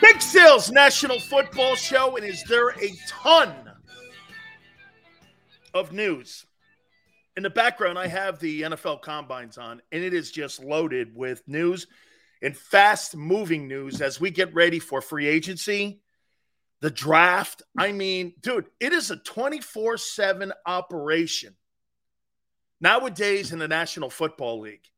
Big 0.00 0.22
Sales 0.22 0.70
National 0.70 1.20
Football 1.20 1.74
Show, 1.76 2.16
and 2.16 2.24
is 2.24 2.42
there 2.44 2.70
a 2.70 2.90
ton 3.06 3.54
of 5.74 5.92
news? 5.92 6.46
In 7.36 7.42
the 7.42 7.50
background, 7.50 7.98
I 7.98 8.06
have 8.06 8.40
the 8.40 8.62
NFL 8.62 9.02
combines 9.02 9.58
on, 9.58 9.82
and 9.92 10.02
it 10.02 10.14
is 10.14 10.30
just 10.30 10.62
loaded 10.62 11.14
with 11.14 11.46
news 11.46 11.86
and 12.42 12.56
fast 12.56 13.14
moving 13.14 13.68
news 13.68 14.00
as 14.00 14.20
we 14.20 14.30
get 14.30 14.54
ready 14.54 14.78
for 14.78 15.00
free 15.00 15.26
agency, 15.26 16.00
the 16.80 16.90
draft. 16.90 17.62
I 17.78 17.92
mean, 17.92 18.32
dude, 18.40 18.66
it 18.80 18.92
is 18.92 19.10
a 19.10 19.16
24 19.16 19.98
7 19.98 20.52
operation 20.64 21.54
nowadays 22.80 23.52
in 23.52 23.58
the 23.58 23.68
National 23.68 24.08
Football 24.08 24.60
League. 24.60 24.88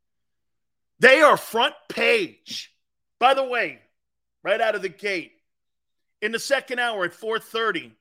They 1.00 1.20
are 1.20 1.36
front 1.36 1.74
page. 1.88 2.72
By 3.18 3.34
the 3.34 3.44
way, 3.44 3.81
right 4.42 4.60
out 4.60 4.74
of 4.74 4.82
the 4.82 4.88
gate, 4.88 5.32
in 6.20 6.32
the 6.32 6.38
second 6.38 6.78
hour 6.78 7.04
at 7.04 7.12
4:30, 7.12 7.92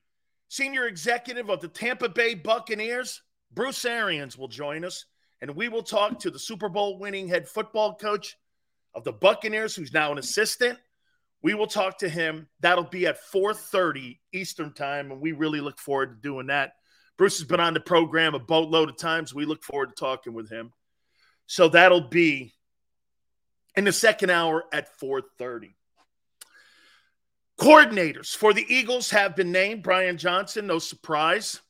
senior 0.48 0.86
executive 0.86 1.50
of 1.50 1.60
the 1.60 1.68
Tampa 1.68 2.08
Bay 2.08 2.34
Buccaneers, 2.34 3.22
Bruce 3.52 3.84
Arians 3.84 4.38
will 4.38 4.48
join 4.48 4.84
us 4.84 5.04
and 5.40 5.56
we 5.56 5.68
will 5.68 5.82
talk 5.82 6.20
to 6.20 6.30
the 6.30 6.38
Super 6.38 6.68
Bowl 6.68 6.98
winning 6.98 7.26
head 7.28 7.48
football 7.48 7.96
coach 7.96 8.36
of 8.94 9.02
the 9.04 9.12
Buccaneers 9.12 9.74
who's 9.74 9.92
now 9.92 10.12
an 10.12 10.18
assistant. 10.18 10.78
We 11.42 11.54
will 11.54 11.66
talk 11.66 11.98
to 11.98 12.08
him. 12.08 12.48
That'll 12.60 12.84
be 12.84 13.06
at 13.06 13.18
4:30 13.32 14.20
Eastern 14.32 14.72
Time 14.72 15.10
and 15.10 15.20
we 15.20 15.32
really 15.32 15.60
look 15.60 15.78
forward 15.78 16.10
to 16.10 16.28
doing 16.28 16.46
that. 16.46 16.74
Bruce 17.16 17.38
has 17.38 17.48
been 17.48 17.60
on 17.60 17.74
the 17.74 17.80
program 17.80 18.34
a 18.34 18.38
boatload 18.38 18.88
of 18.88 18.96
times. 18.96 19.34
We 19.34 19.44
look 19.44 19.64
forward 19.64 19.90
to 19.90 19.94
talking 19.94 20.32
with 20.32 20.48
him. 20.48 20.72
So 21.46 21.68
that'll 21.68 22.08
be 22.08 22.54
in 23.76 23.84
the 23.84 23.92
second 23.92 24.30
hour 24.30 24.64
at 24.72 24.98
4:30. 24.98 25.74
Coordinators 27.62 28.34
for 28.34 28.52
the 28.52 28.66
Eagles 28.68 29.10
have 29.10 29.36
been 29.36 29.52
named. 29.52 29.84
Brian 29.84 30.18
Johnson, 30.18 30.66
no 30.66 30.80
surprise, 30.80 31.60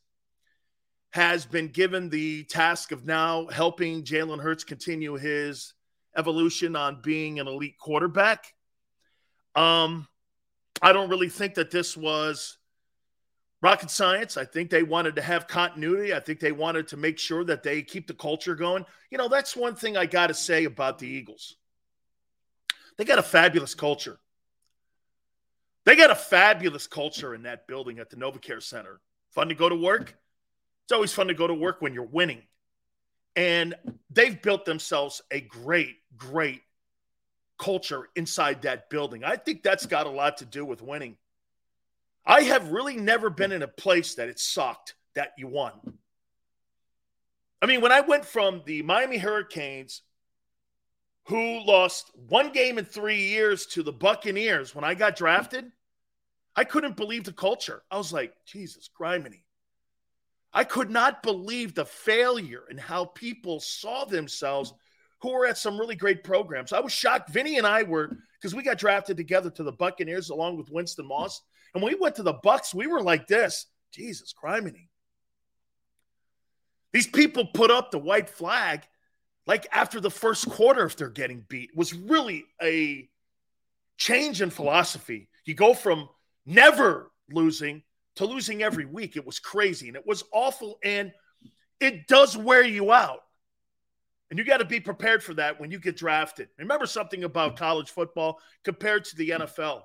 has 1.11 1.45
been 1.45 1.67
given 1.67 2.09
the 2.09 2.45
task 2.45 2.91
of 2.91 3.05
now 3.05 3.45
helping 3.45 4.03
Jalen 4.03 4.41
Hurts 4.41 4.63
continue 4.63 5.13
his 5.17 5.75
evolution 6.17 6.75
on 6.75 7.01
being 7.03 7.39
an 7.39 7.47
elite 7.47 7.77
quarterback. 7.77 8.55
Um, 9.53 10.07
I 10.81 10.93
don't 10.93 11.11
really 11.11 11.29
think 11.29 11.53
that 11.53 11.69
this 11.69 11.95
was 11.95 12.57
rocket 13.61 13.91
science. 13.91 14.35
I 14.35 14.45
think 14.45 14.71
they 14.71 14.81
wanted 14.81 15.15
to 15.17 15.21
have 15.21 15.47
continuity. 15.47 16.11
I 16.11 16.19
think 16.19 16.39
they 16.39 16.51
wanted 16.51 16.87
to 16.87 16.97
make 16.97 17.19
sure 17.19 17.43
that 17.43 17.61
they 17.61 17.83
keep 17.83 18.07
the 18.07 18.15
culture 18.15 18.55
going. 18.55 18.83
You 19.11 19.19
know, 19.19 19.27
that's 19.27 19.55
one 19.55 19.75
thing 19.75 19.95
I 19.95 20.07
got 20.07 20.25
to 20.27 20.33
say 20.33 20.63
about 20.63 20.97
the 20.97 21.07
Eagles. 21.07 21.55
They 22.97 23.05
got 23.05 23.19
a 23.19 23.23
fabulous 23.23 23.75
culture. 23.75 24.17
They 25.85 25.95
got 25.95 26.11
a 26.11 26.15
fabulous 26.15 26.87
culture 26.87 27.35
in 27.35 27.43
that 27.43 27.67
building 27.67 27.99
at 27.99 28.09
the 28.09 28.15
NovaCare 28.15 28.63
Center. 28.63 29.01
Fun 29.31 29.49
to 29.49 29.55
go 29.55 29.67
to 29.67 29.75
work. 29.75 30.15
It's 30.85 30.91
always 30.93 31.13
fun 31.13 31.27
to 31.27 31.33
go 31.33 31.47
to 31.47 31.53
work 31.53 31.81
when 31.81 31.93
you're 31.93 32.03
winning. 32.03 32.41
And 33.35 33.75
they've 34.09 34.39
built 34.41 34.65
themselves 34.65 35.21
a 35.31 35.41
great, 35.41 35.95
great 36.15 36.61
culture 37.57 38.09
inside 38.15 38.61
that 38.61 38.89
building. 38.89 39.23
I 39.23 39.35
think 39.35 39.63
that's 39.63 39.85
got 39.85 40.07
a 40.07 40.11
lot 40.11 40.37
to 40.37 40.45
do 40.45 40.65
with 40.65 40.81
winning. 40.81 41.17
I 42.25 42.41
have 42.41 42.71
really 42.71 42.95
never 42.95 43.29
been 43.29 43.51
in 43.51 43.63
a 43.63 43.67
place 43.67 44.15
that 44.15 44.29
it 44.29 44.39
sucked 44.39 44.95
that 45.15 45.33
you 45.37 45.47
won. 45.47 45.73
I 47.61 47.65
mean, 47.65 47.81
when 47.81 47.91
I 47.91 48.01
went 48.01 48.25
from 48.25 48.61
the 48.65 48.81
Miami 48.81 49.17
Hurricanes, 49.17 50.01
who 51.25 51.65
lost 51.65 52.11
one 52.27 52.51
game 52.51 52.77
in 52.77 52.85
three 52.85 53.21
years 53.29 53.65
to 53.67 53.83
the 53.83 53.93
Buccaneers 53.93 54.75
when 54.75 54.83
I 54.83 54.93
got 54.93 55.15
drafted, 55.15 55.71
I 56.55 56.63
couldn't 56.63 56.97
believe 56.97 57.23
the 57.23 57.33
culture. 57.33 57.81
I 57.89 57.97
was 57.97 58.13
like, 58.13 58.33
Jesus, 58.45 58.89
criminy. 58.99 59.43
I 60.53 60.63
could 60.63 60.91
not 60.91 61.23
believe 61.23 61.73
the 61.73 61.85
failure 61.85 62.63
and 62.69 62.79
how 62.79 63.05
people 63.05 63.59
saw 63.59 64.05
themselves 64.05 64.73
who 65.21 65.31
were 65.31 65.47
at 65.47 65.57
some 65.57 65.79
really 65.79 65.95
great 65.95 66.23
programs. 66.23 66.73
I 66.73 66.81
was 66.81 66.91
shocked. 66.91 67.29
Vinny 67.29 67.57
and 67.57 67.65
I 67.65 67.83
were 67.83 68.17
because 68.39 68.53
we 68.53 68.61
got 68.61 68.77
drafted 68.77 69.17
together 69.17 69.49
to 69.51 69.63
the 69.63 69.71
Buccaneers 69.71 70.29
along 70.29 70.57
with 70.57 70.69
Winston 70.69 71.07
Moss. 71.07 71.41
And 71.73 71.81
when 71.81 71.93
we 71.93 71.99
went 71.99 72.15
to 72.15 72.23
the 72.23 72.33
Bucks, 72.33 72.75
we 72.75 72.87
were 72.87 73.01
like 73.01 73.25
this. 73.25 73.65
Jesus, 73.91 74.33
criminy. 74.33 74.89
These 76.91 77.07
people 77.07 77.45
put 77.45 77.71
up 77.71 77.89
the 77.89 77.97
white 77.97 78.29
flag 78.29 78.83
like 79.45 79.67
after 79.71 79.99
the 79.99 80.11
first 80.11 80.49
quarter 80.49 80.85
if 80.85 80.95
they're 80.95 81.09
getting 81.09 81.45
beat. 81.47 81.75
Was 81.75 81.93
really 81.93 82.45
a 82.61 83.09
change 83.97 84.41
in 84.41 84.49
philosophy. 84.49 85.29
You 85.45 85.53
go 85.53 85.73
from 85.73 86.09
never 86.45 87.11
losing 87.31 87.83
to 88.15 88.25
losing 88.25 88.63
every 88.63 88.85
week. 88.85 89.15
It 89.15 89.25
was 89.25 89.39
crazy 89.39 89.87
and 89.87 89.97
it 89.97 90.05
was 90.05 90.23
awful 90.31 90.77
and 90.83 91.11
it 91.79 92.07
does 92.07 92.37
wear 92.37 92.63
you 92.63 92.91
out. 92.91 93.19
And 94.29 94.39
you 94.39 94.45
got 94.45 94.57
to 94.57 94.65
be 94.65 94.79
prepared 94.79 95.23
for 95.23 95.35
that 95.35 95.59
when 95.59 95.69
you 95.69 95.79
get 95.79 95.97
drafted. 95.97 96.49
Remember 96.57 96.85
something 96.85 97.23
about 97.23 97.57
college 97.57 97.91
football 97.91 98.39
compared 98.63 99.05
to 99.05 99.15
the 99.15 99.29
NFL. 99.29 99.81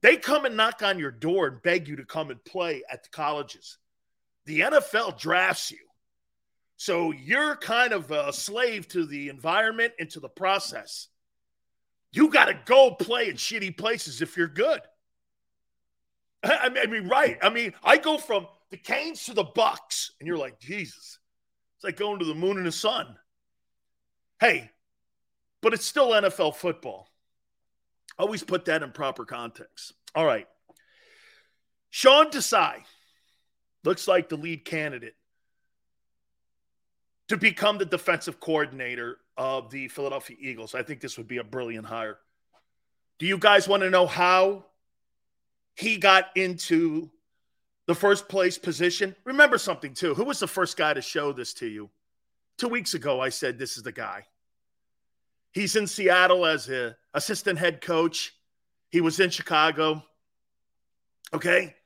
They 0.00 0.16
come 0.16 0.46
and 0.46 0.56
knock 0.56 0.82
on 0.82 0.98
your 0.98 1.10
door 1.10 1.48
and 1.48 1.62
beg 1.62 1.86
you 1.86 1.96
to 1.96 2.04
come 2.04 2.30
and 2.30 2.42
play 2.44 2.82
at 2.90 3.02
the 3.02 3.10
colleges. 3.10 3.78
The 4.46 4.60
NFL 4.60 5.18
drafts 5.20 5.70
you. 5.70 5.78
So 6.82 7.12
you're 7.12 7.54
kind 7.54 7.92
of 7.92 8.10
a 8.10 8.32
slave 8.32 8.88
to 8.88 9.06
the 9.06 9.28
environment 9.28 9.92
and 10.00 10.10
to 10.10 10.18
the 10.18 10.28
process. 10.28 11.06
You 12.10 12.28
got 12.28 12.46
to 12.46 12.58
go 12.64 12.90
play 12.90 13.28
in 13.28 13.36
shitty 13.36 13.78
places 13.78 14.20
if 14.20 14.36
you're 14.36 14.48
good. 14.48 14.80
I 16.42 16.70
mean, 16.88 17.06
right. 17.06 17.38
I 17.40 17.50
mean, 17.50 17.72
I 17.84 17.98
go 17.98 18.18
from 18.18 18.48
the 18.72 18.76
Canes 18.76 19.26
to 19.26 19.32
the 19.32 19.44
Bucks, 19.44 20.10
and 20.18 20.26
you're 20.26 20.36
like, 20.36 20.58
Jesus. 20.58 21.20
It's 21.76 21.84
like 21.84 21.96
going 21.96 22.18
to 22.18 22.24
the 22.24 22.34
moon 22.34 22.56
and 22.56 22.66
the 22.66 22.72
sun. 22.72 23.14
Hey, 24.40 24.68
but 25.60 25.74
it's 25.74 25.86
still 25.86 26.08
NFL 26.08 26.56
football. 26.56 27.06
Always 28.18 28.42
put 28.42 28.64
that 28.64 28.82
in 28.82 28.90
proper 28.90 29.24
context. 29.24 29.92
All 30.16 30.26
right. 30.26 30.48
Sean 31.90 32.30
Desai 32.30 32.82
looks 33.84 34.08
like 34.08 34.28
the 34.28 34.36
lead 34.36 34.64
candidate 34.64 35.14
to 37.32 37.38
become 37.38 37.78
the 37.78 37.86
defensive 37.86 38.38
coordinator 38.40 39.16
of 39.38 39.70
the 39.70 39.88
Philadelphia 39.88 40.36
Eagles. 40.38 40.74
I 40.74 40.82
think 40.82 41.00
this 41.00 41.16
would 41.16 41.26
be 41.26 41.38
a 41.38 41.44
brilliant 41.44 41.86
hire. 41.86 42.18
Do 43.18 43.24
you 43.24 43.38
guys 43.38 43.66
want 43.66 43.82
to 43.82 43.88
know 43.88 44.06
how 44.06 44.66
he 45.74 45.96
got 45.96 46.26
into 46.36 47.10
the 47.86 47.94
first 47.94 48.28
place 48.28 48.58
position? 48.58 49.16
Remember 49.24 49.56
something, 49.56 49.94
too. 49.94 50.12
Who 50.12 50.24
was 50.24 50.40
the 50.40 50.46
first 50.46 50.76
guy 50.76 50.92
to 50.92 51.00
show 51.00 51.32
this 51.32 51.54
to 51.54 51.66
you? 51.66 51.88
Two 52.58 52.68
weeks 52.68 52.92
ago, 52.92 53.18
I 53.18 53.30
said, 53.30 53.58
This 53.58 53.78
is 53.78 53.82
the 53.82 53.92
guy. 53.92 54.26
He's 55.52 55.74
in 55.74 55.86
Seattle 55.86 56.44
as 56.44 56.68
an 56.68 56.94
assistant 57.14 57.58
head 57.58 57.80
coach. 57.80 58.34
He 58.90 59.00
was 59.00 59.20
in 59.20 59.30
Chicago. 59.30 60.04
Okay. 61.32 61.76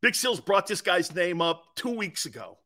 Big 0.00 0.14
Seals 0.14 0.40
brought 0.40 0.66
this 0.66 0.80
guy's 0.80 1.14
name 1.14 1.42
up 1.42 1.76
two 1.76 1.94
weeks 1.94 2.24
ago. 2.24 2.56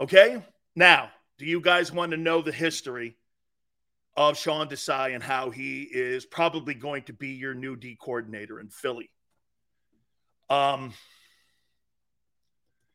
Okay. 0.00 0.42
Now, 0.76 1.10
do 1.38 1.46
you 1.46 1.60
guys 1.60 1.92
want 1.92 2.10
to 2.12 2.16
know 2.16 2.42
the 2.42 2.52
history 2.52 3.16
of 4.16 4.38
Sean 4.38 4.68
Desai 4.68 5.14
and 5.14 5.22
how 5.22 5.50
he 5.50 5.82
is 5.82 6.24
probably 6.24 6.74
going 6.74 7.02
to 7.04 7.12
be 7.12 7.30
your 7.30 7.54
new 7.54 7.76
D 7.76 7.96
coordinator 8.00 8.60
in 8.60 8.68
Philly? 8.68 9.10
Um, 10.50 10.94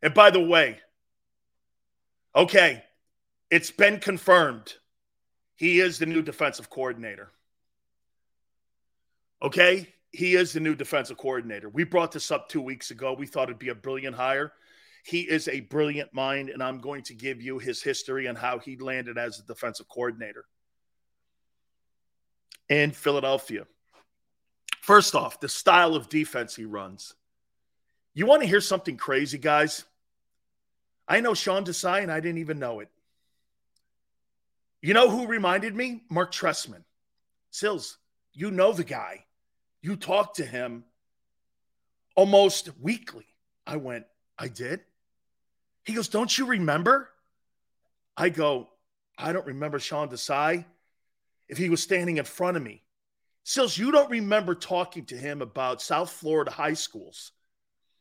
and 0.02 0.14
by 0.14 0.30
the 0.30 0.40
way, 0.40 0.78
okay, 2.36 2.84
it's 3.50 3.72
been 3.72 4.00
confirmed. 4.00 4.74
He 5.56 5.80
is 5.80 6.00
the 6.00 6.06
new 6.06 6.22
defensive 6.22 6.70
coordinator. 6.70 7.32
Okay, 9.42 9.94
he 10.12 10.36
is 10.36 10.54
the 10.54 10.60
new 10.60 10.76
defensive 10.76 11.18
coordinator. 11.18 11.70
We 11.70 11.84
brought 11.84 12.12
this 12.12 12.32
up 12.32 12.50
two 12.50 12.62
weeks 12.62 12.92
ago. 12.92 13.14
We 13.14 13.26
thought 13.26 13.50
it'd 13.50 13.60
be 13.60 13.70
a 13.70 13.76
brilliant 13.76 14.16
hire. 14.16 14.54
He 15.10 15.22
is 15.22 15.48
a 15.48 15.62
brilliant 15.62 16.14
mind, 16.14 16.50
and 16.50 16.62
I'm 16.62 16.80
going 16.82 17.02
to 17.04 17.16
give 17.16 17.42
you 17.42 17.58
his 17.58 17.82
history 17.82 18.28
and 18.28 18.38
how 18.38 18.60
he 18.60 18.78
landed 18.78 19.18
as 19.18 19.40
a 19.40 19.44
defensive 19.44 19.88
coordinator 19.88 20.46
in 22.70 22.92
Philadelphia. 22.92 23.66
First 24.82 25.16
off, 25.16 25.40
the 25.40 25.50
style 25.50 25.96
of 25.96 26.10
defense 26.10 26.56
he 26.56 26.66
runs. 26.66 27.16
You 28.14 28.28
want 28.28 28.44
to 28.44 28.48
hear 28.48 28.62
something 28.62 28.98
crazy, 28.98 29.40
guys? 29.40 29.84
I 31.08 31.22
know 31.22 31.34
Sean 31.34 31.66
Desai, 31.66 32.04
and 32.04 32.12
I 32.12 32.20
didn't 32.20 32.38
even 32.38 32.60
know 32.60 32.80
it. 32.80 32.90
You 34.80 34.94
know 34.94 35.10
who 35.10 35.26
reminded 35.26 35.76
me? 35.76 36.04
Mark 36.12 36.32
Trestman. 36.32 36.84
Sills, 37.50 37.98
you 38.32 38.52
know 38.52 38.74
the 38.74 38.84
guy. 38.84 39.26
You 39.82 39.96
talk 39.96 40.36
to 40.36 40.46
him 40.46 40.84
almost 42.16 42.70
weekly. 42.80 43.26
I 43.66 43.78
went, 43.78 44.06
I 44.38 44.50
did. 44.50 44.82
He 45.84 45.94
goes, 45.94 46.08
Don't 46.08 46.36
you 46.38 46.46
remember? 46.46 47.10
I 48.16 48.30
go, 48.30 48.70
I 49.18 49.32
don't 49.32 49.46
remember 49.48 49.80
Sean 49.80 50.10
Desai 50.10 50.66
if 51.48 51.58
he 51.58 51.70
was 51.70 51.82
standing 51.82 52.18
in 52.18 52.26
front 52.26 52.58
of 52.58 52.64
me. 52.64 52.84
Sills, 53.44 53.78
you 53.78 53.92
don't 53.92 54.12
remember 54.12 54.56
talking 54.56 55.06
to 55.06 55.16
him 55.16 55.42
about 55.42 55.82
South 55.82 56.12
Florida 56.12 56.52
high 56.52 56.74
schools, 56.74 57.32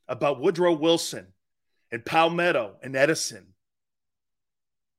about 0.08 0.40
Woodrow 0.40 0.75
Wilson 0.75 1.28
and 1.90 2.04
Palmetto 2.04 2.76
and 2.82 2.94
Edison. 2.96 3.54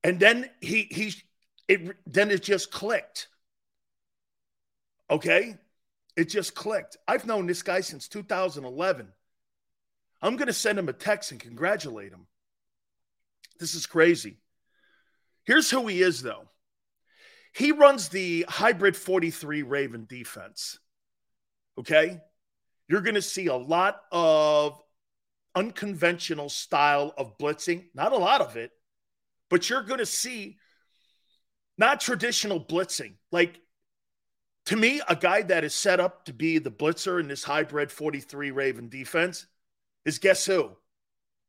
And 0.04 0.20
then 0.20 0.50
he 0.62 0.88
he 0.90 1.14
it 1.68 1.96
then 2.08 2.32
it 2.32 2.42
just 2.42 2.72
clicked. 2.72 3.28
Okay? 5.10 5.58
It 6.16 6.30
just 6.30 6.56
clicked. 6.56 6.98
I've 7.08 7.26
known 7.26 7.46
this 7.46 7.62
guy 7.62 7.82
since 7.82 8.08
2011. 8.08 9.08
I'm 10.22 10.36
going 10.36 10.48
to 10.48 10.54
send 10.54 10.78
him 10.78 10.90
a 10.90 10.94
text 10.94 11.32
and 11.32 11.40
congratulate 11.40 12.12
him. 12.12 12.28
This 13.60 13.76
is 13.76 13.86
crazy. 13.86 14.38
Here's 15.46 15.70
who 15.70 15.88
he 15.88 16.02
is, 16.02 16.22
though. 16.22 16.50
He 17.54 17.72
runs 17.72 18.10
the 18.10 18.46
hybrid 18.48 18.96
43 18.96 19.64
Raven 19.64 20.06
defense. 20.08 20.80
Okay? 21.78 22.22
You're 22.88 23.02
going 23.02 23.16
to 23.16 23.22
see 23.22 23.48
a 23.48 23.56
lot 23.56 24.02
of 24.12 24.82
unconventional 25.56 26.50
style 26.50 27.14
of 27.18 27.38
blitzing, 27.38 27.86
not 27.94 28.12
a 28.12 28.18
lot 28.18 28.42
of 28.42 28.56
it, 28.56 28.72
but 29.50 29.70
you're 29.70 29.84
going 29.84 30.00
to 30.00 30.06
see 30.06 30.58
not 31.78 32.00
traditional 32.00 32.64
blitzing. 32.64 33.14
Like 33.32 33.60
to 34.68 34.76
me, 34.76 35.02
a 35.08 35.16
guy 35.16 35.42
that 35.44 35.64
is 35.64 35.74
set 35.74 36.00
up 36.00 36.26
to 36.26 36.34
be 36.34 36.60
the 36.60 36.72
blitzer 36.72 37.20
in 37.20 37.28
this 37.28 37.44
hybrid 37.44 37.92
43 37.92 38.52
Raven 38.52 38.90
defense 38.90 39.48
is 40.06 40.20
guess 40.20 40.46
who? 40.46 40.72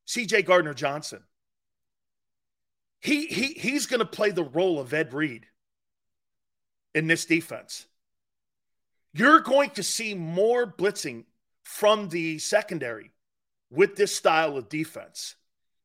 CJ 0.06 0.47
Gardner 0.47 0.75
Johnson. 0.75 1.23
He, 3.00 3.26
he, 3.26 3.55
he's 3.55 3.87
going 3.87 4.00
to 4.00 4.06
play 4.06 4.31
the 4.31 4.44
role 4.44 4.79
of 4.79 4.93
Ed 4.93 5.14
Reed 5.14 5.47
in 6.94 7.06
this 7.06 7.25
defense. 7.25 7.87
You're 9.12 9.41
going 9.41 9.70
to 9.70 9.82
see 9.82 10.14
more 10.14 10.67
blitzing 10.67 11.25
from 11.64 12.08
the 12.08 12.38
secondary 12.38 13.11
with 13.70 13.97
this 13.97 14.14
style 14.14 14.56
of 14.56 14.69
defense 14.69 15.35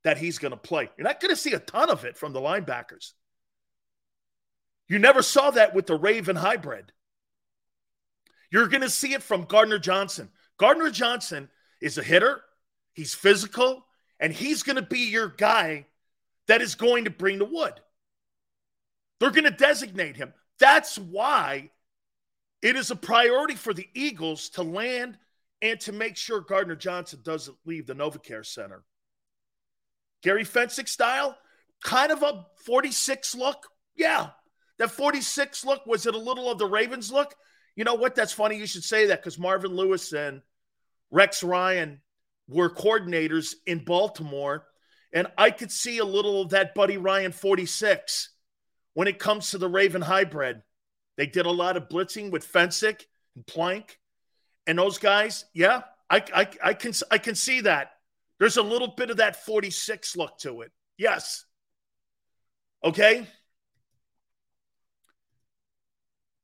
that 0.04 0.18
he's 0.18 0.38
going 0.38 0.52
to 0.52 0.58
play. 0.58 0.90
You're 0.98 1.08
not 1.08 1.20
going 1.20 1.34
to 1.34 1.40
see 1.40 1.54
a 1.54 1.60
ton 1.60 1.90
of 1.90 2.06
it 2.06 2.18
from 2.18 2.34
the 2.34 2.42
linebackers. 2.42 3.14
You 4.88 5.00
never 5.00 5.24
saw 5.24 5.52
that 5.52 5.74
with 5.74 5.88
the 5.88 5.96
Raven 5.96 6.36
hybrid. 6.36 6.92
You're 8.52 8.68
going 8.68 8.82
to 8.82 8.90
see 8.90 9.14
it 9.14 9.24
from 9.24 9.46
Gardner 9.46 9.80
Johnson. 9.80 10.30
Gardner 10.58 10.92
Johnson 10.92 11.50
is 11.82 11.98
a 11.98 12.04
hitter, 12.04 12.42
he's 12.94 13.14
physical, 13.14 13.86
and 14.20 14.32
he's 14.32 14.64
going 14.64 14.76
to 14.76 14.82
be 14.82 15.10
your 15.10 15.28
guy 15.28 15.88
that 16.48 16.62
is 16.62 16.76
going 16.76 17.06
to 17.06 17.10
bring 17.10 17.40
the 17.40 17.46
wood. 17.46 17.74
They're 19.20 19.32
going 19.32 19.46
to 19.46 19.52
designate 19.52 20.18
him. 20.18 20.34
That's 20.60 20.98
why 20.98 21.72
it 22.62 22.76
is 22.76 22.92
a 22.92 22.96
priority 22.96 23.56
for 23.56 23.74
the 23.74 23.88
Eagles 23.94 24.50
to 24.52 24.64
land 24.64 25.18
and 25.62 25.80
to 25.82 25.92
make 25.92 26.18
sure 26.18 26.42
Gardner 26.42 26.76
Johnson 26.76 27.20
doesn't 27.24 27.58
leave 27.66 27.88
the 27.88 27.96
NovaCare 27.96 28.46
Center. 28.46 28.84
Gary 30.22 30.44
Fencik 30.44 30.88
style, 30.88 31.38
kind 31.84 32.12
of 32.12 32.24
a 32.24 32.46
46 32.66 33.36
look. 33.36 33.68
Yeah, 33.96 34.30
that 34.80 34.92
46 34.92 35.64
look, 35.66 35.86
was 35.86 36.06
it 36.06 36.16
a 36.16 36.20
little 36.20 36.50
of 36.50 36.58
the 36.58 36.66
Ravens 36.66 37.12
look? 37.12 37.34
You 37.76 37.84
know 37.84 37.96
what? 37.96 38.16
That's 38.16 38.34
funny 38.34 38.58
you 38.58 38.68
should 38.68 38.84
say 38.84 39.08
that 39.08 39.22
because 39.22 39.38
Marvin 39.38 39.76
Lewis 39.76 40.14
and 40.14 40.42
Rex 41.12 41.44
Ryan 41.44 42.02
were 42.48 42.70
coordinators 42.70 43.54
in 43.66 43.84
Baltimore. 43.84 44.66
And 45.16 45.28
I 45.38 45.50
could 45.50 45.72
see 45.72 46.00
a 46.00 46.06
little 46.06 46.42
of 46.42 46.50
that 46.50 46.76
Buddy 46.76 46.98
Ryan 46.98 47.32
46 47.32 48.30
when 48.94 49.08
it 49.08 49.18
comes 49.18 49.52
to 49.52 49.58
the 49.58 49.70
Raven 49.70 50.02
hybrid. 50.02 50.62
They 51.16 51.26
did 51.26 51.46
a 51.46 51.52
lot 51.52 51.78
of 51.78 51.88
blitzing 51.88 52.32
with 52.32 52.52
Fencik 52.52 53.06
and 53.36 53.48
Plank. 53.48 53.98
And 54.68 54.78
those 54.78 54.98
guys, 54.98 55.46
yeah, 55.54 55.84
I, 56.10 56.22
I, 56.36 56.48
I 56.62 56.74
can 56.74 56.92
I 57.10 57.18
can 57.18 57.34
see 57.34 57.62
that. 57.62 57.92
There's 58.40 58.58
a 58.58 58.62
little 58.62 58.90
bit 58.90 59.10
of 59.10 59.18
that 59.18 59.46
46 59.46 60.18
look 60.18 60.38
to 60.40 60.62
it. 60.62 60.72
Yes. 60.98 61.46
Okay. 62.84 63.26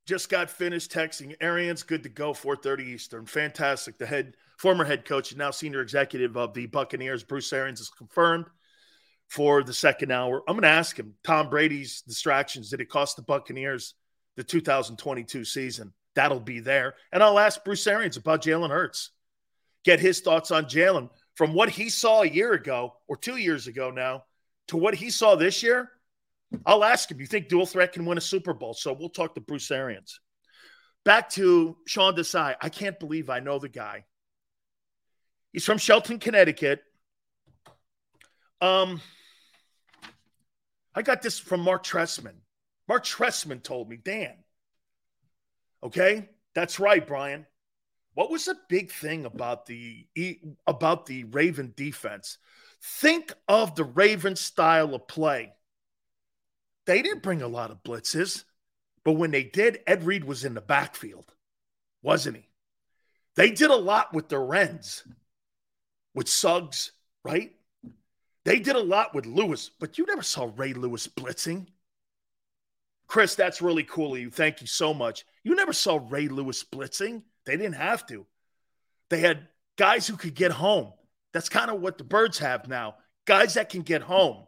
just 0.06 0.28
got 0.28 0.50
finished 0.50 0.90
texting. 0.90 1.34
Arians 1.40 1.82
good 1.82 2.02
to 2.02 2.08
go. 2.08 2.32
4:30 2.32 2.80
Eastern. 2.80 3.26
Fantastic. 3.26 3.98
The 3.98 4.06
head, 4.06 4.34
former 4.58 4.84
head 4.84 5.04
coach, 5.04 5.30
and 5.30 5.38
now 5.38 5.50
senior 5.50 5.80
executive 5.80 6.36
of 6.36 6.54
the 6.54 6.66
Buccaneers, 6.66 7.22
Bruce 7.22 7.52
Arians, 7.52 7.80
is 7.80 7.88
confirmed 7.88 8.46
for 9.32 9.62
the 9.62 9.72
second 9.72 10.12
hour. 10.12 10.42
I'm 10.46 10.54
going 10.54 10.62
to 10.62 10.68
ask 10.68 10.98
him. 10.98 11.14
Tom 11.24 11.48
Brady's 11.48 12.02
distractions. 12.02 12.70
Did 12.70 12.80
it 12.80 12.88
cost 12.88 13.16
the 13.16 13.22
Buccaneers 13.22 13.94
the 14.36 14.44
2022 14.44 15.44
season? 15.44 15.92
That'll 16.14 16.40
be 16.40 16.60
there. 16.60 16.94
And 17.12 17.22
I'll 17.22 17.38
ask 17.38 17.64
Bruce 17.64 17.86
Arians 17.86 18.16
about 18.16 18.42
Jalen 18.42 18.70
Hurts. 18.70 19.10
Get 19.84 20.00
his 20.00 20.20
thoughts 20.20 20.50
on 20.50 20.66
Jalen 20.66 21.08
from 21.34 21.54
what 21.54 21.70
he 21.70 21.88
saw 21.88 22.22
a 22.22 22.28
year 22.28 22.52
ago 22.52 22.94
or 23.08 23.16
two 23.16 23.36
years 23.36 23.66
ago 23.66 23.90
now 23.90 24.24
to 24.68 24.76
what 24.76 24.94
he 24.94 25.10
saw 25.10 25.34
this 25.34 25.62
year 25.62 25.90
I'll 26.66 26.84
ask 26.84 27.10
him, 27.10 27.20
you 27.20 27.26
think 27.26 27.48
dual 27.48 27.66
threat 27.66 27.92
can 27.92 28.04
win 28.04 28.18
a 28.18 28.22
Super 28.22 28.54
Bowl? 28.54 28.74
So 28.74 28.92
we'll 28.92 29.08
talk 29.08 29.34
to 29.34 29.40
Bruce 29.40 29.70
Arians. 29.70 30.20
Back 31.04 31.30
to 31.30 31.76
Sean 31.86 32.14
Desai. 32.14 32.54
I 32.60 32.68
can't 32.68 32.98
believe 32.98 33.30
I 33.30 33.40
know 33.40 33.58
the 33.58 33.68
guy. 33.68 34.04
He's 35.52 35.64
from 35.64 35.78
Shelton, 35.78 36.18
Connecticut. 36.18 36.82
Um, 38.60 39.00
I 40.94 41.02
got 41.02 41.22
this 41.22 41.38
from 41.38 41.60
Mark 41.60 41.84
Trestman. 41.84 42.36
Mark 42.88 43.04
Trestman 43.04 43.62
told 43.62 43.88
me, 43.88 43.96
Dan. 43.96 44.34
Okay, 45.82 46.28
that's 46.54 46.78
right, 46.78 47.06
Brian. 47.06 47.46
What 48.14 48.30
was 48.30 48.44
the 48.44 48.56
big 48.68 48.92
thing 48.92 49.24
about 49.24 49.66
the 49.66 50.06
about 50.66 51.06
the 51.06 51.24
Raven 51.24 51.72
defense? 51.76 52.38
Think 52.82 53.32
of 53.48 53.74
the 53.74 53.84
Raven 53.84 54.36
style 54.36 54.94
of 54.94 55.08
play. 55.08 55.52
They 56.84 57.00
didn't 57.00 57.22
bring 57.22 57.42
a 57.42 57.48
lot 57.48 57.70
of 57.70 57.82
blitzes, 57.82 58.44
but 59.04 59.12
when 59.12 59.30
they 59.30 59.44
did, 59.44 59.80
Ed 59.86 60.04
Reed 60.04 60.24
was 60.24 60.44
in 60.44 60.54
the 60.54 60.60
backfield, 60.60 61.32
wasn't 62.02 62.36
he? 62.36 62.48
They 63.36 63.50
did 63.50 63.70
a 63.70 63.76
lot 63.76 64.12
with 64.12 64.28
the 64.28 64.38
Wrens, 64.38 65.04
with 66.14 66.28
Suggs, 66.28 66.92
right? 67.24 67.52
They 68.44 68.58
did 68.58 68.76
a 68.76 68.82
lot 68.82 69.14
with 69.14 69.26
Lewis, 69.26 69.70
but 69.78 69.98
you 69.98 70.06
never 70.06 70.22
saw 70.22 70.50
Ray 70.56 70.72
Lewis 70.72 71.06
blitzing. 71.06 71.66
Chris, 73.06 73.34
that's 73.34 73.62
really 73.62 73.84
cool 73.84 74.14
of 74.14 74.20
you. 74.20 74.30
Thank 74.30 74.60
you 74.60 74.66
so 74.66 74.92
much. 74.92 75.24
You 75.44 75.54
never 75.54 75.72
saw 75.72 76.00
Ray 76.08 76.28
Lewis 76.28 76.64
blitzing. 76.64 77.22
They 77.44 77.56
didn't 77.56 77.74
have 77.74 78.06
to. 78.06 78.26
They 79.10 79.20
had 79.20 79.48
guys 79.76 80.06
who 80.06 80.16
could 80.16 80.34
get 80.34 80.50
home. 80.50 80.92
That's 81.32 81.48
kind 81.48 81.70
of 81.70 81.80
what 81.80 81.98
the 81.98 82.04
birds 82.04 82.38
have 82.38 82.68
now 82.68 82.96
guys 83.26 83.54
that 83.54 83.68
can 83.68 83.82
get 83.82 84.02
home. 84.02 84.44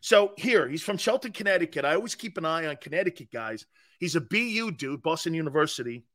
So 0.00 0.32
here, 0.36 0.68
he's 0.68 0.82
from 0.82 0.96
Shelton, 0.96 1.32
Connecticut. 1.32 1.84
I 1.84 1.94
always 1.94 2.14
keep 2.14 2.38
an 2.38 2.44
eye 2.44 2.66
on 2.66 2.76
Connecticut 2.76 3.30
guys. 3.30 3.66
He's 3.98 4.16
a 4.16 4.20
BU 4.20 4.72
dude, 4.72 5.02
Boston 5.02 5.34
University. 5.34 6.06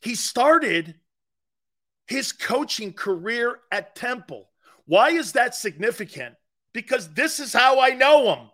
He 0.00 0.14
started 0.14 0.94
his 2.06 2.32
coaching 2.32 2.92
career 2.92 3.58
at 3.72 3.96
Temple. 3.96 4.48
Why 4.86 5.10
is 5.10 5.32
that 5.32 5.54
significant? 5.54 6.34
Because 6.72 7.12
this 7.12 7.40
is 7.40 7.52
how 7.52 7.80
I 7.80 7.90
know 7.90 8.34
him. 8.34 8.50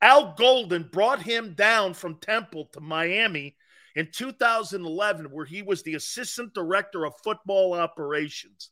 Al 0.00 0.34
Golden 0.34 0.88
brought 0.92 1.22
him 1.22 1.54
down 1.54 1.94
from 1.94 2.16
Temple 2.20 2.68
to 2.72 2.80
Miami 2.80 3.56
in 3.96 4.10
2011, 4.12 5.26
where 5.26 5.46
he 5.46 5.62
was 5.62 5.82
the 5.82 5.94
assistant 5.94 6.52
director 6.52 7.04
of 7.04 7.14
football 7.22 7.74
operations 7.74 8.70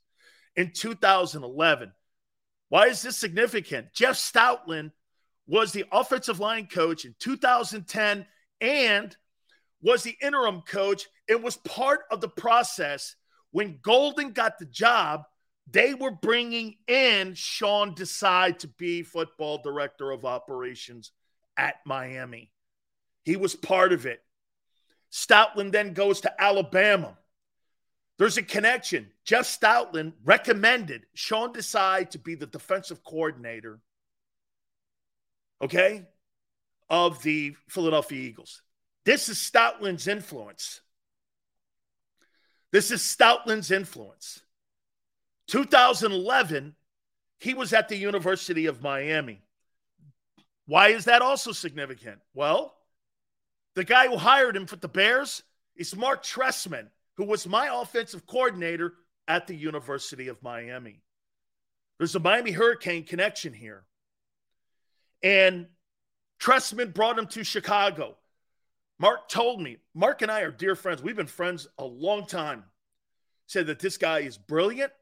in 0.56 0.72
2011. 0.72 1.92
Why 2.68 2.86
is 2.86 3.02
this 3.02 3.16
significant? 3.16 3.92
Jeff 3.94 4.16
Stoutland 4.16 4.92
was 5.46 5.72
the 5.72 5.84
offensive 5.92 6.40
line 6.40 6.66
coach 6.66 7.04
in 7.04 7.14
2010 7.18 8.26
and 8.60 9.16
was 9.82 10.02
the 10.02 10.16
interim 10.22 10.62
coach 10.62 11.06
and 11.28 11.42
was 11.42 11.56
part 11.58 12.00
of 12.10 12.20
the 12.20 12.28
process 12.28 13.16
when 13.50 13.78
Golden 13.82 14.32
got 14.32 14.58
the 14.58 14.66
job. 14.66 15.24
They 15.70 15.94
were 15.94 16.10
bringing 16.10 16.76
in 16.86 17.34
Sean 17.34 17.94
Desai 17.94 18.58
to 18.58 18.68
be 18.68 19.02
football 19.02 19.58
director 19.58 20.10
of 20.10 20.24
operations 20.24 21.12
at 21.56 21.76
Miami. 21.86 22.50
He 23.24 23.36
was 23.36 23.54
part 23.54 23.92
of 23.92 24.04
it. 24.06 24.22
Stoutland 25.10 25.72
then 25.72 25.92
goes 25.92 26.22
to 26.22 26.42
Alabama. 26.42 27.16
There's 28.18 28.36
a 28.36 28.42
connection. 28.42 29.10
Jeff 29.24 29.44
Stoutland 29.46 30.12
recommended 30.24 31.06
Sean 31.14 31.52
Desai 31.52 32.08
to 32.10 32.18
be 32.18 32.34
the 32.34 32.46
defensive 32.46 33.02
coordinator, 33.04 33.80
okay, 35.62 36.06
of 36.88 37.22
the 37.22 37.56
Philadelphia 37.68 38.20
Eagles. 38.20 38.62
This 39.04 39.28
is 39.28 39.38
Stoutland's 39.38 40.06
influence. 40.06 40.80
This 42.70 42.90
is 42.90 43.00
Stoutland's 43.02 43.70
influence. 43.70 44.40
2011, 45.48 46.74
he 47.38 47.54
was 47.54 47.72
at 47.72 47.88
the 47.88 47.96
University 47.96 48.66
of 48.66 48.82
Miami. 48.82 49.42
Why 50.66 50.88
is 50.88 51.06
that 51.06 51.22
also 51.22 51.52
significant? 51.52 52.20
Well, 52.34 52.74
the 53.74 53.84
guy 53.84 54.08
who 54.08 54.16
hired 54.16 54.56
him 54.56 54.66
for 54.66 54.76
the 54.76 54.88
Bears 54.88 55.42
is 55.76 55.96
Mark 55.96 56.22
Trestman, 56.22 56.88
who 57.16 57.24
was 57.24 57.46
my 57.46 57.68
offensive 57.80 58.26
coordinator 58.26 58.94
at 59.26 59.46
the 59.46 59.54
University 59.54 60.28
of 60.28 60.42
Miami. 60.42 61.02
There's 61.98 62.14
a 62.14 62.20
Miami 62.20 62.52
Hurricane 62.52 63.04
connection 63.04 63.52
here. 63.52 63.84
And 65.22 65.66
Trestman 66.40 66.92
brought 66.92 67.18
him 67.18 67.26
to 67.28 67.44
Chicago. 67.44 68.16
Mark 68.98 69.28
told 69.28 69.60
me, 69.60 69.78
Mark 69.94 70.22
and 70.22 70.30
I 70.30 70.40
are 70.40 70.50
dear 70.50 70.74
friends. 70.74 71.02
We've 71.02 71.16
been 71.16 71.26
friends 71.26 71.68
a 71.78 71.84
long 71.84 72.26
time. 72.26 72.64
Said 73.46 73.66
that 73.66 73.78
this 73.78 73.96
guy 73.96 74.20
is 74.20 74.38
brilliant. 74.38 74.92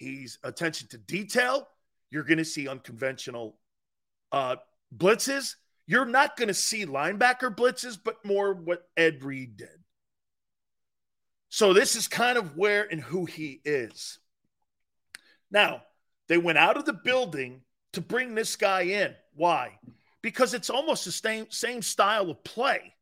He's 0.00 0.38
attention 0.42 0.88
to 0.88 0.98
detail. 0.98 1.68
You're 2.10 2.24
going 2.24 2.38
to 2.38 2.44
see 2.44 2.66
unconventional 2.66 3.58
uh, 4.32 4.56
blitzes. 4.96 5.56
You're 5.86 6.06
not 6.06 6.38
going 6.38 6.48
to 6.48 6.54
see 6.54 6.86
linebacker 6.86 7.54
blitzes, 7.54 7.98
but 8.02 8.24
more 8.24 8.54
what 8.54 8.88
Ed 8.96 9.22
Reed 9.22 9.58
did. 9.58 9.68
So 11.50 11.74
this 11.74 11.96
is 11.96 12.08
kind 12.08 12.38
of 12.38 12.56
where 12.56 12.90
and 12.90 12.98
who 13.00 13.26
he 13.26 13.60
is. 13.62 14.18
Now, 15.50 15.82
they 16.28 16.38
went 16.38 16.58
out 16.58 16.78
of 16.78 16.86
the 16.86 16.94
building 16.94 17.60
to 17.92 18.00
bring 18.00 18.34
this 18.34 18.56
guy 18.56 18.82
in. 18.82 19.14
Why? 19.34 19.78
Because 20.22 20.54
it's 20.54 20.70
almost 20.70 21.04
the 21.04 21.12
same, 21.12 21.50
same 21.50 21.82
style 21.82 22.30
of 22.30 22.42
play. 22.42 22.94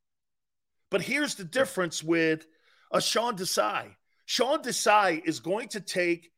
But 0.91 1.03
here's 1.03 1.37
the 1.37 1.45
difference 1.45 2.03
with 2.03 2.45
a 2.91 3.01
Sean 3.01 3.37
Desai. 3.37 3.95
Sean 4.27 4.63
Desai 4.63 5.23
is 5.25 5.39
going 5.39 5.69
to 5.69 5.81
take 5.81 6.33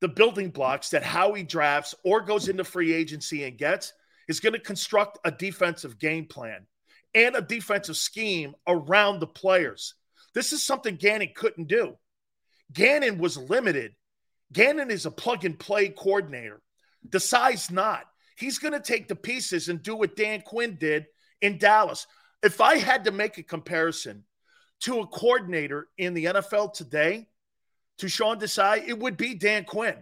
the 0.00 0.08
building 0.08 0.50
blocks 0.50 0.90
that 0.90 1.02
Howie 1.02 1.42
drafts 1.42 1.94
or 2.04 2.20
goes 2.20 2.48
into 2.48 2.64
free 2.64 2.92
agency 2.92 3.44
and 3.44 3.58
gets, 3.58 3.92
is 4.28 4.40
going 4.40 4.52
to 4.52 4.60
construct 4.60 5.18
a 5.24 5.30
defensive 5.30 5.98
game 5.98 6.26
plan 6.26 6.66
and 7.14 7.34
a 7.36 7.42
defensive 7.42 7.96
scheme 7.96 8.54
around 8.66 9.18
the 9.18 9.26
players. 9.26 9.94
This 10.34 10.52
is 10.52 10.62
something 10.62 10.96
Gannon 10.96 11.30
couldn't 11.34 11.68
do. 11.68 11.96
Gannon 12.72 13.18
was 13.18 13.36
limited. 13.36 13.94
Gannon 14.52 14.90
is 14.90 15.06
a 15.06 15.10
plug 15.10 15.44
and 15.44 15.58
play 15.58 15.88
coordinator. 15.88 16.62
Desai's 17.08 17.70
not. 17.70 18.04
He's 18.36 18.58
going 18.58 18.72
to 18.72 18.80
take 18.80 19.08
the 19.08 19.16
pieces 19.16 19.68
and 19.68 19.82
do 19.82 19.96
what 19.96 20.16
Dan 20.16 20.42
Quinn 20.42 20.76
did 20.78 21.06
in 21.42 21.58
Dallas. 21.58 22.06
If 22.42 22.60
I 22.60 22.78
had 22.78 23.04
to 23.04 23.10
make 23.10 23.38
a 23.38 23.42
comparison 23.42 24.24
to 24.80 25.00
a 25.00 25.06
coordinator 25.06 25.88
in 25.98 26.14
the 26.14 26.26
NFL 26.26 26.72
today 26.72 27.26
to 28.00 28.08
Sean 28.08 28.38
Desai, 28.38 28.86
it 28.86 28.98
would 28.98 29.16
be 29.16 29.34
Dan 29.34 29.64
Quinn. 29.64 29.96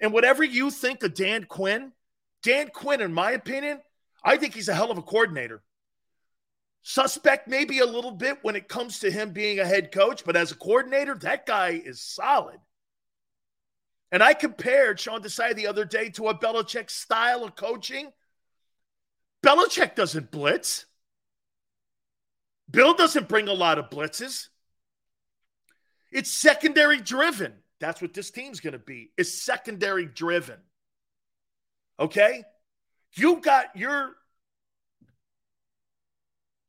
And 0.00 0.12
whatever 0.12 0.44
you 0.44 0.70
think 0.70 1.02
of 1.02 1.14
Dan 1.14 1.44
Quinn, 1.44 1.92
Dan 2.42 2.68
Quinn, 2.68 3.00
in 3.00 3.12
my 3.12 3.32
opinion, 3.32 3.80
I 4.22 4.36
think 4.36 4.54
he's 4.54 4.68
a 4.68 4.74
hell 4.74 4.90
of 4.90 4.98
a 4.98 5.02
coordinator. 5.02 5.62
Suspect 6.82 7.48
maybe 7.48 7.80
a 7.80 7.86
little 7.86 8.12
bit 8.12 8.38
when 8.42 8.56
it 8.56 8.68
comes 8.68 9.00
to 9.00 9.10
him 9.10 9.32
being 9.32 9.58
a 9.58 9.66
head 9.66 9.92
coach, 9.92 10.24
but 10.24 10.36
as 10.36 10.52
a 10.52 10.56
coordinator, 10.56 11.14
that 11.16 11.44
guy 11.44 11.70
is 11.84 12.00
solid. 12.00 12.58
And 14.10 14.22
I 14.22 14.32
compared 14.32 15.00
Sean 15.00 15.22
Desai 15.22 15.54
the 15.54 15.66
other 15.66 15.84
day 15.84 16.08
to 16.10 16.28
a 16.28 16.38
Belichick 16.38 16.90
style 16.90 17.44
of 17.44 17.56
coaching. 17.56 18.10
Belichick 19.42 19.94
doesn't 19.94 20.30
blitz. 20.30 20.86
Bill 22.70 22.94
doesn't 22.94 23.28
bring 23.28 23.48
a 23.48 23.52
lot 23.52 23.78
of 23.78 23.90
blitzes. 23.90 24.48
It's 26.10 26.30
secondary 26.30 27.00
driven. 27.00 27.52
That's 27.80 28.02
what 28.02 28.14
this 28.14 28.30
team's 28.30 28.60
going 28.60 28.72
to 28.72 28.78
be. 28.78 29.10
Is 29.16 29.40
secondary 29.40 30.06
driven. 30.06 30.58
Okay? 32.00 32.44
You 33.14 33.40
got 33.40 33.76
your 33.76 34.14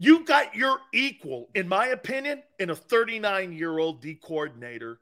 you 0.02 0.24
got 0.24 0.56
your 0.56 0.80
equal, 0.94 1.50
in 1.54 1.68
my 1.68 1.88
opinion, 1.88 2.42
in 2.58 2.70
a 2.70 2.76
39 2.76 3.52
year 3.52 3.78
old 3.78 4.02
D 4.02 4.16
coordinator 4.16 5.00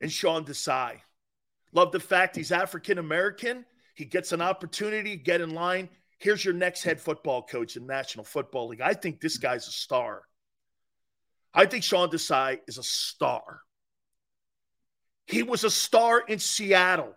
and 0.00 0.10
Sean 0.10 0.44
Desai. 0.44 1.00
Love 1.72 1.92
the 1.92 2.00
fact 2.00 2.36
he's 2.36 2.52
African 2.52 2.98
American. 2.98 3.66
He 3.94 4.06
gets 4.06 4.32
an 4.32 4.40
opportunity 4.40 5.16
get 5.16 5.40
in 5.40 5.50
line. 5.50 5.90
Here's 6.18 6.44
your 6.44 6.54
next 6.54 6.82
head 6.82 7.00
football 7.00 7.42
coach 7.42 7.76
in 7.76 7.86
National 7.86 8.24
Football 8.24 8.68
League. 8.68 8.80
I 8.80 8.94
think 8.94 9.20
this 9.20 9.36
guy's 9.36 9.68
a 9.68 9.72
star. 9.72 10.22
I 11.56 11.64
think 11.64 11.82
Sean 11.82 12.10
Desai 12.10 12.60
is 12.68 12.76
a 12.76 12.82
star. 12.82 13.62
He 15.26 15.42
was 15.42 15.64
a 15.64 15.70
star 15.70 16.20
in 16.20 16.38
Seattle. 16.38 17.14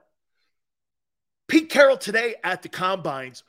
Pete 1.49 1.69
Carroll 1.69 1.97
today 1.97 2.35
at 2.41 2.61
the 2.61 2.69
combines 2.69 3.43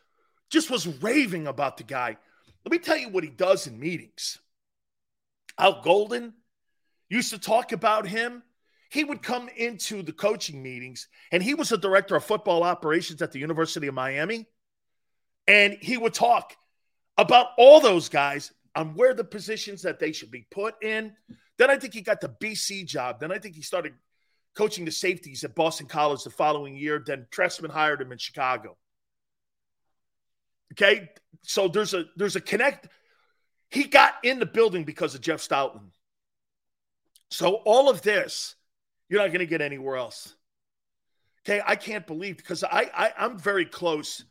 just 0.51 0.69
was 0.69 0.89
raving 1.01 1.47
about 1.47 1.77
the 1.77 1.85
guy. 1.85 2.17
Let 2.65 2.73
me 2.73 2.79
tell 2.79 2.97
you 2.97 3.09
what 3.09 3.23
he 3.23 3.31
does 3.31 3.69
in 3.69 3.79
meetings. 3.79 4.39
Al 5.57 5.81
Golden 5.81 6.35
used 7.09 7.31
to 7.31 7.39
talk 7.39 7.71
about 7.71 8.07
him. 8.07 8.43
He 8.91 9.05
would 9.05 9.23
come 9.23 9.49
into 9.57 10.03
the 10.03 10.13
coaching 10.13 10.61
meetings, 10.61 11.07
and 11.31 11.41
he 11.41 11.55
was 11.55 11.71
a 11.71 11.79
director 11.79 12.17
of 12.17 12.25
football 12.25 12.65
operations 12.65 13.23
at 13.23 13.31
the 13.31 13.39
University 13.39 13.87
of 13.87 13.95
Miami. 13.95 14.47
And 15.47 15.75
he 15.81 15.97
would 15.97 16.15
talk 16.15 16.57
about 17.17 17.49
all 17.57 17.81
those 17.81 18.09
guys 18.09 18.51
on 18.75 18.95
where 18.95 19.15
the 19.15 19.25
positions 19.25 19.83
that 19.83 19.99
they 19.99 20.13
should 20.13 20.31
be 20.31 20.47
put 20.51 20.83
in. 20.83 21.15
Then 21.59 21.71
I 21.71 21.77
think 21.77 21.95
he 21.95 22.01
got 22.01 22.21
the 22.21 22.29
BC 22.29 22.87
job. 22.87 23.21
Then 23.21 23.33
I 23.33 23.39
think 23.39 23.55
he 23.55 23.63
started 23.63 23.95
coaching 24.55 24.85
the 24.85 24.91
safeties 24.91 25.45
at 25.45 25.55
Boston 25.55 25.87
College 25.87 26.25
the 26.25 26.31
following 26.31 26.77
year. 26.77 27.03
Then 27.05 27.27
Trestman 27.31 27.71
hired 27.71 28.01
him 28.01 28.13
in 28.13 28.19
Chicago. 28.19 28.77
Okay, 30.73 31.11
so 31.43 31.69
there's 31.69 31.95
a 31.95 32.05
there's 32.17 32.37
a 32.37 32.41
connect. 32.41 32.89
He 33.71 33.85
got 33.85 34.15
in 34.23 34.39
the 34.39 34.47
building 34.47 34.85
because 34.85 35.15
of 35.15 35.21
Jeff 35.21 35.41
Stoutland. 35.41 35.91
So 37.31 37.55
all 37.65 37.89
of 37.89 38.03
this, 38.03 38.57
you're 39.09 39.21
not 39.21 39.29
going 39.29 39.41
to 39.41 39.47
get 39.47 39.61
anywhere 39.61 39.97
else. 39.97 40.35
Okay, 41.45 41.63
I 41.65 41.77
can't 41.77 42.07
believe 42.07 42.37
because 42.37 42.65
I, 42.65 42.91
I 42.95 43.13
I'm 43.19 43.39
very 43.39 43.65
close 43.65 44.25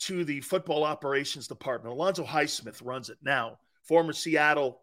to 0.00 0.24
the 0.24 0.40
football 0.40 0.84
operations 0.84 1.48
department. 1.48 1.94
Alonzo 1.94 2.24
Highsmith 2.24 2.84
runs 2.84 3.10
it 3.10 3.18
now, 3.22 3.58
former 3.86 4.12
Seattle 4.12 4.80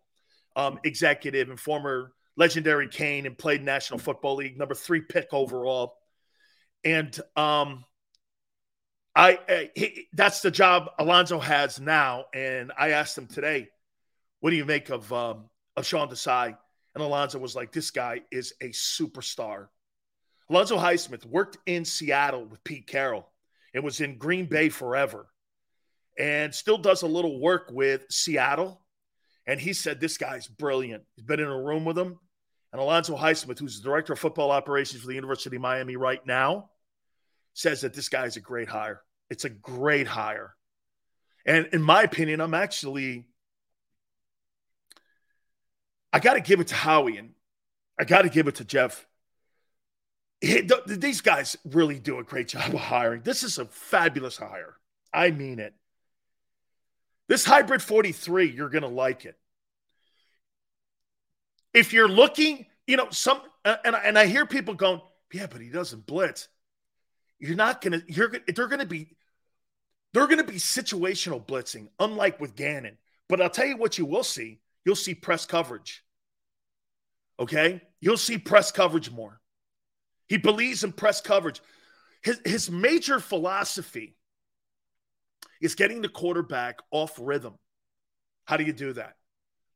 um, 0.55 0.79
executive 0.83 1.49
and 1.49 1.59
former 1.59 2.13
legendary 2.37 2.87
Cane 2.87 3.25
and 3.25 3.37
played 3.37 3.63
National 3.63 3.99
Football 3.99 4.37
League, 4.37 4.57
number 4.57 4.75
three 4.75 5.01
pick 5.01 5.27
overall. 5.33 5.95
And 6.83 7.17
um, 7.35 7.83
I, 9.15 9.35
uh, 9.35 9.63
he, 9.75 10.07
that's 10.13 10.41
the 10.41 10.51
job 10.51 10.89
Alonzo 10.97 11.39
has 11.39 11.79
now. 11.79 12.25
And 12.33 12.71
I 12.77 12.91
asked 12.91 13.17
him 13.17 13.27
today, 13.27 13.69
what 14.39 14.49
do 14.49 14.55
you 14.55 14.65
make 14.65 14.89
of 14.89 15.11
um, 15.13 15.49
of 15.75 15.85
Sean 15.85 16.09
Desai? 16.09 16.57
And 16.93 17.03
Alonzo 17.03 17.39
was 17.39 17.55
like, 17.55 17.71
this 17.71 17.91
guy 17.91 18.21
is 18.31 18.53
a 18.61 18.69
superstar. 18.69 19.67
Alonzo 20.49 20.77
Highsmith 20.77 21.25
worked 21.25 21.57
in 21.65 21.85
Seattle 21.85 22.45
with 22.45 22.63
Pete 22.63 22.87
Carroll 22.87 23.29
and 23.73 23.83
was 23.83 24.01
in 24.01 24.17
Green 24.17 24.47
Bay 24.47 24.67
forever 24.67 25.27
and 26.19 26.53
still 26.53 26.77
does 26.77 27.03
a 27.03 27.07
little 27.07 27.39
work 27.39 27.69
with 27.71 28.05
Seattle. 28.09 28.80
And 29.51 29.59
he 29.59 29.73
said, 29.73 29.99
This 29.99 30.17
guy's 30.17 30.47
brilliant. 30.47 31.03
He's 31.13 31.25
been 31.25 31.41
in 31.41 31.45
a 31.45 31.61
room 31.61 31.83
with 31.83 31.97
him. 31.97 32.17
And 32.71 32.81
Alonzo 32.81 33.17
Highsmith, 33.17 33.59
who's 33.59 33.81
the 33.81 33.83
director 33.83 34.13
of 34.13 34.19
football 34.19 34.49
operations 34.49 35.01
for 35.01 35.07
the 35.09 35.13
University 35.13 35.53
of 35.53 35.61
Miami 35.61 35.97
right 35.97 36.25
now, 36.25 36.69
says 37.53 37.81
that 37.81 37.93
this 37.93 38.07
guy's 38.07 38.37
a 38.37 38.39
great 38.39 38.69
hire. 38.69 39.01
It's 39.29 39.43
a 39.43 39.49
great 39.49 40.07
hire. 40.07 40.55
And 41.45 41.67
in 41.73 41.81
my 41.81 42.03
opinion, 42.03 42.39
I'm 42.39 42.53
actually, 42.53 43.25
I 46.13 46.21
got 46.21 46.35
to 46.35 46.39
give 46.39 46.61
it 46.61 46.67
to 46.67 46.75
Howie 46.75 47.17
and 47.17 47.31
I 47.99 48.05
got 48.05 48.21
to 48.21 48.29
give 48.29 48.47
it 48.47 48.55
to 48.55 48.63
Jeff. 48.63 49.05
these 50.41 51.19
guys 51.19 51.57
really 51.65 51.99
do 51.99 52.19
a 52.19 52.23
great 52.23 52.47
job 52.47 52.73
of 52.73 52.79
hiring. 52.79 53.23
This 53.23 53.43
is 53.43 53.57
a 53.57 53.65
fabulous 53.65 54.37
hire. 54.37 54.77
I 55.13 55.31
mean 55.31 55.59
it. 55.59 55.73
This 57.27 57.43
hybrid 57.43 57.81
43, 57.81 58.49
you're 58.49 58.69
going 58.69 58.83
to 58.83 58.87
like 58.87 59.25
it. 59.25 59.35
If 61.73 61.93
you're 61.93 62.07
looking, 62.07 62.65
you 62.87 62.97
know, 62.97 63.09
some, 63.11 63.41
uh, 63.63 63.77
and, 63.85 63.95
and 63.95 64.19
I 64.19 64.25
hear 64.25 64.45
people 64.45 64.73
going, 64.73 65.01
yeah, 65.33 65.47
but 65.47 65.61
he 65.61 65.69
doesn't 65.69 66.05
blitz. 66.05 66.47
You're 67.39 67.55
not 67.55 67.81
going 67.81 67.99
to, 67.99 68.03
you're, 68.11 68.31
they're 68.53 68.67
going 68.67 68.79
to 68.79 68.85
be, 68.85 69.15
they're 70.13 70.27
going 70.27 70.39
to 70.39 70.43
be 70.43 70.59
situational 70.59 71.45
blitzing, 71.45 71.87
unlike 71.99 72.39
with 72.39 72.55
Gannon. 72.55 72.97
But 73.29 73.41
I'll 73.41 73.49
tell 73.49 73.65
you 73.65 73.77
what 73.77 73.97
you 73.97 74.05
will 74.05 74.23
see. 74.23 74.59
You'll 74.83 74.95
see 74.95 75.15
press 75.15 75.45
coverage. 75.45 76.03
Okay? 77.39 77.81
You'll 78.01 78.17
see 78.17 78.37
press 78.37 78.71
coverage 78.71 79.09
more. 79.09 79.39
He 80.27 80.37
believes 80.37 80.83
in 80.83 80.91
press 80.91 81.21
coverage. 81.21 81.61
His, 82.23 82.39
his 82.45 82.69
major 82.69 83.19
philosophy 83.19 84.17
is 85.61 85.75
getting 85.75 86.01
the 86.01 86.09
quarterback 86.09 86.79
off 86.91 87.17
rhythm. 87.19 87.55
How 88.45 88.57
do 88.57 88.63
you 88.63 88.73
do 88.73 88.93
that? 88.93 89.15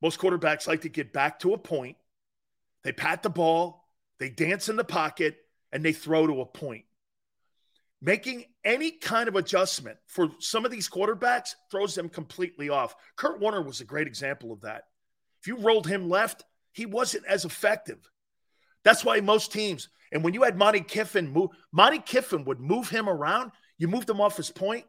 Most 0.02 0.20
quarterbacks 0.20 0.68
like 0.68 0.82
to 0.82 0.90
get 0.90 1.14
back 1.14 1.40
to 1.40 1.54
a 1.54 1.58
point. 1.58 1.98
They 2.84 2.92
pat 2.92 3.24
the 3.24 3.30
ball, 3.30 3.88
they 4.20 4.30
dance 4.30 4.70
in 4.70 4.76
the 4.76 4.84
pocket, 4.84 5.38
and 5.72 5.84
they 5.84 5.94
throw 5.94 6.28
to 6.28 6.42
a 6.42 6.46
point. 6.46 6.86
Making 8.02 8.46
any 8.64 8.92
kind 8.92 9.28
of 9.28 9.36
adjustment 9.36 9.98
for 10.06 10.30
some 10.40 10.66
of 10.66 10.72
these 10.72 10.90
quarterbacks 10.90 11.56
throws 11.72 11.96
them 11.96 12.10
completely 12.10 12.70
off. 12.70 12.96
Kurt 13.16 13.40
Warner 13.40 13.62
was 13.62 13.82
a 13.82 13.86
great 13.86 14.06
example 14.06 14.52
of 14.52 14.62
that. 14.62 14.84
If 15.42 15.48
you 15.48 15.58
rolled 15.58 15.88
him 15.88 16.10
left, 16.10 16.44
he 16.72 16.86
wasn't 16.86 17.26
as 17.26 17.46
effective. 17.46 17.98
That's 18.84 19.04
why 19.04 19.22
most 19.22 19.52
teams, 19.52 19.90
and 20.12 20.24
when 20.24 20.36
you 20.36 20.44
had 20.44 20.58
Monte 20.58 20.82
Kiffin 20.82 21.30
move, 21.30 21.50
Monte 21.72 22.00
Kiffin 22.00 22.46
would 22.46 22.60
move 22.60 22.90
him 22.90 23.10
around. 23.10 23.52
You 23.80 23.88
moved 23.88 24.10
him 24.10 24.22
off 24.22 24.38
his 24.38 24.52
point 24.52 24.86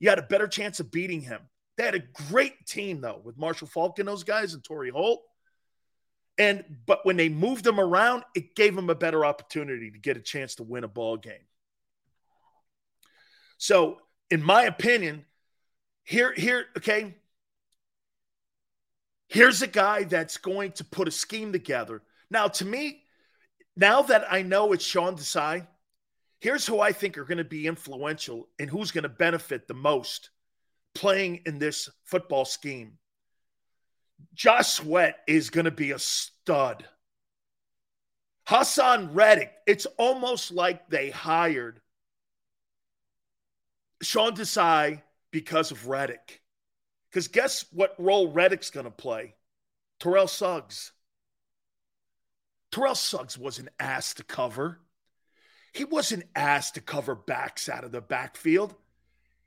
you 0.00 0.08
had 0.08 0.18
a 0.18 0.22
better 0.22 0.48
chance 0.48 0.80
of 0.80 0.90
beating 0.90 1.20
him. 1.20 1.40
They 1.76 1.84
had 1.84 1.94
a 1.94 2.02
great 2.28 2.66
team 2.66 3.00
though 3.00 3.20
with 3.22 3.38
Marshall 3.38 3.68
Faulk 3.68 3.98
and 3.98 4.08
those 4.08 4.24
guys 4.24 4.54
and 4.54 4.62
Torry 4.62 4.90
Holt. 4.90 5.22
And 6.38 6.64
but 6.86 7.04
when 7.04 7.16
they 7.16 7.28
moved 7.28 7.64
them 7.64 7.80
around, 7.80 8.24
it 8.34 8.54
gave 8.54 8.74
them 8.74 8.90
a 8.90 8.94
better 8.94 9.24
opportunity 9.24 9.90
to 9.90 9.98
get 9.98 10.16
a 10.16 10.20
chance 10.20 10.56
to 10.56 10.62
win 10.62 10.84
a 10.84 10.88
ball 10.88 11.16
game. 11.16 11.46
So, 13.58 13.98
in 14.30 14.42
my 14.42 14.62
opinion, 14.62 15.26
here, 16.04 16.32
here, 16.34 16.66
okay. 16.78 17.16
Here's 19.28 19.62
a 19.62 19.66
guy 19.66 20.04
that's 20.04 20.38
going 20.38 20.72
to 20.72 20.84
put 20.84 21.08
a 21.08 21.10
scheme 21.10 21.52
together. 21.52 22.02
Now, 22.30 22.48
to 22.48 22.64
me, 22.64 23.04
now 23.76 24.02
that 24.02 24.24
I 24.30 24.42
know 24.42 24.72
it's 24.72 24.84
Sean 24.84 25.16
Desai, 25.16 25.66
Here's 26.40 26.66
who 26.66 26.80
I 26.80 26.92
think 26.92 27.18
are 27.18 27.24
going 27.24 27.38
to 27.38 27.44
be 27.44 27.66
influential 27.66 28.48
and 28.58 28.68
who's 28.68 28.90
going 28.90 29.02
to 29.02 29.10
benefit 29.10 29.68
the 29.68 29.74
most 29.74 30.30
playing 30.94 31.42
in 31.46 31.58
this 31.58 31.88
football 32.04 32.44
scheme. 32.44 32.98
Josh 34.34 34.68
Sweat 34.68 35.16
is 35.26 35.50
going 35.50 35.64
to 35.64 35.70
be 35.70 35.92
a 35.92 35.98
stud. 35.98 36.84
Haason 38.48 39.10
Reddick, 39.12 39.52
it's 39.66 39.86
almost 39.96 40.50
like 40.50 40.88
they 40.88 41.10
hired 41.10 41.80
Sean 44.02 44.34
Desai 44.34 45.02
because 45.30 45.70
of 45.70 45.86
Reddick. 45.86 46.40
Because 47.10 47.28
guess 47.28 47.64
what 47.72 47.94
role 47.98 48.32
Reddick's 48.32 48.70
going 48.70 48.84
to 48.84 48.90
play? 48.90 49.34
Terrell 50.00 50.28
Suggs. 50.28 50.92
Terrell 52.72 52.94
Suggs 52.94 53.36
was 53.36 53.58
an 53.58 53.68
ass 53.78 54.14
to 54.14 54.24
cover. 54.24 54.80
He 55.72 55.84
wasn't 55.84 56.24
asked 56.34 56.74
to 56.74 56.80
cover 56.80 57.14
backs 57.14 57.68
out 57.68 57.84
of 57.84 57.92
the 57.92 58.00
backfield. 58.00 58.74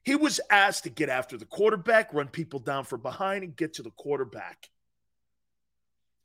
He 0.03 0.15
was 0.15 0.41
asked 0.49 0.83
to 0.83 0.89
get 0.89 1.09
after 1.09 1.37
the 1.37 1.45
quarterback, 1.45 2.13
run 2.13 2.27
people 2.27 2.59
down 2.59 2.83
from 2.83 3.01
behind, 3.01 3.43
and 3.43 3.55
get 3.55 3.75
to 3.75 3.83
the 3.83 3.91
quarterback. 3.91 4.69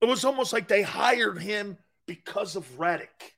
It 0.00 0.06
was 0.06 0.24
almost 0.24 0.52
like 0.52 0.68
they 0.68 0.82
hired 0.82 1.38
him 1.38 1.78
because 2.06 2.56
of 2.56 2.78
Reddick. 2.78 3.34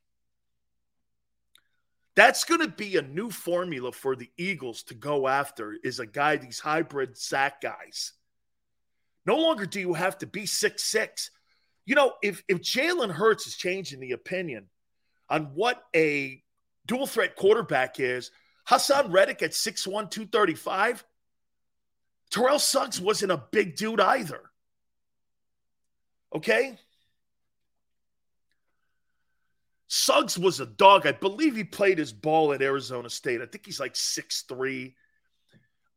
That's 2.16 2.44
going 2.44 2.60
to 2.60 2.68
be 2.68 2.96
a 2.96 3.02
new 3.02 3.30
formula 3.30 3.92
for 3.92 4.16
the 4.16 4.30
Eagles 4.36 4.82
to 4.84 4.94
go 4.94 5.28
after 5.28 5.76
is 5.82 6.00
a 6.00 6.06
guy, 6.06 6.36
these 6.36 6.58
hybrid 6.58 7.16
sack 7.16 7.60
guys. 7.60 8.12
No 9.26 9.36
longer 9.36 9.66
do 9.66 9.80
you 9.80 9.94
have 9.94 10.18
to 10.18 10.26
be 10.26 10.46
six 10.46 10.84
six. 10.84 11.30
You 11.86 11.94
know, 11.94 12.12
if, 12.22 12.42
if 12.48 12.60
Jalen 12.60 13.10
Hurts 13.10 13.46
is 13.46 13.56
changing 13.56 14.00
the 14.00 14.12
opinion 14.12 14.66
on 15.28 15.52
what 15.54 15.82
a 15.94 16.42
dual 16.86 17.06
threat 17.06 17.36
quarterback 17.36 18.00
is. 18.00 18.30
Haason 18.70 19.12
Reddick 19.12 19.42
at 19.42 19.50
6'1, 19.50 20.10
235. 20.10 21.04
Terrell 22.30 22.60
Suggs 22.60 23.00
wasn't 23.00 23.32
a 23.32 23.42
big 23.50 23.74
dude 23.74 24.00
either. 24.00 24.40
Okay? 26.32 26.78
Suggs 29.88 30.38
was 30.38 30.60
a 30.60 30.66
dog. 30.66 31.04
I 31.04 31.10
believe 31.10 31.56
he 31.56 31.64
played 31.64 31.98
his 31.98 32.12
ball 32.12 32.52
at 32.52 32.62
Arizona 32.62 33.10
State. 33.10 33.42
I 33.42 33.46
think 33.46 33.66
he's 33.66 33.80
like 33.80 33.94
6'3. 33.94 34.94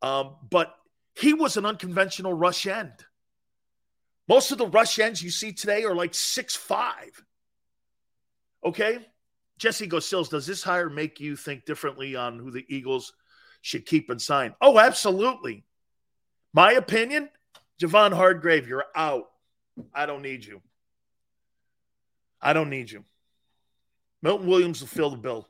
Um, 0.01 0.35
but 0.49 0.75
he 1.13 1.35
was 1.35 1.57
an 1.57 1.67
unconventional 1.67 2.33
rush 2.33 2.65
end. 2.65 3.05
Most 4.27 4.51
of 4.51 4.57
the 4.57 4.65
rush 4.65 4.97
ends 4.97 5.21
you 5.21 5.29
see 5.29 5.53
today 5.53 5.83
are 5.83 5.93
like 5.93 6.13
6'5. 6.13 6.87
Okay? 8.65 8.97
Jesse 9.57 9.87
Gosills, 9.87 10.29
does 10.29 10.45
this 10.45 10.63
hire 10.63 10.89
make 10.89 11.19
you 11.19 11.35
think 11.35 11.65
differently 11.65 12.15
on 12.15 12.39
who 12.39 12.51
the 12.51 12.65
Eagles 12.67 13.13
should 13.61 13.85
keep 13.85 14.09
and 14.09 14.21
sign? 14.21 14.55
Oh, 14.61 14.79
absolutely. 14.79 15.63
My 16.53 16.73
opinion, 16.73 17.29
Javon 17.81 18.13
Hargrave, 18.13 18.67
you're 18.67 18.85
out. 18.95 19.29
I 19.93 20.05
don't 20.05 20.21
need 20.21 20.45
you. 20.45 20.61
I 22.41 22.53
don't 22.53 22.69
need 22.69 22.91
you. 22.91 23.05
Milton 24.21 24.47
Williams 24.47 24.81
will 24.81 24.87
fill 24.87 25.09
the 25.09 25.17
bill. 25.17 25.47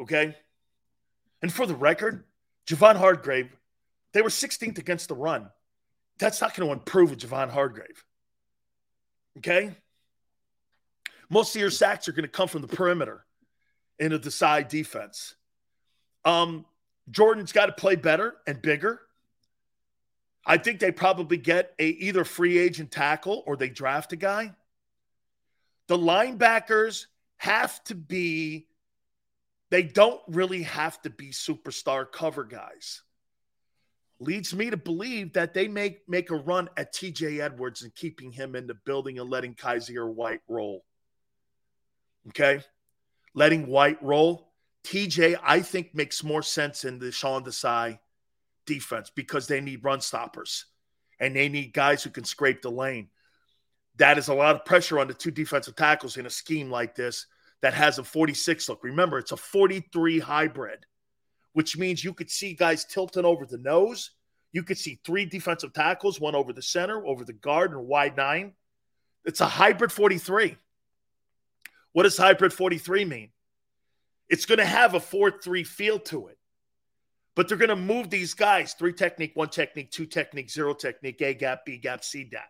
Okay? 0.00 0.36
And 1.42 1.52
for 1.52 1.66
the 1.66 1.74
record, 1.74 2.24
Javon 2.66 2.96
Hargrave, 2.96 3.54
they 4.12 4.22
were 4.22 4.28
16th 4.28 4.78
against 4.78 5.08
the 5.08 5.14
run. 5.14 5.50
That's 6.18 6.40
not 6.40 6.54
going 6.54 6.68
to 6.68 6.72
improve 6.72 7.10
with 7.10 7.20
Javon 7.20 7.50
Hargrave. 7.50 8.04
Okay? 9.38 9.74
Most 11.32 11.56
of 11.56 11.62
your 11.62 11.70
sacks 11.70 12.08
are 12.08 12.12
going 12.12 12.24
to 12.24 12.28
come 12.28 12.46
from 12.46 12.60
the 12.60 12.68
perimeter 12.68 13.24
in 13.98 14.12
a 14.12 14.18
Desai 14.18 14.68
defense. 14.68 15.34
Um, 16.26 16.66
Jordan's 17.10 17.52
got 17.52 17.66
to 17.66 17.72
play 17.72 17.96
better 17.96 18.34
and 18.46 18.60
bigger. 18.60 19.00
I 20.44 20.58
think 20.58 20.78
they 20.78 20.92
probably 20.92 21.38
get 21.38 21.72
a 21.78 21.86
either 21.86 22.24
free 22.26 22.58
agent 22.58 22.90
tackle 22.90 23.44
or 23.46 23.56
they 23.56 23.70
draft 23.70 24.12
a 24.12 24.16
guy. 24.16 24.54
The 25.88 25.96
linebackers 25.96 27.06
have 27.38 27.82
to 27.84 27.94
be, 27.94 28.66
they 29.70 29.84
don't 29.84 30.20
really 30.28 30.64
have 30.64 31.00
to 31.00 31.08
be 31.08 31.30
superstar 31.30 32.04
cover 32.12 32.44
guys. 32.44 33.00
Leads 34.20 34.54
me 34.54 34.68
to 34.68 34.76
believe 34.76 35.32
that 35.32 35.54
they 35.54 35.66
make 35.66 36.06
make 36.06 36.28
a 36.28 36.36
run 36.36 36.68
at 36.76 36.92
TJ 36.92 37.40
Edwards 37.40 37.82
and 37.82 37.94
keeping 37.94 38.32
him 38.32 38.54
in 38.54 38.66
the 38.66 38.74
building 38.84 39.18
and 39.18 39.30
letting 39.30 39.54
Kyzir 39.54 40.12
White 40.12 40.42
roll. 40.46 40.84
Okay. 42.28 42.60
Letting 43.34 43.66
White 43.66 44.02
roll. 44.02 44.48
TJ, 44.84 45.38
I 45.42 45.60
think, 45.60 45.94
makes 45.94 46.24
more 46.24 46.42
sense 46.42 46.84
in 46.84 46.98
the 46.98 47.12
Sean 47.12 47.44
Desai 47.44 47.98
defense 48.66 49.10
because 49.14 49.46
they 49.46 49.60
need 49.60 49.84
run 49.84 50.00
stoppers 50.00 50.66
and 51.20 51.34
they 51.36 51.48
need 51.48 51.72
guys 51.72 52.02
who 52.02 52.10
can 52.10 52.24
scrape 52.24 52.62
the 52.62 52.70
lane. 52.70 53.08
That 53.96 54.18
is 54.18 54.28
a 54.28 54.34
lot 54.34 54.56
of 54.56 54.64
pressure 54.64 54.98
on 54.98 55.06
the 55.06 55.14
two 55.14 55.30
defensive 55.30 55.76
tackles 55.76 56.16
in 56.16 56.26
a 56.26 56.30
scheme 56.30 56.70
like 56.70 56.94
this 56.94 57.26
that 57.60 57.74
has 57.74 57.98
a 57.98 58.04
46 58.04 58.68
look. 58.68 58.82
Remember, 58.82 59.18
it's 59.18 59.32
a 59.32 59.36
43 59.36 60.18
hybrid 60.18 60.84
which 61.52 61.76
means 61.76 62.02
you 62.02 62.14
could 62.14 62.30
see 62.30 62.54
guys 62.54 62.84
tilting 62.84 63.24
over 63.24 63.46
the 63.46 63.58
nose. 63.58 64.10
You 64.52 64.62
could 64.62 64.78
see 64.78 65.00
three 65.04 65.24
defensive 65.24 65.72
tackles, 65.72 66.20
one 66.20 66.34
over 66.34 66.52
the 66.52 66.62
center, 66.62 67.04
over 67.06 67.24
the 67.24 67.32
guard, 67.32 67.72
and 67.72 67.86
wide 67.86 68.16
nine. 68.16 68.52
It's 69.24 69.40
a 69.40 69.46
hybrid 69.46 69.92
43. 69.92 70.56
What 71.92 72.04
does 72.04 72.16
hybrid 72.16 72.52
43 72.52 73.04
mean? 73.04 73.30
It's 74.28 74.46
going 74.46 74.58
to 74.58 74.64
have 74.64 74.94
a 74.94 75.00
4 75.00 75.42
3 75.42 75.64
feel 75.64 75.98
to 75.98 76.28
it. 76.28 76.38
But 77.34 77.48
they're 77.48 77.56
going 77.56 77.70
to 77.70 77.76
move 77.76 78.10
these 78.10 78.34
guys 78.34 78.74
three 78.74 78.92
technique, 78.92 79.32
one 79.34 79.48
technique, 79.48 79.90
two 79.90 80.06
technique, 80.06 80.50
zero 80.50 80.74
technique, 80.74 81.20
A 81.22 81.32
gap, 81.34 81.64
B 81.64 81.78
gap, 81.78 82.04
C 82.04 82.24
gap, 82.24 82.48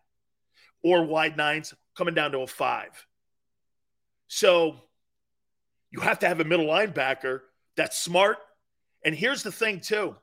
or 0.82 1.04
wide 1.04 1.36
nines 1.36 1.72
coming 1.96 2.14
down 2.14 2.32
to 2.32 2.40
a 2.40 2.46
five. 2.46 3.06
So 4.26 4.80
you 5.90 6.00
have 6.00 6.20
to 6.20 6.28
have 6.28 6.40
a 6.40 6.44
middle 6.44 6.66
linebacker 6.66 7.40
that's 7.76 7.98
smart. 7.98 8.38
And 9.04 9.14
here's 9.14 9.42
the 9.42 9.52
thing, 9.52 9.80
too 9.80 10.16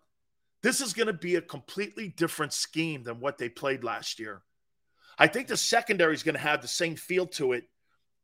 this 0.62 0.82
is 0.82 0.94
going 0.94 1.08
to 1.08 1.14
be 1.14 1.36
a 1.36 1.42
completely 1.42 2.10
different 2.10 2.54
scheme 2.54 3.04
than 3.04 3.20
what 3.20 3.38
they 3.38 3.48
played 3.50 3.84
last 3.84 4.20
year. 4.20 4.42
I 5.18 5.28
think 5.28 5.48
the 5.48 5.58
secondary 5.58 6.14
is 6.14 6.24
going 6.24 6.36
to 6.36 6.42
have 6.42 6.62
the 6.62 6.68
same 6.68 6.96
feel 6.96 7.28
to 7.28 7.54
it 7.54 7.64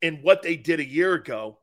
in 0.01 0.17
what 0.17 0.41
they 0.41 0.55
did 0.55 0.79
a 0.79 0.85
year 0.85 1.13
ago. 1.13 1.57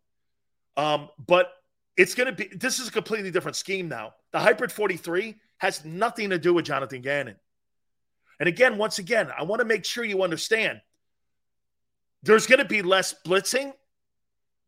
Um, 0.76 1.08
but 1.24 1.52
it's 1.96 2.14
going 2.14 2.26
to 2.26 2.32
be 2.32 2.54
this 2.56 2.78
is 2.78 2.88
a 2.88 2.92
completely 2.92 3.30
different 3.30 3.56
scheme 3.56 3.88
now. 3.88 4.14
The 4.32 4.40
hybrid 4.40 4.72
43 4.72 5.36
has 5.58 5.84
nothing 5.84 6.30
to 6.30 6.38
do 6.38 6.54
with 6.54 6.64
Jonathan 6.64 7.02
Gannon. 7.02 7.36
And 8.40 8.48
again, 8.48 8.78
once 8.78 8.98
again, 8.98 9.30
I 9.36 9.44
want 9.44 9.60
to 9.60 9.64
make 9.64 9.84
sure 9.84 10.04
you 10.04 10.22
understand 10.22 10.80
there's 12.22 12.46
going 12.46 12.58
to 12.58 12.64
be 12.64 12.82
less 12.82 13.14
blitzing, 13.24 13.72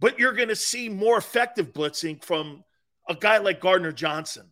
but 0.01 0.19
you're 0.19 0.33
going 0.33 0.49
to 0.49 0.57
see 0.57 0.89
more 0.89 1.17
effective 1.17 1.73
blitzing 1.73 2.23
from 2.23 2.65
a 3.09 3.15
guy 3.15 3.39
like 3.39 3.61
Gardner 3.61 3.93
Johnson. 3.93 4.51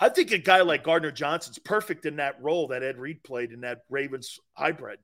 I 0.00 0.08
think 0.08 0.30
a 0.30 0.38
guy 0.38 0.60
like 0.60 0.84
Gardner 0.84 1.10
Johnson's 1.10 1.58
perfect 1.58 2.06
in 2.06 2.16
that 2.16 2.42
role 2.42 2.68
that 2.68 2.82
Ed 2.82 2.98
Reed 2.98 3.22
played 3.22 3.52
in 3.52 3.62
that 3.62 3.82
Ravens 3.90 4.38
hybrid. 4.52 4.98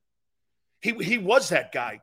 He, 0.81 0.93
he 0.93 1.19
was 1.19 1.49
that 1.49 1.73
guy. 1.73 2.01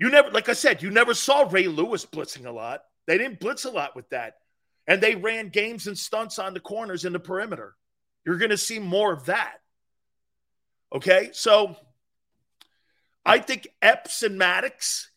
You 0.00 0.08
never, 0.08 0.30
like 0.30 0.48
I 0.48 0.54
said, 0.54 0.82
you 0.82 0.90
never 0.90 1.12
saw 1.12 1.46
Ray 1.48 1.68
Lewis 1.68 2.06
blitzing 2.06 2.46
a 2.46 2.50
lot. 2.50 2.80
They 3.06 3.18
didn't 3.18 3.38
blitz 3.38 3.66
a 3.66 3.70
lot 3.70 3.94
with 3.94 4.08
that. 4.10 4.38
And 4.86 5.00
they 5.00 5.14
ran 5.14 5.50
games 5.50 5.86
and 5.86 5.96
stunts 5.96 6.38
on 6.38 6.54
the 6.54 6.60
corners 6.60 7.04
in 7.04 7.12
the 7.12 7.20
perimeter. 7.20 7.76
You're 8.24 8.38
going 8.38 8.50
to 8.50 8.56
see 8.56 8.78
more 8.78 9.12
of 9.12 9.26
that. 9.26 9.58
Okay. 10.90 11.28
So 11.32 11.76
I 13.26 13.40
think 13.40 13.68
Epps 13.82 14.22
and 14.22 14.38
Maddox, 14.38 15.10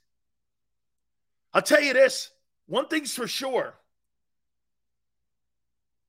I'll 1.54 1.62
tell 1.62 1.82
you 1.82 1.94
this 1.94 2.30
one 2.68 2.88
thing's 2.88 3.16
for 3.16 3.28
sure. 3.28 3.76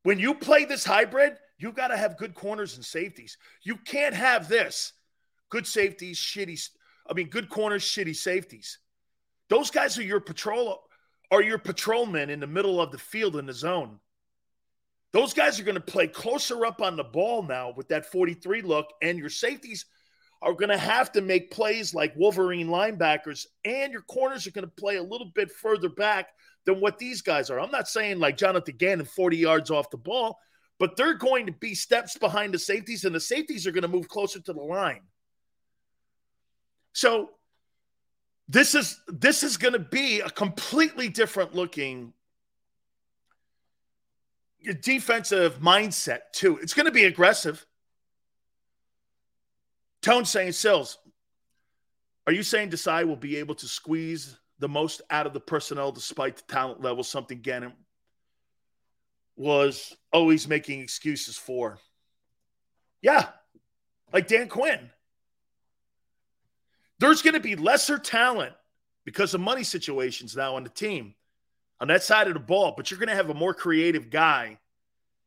When 0.03 0.19
you 0.19 0.35
play 0.35 0.65
this 0.65 0.85
hybrid, 0.85 1.37
you 1.59 1.71
got 1.71 1.89
to 1.89 1.97
have 1.97 2.19
good 2.19 2.35
corners 2.35 2.75
and 2.75 2.85
safeties. 2.85 3.39
You 3.63 3.77
can't 3.77 4.15
have 4.15 4.49
this 4.49 4.93
good 5.49 5.67
safeties, 5.67 6.19
shitty, 6.19 6.69
I 7.09 7.15
mean, 7.15 7.29
good 7.29 7.49
corners, 7.49 7.85
shitty 7.85 8.17
safeties. 8.17 8.79
Those 9.51 9.71
guys 9.71 9.99
are 9.99 10.03
your 10.03 10.21
patrol 10.21 10.81
are 11.31 11.43
your 11.43 11.59
patrolmen 11.59 12.31
in 12.31 12.41
the 12.41 12.47
middle 12.47 12.81
of 12.81 12.93
the 12.93 12.99
field 12.99 13.37
in 13.37 13.47
the 13.47 13.53
zone. 13.53 13.99
Those 15.13 15.33
guys 15.33 15.59
are 15.59 15.65
going 15.65 15.77
to 15.77 15.81
play 15.81 16.07
closer 16.07 16.67
up 16.67 16.83
on 16.83 16.97
the 16.97 17.05
ball 17.05 17.43
now 17.43 17.73
with 17.77 17.89
that 17.89 18.07
43 18.07 18.63
look, 18.63 18.87
and 19.03 19.19
your 19.19 19.31
safeties 19.31 19.87
are 20.43 20.53
going 20.53 20.69
to 20.69 20.77
have 20.77 21.13
to 21.13 21.23
make 21.23 21.51
plays 21.51 21.95
like 21.95 22.15
Wolverine 22.17 22.69
linebackers, 22.69 23.47
and 23.65 23.93
your 23.93 24.03
corners 24.03 24.47
are 24.47 24.51
going 24.51 24.67
to 24.67 24.73
play 24.77 24.97
a 24.97 25.03
little 25.03 25.31
bit 25.35 25.51
further 25.51 25.89
back 25.89 26.29
than 26.67 26.81
what 26.81 26.99
these 26.99 27.23
guys 27.23 27.49
are. 27.51 27.61
I'm 27.61 27.71
not 27.71 27.89
saying 27.89 28.19
like 28.19 28.37
Jonathan 28.37 28.77
Gannon 28.77 29.07
40 29.07 29.37
yards 29.37 29.71
off 29.71 29.91
the 29.91 29.97
ball, 29.97 30.39
but 30.79 30.97
they're 30.97 31.15
going 31.15 31.47
to 31.47 31.53
be 31.53 31.75
steps 31.75 32.19
behind 32.19 32.53
the 32.53 32.59
safeties, 32.59 33.05
and 33.05 33.15
the 33.15 33.21
safeties 33.21 33.67
are 33.67 33.73
going 33.73 33.83
to 33.83 33.89
move 33.89 34.09
closer 34.09 34.41
to 34.41 34.53
the 34.53 34.61
line. 34.61 35.03
So 36.95 37.31
this 38.49 38.75
is 38.75 39.01
this 39.09 39.43
is 39.43 39.57
going 39.57 39.73
to 39.75 39.79
be 39.79 40.21
a 40.21 40.31
completely 40.31 41.09
different 41.09 41.55
looking 41.55 42.15
defensive 44.81 45.61
mindset 45.61 46.21
too. 46.33 46.59
It's 46.59 46.73
going 46.73 46.87
to 46.87 46.93
be 46.93 47.05
aggressive. 47.05 47.67
Tone 50.01 50.25
saying 50.25 50.53
Sills, 50.53 50.99
are 52.27 52.33
you 52.33 52.43
saying 52.43 52.71
Desai 52.71 53.07
will 53.07 53.17
be 53.17 53.37
able 53.39 53.57
to 53.57 53.67
squeeze 53.67 54.39
the 54.61 54.69
most 54.69 55.03
out 55.11 55.27
of 55.27 55.33
the 55.35 55.41
personnel 55.41 55.93
despite 55.93 56.37
the 56.37 56.43
talent 56.43 56.81
level? 56.81 57.03
Something 57.03 57.41
Gannon 57.41 57.73
was 59.37 59.97
always 60.13 60.47
making 60.47 60.81
excuses 60.81 61.37
for. 61.37 61.79
Yeah, 63.03 63.29
like 64.13 64.29
Dan 64.29 64.49
Quinn. 64.49 64.91
There's 66.99 67.23
going 67.23 67.35
to 67.35 67.41
be 67.41 67.57
lesser 67.57 67.99
talent 67.99 68.55
because 69.05 69.35
of 69.35 69.41
money 69.41 69.65
situations 69.65 70.37
now 70.37 70.57
on 70.57 70.65
the 70.65 70.71
team 70.71 71.15
on 71.81 71.89
that 71.89 72.03
side 72.03 72.29
of 72.29 72.35
the 72.35 72.41
ball, 72.41 72.75
but 72.77 72.91
you're 72.91 73.01
going 73.01 73.09
to 73.09 73.15
have 73.15 73.31
a 73.31 73.35
more 73.35 73.55
creative 73.55 74.11
guy 74.11 74.59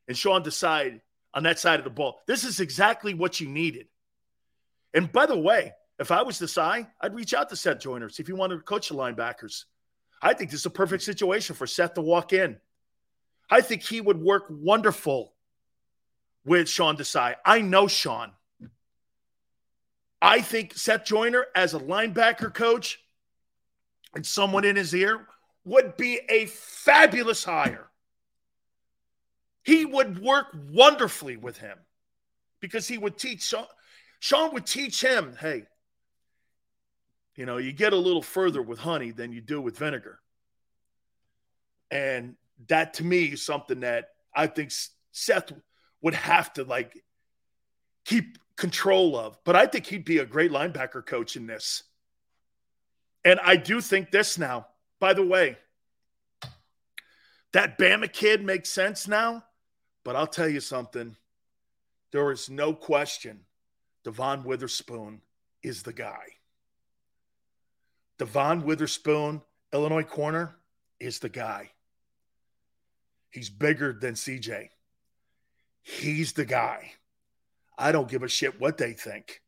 and 0.08 0.17
Sean 0.17 0.43
Desai 0.43 1.01
on 1.34 1.43
that 1.43 1.60
side 1.60 1.80
of 1.80 1.84
the 1.84 1.91
ball. 1.91 2.21
This 2.25 2.43
is 2.43 2.60
exactly 2.60 3.13
what 3.13 3.39
you 3.39 3.47
needed. 3.47 3.88
And 4.93 5.12
by 5.12 5.25
the 5.25 5.38
way, 5.38 5.73
if 5.99 6.12
I 6.12 6.21
was 6.21 6.39
Desai, 6.39 6.88
I'd 7.01 7.15
reach 7.15 7.34
out 7.34 7.49
to 7.49 7.56
Seth 7.56 7.80
Joyners 7.80 8.19
if 8.19 8.30
you 8.30 8.36
wanted 8.36 8.56
to 8.56 8.62
coach 8.62 8.89
the 8.89 8.95
linebackers. 8.95 9.65
I 10.21 10.34
think 10.34 10.49
this 10.49 10.62
is 10.62 10.65
a 10.65 10.71
perfect 10.71 11.03
situation 11.03 11.56
for 11.56 11.67
Seth 11.67 11.95
to 11.95 12.01
walk 12.01 12.34
in. 12.34 12.58
I 13.49 13.62
think 13.62 13.84
he 13.84 14.01
would 14.01 14.19
work 14.19 14.45
wonderful 14.49 15.34
with 16.45 16.69
Sean 16.69 16.97
Desai. 16.97 17.36
I 17.45 17.62
know 17.62 17.88
Sean. 17.88 18.32
I 20.21 20.41
think 20.41 20.73
Seth 20.75 21.06
Joyner, 21.06 21.45
as 21.56 21.73
a 21.73 21.80
linebacker 21.80 22.53
coach 22.53 22.99
and 24.15 24.25
someone 24.25 24.65
in 24.65 24.75
his 24.75 24.93
ear, 24.95 25.27
would 25.63 25.97
be 25.97 26.19
a 26.30 26.45
fabulous 26.47 27.43
hire. 27.43 27.89
He 29.63 29.86
would 29.86 30.19
work 30.19 30.47
wonderfully 30.71 31.38
with 31.38 31.58
him 31.58 31.77
because 32.62 32.88
he 32.88 32.97
would 32.97 33.17
teach 33.17 33.43
Sean, 33.43 33.65
Sean 34.19 34.53
would 34.53 34.65
teach 34.65 35.01
him, 35.01 35.36
hey, 35.39 35.63
you 37.36 37.45
know, 37.45 37.58
you 37.58 37.71
get 37.71 37.93
a 37.93 37.97
little 37.97 38.21
further 38.21 38.62
with 38.62 38.80
honey 38.80 39.12
than 39.12 39.32
you 39.32 39.41
do 39.41 39.62
with 39.62 39.77
vinegar. 39.77 40.19
And 41.91 42.36
that 42.67 42.95
to 42.95 43.03
me 43.03 43.25
is 43.25 43.45
something 43.45 43.82
that 43.82 44.10
I 44.34 44.47
think 44.47 44.71
Seth 45.12 45.51
would 46.01 46.15
have 46.15 46.51
to 46.53 46.63
like 46.63 47.03
keep 48.06 48.38
control 48.58 49.17
of. 49.17 49.38
But 49.43 49.56
I 49.56 49.65
think 49.65 49.86
he'd 49.86 50.06
be 50.06 50.17
a 50.17 50.26
great 50.26 50.52
linebacker 50.52 51.06
coach 51.06 51.36
in 51.36 51.48
this. 51.48 51.84
And 53.24 53.39
I 53.43 53.56
do 53.56 53.82
think 53.82 54.12
this 54.12 54.38
now, 54.38 54.67
by 55.00 55.13
the 55.13 55.26
way, 55.26 55.58
that 57.54 57.78
Bama 57.78 58.12
kid 58.12 58.43
makes 58.43 58.70
sense 58.70 59.08
now. 59.08 59.43
But 60.04 60.15
I'll 60.15 60.28
tell 60.28 60.50
you 60.50 60.60
something. 60.60 61.15
There 62.12 62.32
is 62.32 62.50
no 62.50 62.74
question 62.74 63.41
Devon 64.04 64.43
Witherspoon 64.43 65.22
is 65.62 65.84
the 65.84 65.93
guy. 65.93 66.24
Devon 68.17 68.63
Witherspoon, 68.63 69.41
Illinois 69.74 70.04
corner, 70.04 70.56
is 71.00 71.20
the 71.20 71.30
guy. 71.30 71.72
He's 73.30 73.50
bigger 73.50 73.93
than 73.93 74.13
CJ. 74.13 74.70
He's 75.82 76.34
the 76.34 76.46
guy. 76.46 76.93
I 77.78 77.92
don't 77.92 78.10
give 78.10 78.24
a 78.24 78.28
shit 78.28 78.60
what 78.60 78.78
they 78.78 78.94
think. 78.94 79.42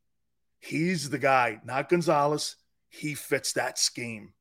He's 0.59 1.09
the 1.09 1.17
guy, 1.17 1.61
not 1.63 1.89
Gonzalez. 1.89 2.55
He 2.89 3.15
fits 3.15 3.53
that 3.53 3.79
scheme. 3.79 4.33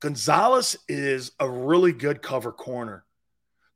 Gonzalez 0.00 0.76
is 0.88 1.32
a 1.40 1.48
really 1.48 1.92
good 1.92 2.22
cover 2.22 2.52
corner. 2.52 3.04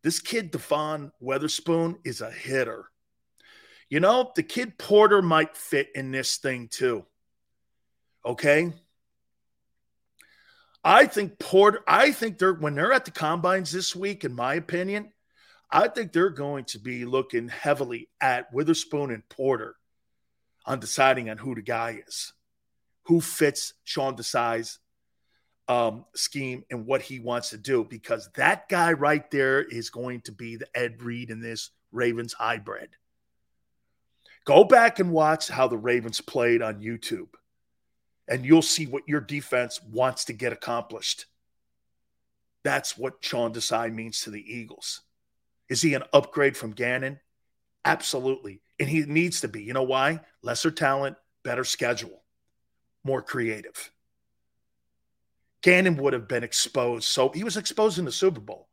This 0.02 0.20
kid, 0.20 0.50
Devon 0.50 1.12
Witherspoon, 1.20 1.98
is 2.04 2.20
a 2.20 2.30
hitter. 2.30 2.86
You 3.88 4.00
know, 4.00 4.32
the 4.34 4.42
kid 4.42 4.78
Porter 4.78 5.20
might 5.20 5.56
fit 5.56 5.88
in 5.94 6.10
this 6.10 6.38
thing 6.38 6.68
too. 6.68 7.04
Okay. 8.24 8.72
I 10.84 11.06
think 11.06 11.38
Porter, 11.38 11.80
I 11.86 12.12
think 12.12 12.38
they're 12.38 12.54
when 12.54 12.74
they're 12.74 12.92
at 12.92 13.04
the 13.04 13.10
combines 13.10 13.70
this 13.70 13.94
week, 13.94 14.24
in 14.24 14.34
my 14.34 14.54
opinion, 14.54 15.12
I 15.74 15.88
think 15.88 16.12
they're 16.12 16.28
going 16.28 16.64
to 16.66 16.78
be 16.78 17.06
looking 17.06 17.48
heavily 17.48 18.10
at 18.20 18.52
Witherspoon 18.52 19.10
and 19.10 19.26
Porter 19.30 19.74
on 20.66 20.80
deciding 20.80 21.30
on 21.30 21.38
who 21.38 21.54
the 21.54 21.62
guy 21.62 22.02
is, 22.06 22.34
who 23.04 23.22
fits 23.22 23.72
Sean 23.82 24.14
Desai's 24.14 24.78
um, 25.68 26.04
scheme 26.14 26.64
and 26.70 26.84
what 26.86 27.00
he 27.00 27.20
wants 27.20 27.50
to 27.50 27.56
do, 27.56 27.84
because 27.84 28.28
that 28.34 28.68
guy 28.68 28.92
right 28.92 29.28
there 29.30 29.62
is 29.62 29.88
going 29.88 30.20
to 30.22 30.32
be 30.32 30.56
the 30.56 30.68
Ed 30.74 31.02
Reed 31.02 31.30
in 31.30 31.40
this 31.40 31.70
Ravens 31.90 32.34
hybrid. 32.34 32.90
Go 34.44 34.64
back 34.64 34.98
and 34.98 35.10
watch 35.10 35.48
how 35.48 35.68
the 35.68 35.78
Ravens 35.78 36.20
played 36.20 36.60
on 36.60 36.82
YouTube, 36.82 37.28
and 38.28 38.44
you'll 38.44 38.60
see 38.60 38.86
what 38.86 39.08
your 39.08 39.20
defense 39.20 39.80
wants 39.90 40.26
to 40.26 40.34
get 40.34 40.52
accomplished. 40.52 41.26
That's 42.62 42.98
what 42.98 43.14
Sean 43.20 43.54
Desai 43.54 43.92
means 43.92 44.20
to 44.20 44.30
the 44.30 44.42
Eagles. 44.42 45.00
Is 45.72 45.80
he 45.80 45.94
an 45.94 46.02
upgrade 46.12 46.54
from 46.54 46.72
Gannon? 46.72 47.18
Absolutely. 47.82 48.60
And 48.78 48.86
he 48.86 49.06
needs 49.06 49.40
to 49.40 49.48
be. 49.48 49.62
You 49.62 49.72
know 49.72 49.84
why? 49.84 50.20
Lesser 50.42 50.70
talent, 50.70 51.16
better 51.44 51.64
schedule, 51.64 52.22
more 53.04 53.22
creative. 53.22 53.90
Gannon 55.62 55.96
would 55.96 56.12
have 56.12 56.28
been 56.28 56.44
exposed. 56.44 57.04
So 57.04 57.30
he 57.30 57.42
was 57.42 57.56
exposed 57.56 57.98
in 57.98 58.04
the 58.04 58.12
Super 58.12 58.40
Bowl. 58.40 58.68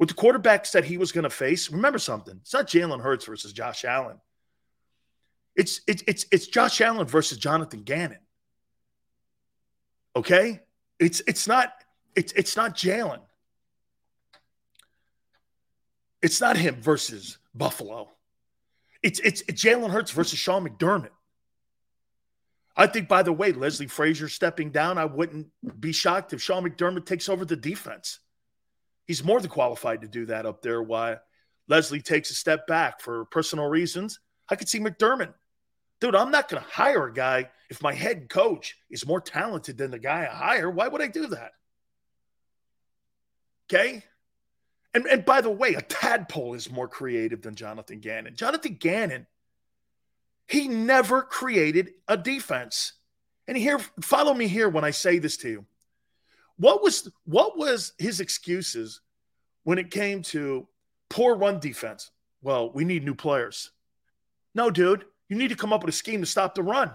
With 0.00 0.08
the 0.08 0.16
quarterbacks 0.16 0.72
that 0.72 0.84
he 0.84 0.98
was 0.98 1.12
going 1.12 1.22
to 1.22 1.30
face, 1.30 1.70
remember 1.70 2.00
something. 2.00 2.38
It's 2.42 2.52
not 2.52 2.66
Jalen 2.66 3.02
Hurts 3.02 3.24
versus 3.24 3.52
Josh 3.52 3.84
Allen. 3.84 4.20
It's, 5.54 5.80
it's, 5.86 6.02
it's, 6.08 6.26
it's 6.32 6.48
Josh 6.48 6.80
Allen 6.80 7.06
versus 7.06 7.38
Jonathan 7.38 7.82
Gannon. 7.82 8.18
Okay? 10.16 10.60
It's, 10.98 11.22
it's 11.28 11.46
not, 11.46 11.72
it's, 12.16 12.32
it's 12.32 12.56
not 12.56 12.74
Jalen. 12.74 13.20
It's 16.22 16.40
not 16.40 16.56
him 16.56 16.80
versus 16.80 17.38
Buffalo. 17.54 18.10
It's, 19.02 19.20
it's, 19.20 19.42
it's 19.42 19.62
Jalen 19.62 19.90
Hurts 19.90 20.10
versus 20.10 20.38
Sean 20.38 20.66
McDermott. 20.66 21.10
I 22.76 22.86
think, 22.86 23.08
by 23.08 23.22
the 23.22 23.32
way, 23.32 23.52
Leslie 23.52 23.86
Frazier 23.86 24.28
stepping 24.28 24.70
down, 24.70 24.98
I 24.98 25.06
wouldn't 25.06 25.48
be 25.80 25.92
shocked 25.92 26.32
if 26.32 26.42
Sean 26.42 26.64
McDermott 26.64 27.06
takes 27.06 27.28
over 27.28 27.44
the 27.44 27.56
defense. 27.56 28.18
He's 29.06 29.24
more 29.24 29.40
than 29.40 29.50
qualified 29.50 30.02
to 30.02 30.08
do 30.08 30.26
that 30.26 30.46
up 30.46 30.62
there. 30.62 30.82
Why 30.82 31.18
Leslie 31.68 32.02
takes 32.02 32.30
a 32.30 32.34
step 32.34 32.66
back 32.66 33.00
for 33.00 33.24
personal 33.26 33.66
reasons. 33.66 34.20
I 34.48 34.56
could 34.56 34.68
see 34.68 34.80
McDermott. 34.80 35.32
Dude, 36.00 36.14
I'm 36.14 36.30
not 36.30 36.48
going 36.48 36.62
to 36.62 36.68
hire 36.68 37.06
a 37.06 37.12
guy 37.12 37.50
if 37.70 37.82
my 37.82 37.94
head 37.94 38.28
coach 38.28 38.76
is 38.90 39.06
more 39.06 39.20
talented 39.20 39.78
than 39.78 39.90
the 39.90 39.98
guy 39.98 40.28
I 40.30 40.34
hire. 40.34 40.70
Why 40.70 40.88
would 40.88 41.00
I 41.00 41.08
do 41.08 41.28
that? 41.28 41.52
Okay. 43.72 44.04
And, 44.96 45.06
and 45.06 45.24
by 45.24 45.42
the 45.42 45.50
way, 45.50 45.74
a 45.74 45.82
tadpole 45.82 46.54
is 46.54 46.70
more 46.70 46.88
creative 46.88 47.42
than 47.42 47.54
Jonathan 47.54 48.00
Gannon. 48.00 48.34
Jonathan 48.34 48.74
Gannon 48.80 49.26
he 50.48 50.68
never 50.68 51.22
created 51.22 51.90
a 52.06 52.16
defense. 52.16 52.92
And 53.48 53.56
here, 53.56 53.78
follow 54.00 54.32
me 54.32 54.46
here 54.46 54.68
when 54.68 54.84
I 54.84 54.90
say 54.90 55.18
this 55.18 55.36
to 55.38 55.48
you. 55.48 55.66
What 56.56 56.82
was 56.82 57.10
what 57.24 57.58
was 57.58 57.92
his 57.98 58.20
excuses 58.20 59.00
when 59.64 59.78
it 59.78 59.90
came 59.90 60.22
to 60.22 60.66
poor 61.10 61.34
run 61.36 61.60
defense? 61.60 62.10
Well, 62.42 62.70
we 62.72 62.84
need 62.84 63.04
new 63.04 63.14
players. 63.14 63.70
No, 64.54 64.70
dude, 64.70 65.04
you 65.28 65.36
need 65.36 65.48
to 65.48 65.56
come 65.56 65.72
up 65.72 65.82
with 65.84 65.94
a 65.94 65.96
scheme 65.96 66.20
to 66.20 66.26
stop 66.26 66.54
the 66.54 66.62
run. 66.62 66.90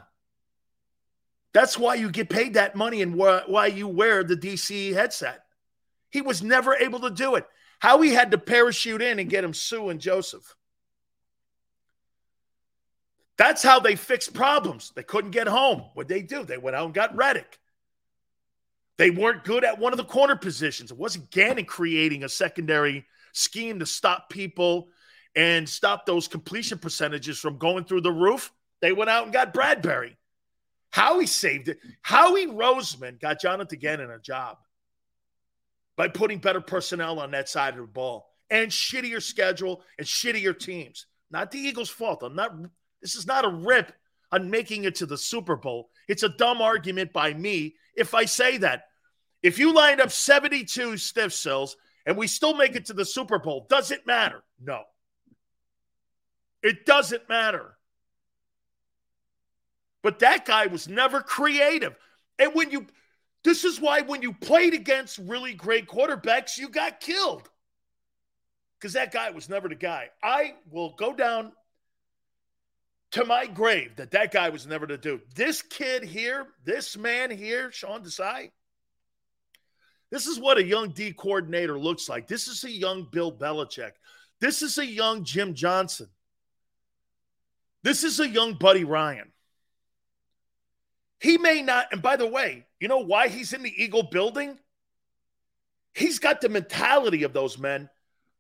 That's 1.54 1.78
why 1.78 1.96
you 1.96 2.10
get 2.10 2.30
paid 2.30 2.54
that 2.54 2.76
money 2.76 3.02
and 3.02 3.16
why 3.16 3.68
you 3.68 3.88
wear 3.88 4.24
the 4.24 4.38
DC 4.38 4.94
headset. 4.94 5.44
He 6.10 6.22
was 6.22 6.42
never 6.42 6.74
able 6.74 7.02
to 7.02 7.10
do 7.10 7.36
it. 7.36 7.46
Howie 7.82 8.12
had 8.12 8.30
to 8.30 8.38
parachute 8.38 9.02
in 9.02 9.18
and 9.18 9.28
get 9.28 9.44
him 9.44 9.56
Suh 9.56 9.90
and 9.90 10.00
Joseph. 10.00 10.56
That's 13.38 13.64
how 13.64 13.80
they 13.80 13.96
fixed 13.96 14.36
problems. 14.36 14.92
They 14.96 15.02
couldn't 15.02 15.32
get 15.32 15.48
home. 15.48 15.86
What 15.96 16.08
they 16.08 16.22
do? 16.22 16.44
They 16.44 16.60
went 16.60 16.76
out 16.76 16.86
and 16.86 16.94
got 16.94 17.16
Reddick. 17.16 17.58
They 18.98 19.10
weren't 19.10 19.44
good 19.44 19.64
at 19.64 19.80
one 19.80 19.94
of 19.94 19.98
the 19.98 20.06
corner 20.06 20.36
positions. 20.36 20.92
It 20.92 20.98
wasn't 20.98 21.32
Gannon 21.32 21.66
creating 21.66 22.24
a 22.24 22.30
secondary 22.30 23.04
scheme 23.34 23.80
to 23.80 23.88
stop 23.88 24.30
people 24.30 24.90
and 25.36 25.68
stop 25.68 26.06
those 26.06 26.28
completion 26.28 26.78
percentages 26.78 27.40
from 27.40 27.58
going 27.58 27.86
through 27.86 28.02
the 28.02 28.12
roof. 28.12 28.52
They 28.82 28.92
went 28.92 29.10
out 29.10 29.24
and 29.24 29.34
got 29.34 29.56
Bradberry. 29.56 30.18
Howie 30.92 31.26
saved 31.26 31.70
it. 31.70 31.80
Howie 32.04 32.46
Roseman 32.46 33.20
got 33.20 33.42
Jonathan 33.42 33.80
Gannon 33.80 34.12
a 34.12 34.20
job 34.20 34.58
by 36.02 36.08
putting 36.08 36.40
better 36.40 36.62
personnel 36.62 37.20
on 37.20 37.30
that 37.30 37.48
side 37.48 37.76
of 37.76 37.82
the 37.82 37.86
ball 37.86 38.34
and 38.50 38.72
shittier 38.72 39.22
schedule 39.22 39.84
and 40.00 40.08
shittier 40.08 40.58
teams. 40.58 41.06
Not 41.30 41.52
the 41.52 41.60
Eagles' 41.60 41.92
fault. 41.92 42.24
I'm 42.24 42.34
not 42.34 42.56
this 43.04 43.14
is 43.14 43.28
not 43.28 43.46
a 43.46 43.50
rip 43.50 43.94
on 44.32 44.50
making 44.50 44.86
it 44.86 44.96
to 44.96 45.06
the 45.06 45.16
Super 45.16 45.56
Bowl. 45.56 45.92
It's 46.08 46.24
a 46.24 46.30
dumb 46.30 46.60
argument 46.60 47.14
by 47.14 47.36
me 47.36 47.76
if 47.96 48.16
I 48.16 48.26
say 48.26 48.58
that. 48.58 48.86
If 49.44 49.60
you 49.60 49.76
lined 49.76 50.02
up 50.02 50.10
72 50.10 50.98
stiff 50.98 51.34
cells 51.34 51.78
and 52.08 52.18
we 52.18 52.26
still 52.26 52.56
make 52.56 52.76
it 52.76 52.86
to 52.86 52.94
the 52.94 53.06
Super 53.06 53.38
Bowl, 53.38 53.68
does 53.70 53.92
it 53.92 54.08
matter? 54.08 54.42
No. 54.60 54.82
It 56.64 56.88
doesn't 56.88 57.30
matter. 57.30 57.78
But 60.02 60.18
that 60.18 60.48
guy 60.48 60.66
was 60.66 60.88
never 60.88 61.22
creative. 61.22 61.96
And 62.40 62.56
when 62.56 62.72
you, 62.72 62.88
this 63.44 63.64
is 63.64 63.80
why 63.80 64.02
when 64.02 64.22
you 64.22 64.34
played 64.34 64.74
against 64.74 65.18
really 65.18 65.54
great 65.54 65.88
quarterbacks, 65.88 66.58
you 66.58 66.70
got 66.70 67.00
killed. 67.00 67.50
Because 68.80 68.94
that 68.94 69.12
guy 69.12 69.30
was 69.32 69.50
never 69.50 69.70
the 69.70 69.76
guy. 69.76 70.10
I 70.24 70.56
will 70.70 70.96
go 70.98 71.14
down 71.14 71.52
to 73.12 73.26
my 73.26 73.46
grave 73.46 73.96
that 73.98 74.12
that 74.12 74.32
guy 74.32 74.50
was 74.50 74.66
never 74.66 74.88
to 74.88 74.98
do. 74.98 75.22
This 75.36 75.62
kid 75.62 76.04
here, 76.04 76.48
this 76.64 76.98
man 76.98 77.30
here, 77.30 77.72
Sean 77.72 78.04
Desai, 78.04 78.52
this 80.12 80.28
is 80.28 80.40
what 80.40 80.58
a 80.58 80.64
young 80.64 80.90
D 80.90 81.14
coordinator 81.14 81.80
looks 81.80 82.10
like. 82.10 82.28
This 82.28 82.48
is 82.48 82.64
a 82.64 82.70
young 82.70 83.08
Bill 83.10 83.32
Belichick. 83.32 83.92
This 84.40 84.62
is 84.62 84.78
a 84.78 84.86
young 84.86 85.24
Jim 85.24 85.54
Johnson. 85.54 86.08
This 87.84 88.04
is 88.04 88.20
a 88.20 88.28
young 88.28 88.56
Buddy 88.56 88.84
Ryan. 88.84 89.32
He 91.20 91.38
may 91.38 91.62
not, 91.62 91.88
and 91.92 92.02
by 92.02 92.18
the 92.18 92.28
way, 92.28 92.66
you 92.82 92.88
know 92.88 93.00
why 93.00 93.30
he's 93.30 93.54
in 93.54 93.62
the 93.64 93.84
Eagle 93.84 94.04
building? 94.04 94.58
He's 95.94 96.20
got 96.20 96.42
the 96.42 96.50
mentality 96.50 97.24
of 97.24 97.32
those 97.32 97.58
men, 97.58 97.90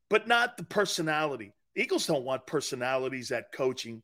but 0.10 0.27
not 0.27 0.58
the 0.58 0.63
personality. 0.63 1.54
The 1.75 1.84
Eagles 1.84 2.08
don't 2.08 2.25
want 2.25 2.47
personalities 2.47 3.32
at 3.32 3.51
coaching 3.51 4.01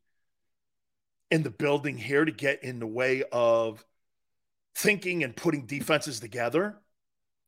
in 1.30 1.42
the 1.42 1.50
building 1.50 1.98
here 1.98 2.24
to 2.24 2.30
get 2.30 2.62
in 2.62 2.78
the 2.78 2.86
way 2.86 3.24
of 3.32 3.84
thinking 4.76 5.24
and 5.24 5.34
putting 5.34 5.66
defenses 5.66 6.20
together. 6.20 6.78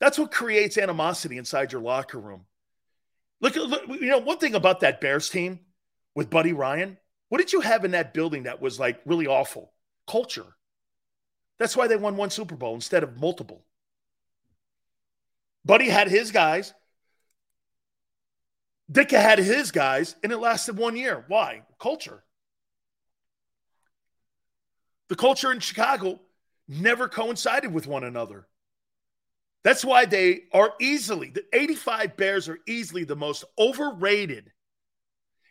That's 0.00 0.18
what 0.18 0.32
creates 0.32 0.76
animosity 0.76 1.38
inside 1.38 1.72
your 1.72 1.82
locker 1.82 2.18
room. 2.18 2.46
Look, 3.40 3.54
look, 3.54 3.86
you 3.88 4.08
know, 4.08 4.18
one 4.18 4.38
thing 4.38 4.54
about 4.54 4.80
that 4.80 5.00
Bears 5.00 5.28
team 5.30 5.60
with 6.16 6.28
Buddy 6.28 6.52
Ryan, 6.52 6.98
what 7.28 7.38
did 7.38 7.52
you 7.52 7.60
have 7.60 7.84
in 7.84 7.92
that 7.92 8.12
building 8.12 8.42
that 8.42 8.60
was 8.60 8.80
like 8.80 9.00
really 9.06 9.28
awful? 9.28 9.72
Culture. 10.08 10.56
That's 11.60 11.76
why 11.76 11.86
they 11.86 11.96
won 11.96 12.16
one 12.16 12.30
Super 12.30 12.56
Bowl 12.56 12.74
instead 12.74 13.02
of 13.02 13.20
multiple. 13.20 13.62
Buddy 15.62 15.90
had 15.90 16.08
his 16.08 16.32
guys. 16.32 16.72
Ditka 18.90 19.20
had 19.20 19.38
his 19.38 19.70
guys, 19.70 20.16
and 20.22 20.32
it 20.32 20.38
lasted 20.38 20.78
one 20.78 20.96
year. 20.96 21.22
Why? 21.28 21.62
Culture. 21.78 22.24
The 25.10 25.16
culture 25.16 25.52
in 25.52 25.60
Chicago 25.60 26.18
never 26.66 27.08
coincided 27.08 27.74
with 27.74 27.86
one 27.86 28.04
another. 28.04 28.48
That's 29.62 29.84
why 29.84 30.06
they 30.06 30.44
are 30.54 30.72
easily, 30.80 31.28
the 31.28 31.44
85 31.52 32.16
Bears 32.16 32.48
are 32.48 32.58
easily 32.66 33.04
the 33.04 33.16
most 33.16 33.44
overrated 33.58 34.50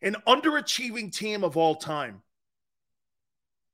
and 0.02 0.15
underachieving 0.28 1.13
team 1.15 1.43
of 1.43 1.56
all 1.56 1.76
time. 1.76 2.24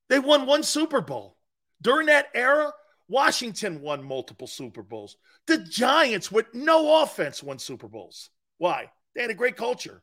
They 0.09 0.19
won 0.19 0.45
one 0.45 0.63
Super 0.63 0.99
Bowl. 0.99 1.34
During 1.81 2.07
that 2.07 2.27
era, 2.33 2.71
Washington 3.07 3.81
won 3.81 4.03
multiple 4.03 4.47
Super 4.47 4.81
Bowls. 4.81 5.17
The 5.47 5.59
Giants, 5.59 6.31
with 6.31 6.53
no 6.53 7.03
offense, 7.03 7.43
won 7.43 7.59
Super 7.59 7.87
Bowls. 7.87 8.29
Why? 8.57 8.91
They 9.13 9.21
had 9.21 9.31
a 9.31 9.35
great 9.35 9.57
culture. 9.57 10.01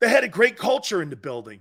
They 0.00 0.08
had 0.08 0.24
a 0.24 0.28
great 0.28 0.56
culture 0.56 1.02
in 1.02 1.10
the 1.10 1.16
building. 1.16 1.60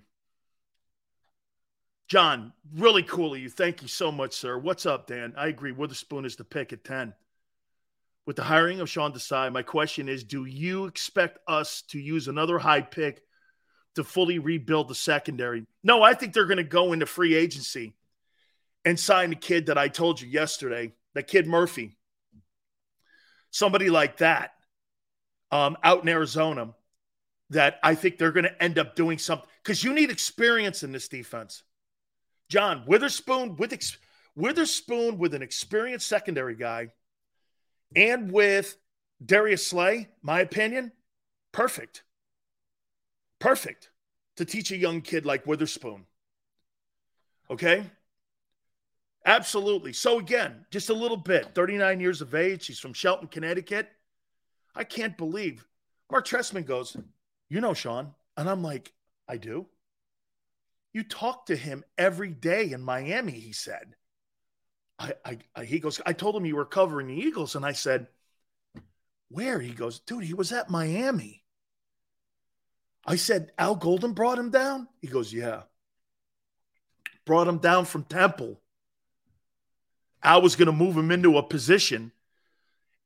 John, 2.07 2.53
really 2.73 3.03
cool 3.03 3.33
of 3.35 3.39
you. 3.39 3.49
Thank 3.49 3.81
you 3.81 3.87
so 3.87 4.11
much, 4.11 4.33
sir. 4.33 4.57
What's 4.57 4.85
up, 4.85 5.07
Dan? 5.07 5.33
I 5.37 5.47
agree. 5.47 5.71
Witherspoon 5.71 6.25
is 6.25 6.35
the 6.35 6.43
pick 6.43 6.73
at 6.73 6.83
10. 6.83 7.13
With 8.25 8.35
the 8.35 8.43
hiring 8.43 8.79
of 8.79 8.89
Sean 8.89 9.13
Desai, 9.13 9.51
my 9.51 9.61
question 9.61 10.09
is 10.09 10.23
do 10.23 10.45
you 10.45 10.85
expect 10.85 11.39
us 11.47 11.83
to 11.89 11.99
use 11.99 12.27
another 12.27 12.57
high 12.59 12.81
pick 12.81 13.21
to 13.95 14.03
fully 14.03 14.39
rebuild 14.39 14.87
the 14.87 14.95
secondary? 14.95 15.65
No, 15.83 16.01
I 16.01 16.13
think 16.13 16.33
they're 16.33 16.45
going 16.45 16.57
to 16.57 16.63
go 16.63 16.93
into 16.93 17.05
free 17.05 17.35
agency 17.35 17.93
and 18.85 18.99
sign 18.99 19.29
the 19.29 19.35
kid 19.35 19.67
that 19.67 19.77
I 19.77 19.87
told 19.87 20.21
you 20.21 20.27
yesterday, 20.27 20.93
that 21.13 21.27
kid 21.27 21.47
Murphy. 21.47 21.97
Somebody 23.51 23.89
like 23.89 24.17
that 24.17 24.51
um, 25.51 25.77
out 25.83 26.03
in 26.03 26.09
Arizona 26.09 26.73
that 27.49 27.79
I 27.83 27.95
think 27.95 28.17
they're 28.17 28.31
going 28.31 28.45
to 28.45 28.63
end 28.63 28.77
up 28.77 28.95
doing 28.95 29.17
something 29.17 29.47
because 29.63 29.83
you 29.83 29.93
need 29.93 30.11
experience 30.11 30.83
in 30.83 30.91
this 30.91 31.07
defense. 31.07 31.63
John 32.47 32.83
Witherspoon 32.85 33.55
with 33.57 33.73
ex- 33.73 33.97
Witherspoon 34.35 35.17
with 35.17 35.33
an 35.33 35.41
experienced 35.41 36.07
secondary 36.07 36.55
guy, 36.55 36.89
and 37.95 38.31
with 38.31 38.77
Darius 39.23 39.65
Slay, 39.65 40.09
my 40.21 40.39
opinion, 40.39 40.91
perfect, 41.51 42.03
perfect 43.39 43.89
to 44.37 44.45
teach 44.45 44.71
a 44.71 44.77
young 44.77 45.01
kid 45.01 45.25
like 45.25 45.47
Witherspoon. 45.47 46.05
Okay. 47.49 47.83
Absolutely. 49.25 49.93
So, 49.93 50.19
again, 50.19 50.65
just 50.71 50.89
a 50.89 50.93
little 50.93 51.17
bit 51.17 51.53
39 51.53 51.99
years 51.99 52.21
of 52.21 52.35
age. 52.35 52.67
He's 52.67 52.79
from 52.79 52.93
Shelton, 52.93 53.27
Connecticut. 53.27 53.89
I 54.75 54.83
can't 54.83 55.17
believe 55.17 55.65
Mark 56.11 56.25
Trestman 56.25 56.65
goes, 56.65 56.95
You 57.49 57.61
know, 57.61 57.73
Sean. 57.73 58.13
And 58.37 58.49
I'm 58.49 58.63
like, 58.63 58.93
I 59.27 59.37
do. 59.37 59.67
You 60.93 61.03
talk 61.03 61.47
to 61.47 61.55
him 61.55 61.83
every 61.97 62.29
day 62.29 62.71
in 62.71 62.81
Miami, 62.81 63.33
he 63.33 63.51
said. 63.51 63.95
I, 64.97 65.13
I, 65.25 65.37
I, 65.55 65.65
he 65.65 65.79
goes, 65.79 66.01
I 66.05 66.13
told 66.13 66.35
him 66.35 66.45
you 66.45 66.55
were 66.55 66.65
covering 66.65 67.07
the 67.07 67.19
Eagles. 67.19 67.55
And 67.55 67.65
I 67.65 67.73
said, 67.73 68.07
Where? 69.29 69.59
He 69.59 69.71
goes, 69.71 69.99
Dude, 69.99 70.23
he 70.23 70.33
was 70.33 70.51
at 70.51 70.69
Miami. 70.69 71.38
I 73.09 73.15
said, 73.15 73.51
Al 73.57 73.75
Golden 73.75 74.13
brought 74.13 74.37
him 74.37 74.51
down? 74.51 74.87
He 75.01 75.07
goes, 75.07 75.33
Yeah. 75.33 75.63
Brought 77.25 77.47
him 77.47 77.57
down 77.57 77.85
from 77.85 78.03
Temple. 78.03 78.61
Al 80.21 80.43
was 80.43 80.55
going 80.55 80.67
to 80.67 80.71
move 80.71 80.95
him 80.95 81.11
into 81.11 81.37
a 81.37 81.43
position, 81.43 82.11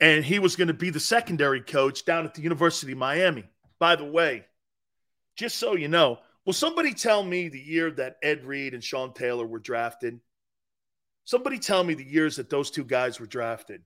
and 0.02 0.26
he 0.26 0.39
was 0.39 0.58
going 0.58 0.68
to 0.68 0.74
be 0.74 0.89
the 0.89 1.00
secondary 1.00 1.62
coach 1.62 2.04
down 2.04 2.26
at 2.26 2.34
the 2.34 2.42
University 2.42 2.92
of 2.92 2.98
Miami. 2.98 3.46
By 3.80 3.96
the 3.96 4.06
way, 4.06 4.46
just 5.38 5.58
so 5.58 5.76
you 5.76 5.88
know, 5.88 6.20
will 6.46 6.54
somebody 6.54 6.94
tell 6.94 7.24
me 7.24 7.48
the 7.48 7.60
year 7.60 7.89
that 7.92 8.18
Ed 8.22 8.44
Reed 8.44 8.74
and 8.74 8.84
Sean 8.84 9.13
Taylor 9.13 9.46
were 9.46 9.60
drafted? 9.60 10.20
Somebody 11.24 11.60
tell 11.60 11.84
me 11.84 11.94
the 11.94 12.04
years 12.04 12.36
that 12.36 12.50
those 12.50 12.72
two 12.72 12.84
guys 12.84 13.22
were 13.22 13.26
drafted. 13.26 13.84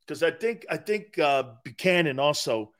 Because 0.00 0.22
I 0.22 0.32
think 0.32 0.66
I 0.70 0.76
think 0.76 1.18
uh, 1.18 1.44
Buchanan 1.64 2.18
also 2.18 2.72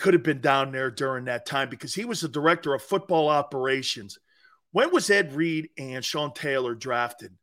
could 0.00 0.14
have 0.14 0.22
been 0.22 0.40
down 0.40 0.72
there 0.72 0.90
during 0.90 1.26
that 1.26 1.46
time 1.46 1.68
because 1.68 1.94
he 1.94 2.04
was 2.04 2.22
the 2.22 2.28
director 2.28 2.74
of 2.74 2.82
football 2.82 3.28
operations. 3.28 4.18
When 4.72 4.92
was 4.92 5.10
Ed 5.10 5.34
Reed 5.34 5.68
and 5.76 6.04
Sean 6.04 6.32
Taylor 6.32 6.74
drafted? 6.74 7.36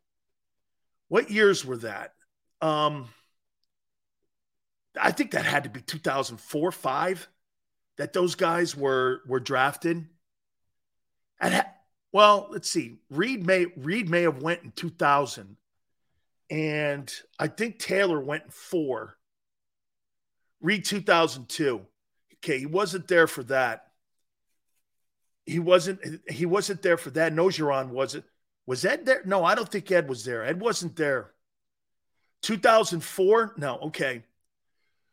What 1.08 1.30
years 1.30 1.64
were 1.64 1.78
that? 1.78 2.14
Um, 2.62 3.10
I 5.00 5.12
think 5.12 5.32
that 5.32 5.46
had 5.46 5.66
to 5.66 5.70
be 5.70 5.82
2004, 5.82 6.72
five 6.72 7.28
that 7.98 8.14
those 8.14 8.36
guys 8.36 8.76
were 8.76 9.22
were 9.28 9.40
drafted. 9.40 10.08
And 11.40 11.54
ha- 11.54 11.74
well, 12.12 12.48
let's 12.50 12.70
see. 12.70 12.98
Reed 13.10 13.46
may 13.46 13.68
Reed 13.78 14.10
may 14.10 14.24
have 14.24 14.42
went 14.42 14.64
in 14.64 14.72
2000, 14.72 15.58
and 16.50 17.14
I 17.38 17.48
think 17.48 17.78
Taylor 17.78 18.20
went 18.20 18.46
in 18.46 18.50
four. 18.50 19.16
Reed 20.60 20.86
2002. 20.86 21.86
Okay, 22.48 22.60
he 22.60 22.66
wasn't 22.66 23.10
there 23.10 23.28
for 23.28 23.44
that. 23.44 23.88
He 25.46 25.60
wasn't. 25.60 26.00
He 26.30 26.46
wasn't 26.46 26.82
there 26.82 26.96
for 26.96 27.10
that. 27.10 27.34
Nogeron 27.34 27.90
wasn't. 27.90 28.24
Was 28.66 28.86
Ed 28.86 29.06
there? 29.06 29.22
No, 29.26 29.44
I 29.44 29.54
don't 29.54 29.68
think 29.68 29.92
Ed 29.92 30.08
was 30.08 30.24
there. 30.24 30.46
Ed 30.46 30.62
wasn't 30.62 30.96
there. 30.96 31.32
2004? 32.44 33.56
No, 33.58 33.78
okay. 33.80 34.24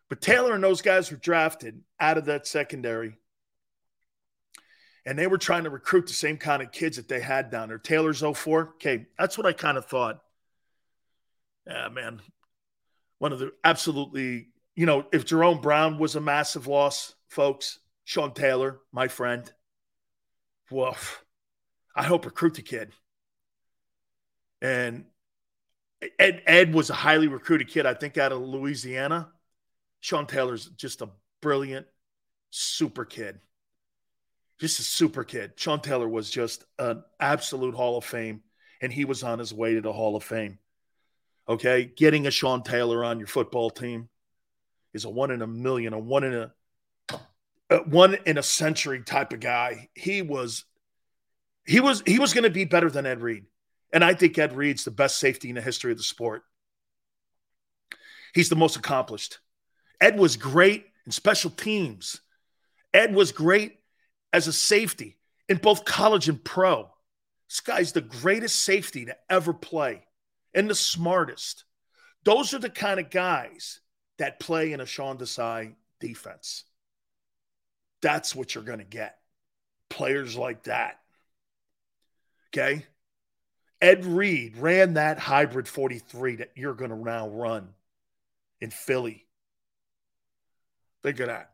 But 0.09 0.21
Taylor 0.21 0.55
and 0.55 0.63
those 0.63 0.81
guys 0.81 1.11
were 1.11 1.17
drafted 1.17 1.83
out 1.99 2.19
of 2.19 2.27
that 2.27 2.47
secondary. 2.47 3.17
And 5.05 5.19
they 5.19 5.27
were 5.27 5.39
trying 5.39 5.65
to 5.65 5.71
recruit 5.71 6.07
the 6.07 6.13
same 6.13 6.37
kind 6.37 6.63
of 6.63 6.71
kids 6.71 6.99
that 6.99 7.09
they 7.09 7.21
had 7.21 7.51
down 7.51 7.69
there. 7.69 7.79
Taylor's 7.79 8.21
04. 8.21 8.75
Okay, 8.77 9.07
that's 9.19 9.37
what 9.37 9.47
I 9.47 9.53
kind 9.53 9.77
of 9.77 9.87
thought. 9.87 10.23
Yeah, 11.67 11.89
man. 11.89 12.21
One 13.19 13.33
of 13.33 13.41
the 13.41 13.53
absolutely, 13.65 14.49
you 14.75 14.87
know, 14.87 15.07
if 15.13 15.25
Jerome 15.25 15.61
Brown 15.61 15.99
was 15.99 16.17
a 16.17 16.21
massive 16.21 16.67
loss, 16.67 17.15
folks, 17.29 17.79
Sean 18.05 18.33
Taylor, 18.35 18.81
my 18.93 19.09
friend. 19.09 19.51
Woof. 20.71 21.25
I 21.95 22.03
hope 22.03 22.25
recruit 22.25 22.55
the 22.55 22.63
kid. 22.63 22.93
And 24.61 25.05
Ed 26.19 26.43
Ed 26.47 26.75
was 26.75 26.91
a 26.91 26.95
highly 26.95 27.29
recruited 27.29 27.69
kid, 27.69 27.87
I 27.87 27.95
think, 27.95 28.19
out 28.19 28.33
of 28.33 28.41
Louisiana. 28.41 29.31
Sean 30.01 30.27
Taylor's 30.27 30.67
just 30.67 31.03
a 31.03 31.11
brilliant, 31.41 31.87
super 32.51 33.05
kid. 33.05 33.41
Just 34.61 34.81
a 34.81 34.83
super 34.83 35.25
kid. 35.25 35.53
Sean 35.57 35.81
Taylor 35.81 36.09
was 36.09 36.31
just 36.31 36.65
an 36.79 37.03
absolute 37.21 37.75
Hall 37.75 37.99
of 37.99 38.05
Fame, 38.05 38.43
and 38.81 38.93
he 38.93 39.05
was 39.05 39.23
on 39.23 39.39
his 39.39 39.53
way 39.55 39.75
to 39.75 39.81
the 39.81 39.93
Hall 39.93 40.17
of 40.17 40.25
Fame. 40.25 40.59
Okay. 41.49 41.85
Getting 41.85 42.27
a 42.27 42.31
Sean 42.31 42.63
Taylor 42.63 43.05
on 43.05 43.19
your 43.19 43.29
football 43.29 43.71
team 43.71 44.09
is 44.95 45.05
a 45.05 45.11
one 45.11 45.31
in 45.31 45.43
a 45.43 45.47
million, 45.47 45.93
a 45.93 45.99
one 45.99 46.25
in 46.25 46.35
a, 46.35 46.53
a 47.69 47.77
one 47.79 48.17
in 48.25 48.39
a 48.39 48.43
century 48.43 49.03
type 49.03 49.33
of 49.33 49.41
guy. 49.41 49.89
He 49.95 50.23
was 50.23 50.65
he 51.67 51.81
was 51.81 52.03
he 52.07 52.19
was 52.19 52.33
going 52.33 52.45
to 52.45 52.51
be 52.51 52.65
better 52.65 52.91
than 52.91 53.05
Ed 53.05 53.21
Reed. 53.21 53.45
And 53.93 54.03
I 54.03 54.15
think 54.15 54.39
Ed 54.39 54.57
Reed's 54.57 54.85
the 54.85 54.91
best 54.91 55.19
safety 55.19 55.49
in 55.51 55.57
the 55.57 55.61
history 55.61 55.93
of 55.93 55.99
the 55.99 56.05
sport. 56.05 56.43
He's 58.35 58.49
the 58.49 58.57
most 58.57 58.77
accomplished. 58.77 59.39
Ed 60.01 60.19
was 60.19 60.37
great 60.37 60.87
in 61.07 61.13
special 61.13 61.51
teams. 61.51 62.21
Ed 62.93 63.15
was 63.15 63.33
great 63.33 63.79
as 64.33 64.49
a 64.49 64.53
safety 64.53 65.19
in 65.49 65.59
both 65.59 65.85
college 65.85 66.29
and 66.29 66.43
pro. 66.43 66.91
This 67.49 67.61
guy's 67.61 67.93
the 67.93 68.01
greatest 68.01 68.63
safety 68.63 69.05
to 69.07 69.17
ever 69.31 69.53
play 69.53 70.05
and 70.55 70.69
the 70.69 70.75
smartest. 70.75 71.65
Those 72.25 72.55
are 72.55 72.59
the 72.59 72.71
kind 72.71 72.99
of 72.99 73.11
guys 73.11 73.81
that 74.19 74.41
play 74.41 74.73
in 74.73 74.81
a 74.81 74.87
Sean 74.87 75.19
Desai 75.19 75.75
defense. 76.01 76.65
That's 78.01 78.35
what 78.35 78.55
you're 78.55 78.65
going 78.65 78.79
to 78.79 78.85
get. 78.85 79.19
Players 79.89 80.37
like 80.37 80.65
that. 80.65 81.01
Okay. 82.51 82.87
Ed 83.81 84.05
Reed 84.05 84.57
ran 84.57 84.95
that 84.95 85.19
hybrid 85.19 85.69
43 85.69 86.37
that 86.37 86.53
you're 86.55 86.75
going 86.75 86.91
to 86.91 86.97
now 86.97 87.29
run 87.29 87.69
in 88.61 88.71
Philly. 88.71 89.27
Think 91.03 91.21
of 91.21 91.27
that. 91.27 91.51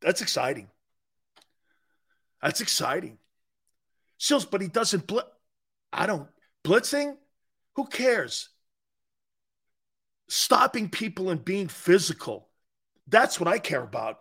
That's 0.00 0.20
exciting. 0.20 0.68
That's 2.42 2.60
exciting. 2.60 3.18
Sills, 4.18 4.44
but 4.44 4.60
he 4.60 4.68
doesn't 4.68 5.06
blitz. 5.06 5.28
I 5.92 6.06
don't 6.06 6.28
blitzing. 6.64 7.16
Who 7.76 7.86
cares? 7.86 8.48
Stopping 10.28 10.88
people 10.88 11.30
and 11.30 11.44
being 11.44 11.68
physical. 11.68 12.48
That's 13.06 13.38
what 13.38 13.48
I 13.48 13.58
care 13.58 13.82
about. 13.82 14.20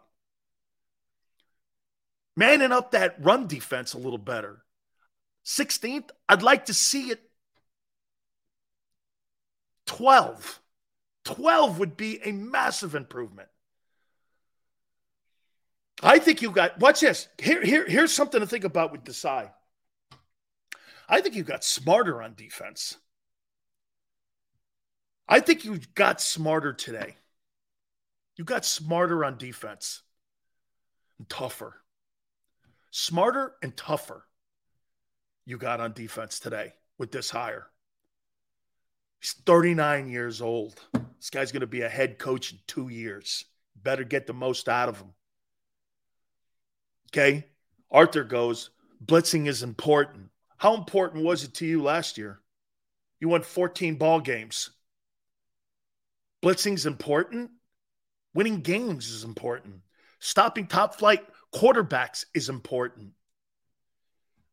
Manning 2.36 2.72
up 2.72 2.92
that 2.92 3.16
run 3.20 3.48
defense 3.48 3.94
a 3.94 3.98
little 3.98 4.18
better. 4.18 4.64
16th. 5.46 6.10
I'd 6.28 6.44
like 6.44 6.66
to 6.66 6.74
see 6.74 7.10
it 7.10 7.22
12. 9.88 10.62
12 11.26 11.80
would 11.80 11.98
be 11.98 12.20
a 12.24 12.32
massive 12.32 12.96
improvement. 12.96 13.50
I 16.02 16.20
think 16.20 16.42
you 16.42 16.50
got, 16.52 16.80
watch 16.80 17.02
this. 17.02 17.28
Here, 17.38 17.64
here, 17.64 17.88
here's 17.88 18.14
something 18.14 18.40
to 18.40 18.48
think 18.48 18.64
about 18.64 18.92
with 18.92 19.04
Desai. 19.04 19.52
I 21.08 21.22
think 21.22 21.36
you 21.36 21.44
got 21.44 21.64
smarter 21.64 22.22
on 22.22 22.34
defense. 22.34 22.98
I 25.32 25.39
think 25.39 25.63
you 25.63 25.80
got 25.96 26.20
smarter 26.20 26.74
today. 26.74 27.15
You 28.36 28.44
got 28.44 28.65
smarter 28.65 29.24
on 29.24 29.38
defense 29.38 30.02
and 31.17 31.30
tougher. 31.30 31.74
Smarter 32.91 33.54
and 33.63 33.76
tougher 33.78 34.26
you 35.46 35.58
got 35.58 35.80
on 35.80 35.94
defense 35.94 36.38
today 36.38 36.74
with 36.98 37.13
this 37.13 37.30
hire. 37.30 37.67
He's 39.22 39.32
39 39.46 40.10
years 40.10 40.41
old. 40.41 40.82
This 41.17 41.30
guy's 41.30 41.54
going 41.54 41.62
to 41.62 41.67
be 41.67 41.84
a 41.84 41.89
head 41.89 42.20
coach 42.20 42.52
in 42.52 42.60
two 42.67 42.89
years. 42.89 43.46
Better 43.82 44.04
get 44.04 44.28
the 44.28 44.34
most 44.34 44.67
out 44.67 44.89
of 44.89 44.98
him. 44.98 45.13
Okay. 47.10 47.46
Arthur 47.89 48.26
goes, 48.26 48.72
blitzing 49.06 49.48
is 49.48 49.63
important. 49.63 50.30
How 50.58 50.76
important 50.76 51.24
was 51.24 51.46
it 51.46 51.54
to 51.56 51.65
you 51.65 51.82
last 51.82 52.17
year? 52.17 52.41
You 53.22 53.30
won 53.30 53.44
14 53.44 53.96
ball 53.96 54.20
games. 54.20 54.72
Blitzing's 56.42 56.86
important. 56.86 57.52
Winning 58.34 58.62
games 58.62 59.10
is 59.10 59.24
important. 59.24 59.82
Stopping 60.20 60.68
top 60.68 60.96
flight 60.96 61.26
quarterbacks 61.54 62.26
is 62.34 62.50
important 62.50 63.12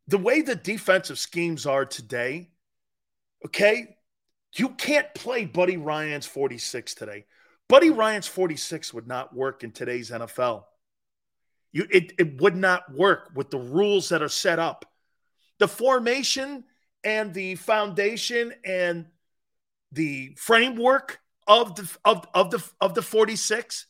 the 0.09 0.19
way 0.19 0.41
the 0.41 0.57
defensive 0.57 1.19
schemes 1.19 1.67
are 1.67 1.85
today, 1.85 2.49
okay, 3.45 3.97
you 4.57 4.71
can't 4.71 5.15
play 5.15 5.45
Buddy 5.45 5.77
Ryan's 5.77 6.27
46 6.27 6.95
today. 6.95 7.27
Buddy 7.69 7.91
Ryan's 7.91 8.27
46 8.27 8.95
would 8.95 9.07
not 9.07 9.37
work 9.37 9.63
in 9.63 9.71
today's 9.71 10.11
NFL. 10.11 10.65
You, 11.73 11.87
it, 11.91 12.15
it 12.19 12.41
would 12.41 12.57
not 12.57 12.91
work 12.95 13.31
with 13.35 13.51
the 13.51 13.59
rules 13.59 14.09
that 14.09 14.23
are 14.23 14.31
set 14.31 14.59
up. 14.59 14.87
The 15.59 15.69
formation 15.69 16.65
and 17.05 17.35
the 17.35 17.57
foundation 17.57 18.55
and 18.65 19.07
the 19.93 20.35
framework 20.39 21.21
of 21.49 21.75
the 21.75 21.99
of, 22.05 22.27
of 22.35 22.51
the 22.51 22.63
of 22.81 22.95
the 22.95 23.03
46 23.03 23.87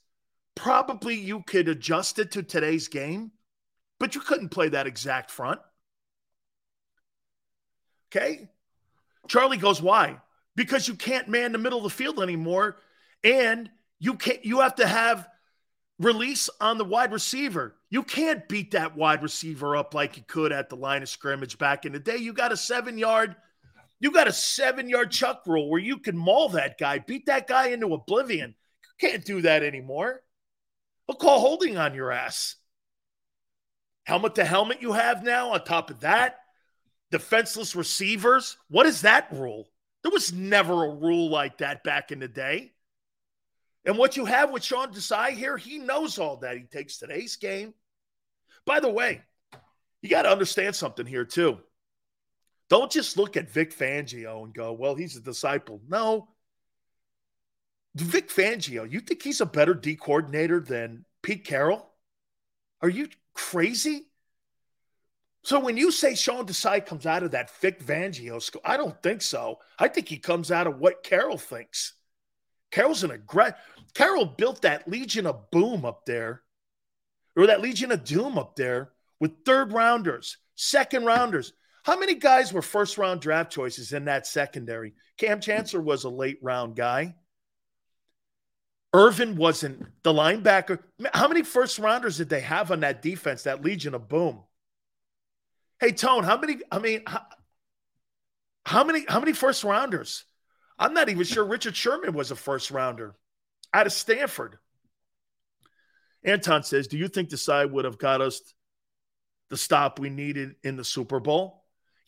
probably 0.54 1.14
you 1.14 1.42
could 1.42 1.68
adjust 1.68 2.18
it 2.18 2.32
to 2.32 2.42
today's 2.42 2.88
game 2.88 3.32
but 4.00 4.14
you 4.14 4.20
couldn't 4.20 4.48
play 4.48 4.68
that 4.68 4.86
exact 4.86 5.30
front 5.30 5.60
Okay. 8.10 8.48
Charlie 9.28 9.58
goes, 9.58 9.82
why? 9.82 10.20
Because 10.56 10.88
you 10.88 10.94
can't 10.94 11.28
man 11.28 11.52
the 11.52 11.58
middle 11.58 11.78
of 11.78 11.84
the 11.84 11.90
field 11.90 12.20
anymore. 12.20 12.78
And 13.22 13.70
you 13.98 14.14
can't, 14.14 14.44
you 14.44 14.60
have 14.60 14.76
to 14.76 14.86
have 14.86 15.28
release 15.98 16.48
on 16.60 16.78
the 16.78 16.84
wide 16.84 17.12
receiver. 17.12 17.74
You 17.90 18.02
can't 18.02 18.48
beat 18.48 18.70
that 18.72 18.96
wide 18.96 19.22
receiver 19.22 19.76
up 19.76 19.94
like 19.94 20.16
you 20.16 20.22
could 20.26 20.52
at 20.52 20.68
the 20.68 20.76
line 20.76 21.02
of 21.02 21.08
scrimmage 21.08 21.58
back 21.58 21.84
in 21.84 21.92
the 21.92 21.98
day. 21.98 22.16
You 22.16 22.32
got 22.32 22.52
a 22.52 22.56
seven 22.56 22.96
yard, 22.96 23.36
you 24.00 24.12
got 24.12 24.28
a 24.28 24.32
seven 24.32 24.88
yard 24.88 25.10
chuck 25.10 25.42
rule 25.46 25.68
where 25.68 25.80
you 25.80 25.98
can 25.98 26.16
maul 26.16 26.50
that 26.50 26.78
guy, 26.78 26.98
beat 26.98 27.26
that 27.26 27.46
guy 27.46 27.68
into 27.68 27.94
oblivion. 27.94 28.54
You 28.82 29.08
can't 29.08 29.24
do 29.24 29.42
that 29.42 29.62
anymore. 29.62 30.22
They'll 31.06 31.16
call 31.16 31.40
holding 31.40 31.76
on 31.76 31.94
your 31.94 32.12
ass. 32.12 32.56
Helmet 34.04 34.36
to 34.36 34.44
helmet 34.44 34.80
you 34.80 34.92
have 34.92 35.22
now 35.22 35.52
on 35.52 35.64
top 35.64 35.90
of 35.90 36.00
that. 36.00 36.38
Defenseless 37.10 37.74
receivers. 37.74 38.56
What 38.68 38.86
is 38.86 39.02
that 39.02 39.28
rule? 39.32 39.68
There 40.02 40.12
was 40.12 40.32
never 40.32 40.84
a 40.84 40.94
rule 40.94 41.30
like 41.30 41.58
that 41.58 41.82
back 41.82 42.12
in 42.12 42.20
the 42.20 42.28
day. 42.28 42.72
And 43.84 43.96
what 43.96 44.16
you 44.16 44.24
have 44.26 44.50
with 44.50 44.62
Sean 44.62 44.92
Desai 44.92 45.30
here, 45.30 45.56
he 45.56 45.78
knows 45.78 46.18
all 46.18 46.36
that. 46.38 46.56
He 46.56 46.64
takes 46.64 46.98
today's 46.98 47.36
game. 47.36 47.74
By 48.66 48.80
the 48.80 48.90
way, 48.90 49.22
you 50.02 50.10
got 50.10 50.22
to 50.22 50.30
understand 50.30 50.76
something 50.76 51.06
here, 51.06 51.24
too. 51.24 51.58
Don't 52.68 52.90
just 52.90 53.16
look 53.16 53.36
at 53.36 53.50
Vic 53.50 53.76
Fangio 53.76 54.44
and 54.44 54.52
go, 54.52 54.72
well, 54.72 54.94
he's 54.94 55.16
a 55.16 55.20
disciple. 55.20 55.80
No. 55.88 56.28
Vic 57.94 58.28
Fangio, 58.28 58.90
you 58.90 59.00
think 59.00 59.22
he's 59.22 59.40
a 59.40 59.46
better 59.46 59.74
D 59.74 59.96
coordinator 59.96 60.60
than 60.60 61.04
Pete 61.22 61.44
Carroll? 61.44 61.90
Are 62.82 62.88
you 62.88 63.08
crazy? 63.34 64.06
So 65.42 65.58
when 65.58 65.76
you 65.76 65.90
say 65.90 66.14
Sean 66.14 66.46
Desai 66.46 66.84
comes 66.84 67.06
out 67.06 67.22
of 67.22 67.30
that 67.30 67.50
Vic 67.60 67.82
Fangio 67.82 68.40
school, 68.40 68.60
I 68.64 68.76
don't 68.76 69.02
think 69.02 69.22
so. 69.22 69.58
I 69.78 69.88
think 69.88 70.08
he 70.08 70.18
comes 70.18 70.50
out 70.50 70.66
of 70.66 70.78
what 70.78 71.02
Carroll 71.02 71.38
thinks. 71.38 71.94
Carroll's 72.70 73.02
an 73.02 73.12
aggressive. 73.12 73.56
Carroll 73.94 74.26
built 74.26 74.62
that 74.62 74.86
Legion 74.86 75.26
of 75.26 75.50
Boom 75.50 75.84
up 75.84 76.04
there, 76.04 76.42
or 77.34 77.46
that 77.46 77.62
Legion 77.62 77.92
of 77.92 78.04
Doom 78.04 78.36
up 78.36 78.56
there 78.56 78.90
with 79.20 79.44
third 79.44 79.72
rounders, 79.72 80.36
second 80.54 81.06
rounders. 81.06 81.54
How 81.88 81.98
many 81.98 82.16
guys 82.16 82.52
were 82.52 82.60
first 82.60 82.98
round 82.98 83.22
draft 83.22 83.50
choices 83.50 83.94
in 83.94 84.04
that 84.04 84.26
secondary? 84.26 84.92
Kam 85.16 85.40
Chancellor 85.40 85.80
was 85.80 86.04
a 86.04 86.10
late 86.10 86.36
round 86.42 86.76
guy. 86.76 87.14
Irvin 88.92 89.36
wasn't 89.36 89.86
the 90.02 90.12
linebacker. 90.12 90.80
How 91.14 91.28
many 91.28 91.44
first 91.44 91.78
rounders 91.78 92.18
did 92.18 92.28
they 92.28 92.42
have 92.42 92.70
on 92.70 92.80
that 92.80 93.00
defense, 93.00 93.44
that 93.44 93.64
Legion 93.64 93.94
of 93.94 94.06
Boom? 94.06 94.42
Hey, 95.80 95.92
Tone, 95.92 96.24
how 96.24 96.36
many? 96.36 96.58
I 96.70 96.78
mean, 96.78 97.04
how, 97.06 97.22
how 98.66 98.84
many? 98.84 99.06
How 99.08 99.18
many 99.18 99.32
first 99.32 99.64
rounders? 99.64 100.26
I'm 100.78 100.92
not 100.92 101.08
even 101.08 101.24
sure 101.24 101.42
Richard 101.42 101.74
Sherman 101.74 102.12
was 102.12 102.30
a 102.30 102.36
first 102.36 102.70
rounder 102.70 103.14
out 103.72 103.86
of 103.86 103.94
Stanford. 103.94 104.58
Anton 106.22 106.64
says, 106.64 106.86
Do 106.86 106.98
you 106.98 107.08
think 107.08 107.30
Desai 107.30 107.70
would 107.70 107.86
have 107.86 107.96
got 107.96 108.20
us 108.20 108.42
the 109.48 109.56
stop 109.56 109.98
we 109.98 110.10
needed 110.10 110.56
in 110.62 110.76
the 110.76 110.84
Super 110.84 111.18
Bowl? 111.18 111.57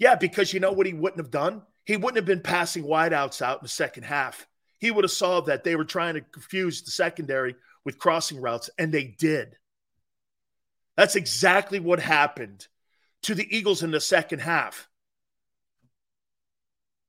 Yeah, 0.01 0.15
because 0.15 0.53
you 0.53 0.61
know 0.61 0.73
what 0.73 0.87
he 0.87 0.95
wouldn't 0.95 1.21
have 1.21 1.31
done? 1.31 1.63
He 1.85 1.97
wouldn't 1.97 2.17
have 2.17 2.25
been 2.25 2.41
passing 2.41 2.85
wideouts 2.85 3.43
out 3.43 3.59
in 3.59 3.65
the 3.65 3.69
second 3.69 4.05
half. 4.05 4.47
He 4.79 4.91
would 4.91 5.05
have 5.05 5.11
saw 5.11 5.43
that 5.43 5.63
they 5.63 5.77
were 5.77 5.85
trying 5.85 6.15
to 6.15 6.23
confuse 6.23 6.83
the 6.83 6.91
secondary 6.91 7.55
with 7.85 7.99
crossing 7.99 8.41
routes, 8.41 8.71
and 8.79 8.91
they 8.91 9.05
did. 9.05 9.57
That's 10.97 11.17
exactly 11.17 11.81
what 11.81 12.01
happened 12.01 12.67
to 13.25 13.35
the 13.35 13.47
Eagles 13.55 13.83
in 13.83 13.91
the 13.91 14.01
second 14.01 14.39
half. 14.39 14.89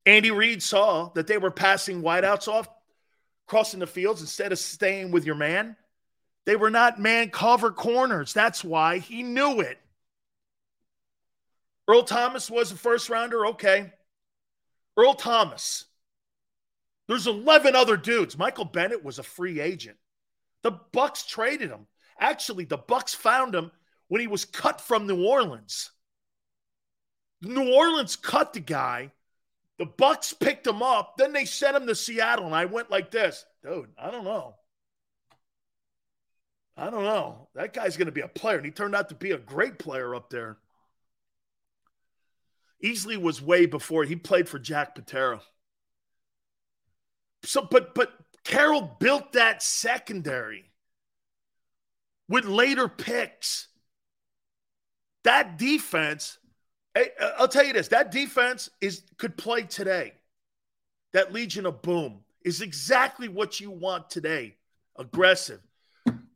Andy 0.05 0.31
Reid 0.31 0.61
saw 0.61 1.11
that 1.13 1.27
they 1.27 1.37
were 1.37 1.51
passing 1.51 2.01
wideouts 2.01 2.49
off, 2.49 2.67
crossing 3.47 3.79
the 3.79 3.87
fields 3.87 4.19
instead 4.19 4.51
of 4.51 4.59
staying 4.59 5.11
with 5.11 5.25
your 5.25 5.35
man. 5.35 5.77
They 6.45 6.57
were 6.57 6.69
not 6.69 6.99
man 6.99 7.29
cover 7.29 7.71
corners. 7.71 8.33
That's 8.33 8.65
why 8.65 8.97
he 8.97 9.23
knew 9.23 9.61
it. 9.61 9.80
Earl 11.91 12.03
Thomas 12.03 12.49
was 12.49 12.71
a 12.71 12.75
first 12.75 13.09
rounder. 13.09 13.47
Okay. 13.47 13.91
Earl 14.97 15.13
Thomas. 15.13 15.85
There's 17.07 17.27
11 17.27 17.75
other 17.75 17.97
dudes. 17.97 18.37
Michael 18.37 18.65
Bennett 18.65 19.03
was 19.03 19.19
a 19.19 19.23
free 19.23 19.59
agent. 19.59 19.97
The 20.63 20.71
Bucs 20.93 21.27
traded 21.27 21.69
him. 21.69 21.87
Actually, 22.19 22.65
the 22.65 22.77
Bucs 22.77 23.15
found 23.15 23.53
him 23.53 23.71
when 24.07 24.21
he 24.21 24.27
was 24.27 24.45
cut 24.45 24.79
from 24.79 25.07
New 25.07 25.25
Orleans. 25.25 25.91
New 27.41 27.73
Orleans 27.73 28.15
cut 28.15 28.53
the 28.53 28.59
guy 28.59 29.11
the 29.81 29.87
Bucs 29.87 30.39
picked 30.39 30.67
him 30.67 30.83
up. 30.83 31.17
Then 31.17 31.33
they 31.33 31.43
sent 31.43 31.75
him 31.75 31.87
to 31.87 31.95
Seattle, 31.95 32.45
and 32.45 32.53
I 32.53 32.65
went 32.65 32.91
like 32.91 33.09
this, 33.09 33.43
dude. 33.63 33.89
I 33.97 34.11
don't 34.11 34.25
know. 34.25 34.53
I 36.77 36.91
don't 36.91 37.03
know. 37.03 37.47
That 37.55 37.73
guy's 37.73 37.97
going 37.97 38.05
to 38.05 38.11
be 38.11 38.21
a 38.21 38.27
player, 38.27 38.57
and 38.57 38.65
he 38.65 38.71
turned 38.71 38.93
out 38.93 39.09
to 39.09 39.15
be 39.15 39.31
a 39.31 39.39
great 39.39 39.79
player 39.79 40.13
up 40.13 40.29
there. 40.29 40.59
Easley 42.83 43.17
was 43.17 43.41
way 43.41 43.65
before 43.65 44.03
he 44.03 44.15
played 44.15 44.49
for 44.49 44.59
Jack 44.59 44.95
Patera. 44.95 45.41
So, 47.43 47.67
but 47.69 47.95
but 47.95 48.11
Carroll 48.43 48.97
built 48.99 49.33
that 49.33 49.63
secondary 49.63 50.71
with 52.27 52.45
later 52.45 52.87
picks. 52.87 53.67
That 55.23 55.57
defense 55.57 56.39
uh, 56.95 57.01
I'll 57.37 57.47
tell 57.47 57.65
you 57.65 57.73
this: 57.73 57.89
that 57.89 58.11
defense 58.11 58.69
is 58.79 59.03
could 59.17 59.37
play 59.37 59.63
today. 59.63 60.13
That 61.13 61.33
Legion 61.33 61.65
of 61.65 61.81
Boom 61.81 62.21
is 62.43 62.61
exactly 62.61 63.27
what 63.27 63.59
you 63.59 63.71
want 63.71 64.09
today. 64.09 64.57
Aggressive 64.97 65.59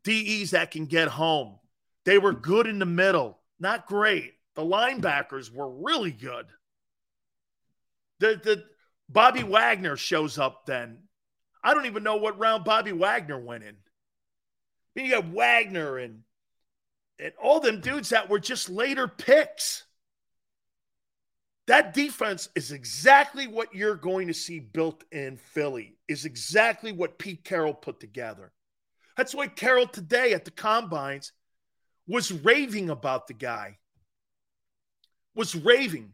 DEs 0.03 0.51
that 0.51 0.71
can 0.71 0.85
get 0.85 1.07
home. 1.07 1.59
They 2.05 2.17
were 2.17 2.33
good 2.33 2.67
in 2.67 2.79
the 2.79 2.85
middle, 2.85 3.39
not 3.59 3.87
great. 3.87 4.34
The 4.55 4.63
linebackers 4.63 5.53
were 5.53 5.69
really 5.69 6.11
good. 6.11 6.45
The 8.19 8.39
the 8.43 8.63
Bobby 9.09 9.43
Wagner 9.43 9.97
shows 9.97 10.37
up 10.37 10.65
then. 10.65 10.99
I 11.63 11.73
don't 11.73 11.85
even 11.85 12.03
know 12.03 12.17
what 12.17 12.39
round 12.39 12.63
Bobby 12.63 12.91
Wagner 12.91 13.39
went 13.39 13.63
in. 13.63 13.75
I 13.75 13.75
mean, 14.95 15.05
you 15.05 15.11
got 15.11 15.27
Wagner 15.27 15.97
and 15.97 16.21
and 17.19 17.33
all 17.41 17.59
them 17.59 17.81
dudes 17.81 18.09
that 18.09 18.29
were 18.29 18.39
just 18.39 18.69
later 18.69 19.07
picks. 19.07 19.83
That 21.67 21.93
defense 21.93 22.49
is 22.55 22.71
exactly 22.71 23.47
what 23.47 23.73
you're 23.73 23.95
going 23.95 24.27
to 24.27 24.33
see 24.33 24.59
built 24.59 25.03
in 25.11 25.37
Philly, 25.37 25.97
is 26.07 26.25
exactly 26.25 26.91
what 26.91 27.17
Pete 27.17 27.43
Carroll 27.43 27.73
put 27.73 27.99
together. 27.99 28.51
That's 29.17 29.33
why 29.33 29.47
Carroll 29.47 29.87
today 29.87 30.33
at 30.33 30.45
the 30.45 30.51
combines 30.51 31.31
was 32.07 32.31
raving 32.31 32.89
about 32.89 33.27
the 33.27 33.33
guy. 33.33 33.77
Was 35.35 35.55
raving. 35.55 36.13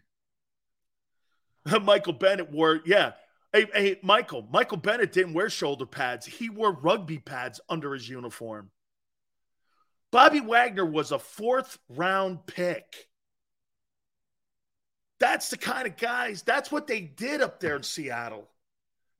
Michael 1.81 2.13
Bennett 2.13 2.51
wore, 2.51 2.81
yeah. 2.85 3.13
Hey, 3.53 3.67
hey, 3.73 3.99
Michael, 4.01 4.47
Michael 4.51 4.77
Bennett 4.77 5.11
didn't 5.11 5.33
wear 5.33 5.49
shoulder 5.49 5.85
pads. 5.85 6.25
He 6.25 6.49
wore 6.49 6.71
rugby 6.71 7.19
pads 7.19 7.59
under 7.69 7.93
his 7.93 8.07
uniform. 8.07 8.71
Bobby 10.11 10.39
Wagner 10.39 10.85
was 10.85 11.11
a 11.11 11.19
fourth 11.19 11.77
round 11.89 12.45
pick. 12.45 13.07
That's 15.19 15.49
the 15.49 15.57
kind 15.57 15.87
of 15.87 15.97
guys, 15.97 16.41
that's 16.43 16.71
what 16.71 16.87
they 16.87 17.01
did 17.01 17.41
up 17.41 17.59
there 17.59 17.75
in 17.75 17.83
Seattle. 17.83 18.49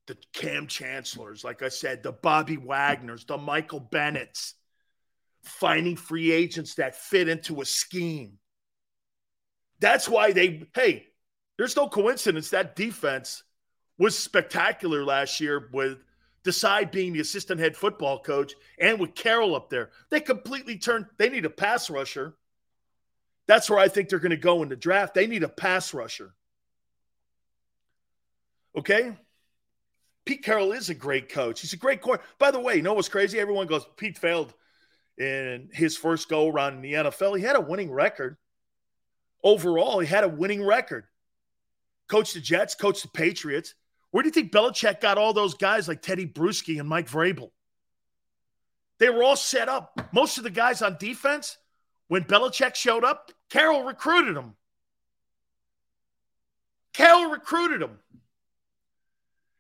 The 0.08 0.18
Kam 0.34 0.68
Chancellors, 0.68 1.44
like 1.44 1.62
I 1.62 1.70
said, 1.70 2.02
the 2.02 2.12
Bobby 2.12 2.58
Wagners, 2.58 3.26
the 3.26 3.38
Michael 3.38 3.80
Bennett's, 3.80 4.56
finding 5.44 5.96
free 5.96 6.32
agents 6.32 6.76
that 6.76 6.96
fit 6.96 7.30
into 7.30 7.62
a 7.62 7.66
scheme. 7.66 8.40
That's 9.82 10.08
why 10.08 10.32
they, 10.32 10.64
hey, 10.74 11.08
there's 11.58 11.76
no 11.76 11.90
coincidence 11.90 12.52
that 12.52 12.76
defense 12.76 13.44
was 13.98 14.18
spectacular 14.18 15.04
last 15.04 15.42
year 15.42 15.70
with 15.74 15.98
Desai 16.44 16.90
being 16.90 17.14
the 17.14 17.20
assistant 17.20 17.60
head 17.60 17.76
football 17.76 18.20
coach 18.20 18.54
and 18.80 19.00
with 19.00 19.16
Carroll 19.16 19.56
up 19.56 19.70
there. 19.70 19.90
They 20.10 20.22
completely 20.22 20.78
turned, 20.78 21.08
they 21.18 21.30
need 21.30 21.46
a 21.46 21.50
pass 21.50 21.90
rusher. 21.90 22.36
That's 23.48 23.70
where 23.70 23.80
I 23.80 23.88
think 23.88 24.08
they're 24.08 24.20
going 24.20 24.30
to 24.30 24.38
go 24.38 24.64
in 24.64 24.70
the 24.70 24.76
draft. 24.76 25.14
They 25.14 25.28
need 25.28 25.44
a 25.44 25.50
pass 25.50 25.94
rusher. 25.94 26.34
Okay? 28.78 29.18
Pete 30.26 30.44
Carroll 30.44 30.72
is 30.72 30.90
a 30.90 30.96
great 30.96 31.30
coach. 31.30 31.62
He's 31.62 31.74
a 31.74 31.78
great 31.78 32.02
coach. 32.02 32.22
By 32.38 32.52
the 32.52 32.60
way, 32.60 32.76
you 32.76 32.84
know 32.84 32.94
what's 32.94 33.10
crazy? 33.10 33.40
Everyone 33.40 33.68
goes, 33.68 33.86
Pete 33.98 34.18
failed 34.18 34.54
in 35.18 35.70
his 35.74 35.98
first 35.98 36.30
go 36.30 36.48
around 36.48 36.76
in 36.76 36.82
the 36.82 36.94
NFL. 36.94 37.38
He 37.38 37.44
had 37.44 37.56
a 37.56 37.62
winning 37.62 37.92
record. 37.92 38.38
Overall, 39.44 40.00
he 40.00 40.08
had 40.08 40.24
a 40.24 40.30
winning 40.30 40.64
record. 40.64 41.06
Coached 42.08 42.34
the 42.34 42.42
Jets, 42.42 42.76
coached 42.76 43.04
the 43.04 43.10
Patriots. 43.10 43.74
Where 44.12 44.22
do 44.22 44.28
you 44.28 44.34
think 44.34 44.52
Belichick 44.52 45.00
got 45.00 45.18
all 45.18 45.34
those 45.34 45.54
guys 45.54 45.88
like 45.88 46.02
Teddy 46.02 46.28
Bruschi 46.28 46.80
and 46.80 46.88
Mike 46.88 47.10
Vrabel? 47.10 47.52
They 49.00 49.10
were 49.10 49.24
all 49.24 49.36
set 49.36 49.70
up. 49.70 50.10
Most 50.14 50.38
of 50.38 50.44
the 50.44 50.50
guys 50.50 50.82
on 50.82 50.98
defense, 51.00 51.58
when 52.08 52.24
Belichick 52.26 52.76
showed 52.76 53.04
up, 53.04 53.32
Carroll 53.50 53.84
recruited 53.84 54.36
them. 54.36 54.56
Carroll 56.94 57.32
recruited 57.32 57.82
them. 57.82 58.00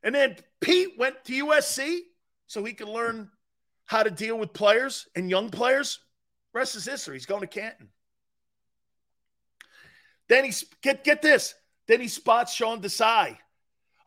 And 0.04 0.14
then 0.14 0.36
Pete 0.60 0.98
went 0.98 1.24
to 1.26 1.46
USC 1.46 2.00
so 2.48 2.64
he 2.64 2.74
could 2.74 2.90
learn 2.90 3.30
how 3.86 4.04
to 4.04 4.12
deal 4.12 4.38
with 4.38 4.54
players 4.54 5.08
and 5.16 5.30
young 5.30 5.50
players, 5.50 6.00
rest 6.54 6.76
is 6.76 6.86
history. 6.86 7.16
He's 7.16 7.26
going 7.26 7.42
to 7.42 7.48
Canton. 7.48 7.90
Then 10.32 10.46
he's 10.46 10.64
get 10.82 11.04
get 11.04 11.22
this. 11.22 11.56
Then 11.90 12.00
he 12.00 12.08
spots 12.08 12.54
Sean 12.54 12.82
Desai, 12.82 13.38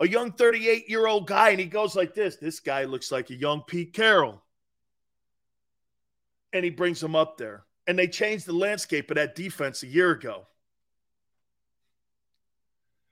a 0.01 0.09
young 0.09 0.33
38 0.33 0.89
year 0.89 1.07
old 1.07 1.27
guy, 1.27 1.51
and 1.51 1.61
he 1.61 1.67
goes 1.67 1.95
like 1.95 2.15
this. 2.15 2.37
This 2.37 2.61
guy 2.61 2.85
looks 2.85 3.13
like 3.13 3.29
a 3.29 3.35
young 3.35 3.63
Pete 3.67 3.93
Carroll. 3.93 4.43
And 6.55 6.65
he 6.65 6.71
brings 6.71 7.03
him 7.03 7.15
up 7.15 7.37
there. 7.37 7.65
And 7.87 7.99
they 7.99 8.09
changed 8.09 8.47
the 8.47 8.55
landscape 8.55 9.11
of 9.11 9.17
that 9.17 9.35
defense 9.35 9.83
a 9.83 9.87
year 9.87 10.13
ago. 10.13 10.47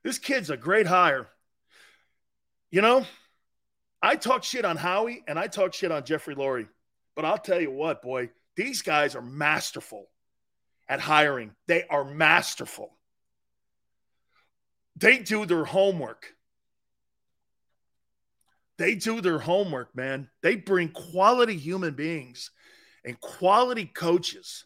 This 0.02 0.18
kid's 0.18 0.48
a 0.48 0.56
great 0.56 0.86
hire. 0.86 1.28
You 2.70 2.80
know, 2.80 3.04
I 4.00 4.16
talk 4.16 4.42
shit 4.42 4.64
on 4.64 4.78
Howie 4.78 5.22
and 5.28 5.38
I 5.38 5.48
talk 5.48 5.74
shit 5.74 5.92
on 5.92 6.04
Jeffrey 6.04 6.34
Lurie. 6.34 6.68
But 7.14 7.26
I'll 7.26 7.36
tell 7.36 7.60
you 7.60 7.72
what, 7.72 8.00
boy, 8.00 8.30
these 8.56 8.80
guys 8.80 9.14
are 9.14 9.20
masterful 9.20 10.06
at 10.88 11.00
hiring. 11.00 11.54
They 11.66 11.84
are 11.90 12.06
masterful. 12.06 12.96
They 14.96 15.18
do 15.18 15.46
their 15.46 15.64
homework. 15.64 16.34
They 18.78 18.94
do 18.94 19.20
their 19.20 19.38
homework, 19.38 19.94
man. 19.94 20.28
They 20.42 20.56
bring 20.56 20.88
quality 20.88 21.56
human 21.56 21.94
beings 21.94 22.50
and 23.04 23.20
quality 23.20 23.84
coaches. 23.86 24.64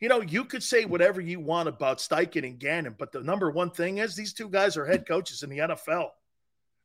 You 0.00 0.08
know, 0.08 0.22
you 0.22 0.44
could 0.44 0.62
say 0.62 0.84
whatever 0.84 1.20
you 1.20 1.40
want 1.40 1.68
about 1.68 1.98
Steichen 1.98 2.46
and 2.46 2.58
Gannon, 2.58 2.94
but 2.98 3.12
the 3.12 3.22
number 3.22 3.50
one 3.50 3.70
thing 3.70 3.98
is 3.98 4.14
these 4.14 4.32
two 4.32 4.48
guys 4.48 4.76
are 4.76 4.86
head 4.86 5.06
coaches 5.06 5.42
in 5.42 5.50
the 5.50 5.58
NFL. 5.58 6.08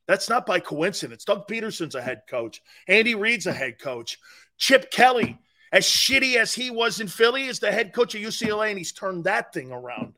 That's 0.08 0.30
not 0.30 0.46
by 0.46 0.60
coincidence. 0.60 1.24
Doug 1.24 1.48
Pederson's 1.48 1.96
a 1.96 2.02
head 2.02 2.24
coach. 2.30 2.62
Andy 2.88 3.16
Reid's 3.16 3.48
a 3.48 3.54
head 3.54 3.80
coach. 3.80 4.20
Chip 4.58 4.92
Kelly, 4.92 5.40
as 5.72 5.86
shitty 5.86 6.36
as 6.36 6.54
he 6.54 6.70
was 6.70 7.00
in 7.00 7.08
Philly, 7.08 7.46
is 7.46 7.60
the 7.60 7.72
head 7.72 7.94
coach 7.94 8.16
of 8.16 8.22
UCLA, 8.22 8.70
and 8.70 8.78
he's 8.78 8.92
turned 8.92 9.24
that 9.24 9.54
thing 9.54 9.72
around. 9.72 10.14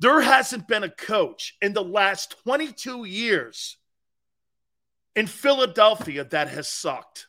There 0.00 0.20
hasn't 0.20 0.68
been 0.68 0.82
a 0.82 0.90
coach 0.90 1.56
in 1.62 1.72
the 1.72 1.84
last 1.84 2.36
22 2.44 3.04
years 3.04 3.76
in 5.14 5.26
Philadelphia 5.26 6.24
that 6.24 6.48
has 6.48 6.68
sucked. 6.68 7.28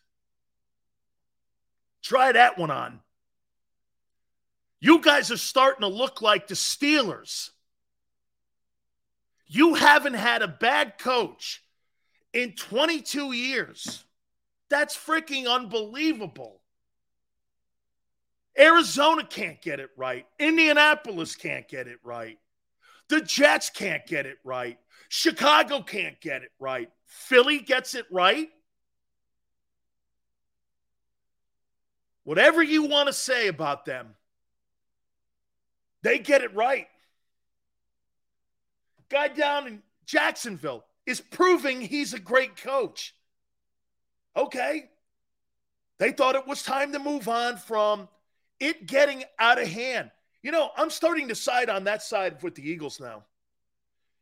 Try 2.01 2.31
that 2.31 2.57
one 2.57 2.71
on. 2.71 2.99
You 4.79 4.99
guys 4.99 5.31
are 5.31 5.37
starting 5.37 5.81
to 5.81 5.87
look 5.87 6.21
like 6.21 6.47
the 6.47 6.55
Steelers. 6.55 7.49
You 9.47 9.75
haven't 9.75 10.15
had 10.15 10.41
a 10.41 10.47
bad 10.47 10.97
coach 10.97 11.63
in 12.33 12.53
22 12.53 13.31
years. 13.31 14.03
That's 14.69 14.97
freaking 14.97 15.47
unbelievable. 15.47 16.61
Arizona 18.57 19.23
can't 19.23 19.61
get 19.61 19.79
it 19.79 19.89
right. 19.97 20.25
Indianapolis 20.39 21.35
can't 21.35 21.67
get 21.67 21.87
it 21.87 21.99
right. 22.03 22.37
The 23.09 23.21
Jets 23.21 23.69
can't 23.69 24.05
get 24.05 24.25
it 24.25 24.37
right. 24.43 24.77
Chicago 25.09 25.81
can't 25.81 26.19
get 26.19 26.41
it 26.41 26.51
right. 26.59 26.89
Philly 27.05 27.59
gets 27.59 27.95
it 27.95 28.05
right. 28.11 28.49
Whatever 32.23 32.63
you 32.63 32.83
want 32.83 33.07
to 33.07 33.13
say 33.13 33.47
about 33.47 33.85
them, 33.85 34.15
they 36.01 36.17
get 36.17 36.41
it 36.41 36.55
right. 36.55 36.87
Guy 39.09 39.27
down 39.27 39.67
in 39.67 39.83
Jacksonville 40.05 40.83
is 41.05 41.21
proving 41.21 41.81
he's 41.81 42.13
a 42.13 42.19
great 42.19 42.57
coach. 42.57 43.15
Okay. 44.35 44.89
They 45.99 46.11
thought 46.11 46.35
it 46.35 46.47
was 46.47 46.63
time 46.63 46.91
to 46.93 46.99
move 46.99 47.27
on 47.27 47.57
from 47.57 48.09
it 48.59 48.87
getting 48.87 49.23
out 49.39 49.61
of 49.61 49.67
hand. 49.67 50.11
You 50.45 50.51
know, 50.51 50.69
I'm 50.77 50.91
starting 50.91 51.29
to 51.29 51.35
side 51.35 51.71
on 51.71 51.85
that 51.85 52.03
side 52.03 52.43
with 52.43 52.53
the 52.53 52.69
Eagles 52.69 52.99
now. 52.99 53.23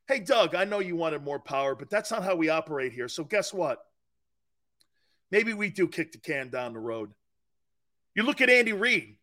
Hey, 0.08 0.22
Doug, 0.22 0.56
I 0.56 0.64
know 0.64 0.80
you 0.80 0.96
wanted 0.96 1.22
more 1.22 1.38
power, 1.38 1.76
but 1.76 1.90
that's 1.90 2.12
not 2.12 2.24
how 2.24 2.34
we 2.36 2.48
operate 2.48 2.94
here. 2.94 3.10
So, 3.10 3.26
guess 3.26 3.54
what? 3.54 3.84
Maybe 5.32 5.54
we 5.54 5.70
do 5.70 5.86
kick 5.86 6.14
the 6.14 6.20
can 6.20 6.48
down 6.48 6.72
the 6.72 6.80
road. 6.80 7.12
You 8.16 8.24
look 8.24 8.40
at 8.40 8.50
Andy 8.50 8.72
Reid. 8.72 9.18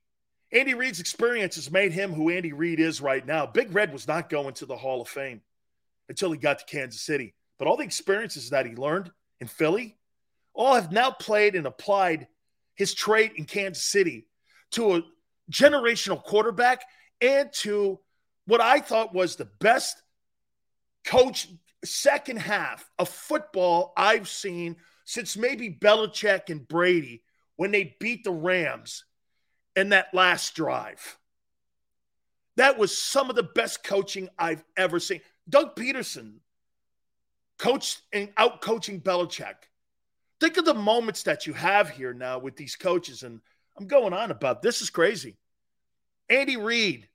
Andy 0.52 0.74
Reid's 0.74 1.00
experience 1.00 1.54
has 1.54 1.70
made 1.70 1.92
him 1.92 2.12
who 2.12 2.28
Andy 2.28 2.52
Reid 2.52 2.80
is 2.80 3.00
right 3.00 3.26
now. 3.26 3.46
Big 3.46 3.74
Red 3.74 3.94
was 3.94 4.06
not 4.06 4.28
going 4.28 4.52
to 4.56 4.66
the 4.66 4.76
Hall 4.76 5.00
of 5.00 5.08
Fame 5.08 5.40
until 6.10 6.30
he 6.30 6.36
got 6.36 6.58
to 6.58 6.66
Kansas 6.66 7.00
City. 7.00 7.32
But 7.58 7.66
all 7.66 7.78
the 7.78 7.84
experiences 7.84 8.50
that 8.50 8.66
he 8.66 8.74
learned 8.74 9.10
in 9.40 9.46
Philly, 9.46 9.96
all 10.52 10.74
have 10.74 10.92
now 10.92 11.12
played 11.12 11.54
and 11.54 11.66
applied 11.66 12.28
his 12.74 12.92
trade 12.92 13.32
in 13.36 13.46
Kansas 13.46 13.84
City 13.84 14.26
to 14.72 14.96
a 14.96 15.02
generational 15.50 16.22
quarterback 16.22 16.84
and 17.20 17.52
to 17.52 17.98
what 18.46 18.60
I 18.60 18.80
thought 18.80 19.14
was 19.14 19.36
the 19.36 19.48
best 19.60 20.00
coach 21.04 21.48
second 21.84 22.38
half 22.38 22.88
of 22.98 23.08
football 23.08 23.92
I've 23.96 24.28
seen 24.28 24.76
since 25.04 25.36
maybe 25.36 25.70
Belichick 25.70 26.50
and 26.50 26.66
Brady 26.66 27.22
when 27.56 27.70
they 27.70 27.96
beat 28.00 28.24
the 28.24 28.32
Rams 28.32 29.04
in 29.76 29.90
that 29.90 30.12
last 30.14 30.54
drive. 30.54 31.18
That 32.56 32.78
was 32.78 32.96
some 32.96 33.30
of 33.30 33.36
the 33.36 33.42
best 33.42 33.82
coaching 33.82 34.28
I've 34.38 34.64
ever 34.76 35.00
seen. 35.00 35.20
Doug 35.48 35.74
Pederson 35.76 36.38
coached 37.58 38.02
and 38.12 38.30
out 38.36 38.60
coaching 38.60 39.00
Belichick. 39.00 39.54
Think 40.40 40.56
of 40.56 40.64
the 40.64 40.74
moments 40.74 41.22
that 41.24 41.46
you 41.46 41.52
have 41.52 41.90
here 41.90 42.14
now 42.14 42.38
with 42.38 42.56
these 42.56 42.76
coaches, 42.76 43.22
and 43.22 43.40
I'm 43.80 43.86
going 43.86 44.12
on 44.12 44.30
about 44.30 44.60
this 44.60 44.82
is 44.82 44.90
crazy. 44.90 45.38
Andy 46.28 46.58
Reid, 46.58 47.08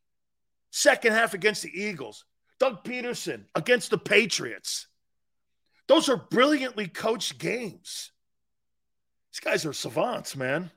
second 0.72 1.14
half 1.14 1.36
against 1.36 1.62
the 1.62 1.70
Eagles. 1.70 2.26
Doug 2.60 2.84
Pederson 2.84 3.46
against 3.54 3.92
the 3.92 3.98
Patriots. 4.00 4.88
Those 5.88 6.10
are 6.10 6.18
brilliantly 6.18 6.88
coached 6.88 7.38
games. 7.38 8.12
These 9.32 9.42
guys 9.42 9.66
are 9.66 9.74
savants, 9.74 10.36
man. 10.36 10.72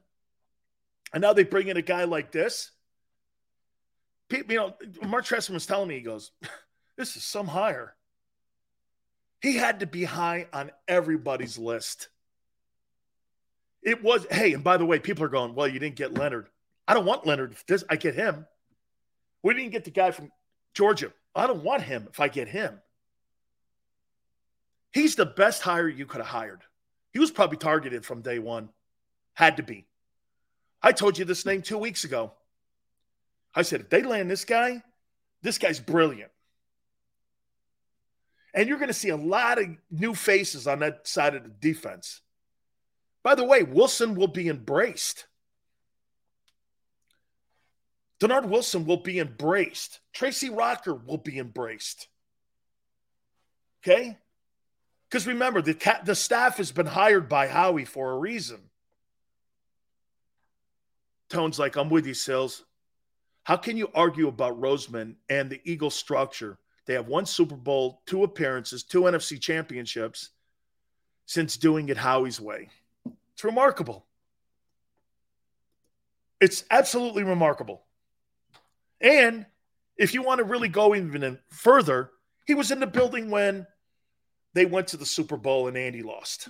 And 1.14 1.22
now 1.22 1.32
they 1.32 1.44
bring 1.44 1.68
in 1.68 1.78
a 1.78 1.82
guy 1.82 2.04
like 2.04 2.32
this. 2.32 2.70
You 4.30 4.44
know, 4.48 4.74
Mark 5.02 5.24
Trestman 5.24 5.54
was 5.54 5.64
telling 5.64 5.88
me, 5.88 5.94
he 5.94 6.02
goes, 6.02 6.32
This 6.98 7.16
is 7.16 7.24
some 7.24 7.46
hire. 7.46 7.94
He 9.40 9.56
had 9.56 9.80
to 9.80 9.86
be 9.86 10.04
high 10.04 10.48
on 10.52 10.72
everybody's 10.86 11.56
list. 11.56 12.08
It 13.82 14.02
was, 14.02 14.26
hey, 14.30 14.54
and 14.54 14.64
by 14.64 14.76
the 14.76 14.86
way, 14.86 14.98
people 14.98 15.24
are 15.24 15.28
going, 15.28 15.54
Well, 15.54 15.68
you 15.68 15.78
didn't 15.78 15.96
get 15.96 16.14
Leonard. 16.14 16.48
I 16.86 16.94
don't 16.94 17.04
want 17.04 17.26
Leonard. 17.26 17.52
If 17.52 17.66
this, 17.66 17.84
I 17.88 17.96
get 17.96 18.14
him. 18.14 18.46
We 19.42 19.54
didn't 19.54 19.70
get 19.70 19.84
the 19.84 19.90
guy 19.90 20.10
from 20.10 20.32
Georgia. 20.74 21.12
I 21.34 21.46
don't 21.46 21.62
want 21.62 21.82
him 21.82 22.08
if 22.10 22.18
I 22.18 22.28
get 22.28 22.48
him. 22.48 22.80
He's 24.92 25.14
the 25.14 25.26
best 25.26 25.62
hire 25.62 25.88
you 25.88 26.06
could 26.06 26.20
have 26.20 26.26
hired. 26.26 26.62
He 27.12 27.18
was 27.18 27.30
probably 27.30 27.58
targeted 27.58 28.04
from 28.04 28.22
day 28.22 28.38
one. 28.38 28.70
Had 29.34 29.58
to 29.58 29.62
be. 29.62 29.86
I 30.82 30.92
told 30.92 31.18
you 31.18 31.24
this 31.24 31.46
name 31.46 31.62
two 31.62 31.78
weeks 31.78 32.04
ago. 32.04 32.32
I 33.54 33.62
said, 33.62 33.80
if 33.80 33.90
they 33.90 34.02
land 34.02 34.30
this 34.30 34.44
guy, 34.44 34.82
this 35.42 35.58
guy's 35.58 35.80
brilliant. 35.80 36.30
And 38.54 38.68
you're 38.68 38.78
going 38.78 38.88
to 38.88 38.94
see 38.94 39.10
a 39.10 39.16
lot 39.16 39.58
of 39.58 39.66
new 39.90 40.14
faces 40.14 40.66
on 40.66 40.80
that 40.80 41.06
side 41.06 41.34
of 41.34 41.42
the 41.42 41.48
defense. 41.48 42.20
By 43.22 43.34
the 43.34 43.44
way, 43.44 43.62
Wilson 43.62 44.14
will 44.14 44.28
be 44.28 44.48
embraced. 44.48 45.26
Dennard 48.20 48.48
Wilson 48.48 48.84
will 48.84 48.98
be 48.98 49.18
embraced. 49.18 50.00
Tracy 50.12 50.50
Rocker 50.50 50.94
will 50.94 51.18
be 51.18 51.38
embraced. 51.38 52.08
Okay? 53.82 54.18
Because 55.08 55.26
remember, 55.26 55.62
the, 55.62 55.74
ca- 55.74 56.02
the 56.04 56.14
staff 56.14 56.56
has 56.56 56.72
been 56.72 56.86
hired 56.86 57.28
by 57.28 57.46
Howie 57.46 57.84
for 57.84 58.10
a 58.10 58.18
reason. 58.18 58.60
Tone's 61.28 61.58
like, 61.58 61.76
I'm 61.76 61.90
with 61.90 62.06
you, 62.06 62.14
Sills. 62.14 62.64
How 63.44 63.56
can 63.56 63.76
you 63.76 63.90
argue 63.94 64.28
about 64.28 64.60
Roseman 64.60 65.14
and 65.28 65.48
the 65.48 65.60
Eagle 65.64 65.90
structure? 65.90 66.58
They 66.86 66.94
have 66.94 67.06
one 67.06 67.26
Super 67.26 67.54
Bowl, 67.54 68.02
two 68.06 68.24
appearances, 68.24 68.82
two 68.82 69.02
NFC 69.02 69.40
championships 69.40 70.30
since 71.26 71.56
doing 71.56 71.88
it 71.88 71.96
Howie's 71.96 72.40
way. 72.40 72.68
It's 73.38 73.44
remarkable. 73.44 74.04
It's 76.40 76.64
absolutely 76.72 77.22
remarkable. 77.22 77.84
And 79.00 79.46
if 79.96 80.12
you 80.12 80.22
want 80.22 80.38
to 80.38 80.44
really 80.44 80.66
go 80.66 80.92
even 80.96 81.38
further, 81.48 82.10
he 82.48 82.54
was 82.54 82.72
in 82.72 82.80
the 82.80 82.86
building 82.88 83.30
when 83.30 83.64
they 84.54 84.66
went 84.66 84.88
to 84.88 84.96
the 84.96 85.06
Super 85.06 85.36
Bowl 85.36 85.68
and 85.68 85.76
Andy 85.76 86.02
lost. 86.02 86.48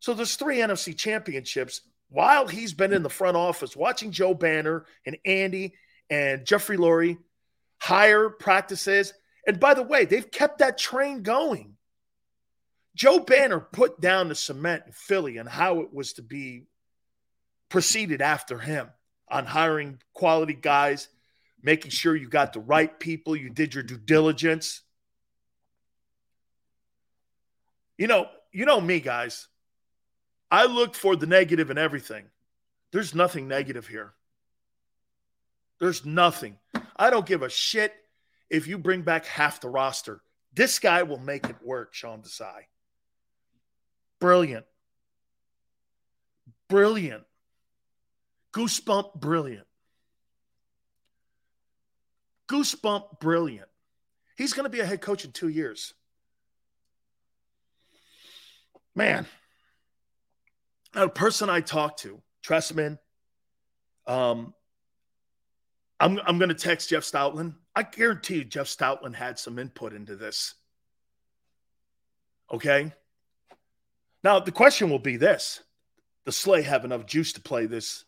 So 0.00 0.12
there's 0.12 0.36
three 0.36 0.58
NFC 0.58 0.94
championships 0.94 1.80
while 2.10 2.46
he's 2.46 2.74
been 2.74 2.92
in 2.92 3.02
the 3.02 3.08
front 3.08 3.38
office 3.38 3.74
watching 3.74 4.10
Joe 4.10 4.34
Banner 4.34 4.84
and 5.06 5.16
Andy 5.24 5.72
and 6.10 6.44
Jeffrey 6.44 6.76
Lurie 6.76 7.16
hire 7.78 8.28
practices. 8.28 9.14
And 9.46 9.58
by 9.58 9.72
the 9.72 9.82
way, 9.82 10.04
they've 10.04 10.30
kept 10.30 10.58
that 10.58 10.76
train 10.76 11.22
going. 11.22 11.78
Joe 12.94 13.20
Banner 13.20 13.60
put 13.60 14.00
down 14.00 14.28
the 14.28 14.34
cement 14.34 14.84
in 14.86 14.92
Philly 14.92 15.38
and 15.38 15.48
how 15.48 15.80
it 15.80 15.92
was 15.92 16.14
to 16.14 16.22
be 16.22 16.66
proceeded 17.68 18.20
after 18.20 18.58
him 18.58 18.90
on 19.28 19.46
hiring 19.46 20.00
quality 20.12 20.54
guys, 20.54 21.08
making 21.62 21.90
sure 21.90 22.16
you 22.16 22.28
got 22.28 22.52
the 22.52 22.60
right 22.60 22.98
people, 22.98 23.36
you 23.36 23.48
did 23.48 23.74
your 23.74 23.84
due 23.84 23.96
diligence. 23.96 24.82
You 27.96 28.08
know, 28.08 28.26
you 28.52 28.64
know 28.64 28.80
me, 28.80 29.00
guys. 29.00 29.46
I 30.50 30.66
look 30.66 30.94
for 30.96 31.14
the 31.14 31.26
negative 31.26 31.70
in 31.70 31.78
everything. 31.78 32.24
There's 32.92 33.14
nothing 33.14 33.46
negative 33.46 33.86
here. 33.86 34.14
There's 35.78 36.04
nothing. 36.04 36.58
I 36.96 37.10
don't 37.10 37.26
give 37.26 37.42
a 37.42 37.48
shit 37.48 37.94
if 38.50 38.66
you 38.66 38.78
bring 38.78 39.02
back 39.02 39.26
half 39.26 39.60
the 39.60 39.68
roster. 39.68 40.22
This 40.52 40.80
guy 40.80 41.04
will 41.04 41.18
make 41.20 41.48
it 41.48 41.56
work, 41.62 41.94
Sean 41.94 42.20
Desai. 42.20 42.64
Brilliant. 44.20 44.66
Brilliant. 46.68 47.24
Goosebump 48.52 49.14
brilliant. 49.14 49.66
Goosebump 52.48 53.20
brilliant. 53.20 53.68
He's 54.36 54.52
going 54.52 54.64
to 54.64 54.70
be 54.70 54.80
a 54.80 54.86
head 54.86 55.00
coach 55.00 55.24
in 55.24 55.32
two 55.32 55.48
years. 55.48 55.94
Man, 58.94 59.26
a 60.94 61.08
person 61.08 61.48
I 61.48 61.60
talked 61.60 62.00
to, 62.00 62.20
Trestman, 62.44 62.98
um, 64.06 64.52
I'm, 66.00 66.18
I'm 66.26 66.38
going 66.38 66.48
to 66.48 66.54
text 66.54 66.88
Jeff 66.88 67.04
Stoutland. 67.04 67.54
I 67.76 67.84
guarantee 67.84 68.36
you 68.36 68.44
Jeff 68.44 68.66
Stoutland 68.66 69.14
had 69.14 69.38
some 69.38 69.58
input 69.58 69.92
into 69.92 70.16
this. 70.16 70.54
Okay. 72.52 72.92
Now, 74.22 74.40
the 74.40 74.52
question 74.52 74.90
will 74.90 74.98
be 74.98 75.16
this 75.16 75.60
Does 76.24 76.36
Slay 76.36 76.62
have 76.62 76.84
enough 76.84 77.06
juice 77.06 77.32
to 77.34 77.40
play 77.40 77.66
this? 77.66 78.04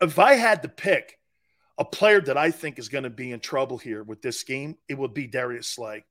If 0.00 0.18
I 0.18 0.34
had 0.34 0.62
to 0.62 0.68
pick 0.68 1.18
a 1.78 1.84
player 1.84 2.20
that 2.20 2.36
I 2.36 2.50
think 2.50 2.78
is 2.78 2.88
going 2.88 3.04
to 3.04 3.10
be 3.10 3.32
in 3.32 3.40
trouble 3.40 3.78
here 3.78 4.02
with 4.02 4.22
this 4.22 4.42
game, 4.44 4.76
it 4.88 4.98
would 4.98 5.14
be 5.14 5.26
Darius 5.26 5.66
Slay. 5.66 6.04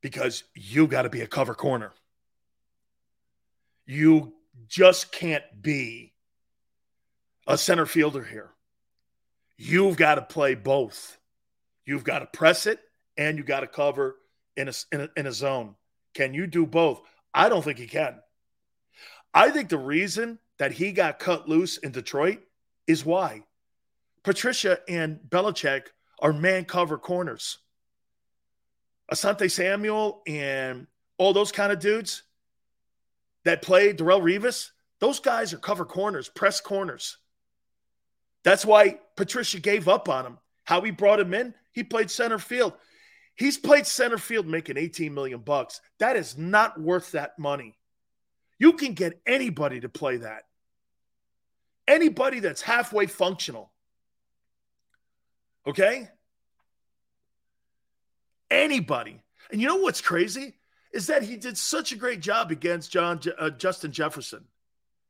Because 0.00 0.44
you 0.54 0.86
got 0.86 1.02
to 1.02 1.10
be 1.10 1.22
a 1.22 1.26
cover 1.26 1.54
corner. 1.54 1.92
You 3.86 4.34
just 4.68 5.12
can't 5.12 5.44
be 5.60 6.12
a 7.46 7.58
center 7.58 7.86
fielder 7.86 8.22
here. 8.22 8.50
You've 9.56 9.96
got 9.96 10.16
to 10.16 10.22
play 10.22 10.54
both. 10.54 11.18
You've 11.84 12.04
got 12.04 12.18
to 12.20 12.26
press 12.26 12.66
it 12.66 12.80
and 13.16 13.38
you 13.38 13.44
got 13.44 13.60
to 13.60 13.66
cover 13.66 14.16
in 14.56 14.68
a, 14.68 14.72
in 14.92 15.00
a, 15.02 15.08
in 15.16 15.26
a 15.26 15.32
zone. 15.32 15.74
Can 16.16 16.32
you 16.32 16.46
do 16.46 16.64
both? 16.64 17.02
I 17.34 17.50
don't 17.50 17.62
think 17.62 17.76
he 17.78 17.86
can. 17.86 18.18
I 19.34 19.50
think 19.50 19.68
the 19.68 19.76
reason 19.76 20.38
that 20.56 20.72
he 20.72 20.92
got 20.92 21.18
cut 21.18 21.46
loose 21.46 21.76
in 21.76 21.92
Detroit 21.92 22.38
is 22.86 23.04
why 23.04 23.42
Patricia 24.22 24.78
and 24.88 25.20
Belichick 25.28 25.88
are 26.18 26.32
man 26.32 26.64
cover 26.64 26.96
corners. 26.96 27.58
Asante 29.12 29.50
Samuel 29.50 30.22
and 30.26 30.86
all 31.18 31.34
those 31.34 31.52
kind 31.52 31.70
of 31.70 31.80
dudes 31.80 32.22
that 33.44 33.60
play 33.60 33.92
Darrelle 33.92 34.22
Revis, 34.22 34.70
those 35.00 35.20
guys 35.20 35.52
are 35.52 35.58
cover 35.58 35.84
corners, 35.84 36.30
press 36.30 36.62
corners. 36.62 37.18
That's 38.42 38.64
why 38.64 39.00
Patricia 39.16 39.60
gave 39.60 39.86
up 39.86 40.08
on 40.08 40.24
him. 40.24 40.38
Howie 40.64 40.92
brought 40.92 41.20
him 41.20 41.34
in, 41.34 41.52
he 41.72 41.84
played 41.84 42.10
center 42.10 42.38
field. 42.38 42.72
He's 43.36 43.58
played 43.58 43.86
center 43.86 44.18
field 44.18 44.46
making 44.46 44.78
18 44.78 45.12
million 45.12 45.40
bucks. 45.40 45.80
That 45.98 46.16
is 46.16 46.38
not 46.38 46.80
worth 46.80 47.12
that 47.12 47.38
money. 47.38 47.76
You 48.58 48.72
can 48.72 48.94
get 48.94 49.20
anybody 49.26 49.80
to 49.80 49.88
play 49.88 50.18
that. 50.18 50.44
Anybody 51.86 52.40
that's 52.40 52.62
halfway 52.62 53.06
functional. 53.06 53.70
Okay? 55.66 56.08
Anybody. 58.50 59.22
And 59.50 59.60
you 59.60 59.68
know 59.68 59.76
what's 59.76 60.00
crazy? 60.00 60.54
Is 60.92 61.08
that 61.08 61.22
he 61.22 61.36
did 61.36 61.58
such 61.58 61.92
a 61.92 61.96
great 61.96 62.20
job 62.20 62.50
against 62.50 62.90
John 62.90 63.20
uh, 63.38 63.50
Justin 63.50 63.92
Jefferson. 63.92 64.44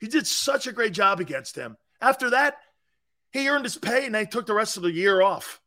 He 0.00 0.08
did 0.08 0.26
such 0.26 0.66
a 0.66 0.72
great 0.72 0.92
job 0.92 1.20
against 1.20 1.54
him. 1.54 1.76
After 2.00 2.30
that, 2.30 2.56
he 3.30 3.48
earned 3.48 3.64
his 3.64 3.78
pay 3.78 4.04
and 4.04 4.14
they 4.14 4.26
took 4.26 4.46
the 4.46 4.54
rest 4.54 4.76
of 4.76 4.82
the 4.82 4.92
year 4.92 5.22
off. 5.22 5.60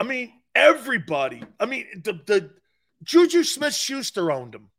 I 0.00 0.04
mean, 0.04 0.32
everybody. 0.54 1.42
I 1.58 1.66
mean, 1.66 1.86
the, 2.04 2.12
the 2.26 2.50
Juju 3.02 3.44
Smith 3.44 3.74
Schuster 3.74 4.30
owned 4.30 4.54
him. 4.54 4.70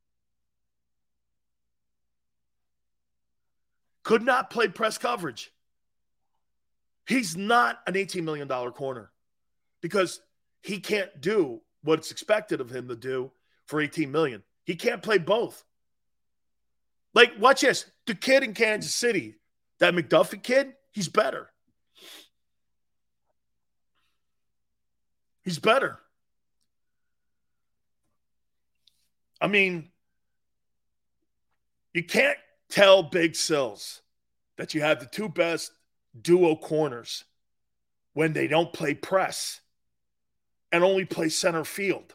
Could 4.04 4.24
not 4.24 4.50
play 4.50 4.68
press 4.68 4.98
coverage. 4.98 5.52
He's 7.08 7.36
not 7.36 7.80
an 7.88 7.96
$18 7.96 8.24
million 8.24 8.48
corner 8.48 9.12
because 9.82 10.22
he 10.62 10.80
can't 10.80 11.20
do 11.20 11.62
what's 11.84 12.12
expected 12.12 12.62
of 12.62 12.70
him 12.70 12.88
to 12.88 12.96
do 12.96 13.32
for 13.66 13.82
18 13.82 14.12
million. 14.12 14.44
He 14.64 14.76
can't 14.76 15.02
play 15.02 15.18
both. 15.18 15.64
Like, 17.14 17.34
watch 17.40 17.62
this. 17.62 17.86
The 18.06 18.16
kid 18.16 18.44
in 18.44 18.54
Kansas 18.54 18.94
City 18.94 19.36
that 19.80 19.94
McDuffie 19.94 20.42
kid, 20.44 20.74
he's 20.92 21.08
better. 21.08 21.50
He's 25.50 25.58
better. 25.58 25.98
I 29.42 29.48
mean, 29.48 29.90
you 31.92 32.04
can't 32.04 32.38
tell 32.70 33.02
Big 33.02 33.36
Sills 33.36 34.04
that 34.58 34.76
you 34.76 34.82
have 34.82 35.00
the 35.00 35.08
two 35.08 35.28
best 35.28 35.72
duo 36.22 36.56
corners 36.56 37.24
when 38.14 38.32
they 38.34 38.46
don't 38.46 38.72
play 38.72 38.94
press 38.94 39.60
and 40.72 40.84
only 40.84 41.06
play 41.06 41.30
center 41.30 41.64
field. 41.64 42.14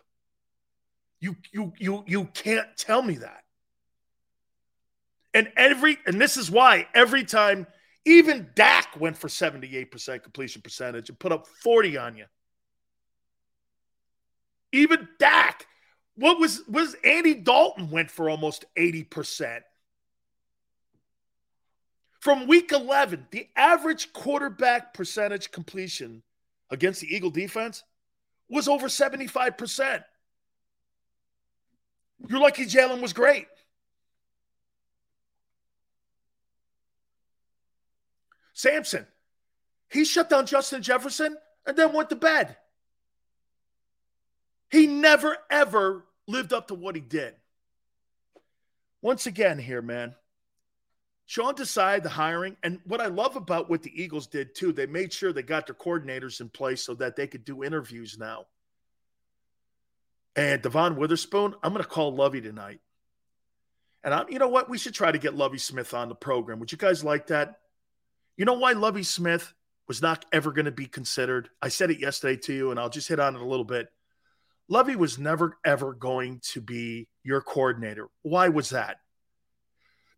You 1.18 1.34
you 1.50 1.72
you 1.76 2.04
you 2.06 2.26
can't 2.26 2.68
tell 2.76 3.02
me 3.02 3.16
that. 3.16 3.42
And 5.34 5.50
every 5.56 5.98
and 6.06 6.20
this 6.20 6.36
is 6.36 6.52
why 6.52 6.86
every 6.94 7.24
time 7.24 7.66
even 8.04 8.50
Dak 8.54 9.00
went 9.00 9.16
for 9.18 9.26
78% 9.26 10.22
completion 10.22 10.62
percentage 10.62 11.08
and 11.08 11.18
put 11.18 11.32
up 11.32 11.48
40 11.48 11.96
on 11.96 12.16
you. 12.16 12.26
Even 14.74 15.06
Dak, 15.20 15.68
what 16.16 16.40
was 16.40 16.62
was 16.66 16.96
Andy 17.04 17.34
Dalton 17.34 17.90
went 17.92 18.10
for 18.10 18.28
almost 18.28 18.64
80%. 18.76 19.60
From 22.18 22.48
week 22.48 22.72
11, 22.72 23.28
the 23.30 23.46
average 23.54 24.12
quarterback 24.12 24.92
percentage 24.92 25.52
completion 25.52 26.24
against 26.70 27.02
the 27.02 27.14
Eagle 27.14 27.30
defense 27.30 27.84
was 28.48 28.66
over 28.66 28.88
75%. 28.88 30.02
You're 32.26 32.40
lucky 32.40 32.66
Jalen 32.66 33.00
was 33.00 33.12
great. 33.12 33.46
Samson, 38.54 39.06
he 39.88 40.04
shut 40.04 40.28
down 40.28 40.46
Justin 40.46 40.82
Jefferson 40.82 41.36
and 41.64 41.76
then 41.76 41.92
went 41.92 42.08
to 42.10 42.16
bed. 42.16 42.56
He 44.70 44.86
never, 44.86 45.36
ever 45.50 46.04
lived 46.26 46.52
up 46.52 46.68
to 46.68 46.74
what 46.74 46.94
he 46.94 47.00
did. 47.00 47.34
Once 49.02 49.26
again, 49.26 49.58
here, 49.58 49.82
man, 49.82 50.14
Sean 51.26 51.54
decided 51.54 52.02
the 52.02 52.08
hiring. 52.10 52.56
And 52.62 52.80
what 52.84 53.00
I 53.00 53.06
love 53.06 53.36
about 53.36 53.68
what 53.68 53.82
the 53.82 54.02
Eagles 54.02 54.26
did 54.26 54.54
too, 54.54 54.72
they 54.72 54.86
made 54.86 55.12
sure 55.12 55.32
they 55.32 55.42
got 55.42 55.66
their 55.66 55.74
coordinators 55.74 56.40
in 56.40 56.48
place 56.48 56.82
so 56.82 56.94
that 56.94 57.16
they 57.16 57.26
could 57.26 57.44
do 57.44 57.64
interviews 57.64 58.18
now. 58.18 58.46
And 60.36 60.60
Devon 60.62 60.96
Witherspoon, 60.96 61.54
I'm 61.62 61.72
going 61.72 61.82
to 61.82 61.88
call 61.88 62.14
Lovie 62.14 62.40
tonight. 62.40 62.80
And 64.02 64.12
I'm, 64.12 64.26
you 64.28 64.38
know 64.38 64.48
what? 64.48 64.68
We 64.68 64.78
should 64.78 64.94
try 64.94 65.12
to 65.12 65.18
get 65.18 65.34
Lovie 65.34 65.58
Smith 65.58 65.94
on 65.94 66.08
the 66.08 66.14
program. 66.14 66.58
Would 66.60 66.72
you 66.72 66.78
guys 66.78 67.04
like 67.04 67.28
that? 67.28 67.60
You 68.36 68.44
know 68.44 68.54
why 68.54 68.72
Lovie 68.72 69.04
Smith 69.04 69.54
was 69.86 70.02
not 70.02 70.24
ever 70.32 70.50
going 70.50 70.64
to 70.64 70.72
be 70.72 70.86
considered? 70.86 71.48
I 71.62 71.68
said 71.68 71.90
it 71.90 72.00
yesterday 72.00 72.36
to 72.42 72.52
you, 72.52 72.70
and 72.70 72.80
I'll 72.80 72.90
just 72.90 73.08
hit 73.08 73.20
on 73.20 73.36
it 73.36 73.40
a 73.40 73.46
little 73.46 73.64
bit. 73.64 73.88
Lovie 74.68 74.96
was 74.96 75.18
never, 75.18 75.58
ever 75.64 75.92
going 75.92 76.40
to 76.52 76.60
be 76.60 77.08
your 77.22 77.40
coordinator. 77.40 78.08
Why 78.22 78.48
was 78.48 78.70
that? 78.70 78.96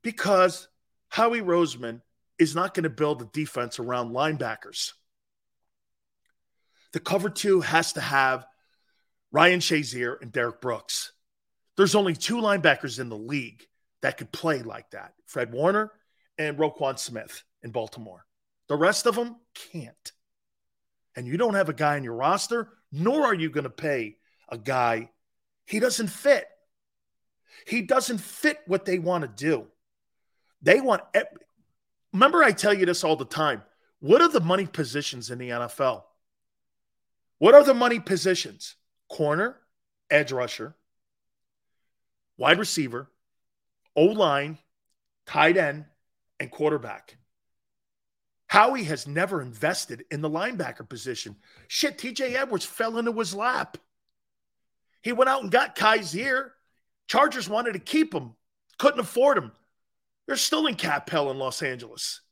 Because 0.03 0.69
Howie 1.09 1.41
Roseman 1.41 2.01
is 2.39 2.55
not 2.55 2.75
going 2.75 2.85
to 2.85 2.91
build 2.91 3.23
a 3.23 3.31
defense 3.33 3.79
around 3.79 4.13
linebackers. 4.13 4.93
The 6.93 7.01
cover 7.01 7.29
two 7.29 7.61
has 7.61 7.95
to 7.95 8.01
have 8.01 8.47
Ryan 9.33 9.61
Shazier 9.61 10.17
and 10.21 10.33
Derrick 10.33 10.61
Brooks. 10.61 11.13
There's 11.77 11.95
only 11.95 12.15
two 12.15 12.37
linebackers 12.37 13.01
in 13.01 13.09
the 13.09 13.19
league 13.19 13.65
that 14.03 14.17
could 14.17 14.33
play 14.33 14.63
like 14.63 14.91
that 14.91 15.13
Fred 15.27 15.53
Warner 15.53 15.93
and 16.39 16.57
Roquan 16.57 16.99
Smith 16.99 17.43
in 17.63 17.71
Baltimore. 17.71 18.25
The 18.69 18.77
rest 18.77 19.07
of 19.07 19.15
them 19.15 19.37
can't. 19.73 20.13
And 21.17 21.27
you 21.27 21.37
don't 21.37 21.55
have 21.55 21.69
a 21.69 21.75
guy 21.75 21.97
in 21.97 22.05
your 22.05 22.15
roster, 22.15 22.69
nor 22.93 23.25
are 23.25 23.35
you 23.35 23.51
going 23.51 23.65
to 23.65 23.71
pay 23.71 24.17
a 24.49 24.59
guy. 24.59 25.11
He 25.67 25.81
doesn't 25.81 26.09
fit. 26.09 26.47
He 27.67 27.83
doesn't 27.83 28.19
fit 28.19 28.61
what 28.67 28.85
they 28.85 28.99
want 28.99 29.23
to 29.23 29.29
do. 29.29 29.67
They 30.63 30.81
want. 30.81 31.03
Remember, 32.13 32.43
I 32.43 32.53
tell 32.53 32.75
you 32.75 32.87
this 32.87 33.05
all 33.05 33.17
the 33.17 33.25
time. 33.25 33.63
What 34.01 34.23
are 34.23 34.29
the 34.29 34.41
money 34.41 34.67
positions 34.67 35.31
in 35.31 35.39
the 35.39 35.51
NFL? 35.51 36.05
What 37.39 37.55
are 37.55 37.65
the 37.65 37.75
money 37.75 38.01
positions? 38.01 38.77
Corner, 39.09 39.57
edge 40.11 40.33
rusher, 40.33 40.75
wide 42.39 42.59
receiver, 42.59 43.11
O 43.95 44.05
line, 44.05 44.59
tight 45.27 45.57
end, 45.57 45.87
and 46.39 46.51
quarterback. 46.51 47.17
Howie 48.49 48.85
has 48.85 49.07
never 49.07 49.43
invested 49.43 50.05
in 50.11 50.21
the 50.21 50.31
linebacker 50.31 50.89
position. 50.89 51.37
Shit, 51.69 51.99
TJ 51.99 52.35
Edwards 52.35 52.65
fell 52.65 52.99
into 52.99 53.13
his 53.13 53.35
lap. 53.35 53.77
He 55.07 55.13
went 55.13 55.31
out 55.31 55.41
and 55.41 55.53
got 55.53 55.77
Kyzir. 55.77 56.51
Chargers 57.07 57.49
wanted 57.49 57.75
to 57.75 57.79
keep 57.79 58.13
him, 58.13 58.35
couldn't 58.77 58.99
afford 58.99 59.39
him. 59.39 59.53
They're 60.27 60.35
still 60.35 60.67
in 60.67 60.75
cap 60.75 61.09
hell 61.09 61.31
in 61.31 61.39
Los 61.39 61.63
Angeles. 61.63 62.23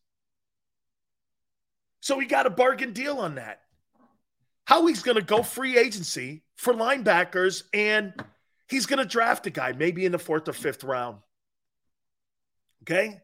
So 2.00 2.18
he 2.18 2.26
got 2.26 2.46
a 2.46 2.50
bargain 2.50 2.92
deal 2.92 3.18
on 3.18 3.36
that. 3.36 3.60
Howie's 4.64 5.04
going 5.04 5.14
to 5.14 5.22
go 5.22 5.44
free 5.44 5.78
agency 5.78 6.42
for 6.56 6.74
linebackers 6.74 7.62
and 7.72 8.12
he's 8.66 8.86
going 8.86 8.98
to 8.98 9.04
draft 9.04 9.46
a 9.46 9.50
guy 9.50 9.70
maybe 9.70 10.04
in 10.04 10.10
the 10.10 10.18
fourth 10.18 10.48
or 10.48 10.52
fifth 10.52 10.82
round. 10.82 11.18
Okay. 12.82 13.20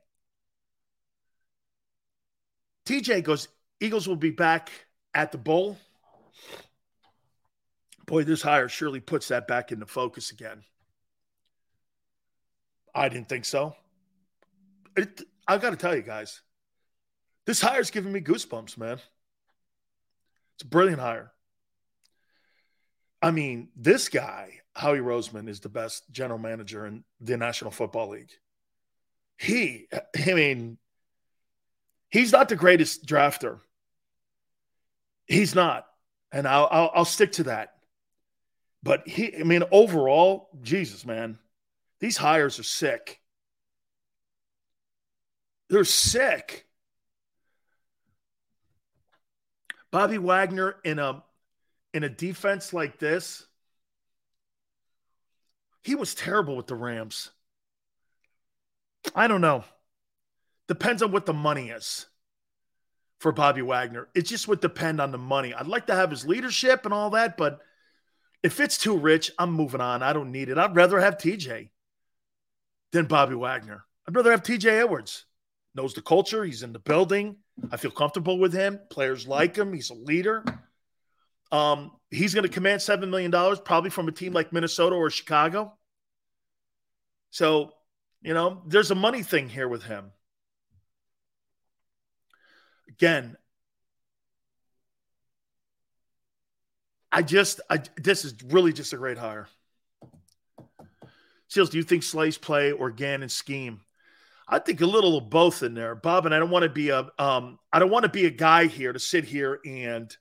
TJ 2.87 3.25
goes, 3.25 3.49
Eagles 3.81 4.07
will 4.07 4.15
be 4.15 4.31
back 4.31 4.71
at 5.13 5.33
the 5.33 5.39
bowl. 5.39 5.77
Boy, 8.11 8.25
this 8.25 8.43
hire 8.43 8.69
surely 8.69 8.99
puts 8.99 9.29
that 9.29 9.47
back 9.47 9.71
into 9.71 9.87
focus 9.87 10.33
again. 10.33 10.65
I 12.93 13.09
didn't 13.09 13.29
think 13.29 13.45
so. 13.45 13.77
It, 14.97 15.23
I 15.47 15.59
got 15.59 15.71
to 15.71 15.77
tell 15.77 15.95
you 15.95 16.03
guys, 16.03 16.41
this 17.47 17.61
hire's 17.61 17.93
giving 17.93 18.13
me 18.13 18.21
goosebumps, 18.21 18.77
man. 18.77 18.99
It's 20.57 20.65
a 20.65 20.67
brilliant 20.67 21.01
hire. 21.01 21.31
I 23.23 23.31
mean, 23.31 23.69
this 23.77 24.09
guy, 24.09 24.55
Howie 24.75 24.99
Roseman, 24.99 25.49
is 25.49 25.61
the 25.61 25.69
best 25.69 26.11
general 26.11 26.41
manager 26.41 26.87
in 26.87 27.05
the 27.21 27.37
National 27.37 27.71
Football 27.71 28.09
League. 28.09 28.33
He, 29.39 29.87
I 30.27 30.35
mean, 30.35 30.79
he's 32.09 32.33
not 32.33 32.49
the 32.49 32.57
greatest 32.57 33.07
drafter. 33.07 33.61
He's 35.27 35.55
not, 35.55 35.87
and 36.33 36.49
I'll, 36.49 36.67
I'll, 36.73 36.91
I'll 36.93 37.05
stick 37.05 37.31
to 37.35 37.45
that. 37.45 37.75
But 38.83 39.07
he, 39.07 39.37
I 39.37 39.43
mean, 39.43 39.63
overall, 39.71 40.49
Jesus, 40.63 41.05
man, 41.05 41.39
these 42.01 42.17
hires 42.17 42.59
are 42.59 42.65
sick. 42.65 43.21
They're 45.69 45.85
sick. 45.85 46.67
Bobby 49.91 50.19
Wagner 50.19 50.77
in 50.85 50.99
a 50.99 51.23
in 51.93 52.05
a 52.05 52.09
defense 52.09 52.73
like 52.73 52.99
this, 52.99 53.45
he 55.83 55.95
was 55.95 56.15
terrible 56.15 56.57
with 56.57 56.69
the 56.69 56.77
Rams. 56.77 57.31
I 59.15 59.27
don't 59.27 59.41
know. 59.41 59.65
Depends 60.69 61.03
on 61.03 61.11
what 61.11 61.27
the 61.27 61.33
money 61.33 61.71
is 61.71 62.07
for 63.19 63.33
Bobby 63.33 63.63
Wagner. 63.63 64.09
It 64.15 64.23
just 64.23 64.47
would 64.47 64.61
depend 64.61 65.01
on 65.01 65.11
the 65.11 65.19
money. 65.19 65.53
I'd 65.53 65.67
like 65.67 65.87
to 65.87 65.95
have 65.95 66.11
his 66.11 66.27
leadership 66.27 66.85
and 66.85 66.95
all 66.95 67.11
that, 67.11 67.37
but 67.37 67.61
if 68.43 68.61
it's 68.61 68.79
too 68.79 68.97
rich, 68.97 69.31
I'm 69.39 69.53
moving 69.53 69.81
on. 69.81 70.03
I 70.03 70.13
don't 70.13 70.33
need 70.33 70.49
it. 70.49 70.59
I'd 70.59 70.77
rather 70.77 70.99
have 70.99 71.19
TJ 71.19 71.71
than 72.93 73.07
Bobby 73.07 73.35
Wagner. 73.35 73.85
I'd 74.09 74.17
rather 74.17 74.31
have 74.31 74.43
TJ 74.43 74.67
Edwards. 74.67 75.27
Knows 75.75 75.95
the 75.95 76.03
culture. 76.03 76.45
He's 76.45 76.63
in 76.63 76.73
the 76.73 76.79
building. 76.79 77.37
I 77.71 77.77
feel 77.77 77.91
comfortable 77.91 78.39
with 78.39 78.53
him. 78.53 78.81
Players 78.91 79.29
like 79.29 79.57
him. 79.57 79.73
He's 79.73 79.91
a 79.91 79.95
leader. 79.95 80.45
Um, 81.53 81.93
he's 82.11 82.35
going 82.35 82.45
to 82.45 82.53
command 82.53 82.81
$7 82.81 83.09
million, 83.09 83.31
probably 83.65 83.91
from 83.91 84.09
a 84.09 84.13
team 84.13 84.33
like 84.33 84.53
Minnesota 84.53 84.97
or 84.97 85.11
Chicago. 85.11 85.77
So, 87.31 87.73
you 88.23 88.35
know, 88.35 88.63
there's 88.67 88.91
a 88.91 88.97
money 88.97 89.23
thing 89.23 89.49
here 89.49 89.69
with 89.69 89.83
him. 89.83 90.13
Again, 92.89 93.37
I 97.13 97.23
just, 97.23 97.61
I, 97.69 97.83
this 97.97 98.25
is 98.25 98.35
really 98.49 98.73
just 98.73 98.93
a 98.93 98.97
great 98.97 99.19
hire. 99.19 99.49
Seals, 101.49 101.71
do 101.71 101.79
you 101.79 101.83
think 101.83 102.03
Slay's 102.03 102.39
play 102.39 102.71
or 102.71 102.91
Gannon 102.91 103.29
scheme? 103.29 103.81
I 104.47 104.59
think 104.59 104.81
a 104.81 104.87
little 104.87 105.19
of 105.19 105.31
both 105.31 105.63
in 105.63 105.75
there, 105.75 105.95
Bob. 105.95 106.27
And 106.27 106.35
I 106.35 106.39
don't 106.39 106.51
want 106.51 106.63
to 106.63 106.69
be 106.69 106.91
a, 106.91 107.09
um, 107.19 107.59
I 107.73 107.79
don't 107.79 107.91
want 107.91 108.05
to 108.05 108.09
be 108.09 108.27
a 108.27 108.31
guy 108.31 108.67
here 108.67 108.93
to 108.93 108.99
sit 108.99 109.25
here 109.25 109.61
and, 109.65 110.15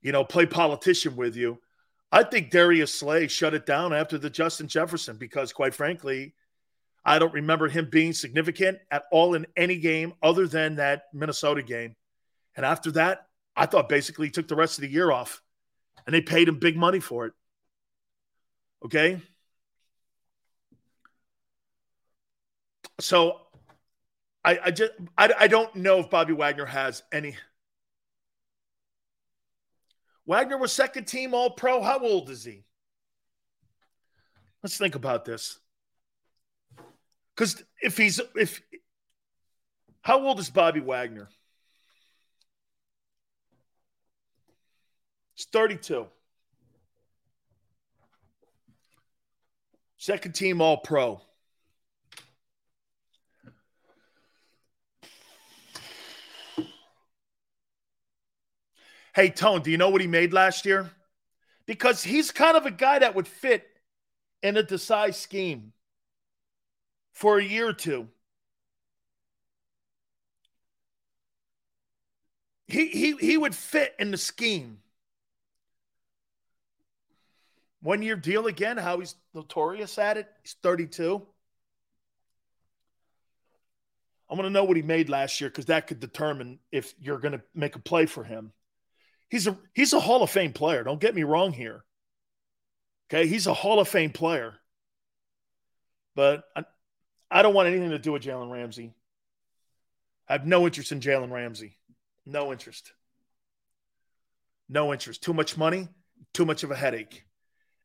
you 0.00 0.12
know, 0.12 0.24
play 0.24 0.46
politician 0.46 1.16
with 1.16 1.36
you. 1.36 1.58
I 2.10 2.22
think 2.22 2.50
Darius 2.50 2.94
Slay 2.94 3.28
shut 3.28 3.54
it 3.54 3.66
down 3.66 3.92
after 3.92 4.16
the 4.16 4.30
Justin 4.30 4.68
Jefferson 4.68 5.16
because, 5.18 5.52
quite 5.52 5.74
frankly, 5.74 6.34
I 7.04 7.18
don't 7.18 7.34
remember 7.34 7.68
him 7.68 7.88
being 7.90 8.12
significant 8.12 8.78
at 8.90 9.04
all 9.10 9.34
in 9.34 9.46
any 9.56 9.78
game 9.78 10.14
other 10.22 10.46
than 10.46 10.76
that 10.76 11.04
Minnesota 11.12 11.62
game. 11.62 11.96
And 12.56 12.64
after 12.64 12.90
that, 12.92 13.26
I 13.56 13.66
thought 13.66 13.88
basically 13.88 14.28
he 14.28 14.30
took 14.30 14.48
the 14.48 14.56
rest 14.56 14.78
of 14.78 14.82
the 14.82 14.90
year 14.90 15.10
off 15.10 15.42
and 16.08 16.14
they 16.14 16.22
paid 16.22 16.48
him 16.48 16.58
big 16.58 16.74
money 16.74 17.00
for 17.00 17.26
it. 17.26 17.34
Okay. 18.82 19.20
So 22.98 23.42
I, 24.42 24.58
I 24.64 24.70
just 24.70 24.92
I, 25.18 25.30
I 25.38 25.48
don't 25.48 25.76
know 25.76 25.98
if 25.98 26.08
Bobby 26.08 26.32
Wagner 26.32 26.64
has 26.64 27.02
any. 27.12 27.36
Wagner 30.24 30.56
was 30.56 30.72
second 30.72 31.04
team 31.04 31.34
All 31.34 31.50
Pro. 31.50 31.82
How 31.82 31.98
old 31.98 32.30
is 32.30 32.42
he? 32.42 32.64
Let's 34.62 34.78
think 34.78 34.94
about 34.94 35.26
this. 35.26 35.58
Because 37.36 37.62
if 37.82 37.98
he's 37.98 38.18
if 38.34 38.62
how 40.00 40.26
old 40.26 40.40
is 40.40 40.48
Bobby 40.48 40.80
Wagner? 40.80 41.28
He's 45.38 45.46
32. 45.46 46.04
Second 49.96 50.32
team 50.32 50.60
All 50.60 50.78
Pro. 50.78 51.20
Hey, 59.14 59.30
Tone, 59.30 59.62
do 59.62 59.70
you 59.70 59.78
know 59.78 59.90
what 59.90 60.00
he 60.00 60.08
made 60.08 60.32
last 60.32 60.66
year? 60.66 60.90
Because 61.66 62.02
he's 62.02 62.32
kind 62.32 62.56
of 62.56 62.66
a 62.66 62.72
guy 62.72 62.98
that 62.98 63.14
would 63.14 63.28
fit 63.28 63.64
in 64.42 64.56
a 64.56 64.64
Desai 64.64 65.14
scheme 65.14 65.72
for 67.12 67.38
a 67.38 67.44
year 67.44 67.68
or 67.68 67.72
two. 67.72 68.08
He, 72.66 72.88
he, 72.88 73.16
he 73.18 73.36
would 73.36 73.54
fit 73.54 73.94
in 74.00 74.10
the 74.10 74.16
scheme. 74.16 74.78
One 77.80 78.02
year 78.02 78.16
deal 78.16 78.46
again, 78.46 78.76
Howie's 78.76 79.14
notorious 79.34 79.98
at 79.98 80.16
it. 80.16 80.28
He's 80.42 80.56
32. 80.62 81.24
I 84.30 84.34
want 84.34 84.44
to 84.44 84.50
know 84.50 84.64
what 84.64 84.76
he 84.76 84.82
made 84.82 85.08
last 85.08 85.40
year 85.40 85.48
because 85.48 85.66
that 85.66 85.86
could 85.86 86.00
determine 86.00 86.58
if 86.70 86.94
you're 87.00 87.18
going 87.18 87.32
to 87.32 87.42
make 87.54 87.76
a 87.76 87.80
play 87.80 88.06
for 88.06 88.24
him. 88.24 88.52
He's 89.30 89.46
a 89.46 89.56
he's 89.74 89.92
a 89.92 90.00
Hall 90.00 90.22
of 90.22 90.30
Fame 90.30 90.52
player. 90.52 90.82
Don't 90.82 91.00
get 91.00 91.14
me 91.14 91.22
wrong 91.22 91.52
here. 91.52 91.84
Okay, 93.08 93.26
he's 93.26 93.46
a 93.46 93.54
Hall 93.54 93.80
of 93.80 93.88
Fame 93.88 94.10
player. 94.10 94.54
But 96.14 96.44
I, 96.56 96.64
I 97.30 97.42
don't 97.42 97.54
want 97.54 97.68
anything 97.68 97.90
to 97.90 97.98
do 97.98 98.12
with 98.12 98.22
Jalen 98.22 98.50
Ramsey. 98.50 98.92
I 100.28 100.32
have 100.32 100.46
no 100.46 100.66
interest 100.66 100.92
in 100.92 101.00
Jalen 101.00 101.30
Ramsey. 101.30 101.78
No 102.26 102.52
interest. 102.52 102.92
No 104.68 104.92
interest. 104.92 105.22
Too 105.22 105.32
much 105.32 105.56
money, 105.56 105.88
too 106.34 106.44
much 106.44 106.64
of 106.64 106.70
a 106.70 106.76
headache. 106.76 107.24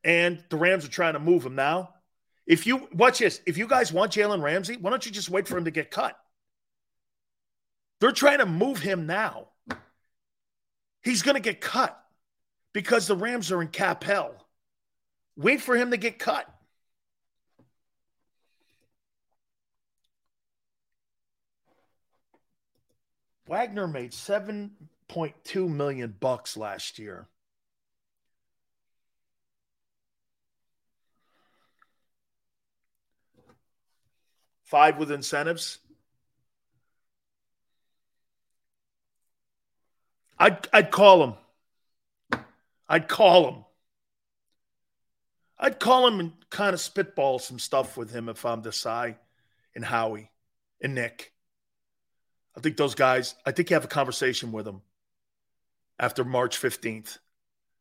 And 0.03 0.43
the 0.49 0.57
Rams 0.57 0.85
are 0.85 0.89
trying 0.89 1.13
to 1.13 1.19
move 1.19 1.45
him 1.45 1.55
now. 1.55 1.93
If 2.45 2.67
you 2.67 2.87
watch 2.93 3.19
this, 3.19 3.41
if 3.45 3.57
you 3.57 3.67
guys 3.67 3.93
want 3.93 4.11
Jalen 4.11 4.41
Ramsey, 4.41 4.77
why 4.77 4.89
don't 4.89 5.05
you 5.05 5.11
just 5.11 5.29
wait 5.29 5.47
for 5.47 5.57
him 5.57 5.65
to 5.65 5.71
get 5.71 5.91
cut? 5.91 6.17
They're 8.01 8.11
trying 8.11 8.39
to 8.39 8.45
move 8.45 8.79
him 8.79 9.05
now. 9.05 9.47
He's 11.03 11.21
going 11.21 11.35
to 11.35 11.41
get 11.41 11.61
cut 11.61 11.97
because 12.73 13.07
the 13.07 13.15
Rams 13.15 13.51
are 13.51 13.61
in 13.61 13.69
cap 13.69 14.03
hell. 14.03 14.45
Wait 15.37 15.61
for 15.61 15.75
him 15.75 15.91
to 15.91 15.97
get 15.97 16.19
cut. 16.19 16.47
Wagner 23.47 23.87
made 23.87 24.11
7.2 24.11 25.69
million 25.69 26.15
bucks 26.19 26.57
last 26.57 26.97
year. 26.99 27.27
Five 34.63 34.97
with 34.97 35.11
incentives. 35.11 35.79
I'd, 40.39 40.67
I'd 40.73 40.91
call 40.91 41.23
him. 41.23 42.41
I'd 42.89 43.07
call 43.07 43.49
him. 43.49 43.65
I'd 45.57 45.79
call 45.79 46.07
him 46.07 46.19
and 46.19 46.33
kind 46.49 46.73
of 46.73 46.81
spitball 46.81 47.39
some 47.39 47.59
stuff 47.59 47.95
with 47.95 48.11
him 48.11 48.27
if 48.27 48.45
I'm 48.45 48.61
Desai 48.61 49.15
and 49.75 49.85
Howie 49.85 50.29
and 50.81 50.95
Nick. 50.95 51.31
I 52.57 52.59
think 52.59 52.77
those 52.77 52.95
guys, 52.95 53.35
I 53.45 53.51
think 53.51 53.69
you 53.69 53.75
have 53.75 53.85
a 53.85 53.87
conversation 53.87 54.51
with 54.51 54.65
them 54.65 54.81
after 55.99 56.23
March 56.23 56.59
15th. 56.59 57.19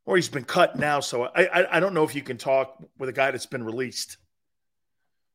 Or 0.04 0.16
he's 0.16 0.28
been 0.28 0.44
cut 0.44 0.76
now, 0.76 0.98
so 1.00 1.24
I, 1.24 1.44
I, 1.44 1.76
I 1.76 1.80
don't 1.80 1.94
know 1.94 2.02
if 2.02 2.14
you 2.14 2.22
can 2.22 2.36
talk 2.36 2.76
with 2.98 3.08
a 3.08 3.12
guy 3.12 3.30
that's 3.30 3.46
been 3.46 3.62
released 3.62 4.16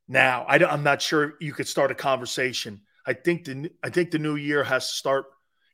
now. 0.08 0.46
I 0.48 0.58
am 0.58 0.84
not 0.84 1.02
sure 1.02 1.36
you 1.40 1.54
could 1.54 1.68
start 1.68 1.92
a 1.92 1.96
conversation. 1.96 2.82
I 3.06 3.14
think 3.14 3.46
the 3.46 3.72
I 3.84 3.90
think 3.90 4.12
the 4.12 4.20
new 4.20 4.36
year 4.36 4.64
has 4.64 4.90
to 4.90 4.96
start 4.96 5.26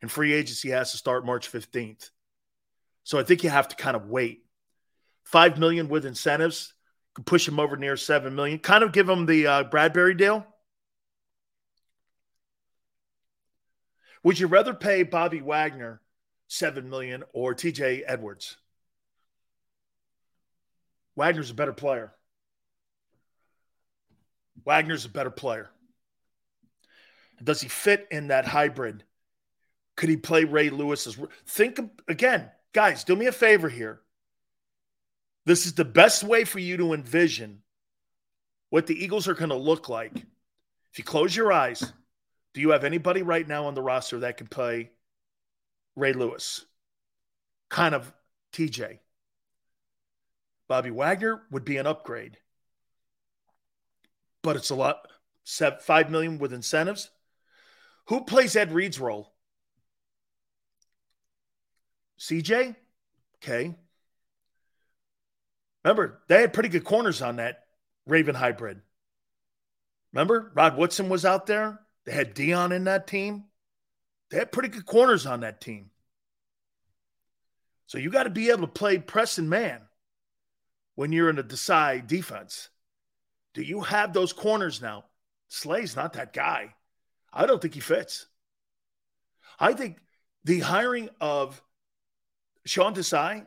and 0.02 0.12
free 0.12 0.34
agency 0.34 0.70
has 0.70 0.92
to 0.92 0.98
start 0.98 1.26
March 1.26 1.52
15th. 1.52 2.10
So 3.04 3.20
I 3.20 3.24
think 3.24 3.44
you 3.44 3.50
have 3.50 3.70
to 3.70 3.76
kind 3.76 3.96
of 3.96 4.08
wait. 4.08 4.46
Five 5.24 5.58
million 5.58 5.88
with 5.90 6.06
incentives 6.06 6.74
could 7.14 7.26
push 7.26 7.48
him 7.48 7.60
over 7.60 7.78
near 7.78 7.98
seven 7.98 8.36
million. 8.36 8.60
Kind 8.60 8.84
of 8.84 8.92
give 8.92 9.08
him 9.08 9.26
the 9.26 9.48
uh, 9.48 9.64
Bradberry 9.66 10.18
deal. 10.18 10.46
Would 14.24 14.40
you 14.40 14.48
rather 14.48 14.74
pay 14.74 15.04
Bobby 15.04 15.42
Wagner 15.42 16.02
seven 16.48 16.90
million 16.90 17.24
or 17.34 17.54
TJ 17.54 18.04
Edwards? 18.08 18.58
Wagner's 21.16 21.52
a 21.52 21.54
better 21.54 21.74
player. 21.74 22.14
Wagner's 24.66 25.06
a 25.06 25.10
better 25.10 25.32
player. 25.32 25.70
Does 27.44 27.62
he 27.62 27.68
fit 27.68 28.08
in 28.12 28.28
that 28.28 28.46
hybrid? 28.46 29.04
Could 29.96 30.10
he 30.10 30.18
play 30.18 30.44
Ray 30.44 30.70
Lewis's? 30.70 31.18
Think 31.46 31.80
again, 32.08 32.50
guys. 32.74 33.04
Do 33.04 33.16
me 33.16 33.28
a 33.28 33.32
favor 33.32 33.70
here. 33.70 34.02
This 35.46 35.66
is 35.66 35.74
the 35.74 35.86
best 35.86 36.24
way 36.24 36.46
for 36.46 36.60
you 36.60 36.78
to 36.78 36.94
envision 36.94 37.62
what 38.70 38.88
the 38.88 39.04
Eagles 39.04 39.28
are 39.28 39.34
going 39.34 39.50
to 39.50 39.56
look 39.56 39.90
like. 39.90 40.16
If 40.16 41.00
you 41.00 41.04
close 41.04 41.36
your 41.36 41.52
eyes, 41.52 41.92
do 42.54 42.62
you 42.62 42.70
have 42.70 42.84
anybody 42.84 43.22
right 43.22 43.48
now 43.48 43.66
on 43.66 43.74
the 43.74 43.82
roster 43.82 44.20
that 44.20 44.38
can 44.38 44.48
play 44.48 44.92
Ray 45.96 46.14
Lewis? 46.14 46.66
Kind 47.70 47.94
of 47.94 48.12
TJ. 48.54 49.00
Bobby 50.68 50.92
Wagner 50.92 51.44
would 51.52 51.66
be 51.66 51.78
an 51.78 51.88
upgrade, 51.88 52.38
but 54.44 54.56
it's 54.56 54.70
a 54.70 54.76
lot. 54.76 55.08
Five 55.82 56.12
million 56.12 56.38
with 56.38 56.54
incentives. 56.54 57.10
Who 58.08 58.24
plays 58.24 58.56
Ed 58.56 58.72
Reed's 58.72 59.00
role? 59.00 59.34
CJ? 62.20 62.76
Okay. 63.38 63.76
Remember, 65.84 66.22
they 66.28 66.42
had 66.42 66.54
pretty 66.54 66.70
good 66.70 66.84
corners 66.86 67.22
on 67.22 67.38
that 67.38 67.66
Raven 68.06 68.36
hybrid. 68.36 68.82
Remember, 70.14 70.52
Rod 70.54 70.78
Woodson 70.78 71.10
was 71.10 71.26
out 71.26 71.48
there. 71.48 71.80
They 72.06 72.12
had 72.14 72.36
Deion 72.36 72.74
in 72.74 72.86
that 72.86 73.08
team. 73.08 73.46
They 74.30 74.38
had 74.38 74.52
pretty 74.52 74.70
good 74.70 74.86
corners 74.86 75.26
on 75.26 75.42
that 75.42 75.60
team. 75.60 75.90
So 77.88 77.98
you 77.98 78.10
got 78.10 78.24
to 78.24 78.30
be 78.30 78.50
able 78.50 78.62
to 78.62 78.68
play 78.68 78.98
press 78.98 79.38
and 79.38 79.50
man 79.50 79.82
when 80.96 81.12
you're 81.12 81.30
in 81.30 81.40
a 81.40 81.44
Desai 81.44 82.06
defense. 82.06 82.70
Do 83.54 83.62
you 83.62 83.82
have 83.82 84.14
those 84.14 84.34
corners 84.34 84.82
now? 84.82 85.06
Slay's 85.48 85.96
not 85.96 86.14
that 86.14 86.34
guy. 86.34 86.74
I 87.32 87.46
don't 87.46 87.62
think 87.62 87.76
he 87.76 87.80
fits. 87.80 88.26
I 89.60 89.74
think 89.74 89.98
the 90.44 90.60
hiring 90.60 91.10
of 91.22 91.62
Sean 92.66 92.94
Desai, 92.94 93.46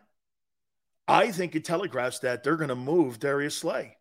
I 1.09 1.31
think 1.31 1.55
it 1.55 1.65
telegraphs 1.65 2.21
that 2.21 2.43
they're 2.43 2.57
going 2.57 2.69
to 2.69 2.77
move 2.77 3.19
Darius 3.19 3.57
Slay. 3.57 3.97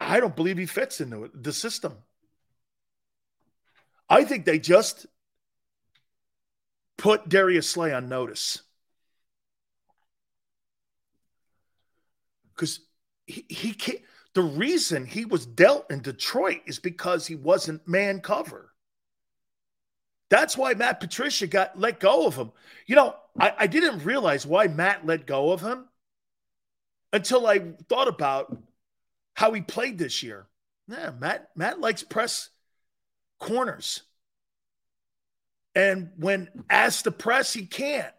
I 0.00 0.20
don't 0.20 0.36
believe 0.36 0.58
he 0.58 0.66
fits 0.66 1.00
into 1.00 1.30
the 1.34 1.52
system. 1.52 1.94
I 4.08 4.24
think 4.24 4.44
they 4.44 4.58
just 4.58 5.06
put 6.96 7.28
Darius 7.28 7.68
Slay 7.68 7.92
on 7.92 8.08
notice. 8.08 8.62
Because 12.54 12.80
he, 13.26 13.44
he 13.48 13.72
can't, 13.72 14.00
the 14.34 14.42
reason 14.42 15.06
he 15.06 15.24
was 15.24 15.46
dealt 15.46 15.90
in 15.90 16.00
Detroit 16.00 16.60
is 16.66 16.78
because 16.78 17.26
he 17.26 17.34
wasn't 17.34 17.86
man 17.86 18.20
cover. 18.20 18.70
That's 20.30 20.56
why 20.56 20.74
Matt 20.74 21.00
Patricia 21.00 21.46
got 21.46 21.78
let 21.78 22.00
go 22.00 22.26
of 22.26 22.34
him. 22.34 22.50
You 22.86 22.96
know, 22.96 23.14
I, 23.38 23.52
I 23.60 23.66
didn't 23.66 24.04
realize 24.04 24.46
why 24.46 24.66
Matt 24.66 25.06
let 25.06 25.26
go 25.26 25.52
of 25.52 25.60
him 25.60 25.86
until 27.12 27.46
I 27.46 27.60
thought 27.88 28.08
about 28.08 28.56
how 29.34 29.52
he 29.52 29.60
played 29.60 29.98
this 29.98 30.22
year. 30.22 30.46
Yeah, 30.88 31.12
Matt 31.18 31.50
Matt 31.54 31.80
likes 31.80 32.02
press 32.02 32.50
corners. 33.38 34.02
And 35.74 36.10
when 36.16 36.48
asked 36.70 37.04
to 37.04 37.10
press, 37.10 37.52
he 37.52 37.66
can't. 37.66 38.12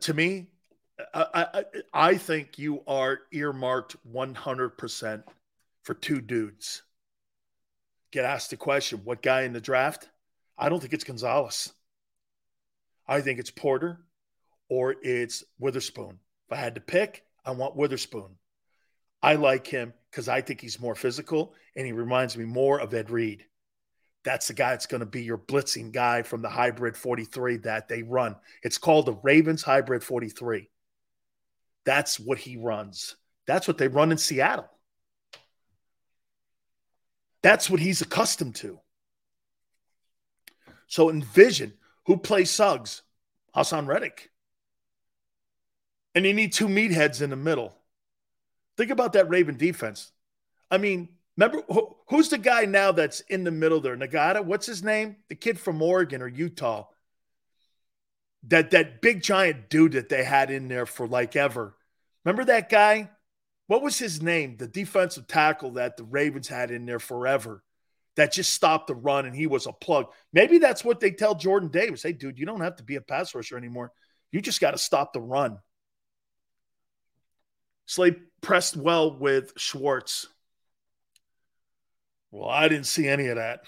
To 0.00 0.14
me, 0.14 0.48
I, 1.14 1.46
I, 1.54 1.64
I 1.92 2.16
think 2.16 2.58
you 2.58 2.82
are 2.86 3.20
earmarked 3.32 3.96
100% 4.10 5.22
for 5.82 5.94
two 5.94 6.20
dudes. 6.20 6.82
Get 8.10 8.24
asked 8.24 8.50
the 8.50 8.56
question, 8.56 9.00
what 9.04 9.22
guy 9.22 9.42
in 9.42 9.52
the 9.52 9.60
draft? 9.60 10.08
I 10.56 10.68
don't 10.68 10.80
think 10.80 10.92
it's 10.92 11.04
Gonzalez. 11.04 11.72
I 13.06 13.20
think 13.20 13.38
it's 13.38 13.50
Porter 13.50 14.00
or 14.68 14.94
it's 15.02 15.44
Witherspoon. 15.58 16.18
If 16.46 16.52
I 16.52 16.56
had 16.56 16.74
to 16.76 16.80
pick, 16.80 17.24
I 17.44 17.52
want 17.52 17.76
Witherspoon. 17.76 18.36
I 19.22 19.34
like 19.34 19.66
him 19.66 19.92
because 20.10 20.28
I 20.28 20.40
think 20.40 20.60
he's 20.60 20.80
more 20.80 20.94
physical 20.94 21.54
and 21.76 21.86
he 21.86 21.92
reminds 21.92 22.36
me 22.36 22.44
more 22.44 22.80
of 22.80 22.94
Ed 22.94 23.10
Reed. 23.10 23.44
That's 24.24 24.48
the 24.48 24.54
guy 24.54 24.70
that's 24.70 24.86
going 24.86 25.00
to 25.00 25.06
be 25.06 25.24
your 25.24 25.38
blitzing 25.38 25.92
guy 25.92 26.22
from 26.22 26.42
the 26.42 26.48
hybrid 26.48 26.96
43 26.96 27.58
that 27.58 27.88
they 27.88 28.02
run. 28.02 28.36
It's 28.62 28.78
called 28.78 29.06
the 29.06 29.18
Ravens 29.22 29.62
Hybrid 29.62 30.04
43. 30.04 30.68
That's 31.84 32.20
what 32.20 32.38
he 32.38 32.56
runs. 32.56 33.16
That's 33.46 33.66
what 33.66 33.78
they 33.78 33.88
run 33.88 34.12
in 34.12 34.18
Seattle. 34.18 34.70
That's 37.42 37.68
what 37.68 37.80
he's 37.80 38.00
accustomed 38.00 38.54
to. 38.56 38.78
So 40.86 41.10
envision 41.10 41.72
who 42.06 42.16
plays 42.16 42.50
Suggs? 42.50 43.02
Haason 43.54 43.86
Reddick. 43.86 44.30
And 46.14 46.24
you 46.24 46.34
need 46.34 46.52
two 46.52 46.68
meatheads 46.68 47.22
in 47.22 47.30
the 47.30 47.36
middle. 47.36 47.74
Think 48.76 48.90
about 48.90 49.14
that 49.14 49.28
Raven 49.28 49.56
defense. 49.56 50.12
I 50.70 50.78
mean, 50.78 51.08
remember 51.36 51.62
who, 51.68 51.96
who's 52.08 52.28
the 52.28 52.38
guy 52.38 52.64
now 52.64 52.92
that's 52.92 53.20
in 53.20 53.44
the 53.44 53.50
middle 53.50 53.80
there? 53.80 53.96
Ngata, 53.96 54.44
what's 54.44 54.66
his 54.66 54.82
name? 54.82 55.16
The 55.28 55.34
kid 55.34 55.58
from 55.58 55.80
Oregon 55.82 56.22
or 56.22 56.28
Utah. 56.28 56.86
That 58.48 58.72
that 58.72 59.00
big 59.00 59.22
giant 59.22 59.70
dude 59.70 59.92
that 59.92 60.08
they 60.08 60.24
had 60.24 60.50
in 60.50 60.68
there 60.68 60.86
for 60.86 61.06
like 61.06 61.36
ever. 61.36 61.76
Remember 62.24 62.44
that 62.46 62.68
guy? 62.68 63.10
What 63.68 63.82
was 63.82 63.98
his 63.98 64.20
name? 64.20 64.56
The 64.56 64.66
defensive 64.66 65.26
tackle 65.26 65.72
that 65.72 65.96
the 65.96 66.04
Ravens 66.04 66.48
had 66.48 66.70
in 66.70 66.84
there 66.84 66.98
forever 66.98 67.62
that 68.16 68.32
just 68.32 68.52
stopped 68.52 68.88
the 68.88 68.94
run 68.94 69.26
and 69.26 69.34
he 69.34 69.46
was 69.46 69.66
a 69.66 69.72
plug. 69.72 70.06
Maybe 70.32 70.58
that's 70.58 70.84
what 70.84 71.00
they 71.00 71.10
tell 71.10 71.34
Jordan 71.34 71.70
Davis. 71.70 72.02
Hey, 72.02 72.12
dude, 72.12 72.38
you 72.38 72.46
don't 72.46 72.60
have 72.60 72.76
to 72.76 72.82
be 72.82 72.96
a 72.96 73.00
pass 73.00 73.34
rusher 73.34 73.56
anymore. 73.56 73.92
You 74.30 74.40
just 74.40 74.60
got 74.60 74.72
to 74.72 74.78
stop 74.78 75.12
the 75.12 75.20
run. 75.20 75.58
Slay 77.86 78.16
pressed 78.40 78.76
well 78.76 79.18
with 79.18 79.52
Schwartz. 79.56 80.28
Well, 82.32 82.48
I 82.48 82.66
didn't 82.66 82.86
see 82.86 83.06
any 83.06 83.28
of 83.28 83.36
that. 83.36 83.62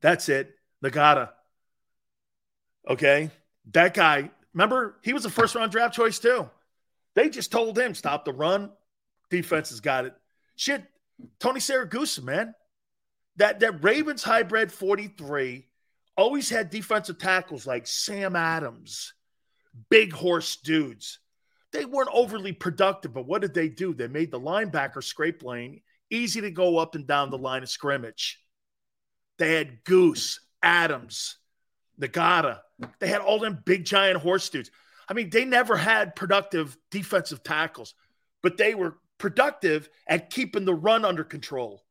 That's 0.00 0.28
it. 0.28 0.52
Ngata. 0.82 1.30
Okay. 2.88 3.30
That 3.72 3.94
guy, 3.94 4.30
remember, 4.52 4.98
he 5.04 5.12
was 5.12 5.24
a 5.24 5.30
first 5.30 5.54
round 5.54 5.70
draft 5.70 5.94
choice 5.94 6.18
too. 6.18 6.50
They 7.14 7.28
just 7.28 7.52
told 7.52 7.78
him, 7.78 7.94
stop 7.94 8.24
the 8.24 8.32
run. 8.32 8.72
Defense 9.30 9.70
has 9.70 9.80
got 9.80 10.06
it. 10.06 10.14
Shit, 10.56 10.84
Tony 11.38 11.60
Siragusa, 11.60 12.24
man 12.24 12.54
that 13.36 13.60
that 13.60 13.84
Ravens 13.84 14.22
hybrid 14.22 14.72
43 14.72 15.66
always 16.16 16.48
had 16.48 16.70
defensive 16.70 17.18
tackles 17.18 17.66
like 17.66 17.86
Sam 17.86 18.34
Adams, 18.34 19.12
big 19.90 20.12
horse 20.12 20.56
dudes. 20.56 21.18
They 21.72 21.84
weren't 21.84 22.08
overly 22.12 22.52
productive, 22.52 23.12
but 23.12 23.26
what 23.26 23.42
did 23.42 23.52
they 23.52 23.68
do? 23.68 23.92
They 23.92 24.08
made 24.08 24.30
the 24.30 24.40
linebacker 24.40 25.04
scrape 25.04 25.42
lane 25.42 25.82
easy 26.10 26.40
to 26.42 26.50
go 26.50 26.78
up 26.78 26.94
and 26.94 27.06
down 27.06 27.30
the 27.30 27.38
line 27.38 27.62
of 27.62 27.68
scrimmage. 27.68 28.40
They 29.38 29.54
had 29.54 29.84
Goose, 29.84 30.40
Adams, 30.62 31.36
Ngata. 32.00 32.60
They 33.00 33.08
had 33.08 33.20
all 33.20 33.38
them 33.38 33.62
big 33.64 33.84
giant 33.84 34.18
horse 34.18 34.48
dudes. 34.48 34.70
I 35.08 35.14
mean, 35.14 35.30
they 35.30 35.44
never 35.44 35.76
had 35.76 36.16
productive 36.16 36.76
defensive 36.90 37.42
tackles, 37.42 37.94
but 38.42 38.56
they 38.56 38.74
were 38.74 38.96
productive 39.18 39.88
at 40.06 40.30
keeping 40.30 40.64
the 40.64 40.74
run 40.74 41.04
under 41.04 41.24
control. 41.24 41.82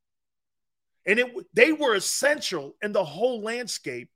And 1.07 1.19
it 1.19 1.31
they 1.53 1.71
were 1.71 1.95
essential 1.95 2.75
in 2.81 2.91
the 2.91 3.03
whole 3.03 3.41
landscape 3.41 4.09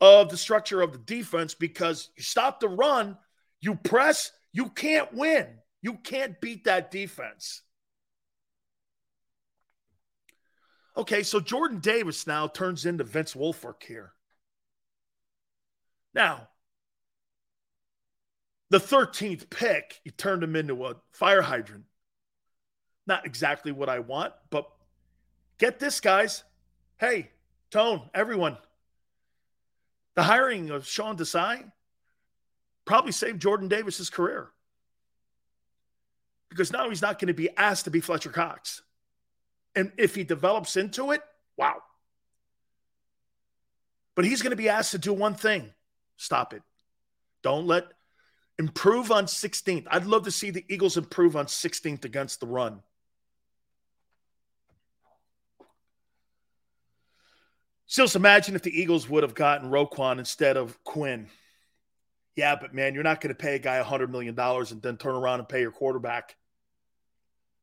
of 0.00 0.28
the 0.28 0.36
structure 0.36 0.82
of 0.82 0.92
the 0.92 0.98
defense 0.98 1.54
because 1.54 2.10
you 2.16 2.22
stop 2.22 2.60
the 2.60 2.68
run, 2.68 3.16
you 3.60 3.76
press, 3.76 4.32
you 4.52 4.68
can't 4.68 5.12
win. 5.14 5.46
You 5.82 5.94
can't 5.94 6.40
beat 6.40 6.64
that 6.64 6.90
defense. 6.90 7.62
Okay, 10.96 11.22
so 11.22 11.40
Jordan 11.40 11.78
Davis 11.80 12.26
now 12.26 12.46
turns 12.46 12.86
into 12.86 13.04
Vince 13.04 13.34
Wilfork 13.34 13.82
here. 13.82 14.12
Now, 16.14 16.48
the 18.70 18.78
13th 18.78 19.50
pick, 19.50 20.00
you 20.04 20.12
turned 20.12 20.42
him 20.42 20.54
into 20.54 20.86
a 20.86 20.96
fire 21.12 21.42
hydrant. 21.42 21.84
Not 23.06 23.26
exactly 23.26 23.72
what 23.72 23.88
I 23.88 23.98
want, 23.98 24.32
but 24.50 24.68
get 25.58 25.78
this, 25.78 26.00
guys. 26.00 26.44
Hey, 26.98 27.30
Tone, 27.70 28.08
everyone. 28.14 28.56
The 30.14 30.22
hiring 30.22 30.70
of 30.70 30.86
Sean 30.86 31.16
Desai 31.16 31.70
probably 32.84 33.12
saved 33.12 33.42
Jordan 33.42 33.68
Davis's 33.68 34.10
career 34.10 34.50
because 36.48 36.72
now 36.72 36.88
he's 36.88 37.02
not 37.02 37.18
going 37.18 37.28
to 37.28 37.34
be 37.34 37.50
asked 37.56 37.84
to 37.84 37.90
be 37.90 38.00
Fletcher 38.00 38.30
Cox. 38.30 38.82
And 39.76 39.92
if 39.98 40.14
he 40.14 40.24
develops 40.24 40.76
into 40.76 41.10
it, 41.10 41.20
wow. 41.56 41.82
But 44.14 44.24
he's 44.24 44.42
going 44.42 44.50
to 44.50 44.56
be 44.56 44.68
asked 44.68 44.92
to 44.92 44.98
do 44.98 45.12
one 45.12 45.34
thing 45.34 45.72
stop 46.16 46.54
it. 46.54 46.62
Don't 47.42 47.66
let 47.66 47.84
improve 48.58 49.10
on 49.10 49.26
16th. 49.26 49.86
I'd 49.90 50.06
love 50.06 50.24
to 50.24 50.30
see 50.30 50.50
the 50.50 50.64
Eagles 50.68 50.96
improve 50.96 51.36
on 51.36 51.46
16th 51.46 52.04
against 52.04 52.40
the 52.40 52.46
run. 52.46 52.80
So 57.86 58.04
just 58.04 58.16
imagine 58.16 58.54
if 58.54 58.62
the 58.62 58.80
Eagles 58.80 59.08
would 59.08 59.22
have 59.22 59.34
gotten 59.34 59.70
Roquan 59.70 60.18
instead 60.18 60.56
of 60.56 60.82
Quinn. 60.84 61.28
Yeah, 62.34 62.56
but 62.60 62.74
man, 62.74 62.94
you're 62.94 63.04
not 63.04 63.20
going 63.20 63.34
to 63.34 63.40
pay 63.40 63.54
a 63.54 63.58
guy 63.58 63.80
$100 63.82 64.10
million 64.10 64.38
and 64.38 64.82
then 64.82 64.96
turn 64.96 65.14
around 65.14 65.40
and 65.40 65.48
pay 65.48 65.60
your 65.60 65.70
quarterback. 65.70 66.34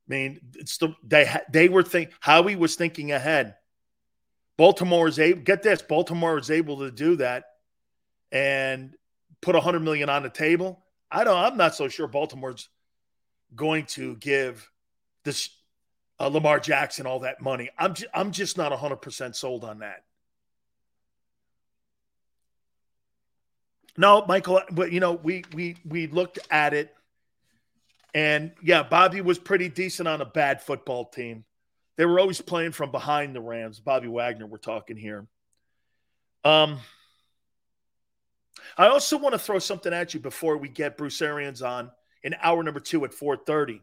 I 0.07 0.13
mean, 0.13 0.39
it's 0.55 0.77
the 0.77 0.95
they 1.03 1.31
they 1.51 1.69
were 1.69 1.83
think 1.83 2.11
Howie 2.19 2.55
was 2.55 2.75
thinking 2.75 3.11
ahead. 3.11 3.55
Baltimore 4.57 5.07
is 5.07 5.19
able 5.19 5.41
get 5.41 5.63
this. 5.63 5.81
Baltimore 5.81 6.37
is 6.37 6.51
able 6.51 6.79
to 6.79 6.91
do 6.91 7.15
that 7.17 7.45
and 8.31 8.93
put 9.41 9.55
a 9.55 9.61
hundred 9.61 9.81
million 9.81 10.09
on 10.09 10.23
the 10.23 10.29
table. 10.29 10.83
I 11.09 11.23
don't. 11.23 11.37
I'm 11.37 11.57
not 11.57 11.75
so 11.75 11.87
sure 11.87 12.07
Baltimore's 12.07 12.69
going 13.55 13.85
to 13.87 14.15
give 14.17 14.69
this 15.23 15.49
uh, 16.19 16.27
Lamar 16.27 16.59
Jackson 16.59 17.05
all 17.05 17.19
that 17.21 17.41
money. 17.41 17.69
I'm 17.77 17.93
ju- 17.93 18.07
I'm 18.13 18.31
just 18.31 18.57
not 18.57 18.71
hundred 18.73 19.01
percent 19.01 19.35
sold 19.35 19.63
on 19.63 19.79
that. 19.79 20.03
No, 23.97 24.25
Michael, 24.27 24.61
but 24.71 24.91
you 24.91 24.99
know, 24.99 25.13
we 25.13 25.43
we 25.53 25.77
we 25.85 26.07
looked 26.07 26.39
at 26.49 26.73
it 26.73 26.93
and 28.13 28.51
yeah, 28.61 28.83
Bobby 28.83 29.21
was 29.21 29.39
pretty 29.39 29.69
decent 29.69 30.07
on 30.07 30.21
a 30.21 30.25
bad 30.25 30.61
football 30.61 31.05
team. 31.05 31.45
They 31.97 32.05
were 32.05 32.19
always 32.19 32.41
playing 32.41 32.71
from 32.71 32.91
behind 32.91 33.35
the 33.35 33.41
Rams. 33.41 33.79
Bobby 33.79 34.07
Wagner, 34.07 34.47
we're 34.47 34.57
talking 34.57 34.97
here. 34.97 35.27
Um 36.43 36.79
I 38.77 38.87
also 38.87 39.17
want 39.17 39.33
to 39.33 39.39
throw 39.39 39.59
something 39.59 39.93
at 39.93 40.13
you 40.13 40.19
before 40.19 40.57
we 40.57 40.69
get 40.69 40.97
Bruce 40.97 41.21
Arians 41.21 41.61
on 41.61 41.91
in 42.23 42.35
hour 42.41 42.63
number 42.63 42.79
two 42.79 43.03
at 43.05 43.11
4:30. 43.11 43.81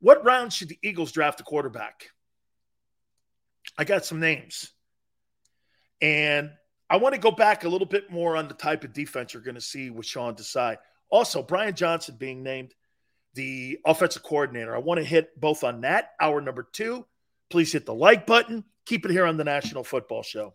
What 0.00 0.24
round 0.24 0.52
should 0.52 0.68
the 0.68 0.78
Eagles 0.82 1.12
draft 1.12 1.40
a 1.40 1.44
quarterback? 1.44 2.10
I 3.76 3.84
got 3.84 4.04
some 4.04 4.20
names. 4.20 4.70
And 6.00 6.52
I 6.88 6.96
want 6.96 7.14
to 7.14 7.20
go 7.20 7.30
back 7.30 7.64
a 7.64 7.68
little 7.68 7.86
bit 7.86 8.10
more 8.10 8.36
on 8.36 8.48
the 8.48 8.54
type 8.54 8.84
of 8.84 8.92
defense 8.92 9.34
you're 9.34 9.42
going 9.42 9.56
to 9.56 9.60
see 9.60 9.90
with 9.90 10.06
Sean 10.06 10.34
Desai. 10.34 10.78
Also, 11.10 11.42
Brian 11.42 11.74
Johnson 11.74 12.16
being 12.16 12.42
named 12.42 12.74
the 13.34 13.78
offensive 13.86 14.22
coordinator. 14.22 14.74
I 14.74 14.78
want 14.78 14.98
to 14.98 15.04
hit 15.04 15.38
both 15.40 15.64
on 15.64 15.82
that, 15.82 16.10
hour 16.20 16.40
number 16.40 16.68
two. 16.72 17.06
Please 17.50 17.72
hit 17.72 17.86
the 17.86 17.94
like 17.94 18.26
button. 18.26 18.64
Keep 18.86 19.04
it 19.04 19.10
here 19.10 19.26
on 19.26 19.36
the 19.36 19.44
National 19.44 19.84
Football 19.84 20.22
Show. 20.22 20.54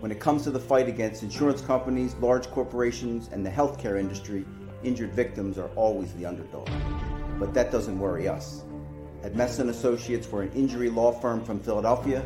When 0.00 0.12
it 0.12 0.20
comes 0.20 0.44
to 0.44 0.50
the 0.50 0.60
fight 0.60 0.88
against 0.88 1.22
insurance 1.22 1.60
companies, 1.60 2.14
large 2.16 2.48
corporations, 2.50 3.28
and 3.32 3.44
the 3.44 3.50
healthcare 3.50 3.98
industry, 3.98 4.44
injured 4.84 5.12
victims 5.12 5.58
are 5.58 5.70
always 5.70 6.12
the 6.14 6.26
underdog. 6.26 6.68
But 7.40 7.54
that 7.54 7.72
doesn't 7.72 7.98
worry 7.98 8.28
us. 8.28 8.62
At 9.24 9.34
Messa 9.34 9.66
Associates, 9.66 10.28
we're 10.28 10.42
an 10.42 10.52
injury 10.52 10.90
law 10.90 11.10
firm 11.10 11.42
from 11.44 11.58
Philadelphia, 11.58 12.22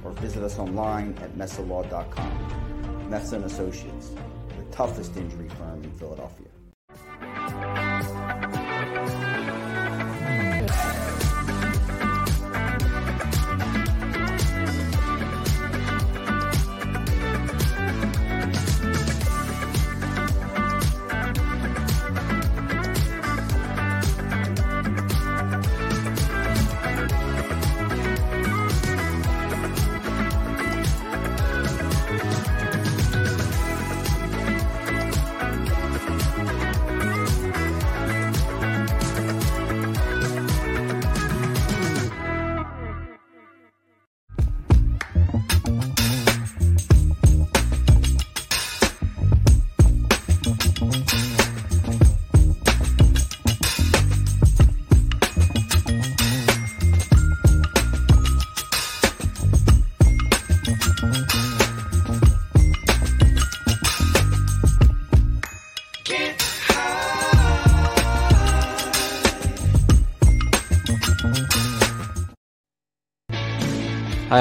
or 0.03 0.11
visit 0.11 0.43
us 0.43 0.59
online 0.59 1.17
at 1.21 1.33
messalaw.com. 1.35 3.09
Messa 3.09 3.37
Associates, 3.37 4.09
the 4.09 4.65
toughest 4.71 5.15
injury 5.15 5.47
firm 5.49 5.81
in 5.83 5.91
Philadelphia. 5.97 6.52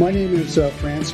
My 0.00 0.10
name 0.10 0.32
is 0.34 0.56
uh, 0.56 0.70
Fran 0.70 1.04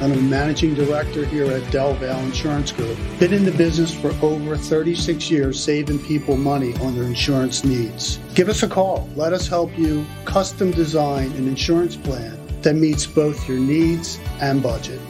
I'm 0.00 0.12
a 0.12 0.16
managing 0.16 0.72
director 0.72 1.26
here 1.26 1.44
at 1.44 1.70
Del 1.70 1.92
Valle 1.92 2.24
Insurance 2.24 2.72
Group. 2.72 2.96
Been 3.18 3.34
in 3.34 3.44
the 3.44 3.50
business 3.50 3.92
for 3.92 4.14
over 4.24 4.56
36 4.56 5.30
years, 5.30 5.62
saving 5.62 5.98
people 5.98 6.38
money 6.38 6.72
on 6.76 6.94
their 6.94 7.04
insurance 7.04 7.64
needs. 7.64 8.18
Give 8.34 8.48
us 8.48 8.62
a 8.62 8.66
call. 8.66 9.10
Let 9.14 9.34
us 9.34 9.46
help 9.46 9.76
you 9.76 10.06
custom 10.24 10.70
design 10.70 11.32
an 11.32 11.46
insurance 11.46 11.96
plan 11.96 12.40
that 12.62 12.76
meets 12.76 13.06
both 13.06 13.46
your 13.46 13.58
needs 13.58 14.18
and 14.40 14.62
budget. 14.62 15.02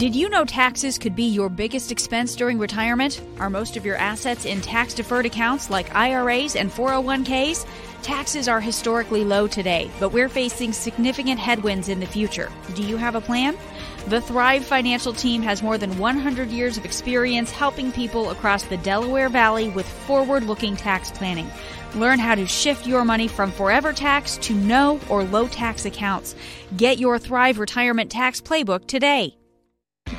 Did 0.00 0.16
you 0.16 0.30
know 0.30 0.46
taxes 0.46 0.96
could 0.96 1.14
be 1.14 1.24
your 1.24 1.50
biggest 1.50 1.92
expense 1.92 2.34
during 2.34 2.58
retirement? 2.58 3.20
Are 3.38 3.50
most 3.50 3.76
of 3.76 3.84
your 3.84 3.96
assets 3.96 4.46
in 4.46 4.62
tax 4.62 4.94
deferred 4.94 5.26
accounts 5.26 5.68
like 5.68 5.94
IRAs 5.94 6.56
and 6.56 6.70
401ks? 6.70 7.66
Taxes 8.00 8.48
are 8.48 8.62
historically 8.62 9.24
low 9.24 9.46
today, 9.46 9.90
but 10.00 10.10
we're 10.10 10.30
facing 10.30 10.72
significant 10.72 11.38
headwinds 11.38 11.90
in 11.90 12.00
the 12.00 12.06
future. 12.06 12.50
Do 12.74 12.82
you 12.82 12.96
have 12.96 13.14
a 13.14 13.20
plan? 13.20 13.58
The 14.06 14.22
Thrive 14.22 14.64
Financial 14.64 15.12
Team 15.12 15.42
has 15.42 15.62
more 15.62 15.76
than 15.76 15.98
100 15.98 16.48
years 16.48 16.78
of 16.78 16.86
experience 16.86 17.50
helping 17.50 17.92
people 17.92 18.30
across 18.30 18.62
the 18.62 18.78
Delaware 18.78 19.28
Valley 19.28 19.68
with 19.68 19.86
forward 19.86 20.44
looking 20.44 20.76
tax 20.76 21.10
planning. 21.10 21.50
Learn 21.94 22.18
how 22.18 22.34
to 22.36 22.46
shift 22.46 22.86
your 22.86 23.04
money 23.04 23.28
from 23.28 23.52
forever 23.52 23.92
tax 23.92 24.38
to 24.38 24.54
no 24.54 24.98
or 25.10 25.24
low 25.24 25.46
tax 25.46 25.84
accounts. 25.84 26.34
Get 26.78 26.98
your 26.98 27.18
Thrive 27.18 27.58
Retirement 27.58 28.10
Tax 28.10 28.40
Playbook 28.40 28.86
today. 28.86 29.36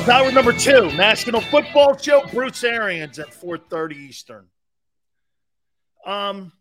Skills, 0.00 0.08
hour 0.08 0.32
number 0.32 0.52
two, 0.52 0.90
National 0.92 1.42
Football 1.42 1.96
Show. 1.98 2.26
Bruce 2.32 2.64
Arians 2.64 3.18
at 3.18 3.34
4:30 3.34 3.96
Eastern. 3.96 4.48
Um, 6.06 6.52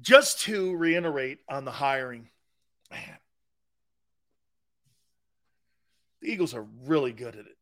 just 0.00 0.42
to 0.42 0.76
reiterate 0.76 1.40
on 1.48 1.64
the 1.64 1.72
hiring, 1.72 2.30
man, 2.90 3.18
the 6.20 6.30
Eagles 6.30 6.54
are 6.54 6.62
really 6.62 7.12
good 7.12 7.34
at 7.34 7.46
it. 7.46 7.58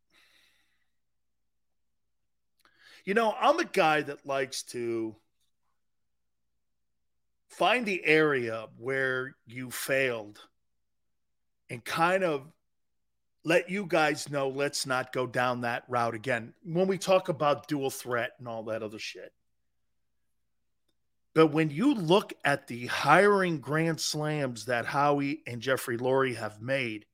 You 3.04 3.14
know, 3.14 3.32
I'm 3.32 3.58
a 3.58 3.64
guy 3.64 4.02
that 4.02 4.26
likes 4.26 4.62
to 4.64 5.16
find 7.48 7.86
the 7.86 8.04
area 8.04 8.68
where 8.76 9.34
you 9.46 9.70
failed 9.70 10.40
and 11.70 11.84
kind 11.84 12.24
of 12.24 12.42
let 13.44 13.70
you 13.70 13.86
guys 13.86 14.28
know 14.28 14.48
let's 14.48 14.84
not 14.84 15.12
go 15.12 15.26
down 15.26 15.62
that 15.62 15.84
route 15.88 16.14
again 16.14 16.52
when 16.62 16.86
we 16.86 16.98
talk 16.98 17.28
about 17.30 17.68
dual 17.68 17.88
threat 17.88 18.32
and 18.38 18.46
all 18.46 18.64
that 18.64 18.82
other 18.82 18.98
shit. 18.98 19.32
But 21.32 21.48
when 21.48 21.70
you 21.70 21.94
look 21.94 22.34
at 22.44 22.66
the 22.66 22.86
hiring 22.86 23.60
grand 23.60 24.00
slams 24.00 24.66
that 24.66 24.84
Howie 24.84 25.42
and 25.46 25.62
Jeffrey 25.62 25.96
Lurie 25.96 26.36
have 26.36 26.60
made 26.60 27.06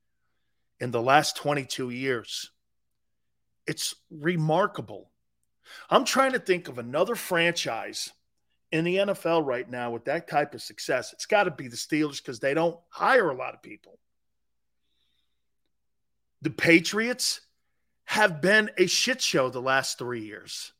in 0.79 0.91
the 0.91 1.01
last 1.01 1.37
22 1.37 1.91
years, 1.91 2.51
it's 3.67 3.95
remarkable. 4.09 5.11
I'm 5.89 6.03
trying 6.03 6.31
to 6.31 6.39
think 6.39 6.67
of 6.67 6.79
another 6.79 7.15
franchise 7.15 8.11
in 8.71 8.83
the 8.83 8.95
NFL 8.97 9.45
right 9.45 9.69
now 9.69 9.91
with 9.91 10.05
that 10.05 10.27
type 10.27 10.53
of 10.53 10.61
success, 10.61 11.13
it's 11.13 11.25
got 11.25 11.43
to 11.43 11.51
be 11.51 11.67
the 11.67 11.77
Steelers 11.77 12.17
because 12.17 12.39
they 12.39 12.53
don't 12.53 12.77
hire 12.89 13.29
a 13.29 13.35
lot 13.35 13.53
of 13.53 13.61
people. 13.61 13.99
The 16.41 16.49
Patriots 16.49 17.41
have 18.05 18.41
been 18.41 18.71
a 18.77 18.87
shit 18.87 19.21
show 19.21 19.49
the 19.49 19.61
last 19.61 19.97
three 19.97 20.21
years. 20.21 20.71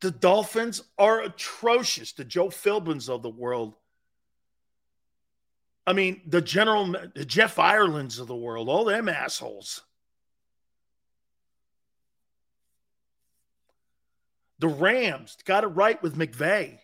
The 0.00 0.10
Dolphins 0.10 0.82
are 0.98 1.20
atrocious. 1.22 2.12
The 2.12 2.24
Joe 2.24 2.48
Philbins 2.48 3.08
of 3.08 3.22
the 3.22 3.30
world. 3.30 3.74
I 5.86 5.94
mean, 5.94 6.20
the 6.26 6.40
general, 6.42 6.94
the 7.14 7.24
Jeff 7.24 7.58
Irelands 7.58 8.18
of 8.18 8.28
the 8.28 8.36
world, 8.36 8.68
all 8.68 8.84
them 8.84 9.08
assholes. 9.08 9.82
The 14.60 14.68
Rams 14.68 15.36
got 15.44 15.64
it 15.64 15.68
right 15.68 16.00
with 16.02 16.16
McVay. 16.16 16.78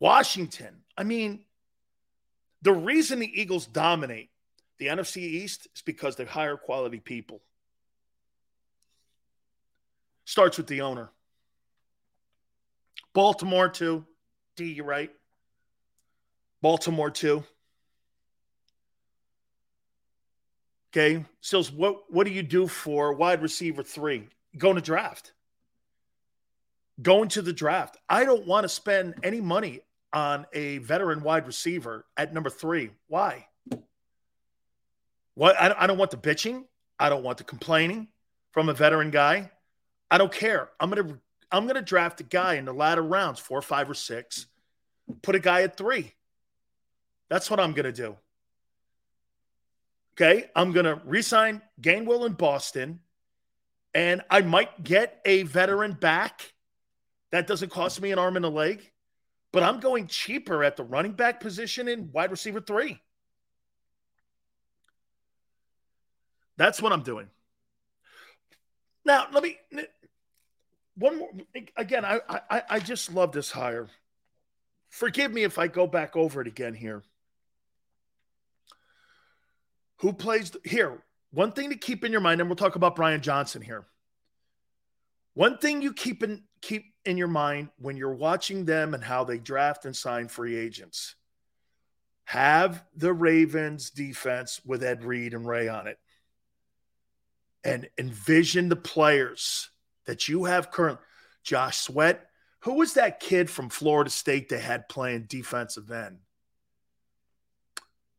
Washington. 0.00 0.82
I 0.96 1.04
mean, 1.04 1.44
the 2.62 2.72
reason 2.72 3.18
the 3.18 3.40
Eagles 3.40 3.66
dominate 3.66 4.30
the 4.78 4.86
NFC 4.86 5.18
East 5.18 5.68
is 5.74 5.82
because 5.82 6.16
they're 6.16 6.26
higher 6.26 6.56
quality 6.56 7.00
people. 7.00 7.40
Starts 10.24 10.56
with 10.56 10.66
the 10.66 10.82
owner. 10.82 11.10
Baltimore, 13.14 13.68
too. 13.68 14.04
D, 14.56 14.64
you're 14.72 14.84
right. 14.84 15.10
Baltimore, 16.60 17.10
too. 17.10 17.44
Okay. 20.90 21.24
So, 21.40 21.62
what, 21.64 22.04
what 22.10 22.26
do 22.26 22.32
you 22.32 22.42
do 22.42 22.66
for 22.66 23.14
wide 23.14 23.42
receiver 23.42 23.82
three? 23.82 24.28
Going 24.56 24.76
to 24.76 24.82
draft 24.82 25.32
going 27.00 27.28
to 27.30 27.42
the 27.42 27.52
draft. 27.52 27.96
I 28.08 28.24
don't 28.24 28.46
want 28.46 28.64
to 28.64 28.68
spend 28.68 29.14
any 29.22 29.40
money 29.40 29.80
on 30.12 30.46
a 30.52 30.78
veteran 30.78 31.22
wide 31.22 31.46
receiver 31.46 32.06
at 32.16 32.34
number 32.34 32.50
three. 32.50 32.90
Why? 33.08 33.46
What 35.38 35.54
I, 35.56 35.72
I 35.78 35.86
don't 35.86 35.98
want 35.98 36.10
the 36.10 36.16
bitching. 36.16 36.64
I 36.98 37.08
don't 37.08 37.22
want 37.22 37.38
the 37.38 37.44
complaining 37.44 38.08
from 38.50 38.68
a 38.68 38.74
veteran 38.74 39.12
guy. 39.12 39.52
I 40.10 40.18
don't 40.18 40.32
care. 40.32 40.68
I'm 40.80 40.90
gonna 40.90 41.16
I'm 41.52 41.68
gonna 41.68 41.80
draft 41.80 42.20
a 42.20 42.24
guy 42.24 42.54
in 42.54 42.64
the 42.64 42.72
latter 42.72 43.04
rounds, 43.04 43.38
four, 43.38 43.62
five, 43.62 43.88
or 43.88 43.94
six. 43.94 44.46
Put 45.22 45.36
a 45.36 45.38
guy 45.38 45.62
at 45.62 45.76
three. 45.76 46.12
That's 47.28 47.48
what 47.52 47.60
I'm 47.60 47.72
gonna 47.72 47.92
do. 47.92 48.16
Okay, 50.14 50.50
I'm 50.56 50.72
gonna 50.72 51.00
resign 51.04 51.62
Gainwell 51.80 52.26
in 52.26 52.32
Boston, 52.32 52.98
and 53.94 54.22
I 54.28 54.40
might 54.40 54.82
get 54.82 55.20
a 55.24 55.44
veteran 55.44 55.92
back 55.92 56.52
that 57.30 57.46
doesn't 57.46 57.70
cost 57.70 58.02
me 58.02 58.10
an 58.10 58.18
arm 58.18 58.34
and 58.34 58.44
a 58.44 58.48
leg, 58.48 58.90
but 59.52 59.62
I'm 59.62 59.78
going 59.78 60.08
cheaper 60.08 60.64
at 60.64 60.76
the 60.76 60.82
running 60.82 61.12
back 61.12 61.38
position 61.38 61.86
in 61.86 62.10
wide 62.10 62.32
receiver 62.32 62.60
three. 62.60 63.00
That's 66.58 66.82
what 66.82 66.92
I'm 66.92 67.02
doing. 67.02 67.28
Now, 69.04 69.28
let 69.32 69.42
me 69.42 69.56
one 70.96 71.18
more 71.18 71.30
again. 71.76 72.04
I 72.04 72.20
I, 72.28 72.62
I 72.68 72.78
just 72.80 73.14
love 73.14 73.32
this 73.32 73.50
hire. 73.50 73.88
Forgive 74.90 75.32
me 75.32 75.44
if 75.44 75.58
I 75.58 75.68
go 75.68 75.86
back 75.86 76.16
over 76.16 76.42
it 76.42 76.46
again 76.46 76.74
here. 76.74 77.02
Who 80.00 80.12
plays 80.12 80.52
here? 80.64 81.02
One 81.30 81.52
thing 81.52 81.70
to 81.70 81.76
keep 81.76 82.04
in 82.04 82.12
your 82.12 82.20
mind, 82.20 82.40
and 82.40 82.50
we'll 82.50 82.56
talk 82.56 82.76
about 82.76 82.96
Brian 82.96 83.20
Johnson 83.20 83.62
here. 83.62 83.86
One 85.34 85.58
thing 85.58 85.80
you 85.80 85.92
keep 85.92 86.22
in 86.22 86.42
keep 86.60 86.86
in 87.04 87.16
your 87.16 87.28
mind 87.28 87.68
when 87.78 87.96
you're 87.96 88.14
watching 88.14 88.64
them 88.64 88.94
and 88.94 89.04
how 89.04 89.22
they 89.22 89.38
draft 89.38 89.84
and 89.84 89.94
sign 89.94 90.26
free 90.26 90.56
agents. 90.56 91.14
Have 92.24 92.84
the 92.96 93.12
Ravens 93.12 93.90
defense 93.90 94.60
with 94.66 94.82
Ed 94.82 95.04
Reed 95.04 95.34
and 95.34 95.46
Ray 95.46 95.68
on 95.68 95.86
it. 95.86 95.98
And 97.64 97.88
envision 97.98 98.68
the 98.68 98.76
players 98.76 99.70
that 100.06 100.28
you 100.28 100.44
have 100.44 100.70
current. 100.70 100.98
Josh 101.42 101.78
Sweat. 101.78 102.26
Who 102.60 102.74
was 102.74 102.94
that 102.94 103.20
kid 103.20 103.48
from 103.48 103.68
Florida 103.68 104.10
State 104.10 104.48
they 104.48 104.58
had 104.58 104.88
playing 104.88 105.26
defensive 105.28 105.90
end? 105.90 106.18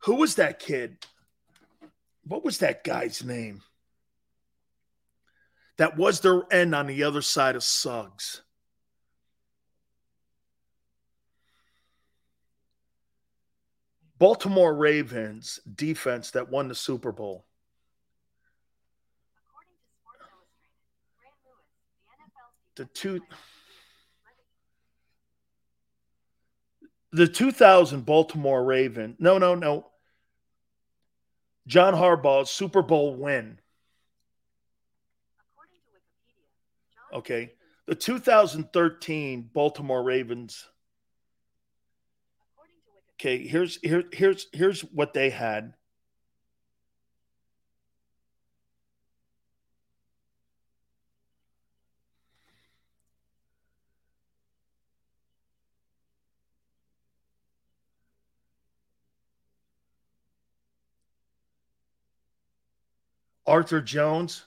Who 0.03 0.16
was 0.16 0.36
that 0.36 0.60
kid? 0.60 0.98
What 2.24 2.44
was 2.44 2.60
that 2.60 2.84
guy's 2.84 3.24
name? 3.24 3.61
That 5.78 5.98
was 5.98 6.20
their 6.22 6.44
end 6.52 6.76
on 6.76 6.88
the 6.88 7.03
other 7.03 7.22
side 7.22 7.56
of 7.56 7.64
Suggs. 7.64 8.41
Baltimore 14.18 14.76
Ravens 14.76 15.60
defense 15.74 16.32
that 16.32 16.49
won 16.49 16.68
the 16.68 16.76
Super 16.76 17.11
Bowl. 17.11 17.45
The 22.80 22.85
two 22.85 23.19
the 27.11 27.27
2000 27.27 28.06
Baltimore 28.06 28.64
Raven. 28.64 29.18
No, 29.19 29.38
no, 29.38 29.53
no. 29.53 29.88
John 31.68 31.93
Harbaugh's 31.93 32.49
Super 32.49 32.81
Bowl 32.81 33.15
win. 33.15 33.60
Okay. 37.14 37.51
The 37.85 37.95
2013 37.95 39.49
Baltimore 39.53 40.01
Ravens. 40.01 40.65
Okay, 43.15 43.45
here's 43.45 43.76
here, 43.81 44.06
here's 44.14 44.47
here's 44.53 44.80
what 44.80 45.14
they 45.14 45.31
had. 45.31 45.73
Arthur 63.49 63.81
Jones, 63.81 64.43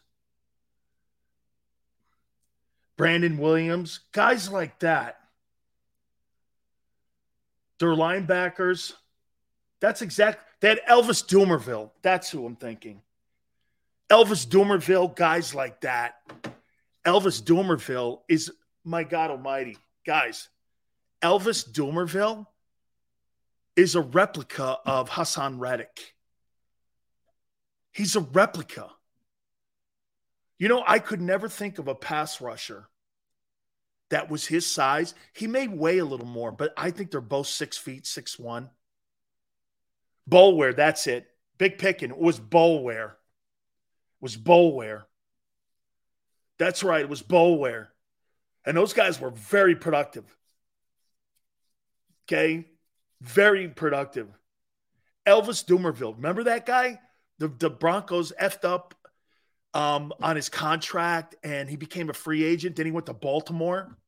Brandon 2.97 3.37
Williams, 3.37 4.01
guys 4.13 4.49
like 4.49 4.79
that. 4.79 5.19
Their 7.81 7.91
linebackers. 7.91 8.93
That's 9.81 10.03
exact. 10.03 10.45
They 10.61 10.69
had 10.69 10.81
Elvis 10.89 11.27
Dumervil. 11.27 11.91
That's 12.03 12.31
who 12.31 12.47
I'm 12.47 12.55
thinking. 12.55 13.03
Elvis 14.09 14.47
Dumervil, 14.47 15.17
guys 15.17 15.53
like 15.53 15.81
that. 15.81 16.23
Elvis 17.05 17.43
Dumervil 17.43 18.21
is 18.29 18.53
my 18.85 19.03
God 19.03 19.33
Almighty, 19.33 19.77
guys. 20.07 20.49
Elvis 21.23 21.69
Dumervil 21.69 22.47
is 23.75 23.97
a 23.97 24.01
replica 24.01 24.79
of 24.87 25.11
Haason 25.11 25.59
Reddick. 25.59 26.15
He's 27.93 28.17
a 28.17 28.21
replica. 28.21 28.91
You 30.59 30.69
know, 30.69 30.83
I 30.87 30.99
could 30.99 31.21
never 31.21 31.49
think 31.49 31.79
of 31.79 31.89
a 31.89 31.95
pass 31.95 32.41
rusher 32.41 32.89
that 34.13 34.31
was 34.31 34.47
his 34.47 34.67
size. 34.67 35.15
He 35.33 35.47
may 35.47 35.69
weigh 35.69 35.97
a 35.97 36.05
little 36.05 36.27
more, 36.27 36.53
but 36.53 36.75
I 36.77 36.91
think 36.91 37.11
they're 37.11 37.23
both 37.23 37.47
six 37.47 37.79
feet, 37.79 38.07
six 38.07 38.39
one. 38.39 38.69
Boulware, 40.31 40.77
that's 40.77 41.07
it. 41.07 41.27
Big 41.57 41.79
picking 41.79 42.11
it 42.11 42.19
was 42.19 42.39
Boulware. 42.39 43.13
It 43.13 44.21
was 44.21 44.37
Boulware. 44.37 45.05
That's 46.59 46.85
right. 46.85 47.01
It 47.01 47.09
was 47.09 47.23
Boulware. 47.23 47.89
And 48.67 48.77
those 48.77 48.93
guys 48.93 49.19
were 49.19 49.31
very 49.31 49.75
productive. 49.75 50.25
Okay. 52.27 52.67
Very 53.23 53.69
productive. 53.69 54.29
Elvis 55.27 55.65
Dumervil. 55.65 56.17
Remember 56.17 56.45
that 56.45 56.67
guy? 56.67 57.01
The, 57.43 57.49
the 57.49 57.71
Broncos 57.71 58.33
effed 58.41 58.65
up 58.65 58.95
um, 59.75 60.13
on 60.23 60.37
his 60.37 60.49
contract 60.49 61.35
and 61.43 61.69
he 61.69 61.75
became 61.75 62.09
a 62.09 62.13
free 62.13 62.45
agent. 62.45 62.77
Then 62.77 62.87
he 62.87 62.93
went 62.93 63.07
to 63.07 63.15
Baltimore. 63.15 63.99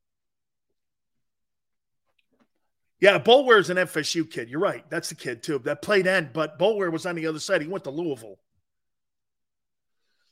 Yeah, 3.01 3.19
Boulware's 3.19 3.71
an 3.71 3.77
FSU 3.77 4.31
kid. 4.31 4.49
You're 4.49 4.61
right. 4.61 4.89
That's 4.89 5.09
the 5.09 5.17
kid 5.17 5.43
too. 5.43 5.59
That 5.59 5.83
played 5.83 6.07
end, 6.07 6.31
but 6.33 6.61
Boulware 6.61 6.93
was 6.93 7.07
on 7.07 7.17
the 7.17 7.27
other 7.27 7.41
side. 7.41 7.61
He 7.61 7.67
went 7.67 7.83
to 7.85 7.91
Louisville. 7.91 8.39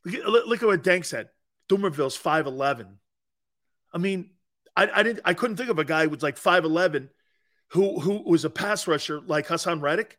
Look, 0.04 0.46
look 0.46 0.62
at 0.62 0.66
what 0.66 0.84
Dank 0.84 1.04
said. 1.04 1.30
Dumervil's 1.68 2.16
5'11. 2.16 2.86
I 3.92 3.98
mean, 3.98 4.30
I, 4.76 4.88
I 4.94 5.02
didn't 5.02 5.22
I 5.24 5.34
couldn't 5.34 5.56
think 5.56 5.70
of 5.70 5.80
a 5.80 5.84
guy 5.84 6.04
who 6.04 6.10
was 6.10 6.22
like 6.22 6.36
5'11 6.36 7.08
who 7.70 7.98
who 7.98 8.22
was 8.22 8.44
a 8.44 8.50
pass 8.50 8.86
rusher 8.86 9.20
like 9.20 9.48
Haason 9.48 9.82
Reddick. 9.82 10.18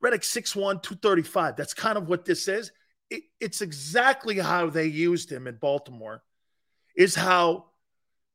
Reddick 0.00 0.22
6'1, 0.22 0.82
235. 0.82 1.56
That's 1.56 1.74
kind 1.74 1.98
of 1.98 2.08
what 2.08 2.24
this 2.24 2.48
is. 2.48 2.70
It, 3.10 3.22
it's 3.40 3.62
exactly 3.62 4.38
how 4.38 4.70
they 4.70 4.86
used 4.86 5.30
him 5.30 5.46
in 5.46 5.56
Baltimore, 5.56 6.22
is 6.96 7.14
how 7.14 7.66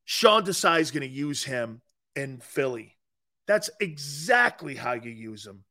Sean 0.05 0.43
Desai 0.43 0.79
is 0.79 0.91
going 0.91 1.07
to 1.07 1.07
use 1.07 1.43
him 1.43 1.81
in 2.15 2.39
Philly. 2.39 2.97
That's 3.47 3.69
exactly 3.79 4.75
how 4.75 4.93
you 4.93 5.11
use 5.11 5.45
him. 5.45 5.63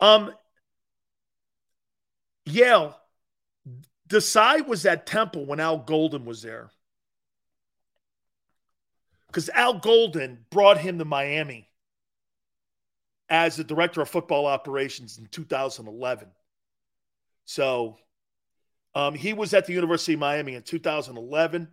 Um, 0.00 0.32
Yale, 2.44 2.98
Desai 4.08 4.66
was 4.66 4.84
at 4.84 5.06
Temple 5.06 5.46
when 5.46 5.60
Al 5.60 5.78
Golden 5.78 6.24
was 6.24 6.42
there. 6.42 6.70
Because 9.28 9.48
Al 9.50 9.78
Golden 9.78 10.44
brought 10.50 10.78
him 10.78 10.98
to 10.98 11.04
Miami 11.04 11.71
as 13.32 13.56
the 13.56 13.64
director 13.64 14.02
of 14.02 14.10
football 14.10 14.44
operations 14.44 15.16
in 15.16 15.24
2011. 15.24 16.28
So 17.46 17.96
um, 18.94 19.14
he 19.14 19.32
was 19.32 19.54
at 19.54 19.64
the 19.64 19.72
University 19.72 20.12
of 20.12 20.20
Miami 20.20 20.54
in 20.54 20.62
2011. 20.62 21.68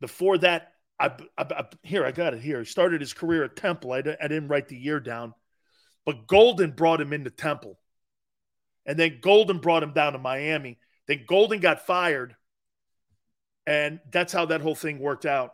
Before 0.00 0.38
that, 0.38 0.72
I, 0.98 1.08
I, 1.36 1.42
I, 1.42 1.64
here 1.82 2.06
I 2.06 2.10
got 2.10 2.32
it 2.32 2.40
here. 2.40 2.60
He 2.60 2.64
started 2.64 3.02
his 3.02 3.12
career 3.12 3.44
at 3.44 3.54
Temple. 3.54 3.92
I, 3.92 3.98
I 3.98 4.28
didn't 4.28 4.48
write 4.48 4.68
the 4.68 4.78
year 4.78 4.98
down, 4.98 5.34
but 6.06 6.26
Golden 6.26 6.70
brought 6.70 7.02
him 7.02 7.12
into 7.12 7.30
Temple, 7.30 7.78
and 8.86 8.98
then 8.98 9.18
Golden 9.20 9.58
brought 9.58 9.82
him 9.82 9.92
down 9.92 10.14
to 10.14 10.18
Miami. 10.18 10.78
Then 11.06 11.24
Golden 11.26 11.60
got 11.60 11.84
fired, 11.86 12.34
and 13.66 14.00
that's 14.10 14.32
how 14.32 14.46
that 14.46 14.62
whole 14.62 14.74
thing 14.74 15.00
worked 15.00 15.26
out. 15.26 15.52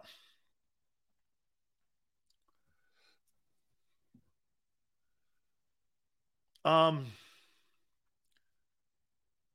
Um, 6.64 7.06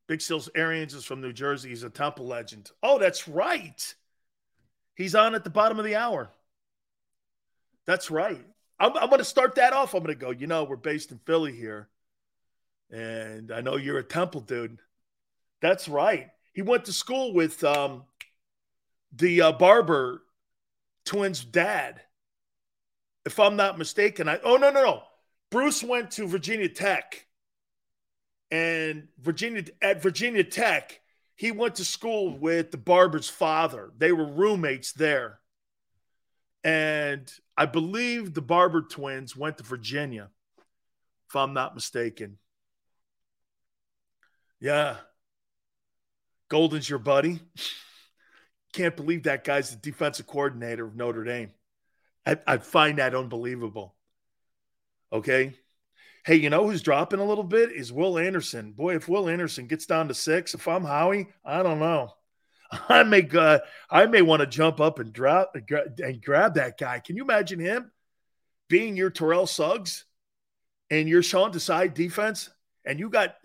Big 0.07 0.21
Sills 0.21 0.49
Arians 0.55 0.93
is 0.93 1.05
from 1.05 1.21
New 1.21 1.33
Jersey. 1.33 1.69
He's 1.69 1.83
a 1.83 1.89
Temple 1.89 2.27
legend. 2.27 2.71
Oh, 2.83 2.99
that's 2.99 3.27
right. 3.27 3.95
He's 4.95 5.15
on 5.15 5.35
at 5.35 5.43
the 5.43 5.49
bottom 5.49 5.79
of 5.79 5.85
the 5.85 5.95
hour. 5.95 6.29
That's 7.85 8.09
right. 8.09 8.43
I'm, 8.79 8.95
I'm 8.97 9.09
going 9.09 9.19
to 9.19 9.25
start 9.25 9.55
that 9.55 9.73
off. 9.73 9.93
I'm 9.93 10.03
going 10.03 10.17
to 10.17 10.25
go, 10.25 10.31
you 10.31 10.47
know, 10.47 10.63
we're 10.63 10.75
based 10.75 11.11
in 11.11 11.19
Philly 11.25 11.53
here. 11.53 11.89
And 12.91 13.51
I 13.51 13.61
know 13.61 13.77
you're 13.77 13.97
a 13.97 14.03
Temple 14.03 14.41
dude. 14.41 14.79
That's 15.61 15.87
right. 15.87 16.29
He 16.53 16.61
went 16.61 16.85
to 16.85 16.93
school 16.93 17.33
with 17.33 17.63
um, 17.63 18.03
the 19.11 19.41
uh, 19.41 19.51
Barber 19.53 20.21
twins' 21.05 21.43
dad. 21.43 22.01
If 23.25 23.39
I'm 23.39 23.55
not 23.55 23.77
mistaken, 23.77 24.29
I 24.29 24.39
oh 24.43 24.57
no 24.57 24.69
no 24.69 24.83
no. 24.83 25.03
Bruce 25.51 25.83
went 25.83 26.11
to 26.11 26.27
Virginia 26.27 26.69
Tech, 26.69 27.27
and 28.51 29.07
Virginia 29.19 29.63
at 29.81 30.01
Virginia 30.01 30.43
Tech, 30.43 30.99
he 31.35 31.51
went 31.51 31.75
to 31.75 31.85
school 31.85 32.37
with 32.37 32.71
the 32.71 32.77
Barber's 32.77 33.29
father. 33.29 33.91
They 33.97 34.11
were 34.11 34.25
roommates 34.25 34.93
there, 34.93 35.39
and 36.63 37.31
I 37.57 37.65
believe 37.65 38.33
the 38.33 38.41
Barber 38.41 38.81
twins 38.81 39.35
went 39.35 39.57
to 39.59 39.63
Virginia, 39.63 40.29
if 41.29 41.35
I'm 41.35 41.53
not 41.53 41.75
mistaken. 41.75 42.37
Yeah, 44.59 44.97
Golden's 46.49 46.89
your 46.89 46.99
buddy. 46.99 47.39
Can't 48.73 48.95
believe 48.95 49.23
that 49.23 49.43
guy's 49.43 49.69
the 49.69 49.77
defensive 49.77 50.27
coordinator 50.27 50.85
of 50.85 50.95
Notre 50.95 51.23
Dame. 51.23 51.51
I, 52.25 52.37
I 52.45 52.57
find 52.57 52.97
that 52.97 53.15
unbelievable. 53.15 53.95
Okay. 55.11 55.53
Hey, 56.25 56.35
you 56.35 56.49
know 56.49 56.67
who's 56.67 56.81
dropping 56.81 57.19
a 57.19 57.25
little 57.25 57.43
bit 57.43 57.71
is 57.71 57.93
Will 57.93 58.17
Anderson. 58.17 58.71
Boy, 58.71 58.95
if 58.95 59.07
Will 59.07 59.29
Anderson 59.29 59.67
gets 59.67 59.85
down 59.85 60.07
to 60.07 60.13
six, 60.13 60.53
if 60.53 60.67
I'm 60.67 60.83
Howie, 60.83 61.27
I 61.43 61.61
don't 61.61 61.79
know. 61.79 62.13
I 62.89 63.03
may 63.03 63.27
uh, 63.33 63.59
I 63.89 64.07
may 64.07 64.23
want 64.23 64.39
to 64.41 64.47
jump 64.47 64.79
up 64.79 64.99
and 64.99 65.13
drop 65.13 65.55
and 65.55 66.21
grab 66.21 66.55
that 66.55 66.79
guy. 66.79 66.99
Can 66.99 67.15
you 67.15 67.23
imagine 67.23 67.59
him 67.59 67.91
being 68.69 68.97
your 68.97 69.11
Terrell 69.11 69.45
Suggs 69.45 70.05
and 70.89 71.07
your 71.07 71.21
Sean 71.21 71.51
Desai 71.51 71.93
defense, 71.93 72.49
and 72.85 72.99
you 72.99 73.09
got 73.09 73.35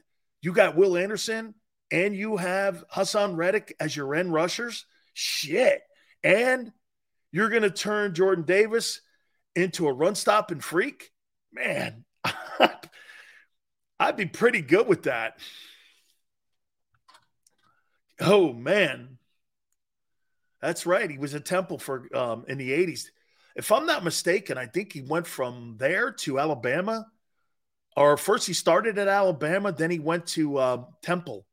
you 0.42 0.52
got 0.52 0.76
Will 0.76 0.96
Anderson 0.96 1.54
and 1.90 2.14
you 2.14 2.36
have 2.36 2.84
Haason 2.88 3.36
Reddick 3.36 3.74
as 3.80 3.94
your 3.94 4.14
end 4.14 4.32
rushers? 4.32 4.86
Shit. 5.12 5.82
And 6.22 6.72
you're 7.32 7.50
going 7.50 7.62
to 7.62 7.70
turn 7.70 8.14
Jordan 8.14 8.44
Davis 8.44 9.00
into 9.54 9.86
a 9.86 9.92
run 9.92 10.14
stop 10.14 10.50
and 10.50 10.62
freak? 10.62 11.09
Man, 11.52 12.04
I'd 13.98 14.16
be 14.16 14.26
pretty 14.26 14.62
good 14.62 14.86
with 14.86 15.04
that. 15.04 15.38
Oh 18.20 18.52
man, 18.52 19.18
that's 20.60 20.86
right. 20.86 21.10
He 21.10 21.18
was 21.18 21.34
at 21.34 21.44
Temple 21.44 21.78
for 21.78 22.06
um, 22.14 22.44
in 22.48 22.58
the 22.58 22.70
'80s. 22.72 23.10
If 23.56 23.72
I'm 23.72 23.86
not 23.86 24.04
mistaken, 24.04 24.58
I 24.58 24.66
think 24.66 24.92
he 24.92 25.02
went 25.02 25.26
from 25.26 25.76
there 25.78 26.12
to 26.12 26.38
Alabama 26.38 27.06
Or 27.96 28.16
first 28.16 28.46
he 28.46 28.52
started 28.54 28.98
at 28.98 29.08
Alabama, 29.08 29.72
then 29.72 29.90
he 29.90 29.98
went 29.98 30.26
to 30.28 30.56
uh, 30.58 30.84
Temple, 31.02 31.46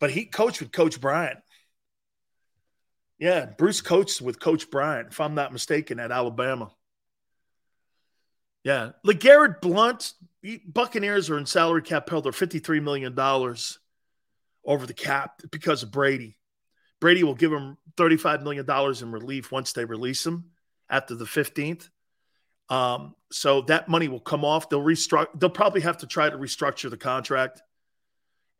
but 0.00 0.10
he 0.10 0.26
coached 0.26 0.60
with 0.60 0.72
Coach 0.72 1.00
Bryant. 1.00 1.38
Yeah, 3.18 3.46
Bruce 3.46 3.80
coached 3.80 4.20
with 4.20 4.40
Coach 4.40 4.70
Bryant, 4.70 5.08
if 5.12 5.20
I'm 5.20 5.34
not 5.34 5.52
mistaken, 5.52 5.98
at 6.00 6.10
Alabama. 6.12 6.70
Yeah, 8.64 8.92
LeGarrette 9.06 9.60
Blunt, 9.60 10.14
Buccaneers 10.66 11.30
are 11.30 11.38
in 11.38 11.46
salary 11.46 11.82
cap 11.82 12.08
hell. 12.08 12.22
They're 12.22 12.32
$53 12.32 12.82
million 12.82 13.18
over 14.64 14.86
the 14.86 14.94
cap 14.94 15.42
because 15.50 15.82
of 15.82 15.92
Brady. 15.92 16.38
Brady 17.00 17.22
will 17.22 17.34
give 17.34 17.52
him 17.52 17.76
$35 17.96 18.42
million 18.42 18.66
in 19.02 19.12
relief 19.12 19.52
once 19.52 19.72
they 19.72 19.84
release 19.84 20.24
him 20.24 20.46
after 20.88 21.14
the 21.14 21.26
15th. 21.26 21.88
Um, 22.70 23.14
so 23.30 23.62
that 23.62 23.88
money 23.88 24.08
will 24.08 24.20
come 24.20 24.44
off. 24.44 24.68
They'll 24.68 24.80
restructure. 24.80 25.38
They'll 25.38 25.50
probably 25.50 25.82
have 25.82 25.98
to 25.98 26.06
try 26.06 26.30
to 26.30 26.36
restructure 26.36 26.88
the 26.88 26.96
contract, 26.96 27.62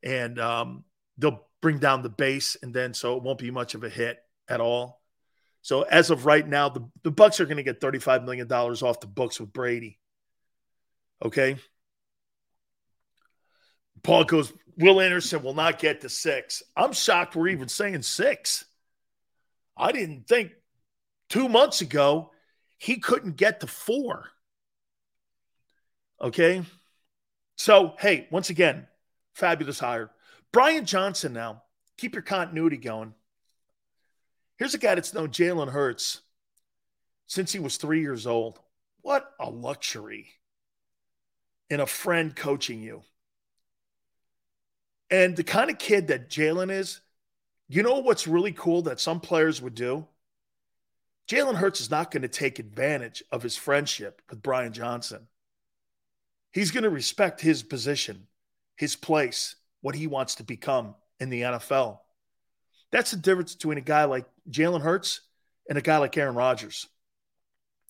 and 0.02 0.38
um, 0.38 0.84
they'll 1.16 1.46
bring 1.62 1.78
down 1.78 2.02
the 2.02 2.10
base, 2.10 2.56
and 2.62 2.74
then 2.74 2.92
so 2.92 3.16
it 3.16 3.22
won't 3.22 3.38
be 3.38 3.50
much 3.50 3.74
of 3.74 3.82
a 3.82 3.88
hit 3.88 4.18
at 4.46 4.60
all. 4.60 5.00
So 5.64 5.80
as 5.80 6.10
of 6.10 6.26
right 6.26 6.46
now, 6.46 6.68
the, 6.68 6.86
the 7.04 7.10
Bucs 7.10 7.40
are 7.40 7.46
going 7.46 7.56
to 7.56 7.62
get 7.62 7.80
$35 7.80 8.22
million 8.26 8.52
off 8.52 9.00
the 9.00 9.06
books 9.06 9.40
with 9.40 9.50
Brady. 9.50 9.98
Okay. 11.24 11.56
Paul 14.02 14.24
goes, 14.24 14.52
Will 14.76 15.00
Anderson 15.00 15.42
will 15.42 15.54
not 15.54 15.78
get 15.78 16.02
to 16.02 16.10
six. 16.10 16.62
I'm 16.76 16.92
shocked 16.92 17.34
we're 17.34 17.48
even 17.48 17.68
saying 17.68 18.02
six. 18.02 18.66
I 19.74 19.90
didn't 19.90 20.28
think 20.28 20.52
two 21.30 21.48
months 21.48 21.80
ago 21.80 22.30
he 22.76 22.98
couldn't 22.98 23.36
get 23.36 23.60
to 23.60 23.66
four. 23.66 24.26
Okay. 26.20 26.62
So, 27.56 27.94
hey, 27.98 28.28
once 28.30 28.50
again, 28.50 28.86
fabulous 29.34 29.78
hire. 29.78 30.10
Brian 30.52 30.84
Johnson 30.84 31.32
now. 31.32 31.62
Keep 31.96 32.16
your 32.16 32.22
continuity 32.22 32.76
going. 32.76 33.14
Here's 34.56 34.74
a 34.74 34.78
guy 34.78 34.94
that's 34.94 35.14
known 35.14 35.28
Jalen 35.28 35.70
Hurts 35.70 36.20
since 37.26 37.52
he 37.52 37.58
was 37.58 37.76
three 37.76 38.00
years 38.00 38.26
old. 38.26 38.60
What 39.02 39.30
a 39.40 39.50
luxury 39.50 40.28
in 41.70 41.80
a 41.80 41.86
friend 41.86 42.34
coaching 42.34 42.80
you. 42.80 43.02
And 45.10 45.36
the 45.36 45.44
kind 45.44 45.70
of 45.70 45.78
kid 45.78 46.08
that 46.08 46.30
Jalen 46.30 46.70
is, 46.70 47.00
you 47.68 47.82
know 47.82 47.98
what's 47.98 48.26
really 48.26 48.52
cool 48.52 48.82
that 48.82 49.00
some 49.00 49.20
players 49.20 49.60
would 49.60 49.74
do? 49.74 50.06
Jalen 51.28 51.54
Hurts 51.54 51.80
is 51.80 51.90
not 51.90 52.10
going 52.10 52.22
to 52.22 52.28
take 52.28 52.58
advantage 52.58 53.22
of 53.32 53.42
his 53.42 53.56
friendship 53.56 54.20
with 54.28 54.42
Brian 54.42 54.72
Johnson. 54.72 55.26
He's 56.52 56.70
going 56.70 56.84
to 56.84 56.90
respect 56.90 57.40
his 57.40 57.62
position, 57.62 58.26
his 58.76 58.94
place, 58.94 59.56
what 59.80 59.94
he 59.94 60.06
wants 60.06 60.36
to 60.36 60.44
become 60.44 60.94
in 61.18 61.30
the 61.30 61.42
NFL. 61.42 61.98
That's 62.94 63.10
the 63.10 63.16
difference 63.16 63.56
between 63.56 63.76
a 63.76 63.80
guy 63.80 64.04
like 64.04 64.24
Jalen 64.48 64.80
Hurts 64.80 65.20
and 65.68 65.76
a 65.76 65.80
guy 65.80 65.98
like 65.98 66.16
Aaron 66.16 66.36
Rodgers. 66.36 66.86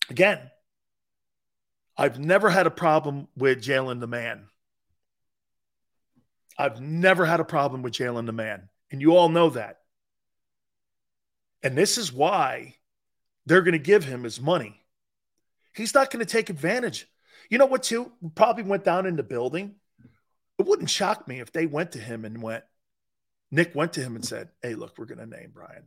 Again, 0.09 0.39
I've 1.95 2.19
never 2.19 2.49
had 2.49 2.65
a 2.65 2.71
problem 2.71 3.27
with 3.37 3.61
Jalen 3.61 3.99
the 3.99 4.07
man. 4.07 4.47
I've 6.57 6.81
never 6.81 7.23
had 7.23 7.39
a 7.39 7.45
problem 7.45 7.83
with 7.83 7.93
Jalen 7.93 8.25
the 8.25 8.31
man. 8.31 8.67
And 8.89 8.99
you 8.99 9.15
all 9.15 9.29
know 9.29 9.51
that. 9.51 9.77
And 11.61 11.77
this 11.77 11.99
is 11.99 12.11
why 12.11 12.73
they're 13.45 13.61
going 13.61 13.73
to 13.73 13.77
give 13.77 14.05
him 14.05 14.23
his 14.23 14.41
money. 14.41 14.81
He's 15.75 15.93
not 15.93 16.09
going 16.09 16.25
to 16.25 16.31
take 16.31 16.49
advantage. 16.49 17.07
You 17.51 17.59
know 17.59 17.67
what, 17.67 17.83
too? 17.83 18.11
Probably 18.33 18.63
went 18.63 18.83
down 18.83 19.05
in 19.05 19.17
the 19.17 19.23
building. 19.23 19.75
It 20.57 20.65
wouldn't 20.65 20.89
shock 20.89 21.27
me 21.27 21.41
if 21.41 21.51
they 21.51 21.67
went 21.67 21.91
to 21.91 21.99
him 21.99 22.25
and 22.25 22.41
went, 22.41 22.63
Nick 23.51 23.75
went 23.75 23.93
to 23.93 24.01
him 24.01 24.15
and 24.15 24.25
said, 24.25 24.49
Hey, 24.61 24.75
look, 24.75 24.97
we're 24.97 25.05
going 25.05 25.19
to 25.19 25.25
name 25.25 25.51
Brian. 25.53 25.83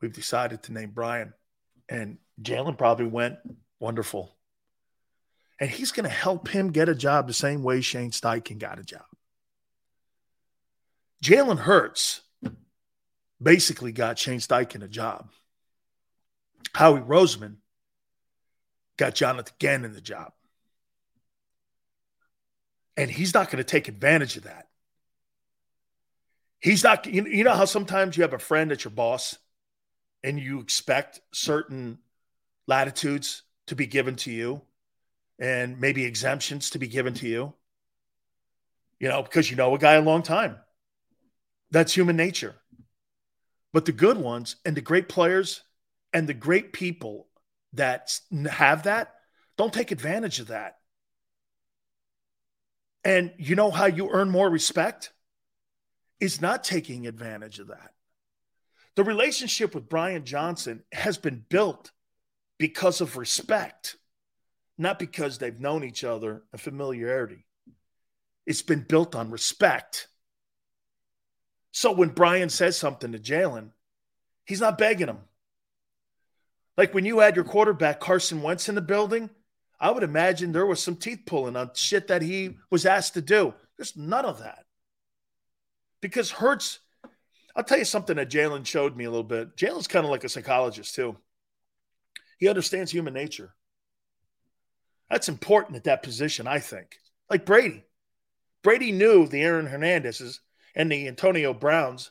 We've 0.00 0.12
decided 0.12 0.62
to 0.64 0.72
name 0.72 0.90
Brian. 0.94 1.32
And 1.88 2.18
Jalen 2.40 2.78
probably 2.78 3.06
went, 3.06 3.36
Wonderful. 3.80 4.34
And 5.60 5.70
he's 5.70 5.92
going 5.92 6.04
to 6.04 6.14
help 6.14 6.48
him 6.48 6.70
get 6.70 6.88
a 6.88 6.94
job 6.94 7.26
the 7.26 7.32
same 7.32 7.62
way 7.62 7.80
Shane 7.80 8.12
Steichen 8.12 8.58
got 8.58 8.78
a 8.78 8.84
job. 8.84 9.04
Jalen 11.22 11.58
Hurts 11.58 12.20
basically 13.42 13.92
got 13.92 14.18
Shane 14.18 14.38
Steichen 14.38 14.84
a 14.84 14.88
job. 14.88 15.30
Howie 16.74 17.00
Roseman 17.00 17.56
got 18.96 19.14
Jonathan 19.14 19.54
Gannon 19.58 19.94
the 19.94 20.00
job. 20.00 20.32
And 22.96 23.10
he's 23.10 23.34
not 23.34 23.46
going 23.46 23.58
to 23.58 23.64
take 23.64 23.88
advantage 23.88 24.36
of 24.36 24.44
that. 24.44 24.68
He's 26.60 26.82
not, 26.82 27.06
you 27.06 27.44
know 27.44 27.54
how 27.54 27.66
sometimes 27.66 28.16
you 28.16 28.22
have 28.22 28.32
a 28.32 28.38
friend 28.38 28.70
that's 28.70 28.84
your 28.84 28.90
boss 28.90 29.38
and 30.24 30.38
you 30.40 30.60
expect 30.60 31.20
certain 31.32 31.98
latitudes 32.66 33.42
to 33.68 33.76
be 33.76 33.86
given 33.86 34.16
to 34.16 34.32
you 34.32 34.62
and 35.38 35.80
maybe 35.80 36.04
exemptions 36.04 36.70
to 36.70 36.78
be 36.78 36.88
given 36.88 37.14
to 37.14 37.28
you, 37.28 37.54
you 38.98 39.08
know, 39.08 39.22
because 39.22 39.50
you 39.50 39.56
know 39.56 39.74
a 39.74 39.78
guy 39.78 39.94
a 39.94 40.02
long 40.02 40.22
time. 40.22 40.56
That's 41.70 41.94
human 41.94 42.16
nature. 42.16 42.56
But 43.72 43.84
the 43.84 43.92
good 43.92 44.16
ones 44.16 44.56
and 44.64 44.76
the 44.76 44.80
great 44.80 45.08
players 45.08 45.62
and 46.12 46.26
the 46.26 46.34
great 46.34 46.72
people 46.72 47.28
that 47.74 48.18
have 48.50 48.84
that 48.84 49.14
don't 49.56 49.72
take 49.72 49.90
advantage 49.90 50.40
of 50.40 50.48
that. 50.48 50.78
And 53.04 53.32
you 53.38 53.54
know 53.54 53.70
how 53.70 53.86
you 53.86 54.10
earn 54.10 54.30
more 54.30 54.48
respect? 54.48 55.12
Is 56.20 56.40
not 56.40 56.64
taking 56.64 57.06
advantage 57.06 57.58
of 57.58 57.68
that. 57.68 57.92
The 58.96 59.04
relationship 59.04 59.74
with 59.74 59.88
Brian 59.88 60.24
Johnson 60.24 60.82
has 60.92 61.16
been 61.16 61.44
built 61.48 61.92
because 62.58 63.00
of 63.00 63.16
respect, 63.16 63.96
not 64.76 64.98
because 64.98 65.38
they've 65.38 65.60
known 65.60 65.84
each 65.84 66.02
other 66.02 66.42
and 66.52 66.60
familiarity. 66.60 67.46
It's 68.46 68.62
been 68.62 68.80
built 68.80 69.14
on 69.14 69.30
respect. 69.30 70.08
So 71.70 71.92
when 71.92 72.08
Brian 72.08 72.48
says 72.48 72.76
something 72.76 73.12
to 73.12 73.18
Jalen, 73.18 73.70
he's 74.44 74.60
not 74.60 74.78
begging 74.78 75.06
him. 75.06 75.18
Like 76.76 76.94
when 76.94 77.04
you 77.04 77.20
had 77.20 77.36
your 77.36 77.44
quarterback 77.44 78.00
Carson 78.00 78.42
Wentz 78.42 78.68
in 78.68 78.74
the 78.74 78.80
building, 78.80 79.30
I 79.78 79.92
would 79.92 80.02
imagine 80.02 80.50
there 80.50 80.66
was 80.66 80.82
some 80.82 80.96
teeth 80.96 81.20
pulling 81.26 81.56
on 81.56 81.70
shit 81.74 82.08
that 82.08 82.22
he 82.22 82.56
was 82.70 82.86
asked 82.86 83.14
to 83.14 83.20
do. 83.20 83.54
There's 83.76 83.96
none 83.96 84.24
of 84.24 84.40
that. 84.40 84.64
Because 86.00 86.30
Hurts, 86.30 86.80
I'll 87.56 87.64
tell 87.64 87.78
you 87.78 87.84
something 87.84 88.16
that 88.16 88.30
Jalen 88.30 88.66
showed 88.66 88.96
me 88.96 89.04
a 89.04 89.10
little 89.10 89.24
bit. 89.24 89.56
Jalen's 89.56 89.88
kind 89.88 90.04
of 90.04 90.10
like 90.10 90.24
a 90.24 90.28
psychologist, 90.28 90.94
too. 90.94 91.16
He 92.38 92.48
understands 92.48 92.92
human 92.92 93.14
nature. 93.14 93.54
That's 95.10 95.28
important 95.28 95.76
at 95.76 95.84
that 95.84 96.02
position, 96.02 96.46
I 96.46 96.60
think. 96.60 96.98
Like 97.30 97.44
Brady. 97.44 97.84
Brady 98.62 98.92
knew 98.92 99.26
the 99.26 99.42
Aaron 99.42 99.66
Hernandez's 99.66 100.40
and 100.74 100.90
the 100.90 101.08
Antonio 101.08 101.54
Browns, 101.54 102.10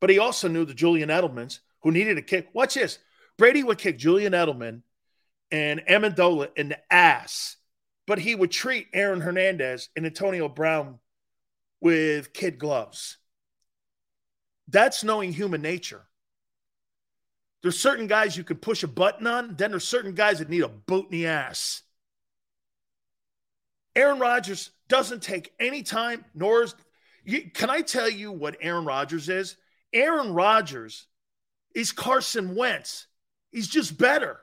but 0.00 0.10
he 0.10 0.18
also 0.18 0.48
knew 0.48 0.64
the 0.64 0.74
Julian 0.74 1.08
Edelmans 1.08 1.60
who 1.82 1.90
needed 1.90 2.18
a 2.18 2.22
kick. 2.22 2.48
Watch 2.52 2.74
this. 2.74 2.98
Brady 3.36 3.62
would 3.62 3.78
kick 3.78 3.98
Julian 3.98 4.32
Edelman 4.32 4.82
and 5.50 5.80
Amendola 5.88 6.48
in 6.56 6.68
the 6.68 6.78
ass, 6.92 7.56
but 8.06 8.18
he 8.18 8.34
would 8.34 8.50
treat 8.50 8.88
Aaron 8.92 9.20
Hernandez 9.20 9.88
and 9.96 10.06
Antonio 10.06 10.48
Brown 10.48 10.98
with 11.80 12.32
kid 12.32 12.58
gloves. 12.58 13.18
That's 14.68 15.04
knowing 15.04 15.32
human 15.32 15.62
nature. 15.62 16.02
There's 17.62 17.78
certain 17.78 18.06
guys 18.06 18.36
you 18.36 18.44
can 18.44 18.58
push 18.58 18.82
a 18.82 18.88
button 18.88 19.26
on, 19.26 19.56
then 19.56 19.70
there's 19.70 19.86
certain 19.86 20.14
guys 20.14 20.38
that 20.38 20.48
need 20.48 20.62
a 20.62 20.68
boot 20.68 21.06
in 21.06 21.10
the 21.10 21.26
ass. 21.26 21.82
Aaron 23.94 24.18
Rodgers 24.18 24.70
doesn't 24.88 25.22
take 25.22 25.52
any 25.58 25.82
time, 25.82 26.24
nor 26.34 26.62
is 26.62 26.74
you, 27.24 27.50
can 27.50 27.70
I 27.70 27.80
tell 27.80 28.08
you 28.08 28.30
what 28.30 28.56
Aaron 28.60 28.84
Rodgers 28.84 29.28
is? 29.28 29.56
Aaron 29.92 30.32
Rodgers 30.32 31.06
is 31.74 31.90
Carson 31.90 32.54
Wentz. 32.54 33.06
He's 33.50 33.66
just 33.66 33.98
better. 33.98 34.38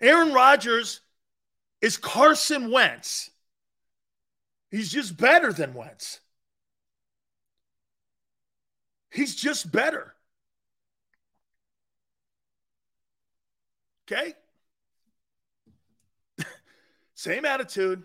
Aaron 0.00 0.32
Rodgers 0.32 1.00
is 1.80 1.96
Carson 1.96 2.70
Wentz. 2.70 3.30
He's 4.70 4.90
just 4.90 5.16
better 5.16 5.52
than 5.52 5.74
Wentz. 5.74 6.20
He's 9.14 9.36
just 9.36 9.70
better. 9.70 10.14
Okay? 14.10 14.34
Same 17.14 17.44
attitude, 17.44 18.02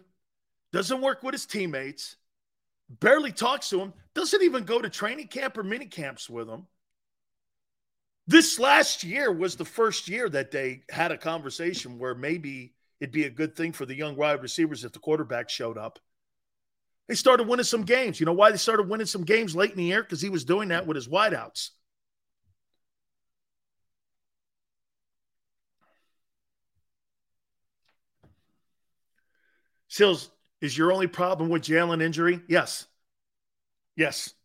doesn't 0.71 1.01
work 1.01 1.23
with 1.23 1.33
his 1.33 1.47
teammates, 1.47 2.15
barely 2.89 3.31
talks 3.31 3.69
to 3.69 3.81
him, 3.81 3.93
doesn't 4.13 4.43
even 4.43 4.63
go 4.63 4.79
to 4.81 4.89
training 4.89 5.27
camp 5.27 5.57
or 5.57 5.63
mini 5.63 5.87
camps 5.87 6.29
with 6.29 6.47
him. 6.47 6.67
This 8.27 8.59
last 8.59 9.03
year 9.03 9.31
was 9.31 9.55
the 9.55 9.65
first 9.65 10.07
year 10.07 10.29
that 10.29 10.51
they 10.51 10.83
had 10.91 11.11
a 11.11 11.17
conversation 11.17 11.97
where 11.97 12.13
maybe 12.13 12.75
it'd 12.99 13.11
be 13.11 13.25
a 13.25 13.31
good 13.31 13.55
thing 13.55 13.73
for 13.73 13.87
the 13.87 13.95
young 13.95 14.15
wide 14.15 14.43
receivers 14.43 14.85
if 14.85 14.91
the 14.91 14.99
quarterback 14.99 15.49
showed 15.49 15.79
up. 15.79 15.97
They 17.09 17.15
started 17.15 17.47
winning 17.47 17.63
some 17.63 17.81
games. 17.81 18.19
You 18.19 18.27
know 18.27 18.33
why 18.33 18.51
they 18.51 18.57
started 18.57 18.87
winning 18.87 19.07
some 19.07 19.23
games 19.23 19.55
late 19.55 19.71
in 19.71 19.77
the 19.77 19.83
year? 19.83 20.03
Because 20.03 20.21
he 20.21 20.29
was 20.29 20.45
doing 20.45 20.69
that 20.69 20.85
with 20.85 20.93
his 20.93 21.07
wideouts. 21.07 21.71
Sills, 29.87 30.29
is 30.61 30.77
your 30.77 30.91
only 30.93 31.07
problem 31.07 31.49
with 31.49 31.63
Jalen 31.63 32.03
injury? 32.03 32.41
Yes. 32.47 32.85
Yes. 33.95 34.35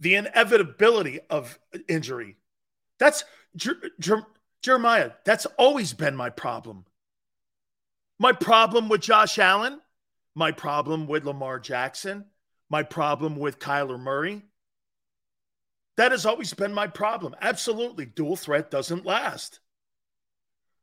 The 0.00 0.16
inevitability 0.16 1.20
of 1.30 1.60
injury. 1.86 2.38
That's 2.98 3.22
Jer- 3.54 3.80
Jer- 4.00 4.26
Jeremiah. 4.62 5.12
That's 5.24 5.46
always 5.58 5.92
been 5.92 6.16
my 6.16 6.30
problem. 6.30 6.86
My 8.18 8.32
problem 8.32 8.88
with 8.88 9.00
Josh 9.00 9.38
Allen, 9.38 9.80
my 10.34 10.52
problem 10.52 11.06
with 11.06 11.24
Lamar 11.24 11.58
Jackson, 11.60 12.24
my 12.70 12.82
problem 12.82 13.36
with 13.36 13.58
Kyler 13.58 13.98
Murray. 13.98 14.42
That 15.96 16.12
has 16.12 16.24
always 16.24 16.54
been 16.54 16.72
my 16.72 16.86
problem. 16.86 17.34
Absolutely. 17.40 18.06
Dual 18.06 18.36
threat 18.36 18.70
doesn't 18.70 19.04
last. 19.04 19.60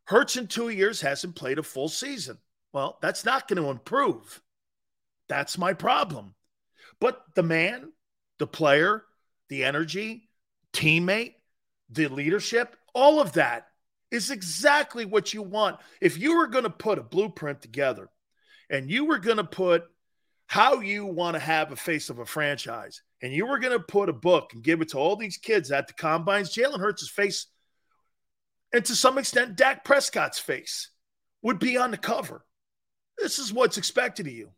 Hurts 0.05 0.37
in 0.37 0.47
two 0.47 0.69
years 0.69 1.01
hasn't 1.01 1.35
played 1.35 1.57
a 1.57 1.63
full 1.63 1.89
season. 1.89 2.37
Well, 2.73 2.99
that's 3.01 3.25
not 3.25 3.47
going 3.47 3.61
to 3.61 3.69
improve. 3.69 4.41
That's 5.27 5.57
my 5.57 5.73
problem. 5.73 6.35
But 6.99 7.23
the 7.35 7.43
man, 7.43 7.91
the 8.37 8.47
player, 8.47 9.03
the 9.49 9.63
energy, 9.63 10.29
teammate, 10.73 11.35
the 11.89 12.07
leadership, 12.07 12.75
all 12.93 13.19
of 13.19 13.33
that 13.33 13.67
is 14.11 14.31
exactly 14.31 15.05
what 15.05 15.33
you 15.33 15.41
want. 15.41 15.79
If 16.01 16.17
you 16.17 16.37
were 16.37 16.47
going 16.47 16.63
to 16.63 16.69
put 16.69 16.99
a 16.99 17.03
blueprint 17.03 17.61
together 17.61 18.09
and 18.69 18.89
you 18.89 19.05
were 19.05 19.19
going 19.19 19.37
to 19.37 19.43
put 19.43 19.83
how 20.47 20.79
you 20.79 21.05
want 21.05 21.35
to 21.35 21.39
have 21.39 21.71
a 21.71 21.75
face 21.75 22.09
of 22.09 22.19
a 22.19 22.25
franchise 22.25 23.01
and 23.21 23.33
you 23.33 23.45
were 23.45 23.59
going 23.59 23.77
to 23.77 23.83
put 23.83 24.09
a 24.09 24.13
book 24.13 24.53
and 24.53 24.63
give 24.63 24.81
it 24.81 24.89
to 24.89 24.97
all 24.97 25.15
these 25.15 25.37
kids 25.37 25.71
at 25.71 25.87
the 25.87 25.93
combines, 25.93 26.53
Jalen 26.53 26.79
Hurts' 26.79 27.09
face 27.09 27.47
and 28.73 28.85
to 28.85 28.95
some 28.95 29.17
extent 29.17 29.55
Dak 29.55 29.83
Prescott's 29.83 30.39
face 30.39 30.89
would 31.41 31.59
be 31.59 31.77
on 31.77 31.91
the 31.91 31.97
cover. 31.97 32.45
This 33.17 33.39
is 33.39 33.51
what's 33.51 33.77
expected 33.77 34.27
of 34.27 34.33
you. 34.33 34.51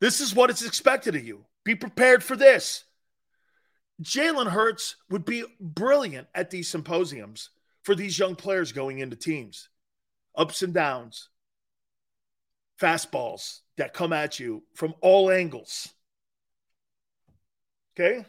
This 0.00 0.20
is 0.20 0.34
what 0.34 0.50
is 0.50 0.62
expected 0.62 1.14
of 1.14 1.24
you. 1.24 1.44
Be 1.64 1.74
prepared 1.74 2.22
for 2.22 2.36
this. 2.36 2.84
Jalen 4.02 4.48
Hurts 4.48 4.96
would 5.10 5.24
be 5.24 5.44
brilliant 5.60 6.28
at 6.34 6.50
these 6.50 6.68
symposiums 6.68 7.50
for 7.82 7.94
these 7.94 8.18
young 8.18 8.34
players 8.34 8.72
going 8.72 8.98
into 8.98 9.16
teams. 9.16 9.68
Ups 10.36 10.62
and 10.62 10.74
downs, 10.74 11.28
fastballs 12.80 13.60
that 13.76 13.94
come 13.94 14.12
at 14.12 14.40
you 14.40 14.64
from 14.74 14.94
all 15.00 15.30
angles. 15.30 15.88
Okay? 17.94 18.24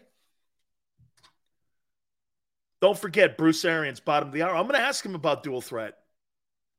Don't 2.81 2.97
forget 2.97 3.37
Bruce 3.37 3.65
Arians, 3.65 3.99
bottom 3.99 4.29
of 4.29 4.33
the 4.33 4.43
hour. 4.43 4.55
I'm 4.55 4.67
going 4.67 4.79
to 4.79 4.85
ask 4.85 5.03
him 5.03 5.15
about 5.15 5.41
dual 5.43 5.61
threat. 5.61 5.95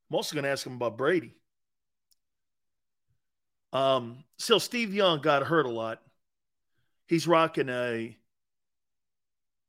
I'm 0.09 0.17
also 0.17 0.35
going 0.35 0.45
to 0.45 0.51
ask 0.51 0.65
him 0.65 0.75
about 0.75 0.97
Brady. 0.97 1.35
Um, 3.73 4.25
still, 4.39 4.61
Steve 4.61 4.95
Young 4.95 5.21
got 5.21 5.43
hurt 5.43 5.67
a 5.67 5.71
lot. 5.71 6.01
He's 7.09 7.27
rocking 7.27 7.69
a 7.69 8.17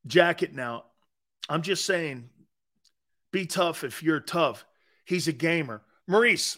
jacket 0.06 0.54
now. 0.54 0.86
I'm 1.50 1.62
just 1.62 1.86
saying, 1.86 2.30
be 3.32 3.46
tough 3.46 3.84
if 3.84 4.04
you're 4.04 4.20
tough. 4.20 4.66
He's 5.08 5.30
a 5.30 5.32
gamer. 5.32 5.82
Maurice, 6.06 6.58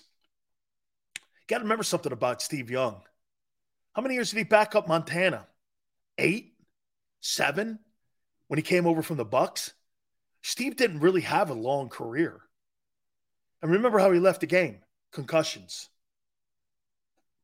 got 1.48 1.60
to 1.60 1.64
remember 1.64 1.84
something 1.84 2.12
about 2.12 2.42
Steve 2.42 2.72
Young. 2.72 3.00
How 3.94 4.02
many 4.02 4.16
years 4.16 4.32
did 4.32 4.38
he 4.38 4.44
back 4.44 4.76
up 4.76 4.88
Montana? 4.88 5.46
Eight, 6.18 6.56
seven, 7.22 7.78
when 8.48 8.58
he 8.58 8.64
came 8.64 8.88
over 8.88 9.04
from 9.04 9.18
the 9.18 9.26
Bucs. 9.26 9.74
Steve 10.42 10.76
didn't 10.76 11.02
really 11.02 11.22
have 11.22 11.52
a 11.52 11.54
long 11.54 11.90
career. 11.90 12.42
And 13.62 13.72
remember 13.72 14.00
how 14.00 14.12
he 14.12 14.20
left 14.20 14.42
the 14.42 14.48
game? 14.48 14.80
Concussions. 15.12 15.88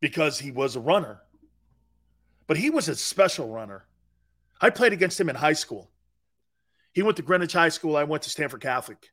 Because 0.02 0.40
he 0.40 0.49
was 0.49 0.76
a 0.76 0.80
runner. 0.80 1.22
But 2.48 2.57
he 2.57 2.72
was 2.72 2.90
a 2.90 2.95
special 2.95 3.48
runner. 3.49 3.86
I 4.60 4.72
played 4.72 4.94
against 4.94 5.19
him 5.19 5.30
in 5.30 5.36
high 5.36 5.53
school. 5.53 5.91
He 6.94 7.03
went 7.03 7.18
to 7.18 7.23
Greenwich 7.23 7.53
High 7.53 7.69
School. 7.69 7.95
I 7.95 8.06
went 8.06 8.23
to 8.23 8.30
Stamford 8.32 8.61
Catholic. 8.61 9.11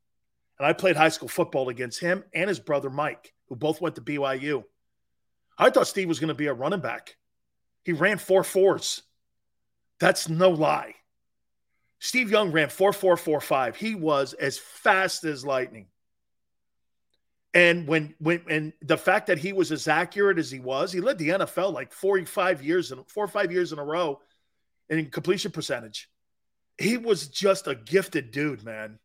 And 0.58 0.66
I 0.66 0.72
played 0.72 0.96
high 0.96 1.08
school 1.08 1.28
football 1.28 1.68
against 1.68 2.00
him 2.00 2.24
and 2.34 2.48
his 2.48 2.60
brother 2.60 2.90
Mike, 2.90 3.32
who 3.48 3.56
both 3.56 3.80
went 3.80 3.96
to 3.96 4.00
BYU. 4.00 4.64
I 5.58 5.70
thought 5.70 5.86
Steve 5.86 6.08
was 6.08 6.20
going 6.20 6.28
to 6.28 6.34
be 6.34 6.46
a 6.46 6.54
running 6.54 6.80
back. 6.80 7.16
He 7.84 7.92
ran 7.92 8.18
four 8.18 8.44
fours. 8.44 9.02
That's 9.98 10.28
no 10.28 10.50
lie. 10.50 10.94
Steve 12.00 12.30
Young 12.30 12.50
ran 12.50 12.68
four 12.68 12.92
four 12.92 13.16
four 13.16 13.40
five. 13.40 13.76
He 13.76 13.94
was 13.94 14.32
as 14.32 14.58
fast 14.58 15.24
as 15.24 15.46
lightning. 15.46 15.86
And 17.54 17.86
when 17.86 18.14
when 18.18 18.42
and 18.48 18.72
the 18.82 18.96
fact 18.96 19.26
that 19.28 19.38
he 19.38 19.52
was 19.52 19.70
as 19.70 19.86
accurate 19.86 20.38
as 20.38 20.50
he 20.50 20.58
was, 20.58 20.90
he 20.90 21.00
led 21.00 21.18
the 21.18 21.28
NFL 21.28 21.72
like 21.72 21.92
45 21.92 22.62
years 22.62 22.90
and 22.90 23.08
four 23.08 23.24
or 23.24 23.28
five 23.28 23.52
years 23.52 23.72
in 23.72 23.78
a 23.78 23.84
row 23.84 24.20
in 24.88 25.10
completion 25.10 25.52
percentage. 25.52 26.08
He 26.78 26.96
was 26.96 27.28
just 27.28 27.66
a 27.66 27.74
gifted 27.74 28.30
dude, 28.30 28.64
man. 28.64 28.98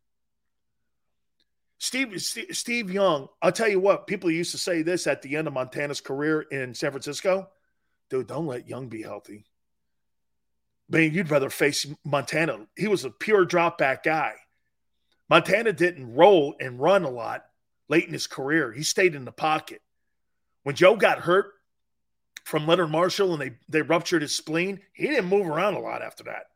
Steve, 1.78 2.20
Steve 2.20 2.56
Steve 2.56 2.90
Young, 2.90 3.28
I'll 3.40 3.52
tell 3.52 3.68
you 3.68 3.80
what, 3.80 4.06
people 4.06 4.30
used 4.30 4.50
to 4.52 4.58
say 4.58 4.82
this 4.82 5.06
at 5.06 5.22
the 5.22 5.36
end 5.36 5.46
of 5.46 5.54
Montana's 5.54 6.00
career 6.00 6.40
in 6.42 6.74
San 6.74 6.90
Francisco. 6.90 7.48
Dude, 8.10 8.26
don't 8.26 8.46
let 8.46 8.68
Young 8.68 8.88
be 8.88 9.02
healthy. 9.02 9.44
Man, 10.88 11.12
you'd 11.12 11.30
rather 11.30 11.50
face 11.50 11.86
Montana. 12.04 12.66
He 12.76 12.88
was 12.88 13.04
a 13.04 13.10
pure 13.10 13.44
drop 13.44 13.78
back 13.78 14.02
guy. 14.02 14.34
Montana 15.28 15.72
didn't 15.72 16.14
roll 16.14 16.56
and 16.58 16.80
run 16.80 17.04
a 17.04 17.10
lot 17.10 17.44
late 17.88 18.06
in 18.06 18.12
his 18.12 18.26
career. 18.26 18.72
He 18.72 18.82
stayed 18.82 19.14
in 19.14 19.24
the 19.24 19.32
pocket. 19.32 19.82
When 20.62 20.74
Joe 20.74 20.96
got 20.96 21.20
hurt 21.20 21.52
from 22.44 22.66
Leonard 22.66 22.90
Marshall 22.90 23.34
and 23.34 23.42
they, 23.42 23.52
they 23.68 23.82
ruptured 23.82 24.22
his 24.22 24.34
spleen, 24.34 24.80
he 24.94 25.06
didn't 25.06 25.26
move 25.26 25.46
around 25.46 25.74
a 25.74 25.80
lot 25.80 26.02
after 26.02 26.24
that. 26.24 26.46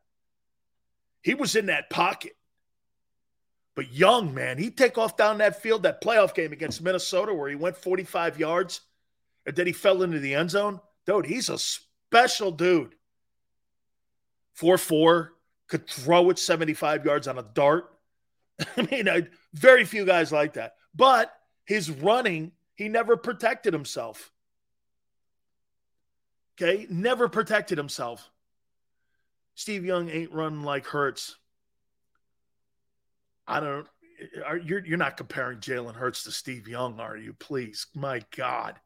He 1.21 1.35
was 1.35 1.55
in 1.55 1.67
that 1.67 1.89
pocket. 1.89 2.33
But 3.75 3.91
Young, 3.91 4.33
man, 4.33 4.57
he'd 4.57 4.77
take 4.77 4.97
off 4.97 5.17
down 5.17 5.39
that 5.39 5.61
field, 5.61 5.83
that 5.83 6.01
playoff 6.01 6.35
game 6.35 6.51
against 6.51 6.81
Minnesota 6.81 7.33
where 7.33 7.49
he 7.49 7.55
went 7.55 7.75
45 7.75 8.39
yards 8.39 8.81
and 9.45 9.55
then 9.55 9.65
he 9.65 9.73
fell 9.73 10.03
into 10.03 10.19
the 10.19 10.35
end 10.35 10.51
zone. 10.51 10.79
Dude, 11.05 11.25
he's 11.25 11.49
a 11.49 11.57
special 11.57 12.51
dude. 12.51 12.95
4 14.53 14.77
4, 14.77 15.33
could 15.67 15.87
throw 15.87 16.29
it 16.29 16.37
75 16.37 17.05
yards 17.05 17.27
on 17.27 17.39
a 17.39 17.43
dart. 17.43 17.97
I 18.77 18.83
mean, 18.83 19.09
I, 19.09 19.23
very 19.53 19.85
few 19.85 20.05
guys 20.05 20.31
like 20.31 20.53
that. 20.53 20.75
But 20.93 21.33
his 21.65 21.89
running, 21.89 22.51
he 22.75 22.89
never 22.89 23.17
protected 23.17 23.73
himself. 23.73 24.31
Okay, 26.61 26.85
never 26.89 27.27
protected 27.27 27.79
himself. 27.79 28.29
Steve 29.55 29.85
Young 29.85 30.09
ain't 30.09 30.31
running 30.31 30.63
like 30.63 30.85
Hurts. 30.85 31.35
I 33.47 33.59
don't. 33.59 33.87
Eh, 34.19 34.41
are, 34.45 34.57
you're 34.57 34.85
you're 34.85 34.97
not 34.97 35.17
comparing 35.17 35.59
Jalen 35.59 35.95
Hurts 35.95 36.23
to 36.23 36.31
Steve 36.31 36.67
Young, 36.67 36.99
are 36.99 37.17
you? 37.17 37.33
Please, 37.33 37.87
my 37.95 38.21
God, 38.35 38.79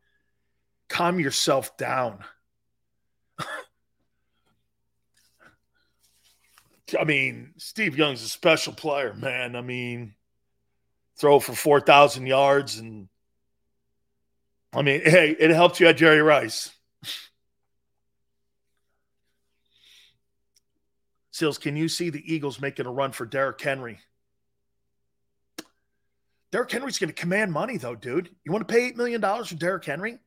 calm 0.89 1.19
yourself 1.19 1.77
down. 1.77 2.23
I 6.99 7.03
mean, 7.03 7.53
Steve 7.57 7.97
Young's 7.97 8.23
a 8.23 8.29
special 8.29 8.71
player, 8.73 9.13
man. 9.13 9.57
I 9.57 9.61
mean, 9.61 10.13
throw 11.17 11.39
for 11.39 11.53
4,000 11.53 12.25
yards. 12.27 12.77
And 12.77 13.09
I 14.73 14.81
mean, 14.84 15.01
hey, 15.03 15.35
it 15.38 15.49
helped 15.51 15.79
you 15.79 15.88
at 15.88 15.97
Jerry 15.97 16.21
Rice. 16.21 16.71
Sills, 21.31 21.57
can 21.57 21.75
you 21.75 21.89
see 21.89 22.09
the 22.09 22.23
Eagles 22.34 22.61
making 22.61 22.85
a 22.85 22.91
run 22.91 23.11
for 23.11 23.25
Derrick 23.25 23.59
Henry? 23.59 23.99
Derrick 26.52 26.72
Henry's 26.72 26.99
going 26.99 27.10
to 27.10 27.14
command 27.14 27.52
money, 27.52 27.78
though, 27.78 27.95
dude. 27.95 28.30
You 28.45 28.52
want 28.52 28.68
to 28.68 28.74
pay 28.74 28.91
$8 28.91 28.95
million 28.95 29.22
for 29.22 29.56
Derrick 29.56 29.86
Henry? 29.86 30.18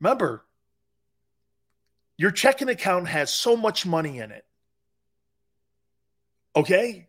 Remember, 0.00 0.44
your 2.16 2.30
checking 2.30 2.68
account 2.68 3.08
has 3.08 3.32
so 3.32 3.56
much 3.56 3.86
money 3.86 4.18
in 4.18 4.30
it. 4.32 4.44
Okay? 6.56 7.08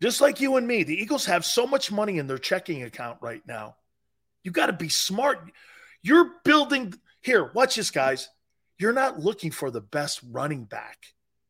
Just 0.00 0.20
like 0.20 0.40
you 0.40 0.56
and 0.56 0.66
me, 0.66 0.82
the 0.82 1.00
Eagles 1.00 1.26
have 1.26 1.44
so 1.44 1.66
much 1.66 1.92
money 1.92 2.18
in 2.18 2.26
their 2.26 2.38
checking 2.38 2.82
account 2.82 3.18
right 3.20 3.42
now. 3.46 3.76
You 4.42 4.50
got 4.50 4.66
to 4.66 4.72
be 4.72 4.88
smart. 4.88 5.52
You're 6.02 6.32
building 6.44 6.94
here, 7.20 7.52
watch 7.54 7.76
this, 7.76 7.90
guys. 7.90 8.28
You're 8.78 8.92
not 8.92 9.20
looking 9.20 9.52
for 9.52 9.70
the 9.70 9.80
best 9.80 10.20
running 10.28 10.64
back, 10.64 10.98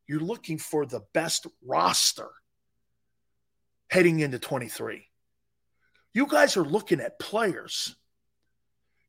you're 0.07 0.21
looking 0.21 0.59
for 0.59 0.85
the 0.85 1.01
best 1.15 1.47
roster. 1.65 2.29
Heading 3.93 4.21
into 4.21 4.39
23. 4.39 5.07
You 6.15 6.27
guys 6.27 6.57
are 6.57 6.65
looking 6.65 6.99
at 6.99 7.19
players. 7.19 7.95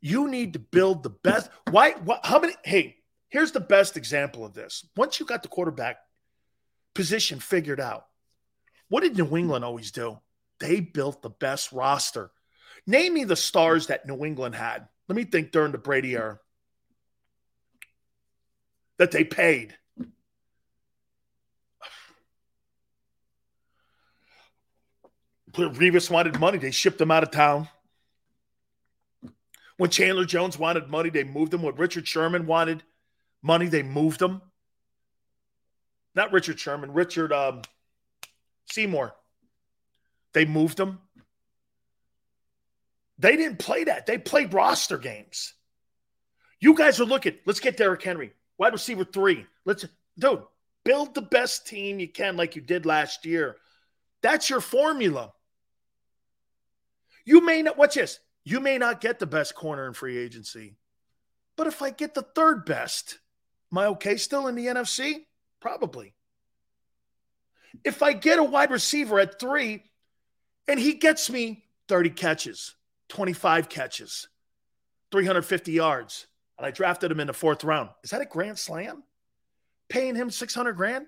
You 0.01 0.27
need 0.27 0.53
to 0.53 0.59
build 0.59 1.03
the 1.03 1.09
best. 1.09 1.49
Why? 1.71 1.91
What, 1.91 2.25
how 2.25 2.41
many? 2.41 2.53
Hey, 2.65 2.97
here's 3.29 3.53
the 3.53 3.61
best 3.61 3.95
example 3.95 4.43
of 4.43 4.53
this. 4.53 4.85
Once 4.97 5.21
you 5.21 5.25
got 5.25 5.41
the 5.41 5.47
quarterback 5.47 5.99
position 6.93 7.39
figured 7.39 7.79
out, 7.79 8.07
what 8.89 9.03
did 9.03 9.17
New 9.17 9.37
England 9.37 9.63
always 9.63 9.91
do? 9.91 10.19
They 10.59 10.81
built 10.81 11.21
the 11.21 11.29
best 11.29 11.71
roster. 11.71 12.31
Name 12.85 13.13
me 13.13 13.23
the 13.23 13.37
stars 13.37 13.87
that 13.87 14.05
New 14.05 14.25
England 14.25 14.55
had. 14.55 14.89
Let 15.07 15.15
me 15.15 15.23
think 15.23 15.53
during 15.53 15.71
the 15.71 15.77
Brady 15.77 16.13
era 16.13 16.39
that 18.97 19.11
they 19.11 19.23
paid. 19.23 19.77
Revis 25.53 26.09
wanted 26.09 26.39
money, 26.39 26.57
they 26.57 26.71
shipped 26.71 26.99
him 26.99 27.11
out 27.11 27.23
of 27.23 27.31
town. 27.31 27.69
When 29.77 29.89
Chandler 29.89 30.25
Jones 30.25 30.57
wanted 30.57 30.89
money, 30.89 31.09
they 31.09 31.23
moved 31.23 31.53
him. 31.53 31.61
When 31.63 31.75
Richard 31.75 32.07
Sherman 32.07 32.45
wanted 32.45 32.83
money, 33.41 33.67
they 33.67 33.83
moved 33.83 34.21
him. 34.21 34.41
Not 36.15 36.31
Richard 36.31 36.59
Sherman, 36.59 36.93
Richard 36.93 37.33
um, 37.33 37.61
Seymour. 38.69 39.15
They 40.33 40.45
moved 40.45 40.79
him. 40.79 40.99
They 43.17 43.35
didn't 43.35 43.59
play 43.59 43.85
that. 43.85 44.05
They 44.05 44.17
played 44.17 44.53
roster 44.53 44.97
games. 44.97 45.53
You 46.59 46.75
guys 46.75 46.99
are 46.99 47.05
looking. 47.05 47.35
Let's 47.45 47.59
get 47.59 47.77
Derrick 47.77 48.01
Henry, 48.01 48.33
wide 48.57 48.73
receiver 48.73 49.03
three. 49.03 49.45
Let's, 49.65 49.85
dude, 50.17 50.43
build 50.85 51.13
the 51.13 51.21
best 51.21 51.67
team 51.67 51.99
you 51.99 52.07
can, 52.07 52.37
like 52.37 52.55
you 52.55 52.61
did 52.61 52.85
last 52.85 53.25
year. 53.25 53.57
That's 54.21 54.49
your 54.49 54.61
formula. 54.61 55.33
You 57.25 57.41
may 57.41 57.61
not, 57.61 57.77
watch 57.77 57.95
this. 57.95 58.19
You 58.43 58.59
may 58.59 58.77
not 58.77 59.01
get 59.01 59.19
the 59.19 59.25
best 59.25 59.55
corner 59.55 59.87
in 59.87 59.93
free 59.93 60.17
agency, 60.17 60.75
but 61.55 61.67
if 61.67 61.81
I 61.81 61.91
get 61.91 62.13
the 62.13 62.21
third 62.21 62.65
best, 62.65 63.19
am 63.71 63.77
I 63.77 63.85
okay 63.87 64.17
still 64.17 64.47
in 64.47 64.55
the 64.55 64.67
NFC? 64.67 65.25
Probably. 65.61 66.13
If 67.83 68.03
I 68.03 68.13
get 68.13 68.39
a 68.39 68.43
wide 68.43 68.71
receiver 68.71 69.19
at 69.19 69.39
three 69.39 69.83
and 70.67 70.79
he 70.79 70.93
gets 70.93 71.29
me 71.29 71.63
30 71.87 72.09
catches, 72.11 72.75
25 73.09 73.69
catches, 73.69 74.27
350 75.11 75.71
yards, 75.71 76.27
and 76.57 76.65
I 76.65 76.71
drafted 76.71 77.11
him 77.11 77.19
in 77.19 77.27
the 77.27 77.33
fourth 77.33 77.63
round, 77.63 77.89
is 78.03 78.09
that 78.09 78.21
a 78.21 78.25
grand 78.25 78.59
slam? 78.59 79.03
Paying 79.89 80.15
him 80.15 80.29
600 80.29 80.73
grand 80.73 81.07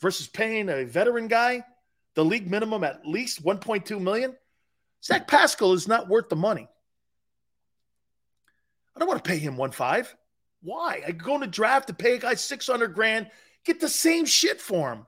versus 0.00 0.26
paying 0.26 0.68
a 0.68 0.84
veteran 0.84 1.26
guy 1.26 1.64
the 2.14 2.24
league 2.24 2.50
minimum 2.50 2.82
at 2.82 3.06
least 3.06 3.44
1.2 3.44 4.00
million? 4.00 4.34
Zach 5.06 5.28
Pascal 5.28 5.72
is 5.72 5.86
not 5.86 6.08
worth 6.08 6.28
the 6.28 6.36
money. 6.36 6.68
I 8.94 8.98
don't 8.98 9.08
want 9.08 9.22
to 9.22 9.28
pay 9.28 9.38
him 9.38 9.56
one 9.56 9.70
five. 9.70 10.12
Why? 10.62 11.00
I 11.06 11.12
go 11.12 11.38
the 11.38 11.46
draft 11.46 11.86
to 11.88 11.94
pay 11.94 12.14
a 12.14 12.18
guy 12.18 12.34
600 12.34 12.92
grand, 12.92 13.30
get 13.64 13.78
the 13.78 13.88
same 13.88 14.24
shit 14.24 14.60
for 14.60 14.92
him. 14.92 15.06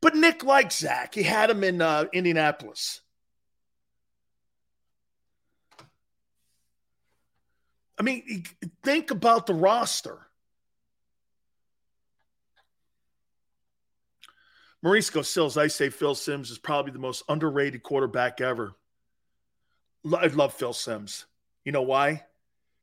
But 0.00 0.16
Nick 0.16 0.42
likes 0.42 0.78
Zach. 0.78 1.14
He 1.14 1.22
had 1.22 1.48
him 1.48 1.62
in 1.62 1.80
uh, 1.80 2.06
Indianapolis. 2.12 3.00
I 7.96 8.02
mean, 8.02 8.44
think 8.82 9.12
about 9.12 9.46
the 9.46 9.54
roster. 9.54 10.18
Mauricio 14.84 15.24
Sills, 15.24 15.56
I 15.56 15.68
say 15.68 15.88
Phil 15.88 16.16
Simms 16.16 16.50
is 16.50 16.58
probably 16.58 16.90
the 16.90 16.98
most 16.98 17.22
underrated 17.28 17.84
quarterback 17.84 18.40
ever. 18.40 18.74
I 20.12 20.26
love 20.26 20.54
Phil 20.54 20.72
Simms. 20.72 21.26
You 21.64 21.72
know 21.72 21.82
why? 21.82 22.24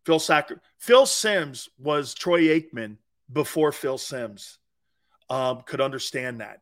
Phil 0.05 0.19
Sacker, 0.19 0.61
Phil 0.77 1.05
Simms 1.05 1.69
was 1.77 2.13
Troy 2.13 2.47
Aikman 2.47 2.97
before 3.31 3.71
Phil 3.71 3.97
Simms 3.97 4.57
um, 5.29 5.61
could 5.61 5.81
understand 5.81 6.41
that. 6.41 6.61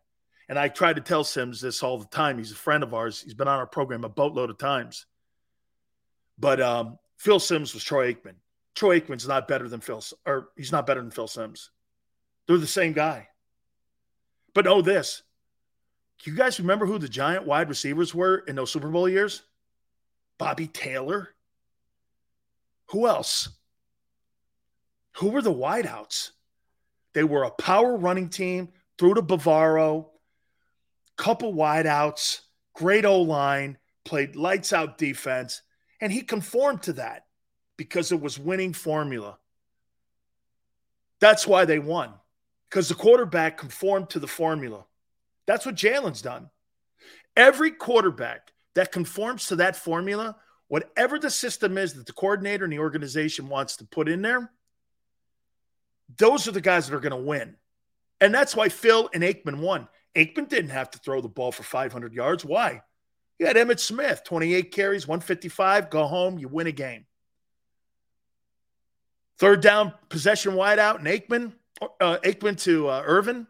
And 0.50 0.60
I 0.60 0.68
try 0.68 0.92
to 0.92 1.02
tell 1.02 1.24
Simms 1.24 1.62
this 1.62 1.84
all 1.84 1.98
the 1.98 2.08
time. 2.08 2.38
He's 2.38 2.52
a 2.52 2.56
friend 2.56 2.84
of 2.84 2.94
ours. 2.94 3.22
He's 3.22 3.34
been 3.34 3.48
on 3.48 3.60
our 3.60 3.68
program 3.68 4.04
a 4.04 4.10
boatload 4.10 4.50
of 4.50 4.58
times. 4.58 5.06
But 6.38 6.60
um, 6.60 6.98
Phil 7.18 7.40
Simms 7.40 7.74
was 7.74 7.84
Troy 7.84 8.14
Aikman. 8.14 8.36
Troy 8.76 9.00
Aikman's 9.00 9.28
not 9.28 9.48
better 9.48 9.68
than 9.70 9.80
Phil, 9.80 10.04
or 10.26 10.50
he's 10.58 10.72
not 10.72 10.88
better 10.88 11.02
than 11.02 11.12
Phil 11.12 11.28
Simms. 11.28 11.70
They're 12.48 12.58
the 12.58 12.68
same 12.68 12.94
guy. 12.94 13.28
But 14.54 14.66
know 14.66 14.82
this 14.82 15.24
you 16.26 16.36
guys 16.36 16.60
remember 16.60 16.86
who 16.86 16.98
the 16.98 17.08
giant 17.08 17.46
wide 17.46 17.70
receivers 17.70 18.14
were 18.14 18.40
in 18.40 18.56
those 18.56 18.72
Super 18.72 18.90
Bowl 18.90 19.08
years? 19.08 19.44
Bobby 20.40 20.66
Taylor. 20.66 21.36
Who 22.88 23.06
else? 23.06 23.50
Who 25.18 25.30
were 25.30 25.44
the 25.44 25.54
wideouts? 25.54 26.32
They 27.14 27.24
were 27.24 27.44
a 27.44 27.52
power 27.52 27.96
running 27.96 28.30
team 28.30 28.70
through 28.98 29.16
to 29.16 29.22
Bavaro, 29.22 30.08
couple 31.18 31.54
wideouts, 31.54 32.40
great 32.74 33.06
O 33.06 33.22
line, 33.22 33.78
played 34.06 34.36
lights 34.36 34.74
out 34.74 34.98
defense, 34.98 35.62
and 36.02 36.12
he 36.12 36.22
conformed 36.22 36.84
to 36.84 36.94
that 36.94 37.26
because 37.78 38.12
it 38.12 38.22
was 38.22 38.40
winning 38.40 38.74
formula. 38.74 39.38
That's 41.20 41.46
why 41.46 41.66
they 41.66 41.80
won 41.80 42.14
because 42.70 42.88
the 42.88 42.96
quarterback 42.96 43.58
conformed 43.58 44.10
to 44.12 44.20
the 44.20 44.28
formula. 44.28 44.86
That's 45.46 45.66
what 45.66 45.76
Jalen's 45.76 46.22
done. 46.22 46.50
Every 47.36 47.72
quarterback 47.72 48.52
that 48.80 48.94
conforms 48.94 49.48
to 49.48 49.58
that 49.58 49.76
formula, 49.76 50.38
whatever 50.70 51.20
the 51.20 51.30
system 51.30 51.78
is 51.78 51.96
that 51.96 52.06
the 52.06 52.14
coordinator 52.14 52.64
and 52.64 52.72
the 52.72 52.80
organization 52.80 53.50
wants 53.50 53.76
to 53.76 53.84
put 53.84 54.08
in 54.08 54.22
there, 54.22 54.50
those 56.16 56.48
are 56.48 56.54
the 56.54 56.62
guys 56.62 56.88
that 56.88 56.96
are 56.96 57.02
going 57.02 57.12
to 57.12 57.18
win. 57.18 57.58
And 58.22 58.34
that's 58.34 58.56
why 58.56 58.70
Phil 58.70 59.10
and 59.14 59.22
Aikman 59.22 59.60
won. 59.60 59.90
Aikman 60.16 60.48
didn't 60.48 60.70
have 60.70 60.90
to 60.92 61.00
throw 61.00 61.20
the 61.20 61.28
ball 61.28 61.52
for 61.52 61.64
500 61.64 62.14
yards. 62.14 62.46
Why? 62.46 62.82
You 63.38 63.48
had 63.48 63.58
Emmitt 63.58 63.82
Smith, 63.82 64.24
28 64.24 64.72
carries, 64.72 65.06
155, 65.06 65.90
go 65.90 66.06
home, 66.06 66.40
you 66.40 66.48
win 66.48 66.68
a 66.68 66.72
game. 66.72 67.06
Third 69.40 69.60
down 69.60 69.94
possession 70.08 70.54
wide 70.54 70.80
out, 70.80 71.00
and 71.00 71.08
Aikman, 71.10 71.52
uh, 72.00 72.20
Aikman 72.24 72.58
to 72.62 72.88
uh, 72.88 73.04
Irvin, 73.06 73.46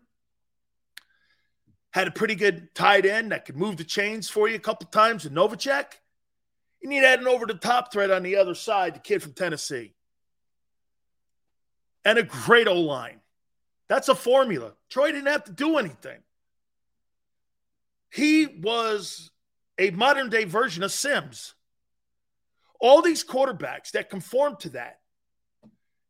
had 1.91 2.07
a 2.07 2.11
pretty 2.11 2.35
good 2.35 2.73
tight 2.75 3.05
end 3.05 3.31
that 3.31 3.45
could 3.45 3.57
move 3.57 3.77
the 3.77 3.83
chains 3.83 4.29
for 4.29 4.47
you 4.47 4.55
a 4.55 4.59
couple 4.59 4.87
times 4.87 5.25
in 5.25 5.33
Novacek. 5.33 5.85
You 6.81 6.89
need 6.89 7.03
add 7.03 7.19
an 7.19 7.27
over 7.27 7.45
the 7.45 7.55
top 7.55 7.91
threat 7.91 8.11
on 8.11 8.23
the 8.23 8.37
other 8.37 8.55
side, 8.55 8.95
the 8.95 8.99
kid 8.99 9.23
from 9.23 9.33
Tennessee. 9.33 9.93
And 12.05 12.17
a 12.17 12.23
great 12.23 12.67
O 12.67 12.79
line. 12.79 13.19
That's 13.87 14.07
a 14.07 14.15
formula. 14.15 14.73
Troy 14.89 15.11
didn't 15.11 15.27
have 15.27 15.43
to 15.45 15.51
do 15.51 15.77
anything. 15.77 16.19
He 18.11 18.45
was 18.45 19.31
a 19.77 19.89
modern 19.91 20.29
day 20.29 20.45
version 20.45 20.83
of 20.83 20.91
Simms. 20.91 21.55
All 22.79 23.01
these 23.01 23.25
quarterbacks 23.25 23.91
that 23.91 24.09
conform 24.09 24.55
to 24.57 24.69
that 24.69 24.99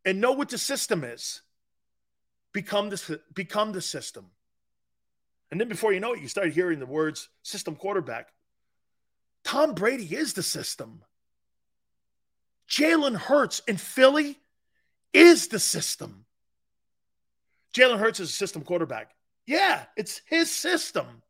and 0.06 0.22
know 0.22 0.34
what 0.34 0.50
the 0.50 0.58
system 0.58 1.04
is 1.04 1.42
become 2.54 2.90
the, 2.90 3.22
become 3.34 3.72
the 3.72 3.82
system. 3.82 4.28
And 5.52 5.60
then 5.60 5.68
before 5.68 5.94
you 5.94 6.00
know 6.00 6.14
it, 6.14 6.22
you 6.22 6.28
start 6.28 6.52
hearing 6.52 6.80
the 6.80 6.86
words 6.86 7.30
system 7.42 7.76
quarterback. 7.76 8.30
Tom 9.44 9.74
Brady 9.74 10.16
is 10.16 10.34
the 10.34 10.44
system. 10.44 11.02
Jalen 12.70 13.16
Hurts 13.16 13.62
in 13.68 13.78
Philly 13.78 14.38
is 15.12 15.48
the 15.48 15.60
system. 15.60 16.26
Jalen 17.74 18.00
Hurts 18.00 18.20
is 18.20 18.30
a 18.30 18.34
system 18.34 18.62
quarterback. 18.64 19.12
Yeah, 19.48 19.86
it's 19.98 20.22
his 20.26 20.52
system. 20.52 21.24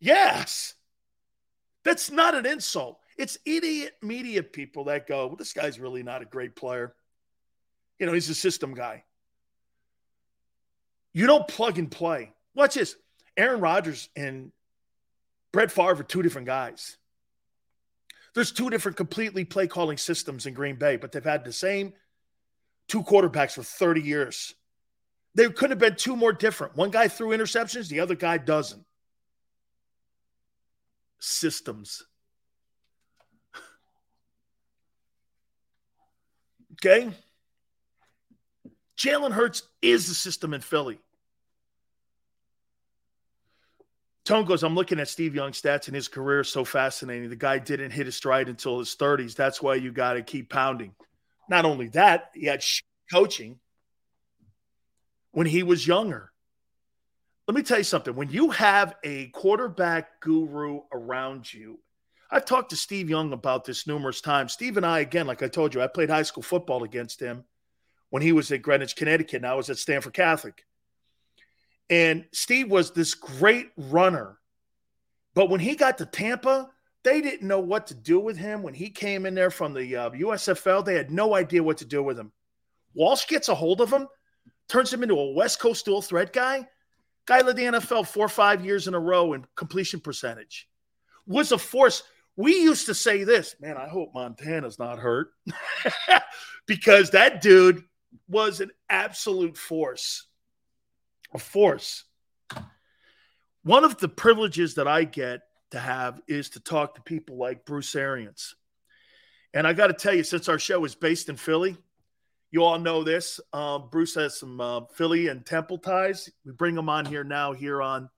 Yes. 0.00 0.74
That's 1.84 2.10
not 2.10 2.34
an 2.34 2.44
insult. 2.44 3.00
It's 3.16 3.38
idiot 3.46 3.94
media 4.02 4.42
people 4.42 4.84
that 4.84 5.06
go, 5.06 5.28
well, 5.28 5.36
this 5.36 5.52
guy's 5.52 5.80
really 5.80 6.02
not 6.02 6.22
a 6.22 6.26
great 6.26 6.54
player. 6.54 6.94
You 7.98 8.06
know, 8.06 8.12
he's 8.12 8.28
a 8.28 8.34
system 8.34 8.74
guy. 8.74 9.04
You 11.12 11.26
don't 11.26 11.48
plug 11.48 11.78
and 11.78 11.90
play. 11.90 12.32
Watch 12.58 12.74
this. 12.74 12.96
Aaron 13.36 13.60
Rodgers 13.60 14.08
and 14.16 14.50
Brett 15.52 15.70
Favre 15.70 16.00
are 16.00 16.02
two 16.02 16.22
different 16.22 16.48
guys. 16.48 16.96
There's 18.34 18.50
two 18.50 18.68
different 18.68 18.96
completely 18.96 19.44
play 19.44 19.68
calling 19.68 19.96
systems 19.96 20.44
in 20.44 20.54
Green 20.54 20.74
Bay, 20.74 20.96
but 20.96 21.12
they've 21.12 21.22
had 21.22 21.44
the 21.44 21.52
same 21.52 21.92
two 22.88 23.04
quarterbacks 23.04 23.52
for 23.52 23.62
30 23.62 24.00
years. 24.00 24.54
There 25.36 25.50
could 25.50 25.70
have 25.70 25.78
been 25.78 25.94
two 25.94 26.16
more 26.16 26.32
different. 26.32 26.76
One 26.76 26.90
guy 26.90 27.06
threw 27.06 27.28
interceptions, 27.28 27.86
the 27.86 28.00
other 28.00 28.16
guy 28.16 28.38
doesn't. 28.38 28.84
Systems. 31.20 32.02
Okay? 36.84 37.10
Jalen 38.96 39.32
Hurts 39.32 39.62
is 39.82 40.08
the 40.08 40.14
system 40.14 40.54
in 40.54 40.60
Philly. 40.60 41.00
Tone 44.28 44.44
goes, 44.44 44.62
I'm 44.62 44.74
looking 44.74 45.00
at 45.00 45.08
Steve 45.08 45.34
Young's 45.34 45.58
stats 45.58 45.86
and 45.86 45.94
his 45.94 46.06
career 46.06 46.40
is 46.40 46.50
so 46.50 46.62
fascinating. 46.62 47.30
The 47.30 47.34
guy 47.34 47.58
didn't 47.58 47.92
hit 47.92 48.04
his 48.04 48.14
stride 48.14 48.50
until 48.50 48.78
his 48.78 48.94
30s. 48.94 49.34
That's 49.34 49.62
why 49.62 49.76
you 49.76 49.90
got 49.90 50.12
to 50.12 50.22
keep 50.22 50.50
pounding. 50.50 50.94
Not 51.48 51.64
only 51.64 51.88
that, 51.88 52.30
he 52.34 52.44
had 52.44 52.62
coaching 53.10 53.58
when 55.30 55.46
he 55.46 55.62
was 55.62 55.86
younger. 55.86 56.30
Let 57.46 57.54
me 57.54 57.62
tell 57.62 57.78
you 57.78 57.84
something. 57.84 58.14
When 58.14 58.28
you 58.28 58.50
have 58.50 58.96
a 59.02 59.28
quarterback 59.28 60.20
guru 60.20 60.82
around 60.92 61.50
you, 61.50 61.78
I've 62.30 62.44
talked 62.44 62.68
to 62.70 62.76
Steve 62.76 63.08
Young 63.08 63.32
about 63.32 63.64
this 63.64 63.86
numerous 63.86 64.20
times. 64.20 64.52
Steve 64.52 64.76
and 64.76 64.84
I, 64.84 64.98
again, 64.98 65.26
like 65.26 65.42
I 65.42 65.48
told 65.48 65.74
you, 65.74 65.80
I 65.80 65.86
played 65.86 66.10
high 66.10 66.24
school 66.24 66.42
football 66.42 66.84
against 66.84 67.18
him 67.18 67.44
when 68.10 68.22
he 68.22 68.32
was 68.32 68.52
at 68.52 68.60
Greenwich, 68.60 68.94
Connecticut, 68.94 69.36
and 69.36 69.46
I 69.46 69.54
was 69.54 69.70
at 69.70 69.78
Stamford 69.78 70.12
Catholic. 70.12 70.66
And 71.90 72.26
Steve 72.32 72.70
was 72.70 72.90
this 72.90 73.14
great 73.14 73.70
runner. 73.76 74.38
But 75.34 75.50
when 75.50 75.60
he 75.60 75.74
got 75.74 75.98
to 75.98 76.06
Tampa, 76.06 76.70
they 77.04 77.20
didn't 77.20 77.46
know 77.46 77.60
what 77.60 77.86
to 77.86 77.94
do 77.94 78.20
with 78.20 78.36
him. 78.36 78.62
When 78.62 78.74
he 78.74 78.90
came 78.90 79.24
in 79.24 79.34
there 79.34 79.50
from 79.50 79.72
the 79.72 79.96
uh, 79.96 80.10
USFL, 80.10 80.84
they 80.84 80.94
had 80.94 81.10
no 81.10 81.34
idea 81.34 81.62
what 81.62 81.78
to 81.78 81.84
do 81.84 82.02
with 82.02 82.18
him. 82.18 82.32
Walsh 82.94 83.26
gets 83.26 83.48
a 83.48 83.54
hold 83.54 83.80
of 83.80 83.92
him, 83.92 84.08
turns 84.68 84.92
him 84.92 85.02
into 85.02 85.14
a 85.14 85.32
West 85.32 85.60
Coast 85.60 85.84
dual 85.84 86.02
threat 86.02 86.32
guy. 86.32 86.66
Guy 87.26 87.40
led 87.40 87.56
the 87.56 87.64
NFL 87.64 88.06
four 88.06 88.26
or 88.26 88.30
five 88.30 88.64
years 88.64 88.88
in 88.88 88.94
a 88.94 89.00
row 89.00 89.34
in 89.34 89.44
completion 89.54 90.00
percentage. 90.00 90.68
Was 91.26 91.52
a 91.52 91.58
force. 91.58 92.02
We 92.36 92.62
used 92.62 92.86
to 92.86 92.94
say 92.94 93.24
this, 93.24 93.54
man, 93.60 93.76
I 93.76 93.88
hope 93.88 94.14
Montana's 94.14 94.78
not 94.78 94.98
hurt 94.98 95.30
because 96.66 97.10
that 97.10 97.42
dude 97.42 97.84
was 98.28 98.60
an 98.60 98.70
absolute 98.88 99.56
force 99.56 100.27
a 101.32 101.38
force. 101.38 102.04
One 103.62 103.84
of 103.84 103.98
the 103.98 104.08
privileges 104.08 104.74
that 104.76 104.88
I 104.88 105.04
get 105.04 105.42
to 105.72 105.78
have 105.78 106.20
is 106.26 106.50
to 106.50 106.60
talk 106.60 106.94
to 106.94 107.02
people 107.02 107.36
like 107.36 107.66
Bruce 107.66 107.94
Arians. 107.94 108.54
And 109.52 109.66
I 109.66 109.72
got 109.72 109.88
to 109.88 109.92
tell 109.92 110.14
you, 110.14 110.24
since 110.24 110.48
our 110.48 110.58
show 110.58 110.84
is 110.84 110.94
based 110.94 111.28
in 111.28 111.36
Philly, 111.36 111.76
you 112.50 112.64
all 112.64 112.78
know 112.78 113.04
this. 113.04 113.40
Um, 113.52 113.88
Bruce 113.90 114.14
has 114.14 114.38
some 114.38 114.60
uh, 114.60 114.80
Philly 114.94 115.28
and 115.28 115.44
Temple 115.44 115.78
ties. 115.78 116.30
We 116.44 116.52
bring 116.52 116.76
him 116.76 116.88
on 116.88 117.04
here 117.04 117.24
now, 117.24 117.52
here 117.52 117.82
on 117.82 118.08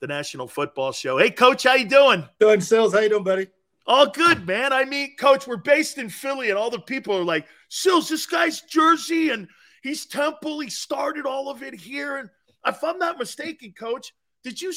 the 0.00 0.06
National 0.06 0.48
Football 0.48 0.92
Show. 0.92 1.18
Hey, 1.18 1.30
Coach, 1.30 1.62
how 1.62 1.74
you 1.74 1.88
doing? 1.88 2.24
Doing, 2.38 2.60
Sills. 2.60 2.92
How 2.92 3.00
you 3.00 3.08
doing, 3.08 3.24
buddy? 3.24 3.48
All 3.86 4.06
good, 4.06 4.46
man. 4.46 4.72
I 4.72 4.84
mean, 4.84 5.16
Coach, 5.16 5.46
we're 5.46 5.56
based 5.56 5.98
in 5.98 6.08
Philly, 6.08 6.50
and 6.50 6.58
all 6.58 6.70
the 6.70 6.80
people 6.80 7.16
are 7.16 7.24
like, 7.24 7.46
Sills, 7.68 8.08
this 8.08 8.26
guy's 8.26 8.60
Jersey, 8.62 9.30
and 9.30 9.48
he's 9.82 10.06
Temple. 10.06 10.60
He 10.60 10.70
started 10.70 11.26
all 11.26 11.48
of 11.50 11.62
it 11.62 11.74
here, 11.74 12.16
and 12.16 12.28
if 12.66 12.82
I'm 12.84 12.98
not 12.98 13.18
mistaken, 13.18 13.72
Coach, 13.72 14.14
did 14.42 14.60
you 14.60 14.72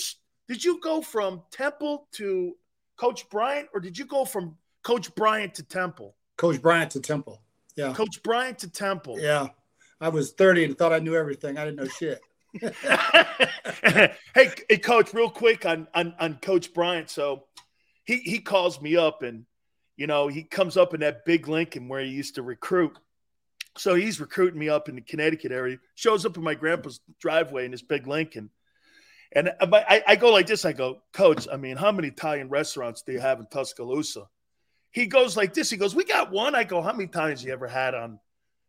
did 0.47 0.64
you 0.64 0.80
go 0.81 1.01
from 1.01 1.41
Temple 1.51 2.07
to 2.14 2.55
Coach 2.97 3.30
Bryant, 3.30 3.69
or 3.73 3.80
did 3.80 3.97
you 3.97 4.05
go 4.05 4.26
from 4.26 4.57
Coach 4.84 5.14
Bryant 5.15 5.55
to 5.55 5.64
Temple? 5.64 6.15
Coach 6.38 6.61
Bryant 6.61 6.91
to 6.91 6.99
Temple. 6.99 7.41
Yeah. 7.76 7.93
Coach 7.93 8.22
Bryant 8.23 8.60
to 8.60 8.69
Temple. 8.69 9.19
Yeah. 9.19 9.47
I 9.99 10.10
was 10.10 10.34
30 10.34 10.65
and 10.65 10.77
thought 10.77 10.91
I 10.91 10.99
knew 10.99 11.15
everything. 11.15 11.57
I 11.57 11.65
didn't 11.65 11.77
know 11.77 11.88
shit. 11.88 12.19
hey, 13.84 14.14
hey, 14.69 14.77
Coach, 14.77 15.14
real 15.14 15.30
quick 15.30 15.65
on, 15.65 15.88
on 15.93 16.14
on 16.19 16.35
Coach 16.35 16.73
Bryant. 16.73 17.10
So 17.10 17.45
he 18.03 18.18
he 18.18 18.39
calls 18.39 18.81
me 18.81 18.95
up 18.95 19.23
and 19.23 19.45
you 19.95 20.07
know 20.07 20.27
he 20.27 20.43
comes 20.43 20.77
up 20.77 20.93
in 20.93 20.99
that 20.99 21.26
big 21.26 21.47
Lincoln 21.47 21.88
where 21.88 22.01
he 22.01 22.10
used 22.10 22.35
to 22.35 22.43
recruit. 22.43 22.97
So 23.77 23.95
he's 23.95 24.19
recruiting 24.19 24.59
me 24.59 24.69
up 24.69 24.87
in 24.87 24.95
the 24.95 25.01
Connecticut 25.01 25.51
area, 25.51 25.77
shows 25.95 26.25
up 26.25 26.37
in 26.37 26.43
my 26.43 26.53
grandpa's 26.53 26.99
driveway 27.19 27.65
in 27.65 27.71
his 27.71 27.81
big 27.81 28.07
Lincoln. 28.07 28.49
And 29.35 29.49
uh, 29.59 29.67
I, 29.71 30.03
I 30.07 30.15
go 30.15 30.31
like 30.31 30.45
this 30.45 30.63
I 30.63 30.73
go, 30.73 31.01
Coach, 31.11 31.47
I 31.51 31.57
mean, 31.57 31.75
how 31.75 31.91
many 31.91 32.09
Italian 32.09 32.49
restaurants 32.49 33.01
do 33.01 33.13
you 33.13 33.19
have 33.19 33.39
in 33.39 33.47
Tuscaloosa? 33.47 34.27
He 34.91 35.07
goes 35.07 35.35
like 35.35 35.55
this. 35.55 35.71
He 35.71 35.77
goes, 35.77 35.95
We 35.95 36.05
got 36.05 36.31
one. 36.31 36.53
I 36.53 36.63
go, 36.63 36.81
How 36.81 36.93
many 36.93 37.07
times 37.07 37.43
you 37.43 37.51
ever 37.51 37.67
had 37.67 37.95
on 37.95 38.19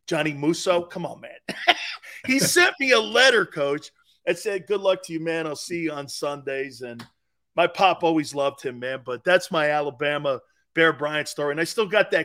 Johnny 0.06 0.32
Musso? 0.32 0.82
Come 0.82 1.04
on, 1.04 1.20
man. 1.20 1.56
he 2.26 2.38
sent 2.38 2.74
me 2.80 2.92
a 2.92 3.00
letter, 3.00 3.44
coach, 3.44 3.90
that 4.24 4.38
said, 4.38 4.66
Good 4.66 4.80
luck 4.80 5.02
to 5.04 5.12
you, 5.12 5.20
man. 5.20 5.46
I'll 5.46 5.54
see 5.54 5.80
you 5.80 5.92
on 5.92 6.08
Sundays. 6.08 6.80
And 6.80 7.04
my 7.54 7.66
pop 7.66 8.02
always 8.02 8.34
loved 8.34 8.62
him, 8.62 8.78
man. 8.78 9.02
But 9.04 9.22
that's 9.22 9.50
my 9.50 9.68
Alabama 9.68 10.40
Bear 10.74 10.94
Bryant 10.94 11.28
story. 11.28 11.52
And 11.52 11.60
I 11.60 11.64
still 11.64 11.86
got 11.86 12.10
that. 12.12 12.24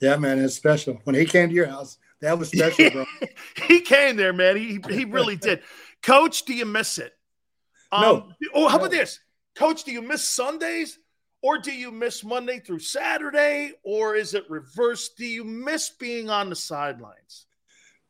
Yeah, 0.00 0.16
man, 0.16 0.38
it's 0.38 0.54
special. 0.54 1.00
When 1.04 1.16
he 1.16 1.24
came 1.24 1.48
to 1.48 1.54
your 1.54 1.66
house, 1.66 1.98
that 2.20 2.38
was 2.38 2.50
special, 2.50 2.90
bro. 2.90 3.04
he 3.66 3.80
came 3.80 4.16
there, 4.16 4.32
man. 4.32 4.56
He 4.56 4.80
he 4.90 5.04
really 5.04 5.36
did. 5.48 5.62
Coach, 6.02 6.44
do 6.44 6.54
you 6.54 6.66
miss 6.66 6.98
it? 6.98 7.12
Um, 7.90 8.02
no. 8.02 8.32
Oh, 8.54 8.68
how 8.68 8.76
no. 8.76 8.84
about 8.84 8.90
this, 8.90 9.20
Coach? 9.56 9.84
Do 9.84 9.92
you 9.92 10.02
miss 10.02 10.24
Sundays, 10.24 10.98
or 11.42 11.58
do 11.58 11.72
you 11.72 11.90
miss 11.90 12.22
Monday 12.22 12.60
through 12.60 12.80
Saturday, 12.80 13.72
or 13.82 14.14
is 14.14 14.34
it 14.34 14.48
reversed? 14.48 15.16
Do 15.16 15.26
you 15.26 15.44
miss 15.44 15.90
being 15.90 16.30
on 16.30 16.50
the 16.50 16.56
sidelines? 16.56 17.46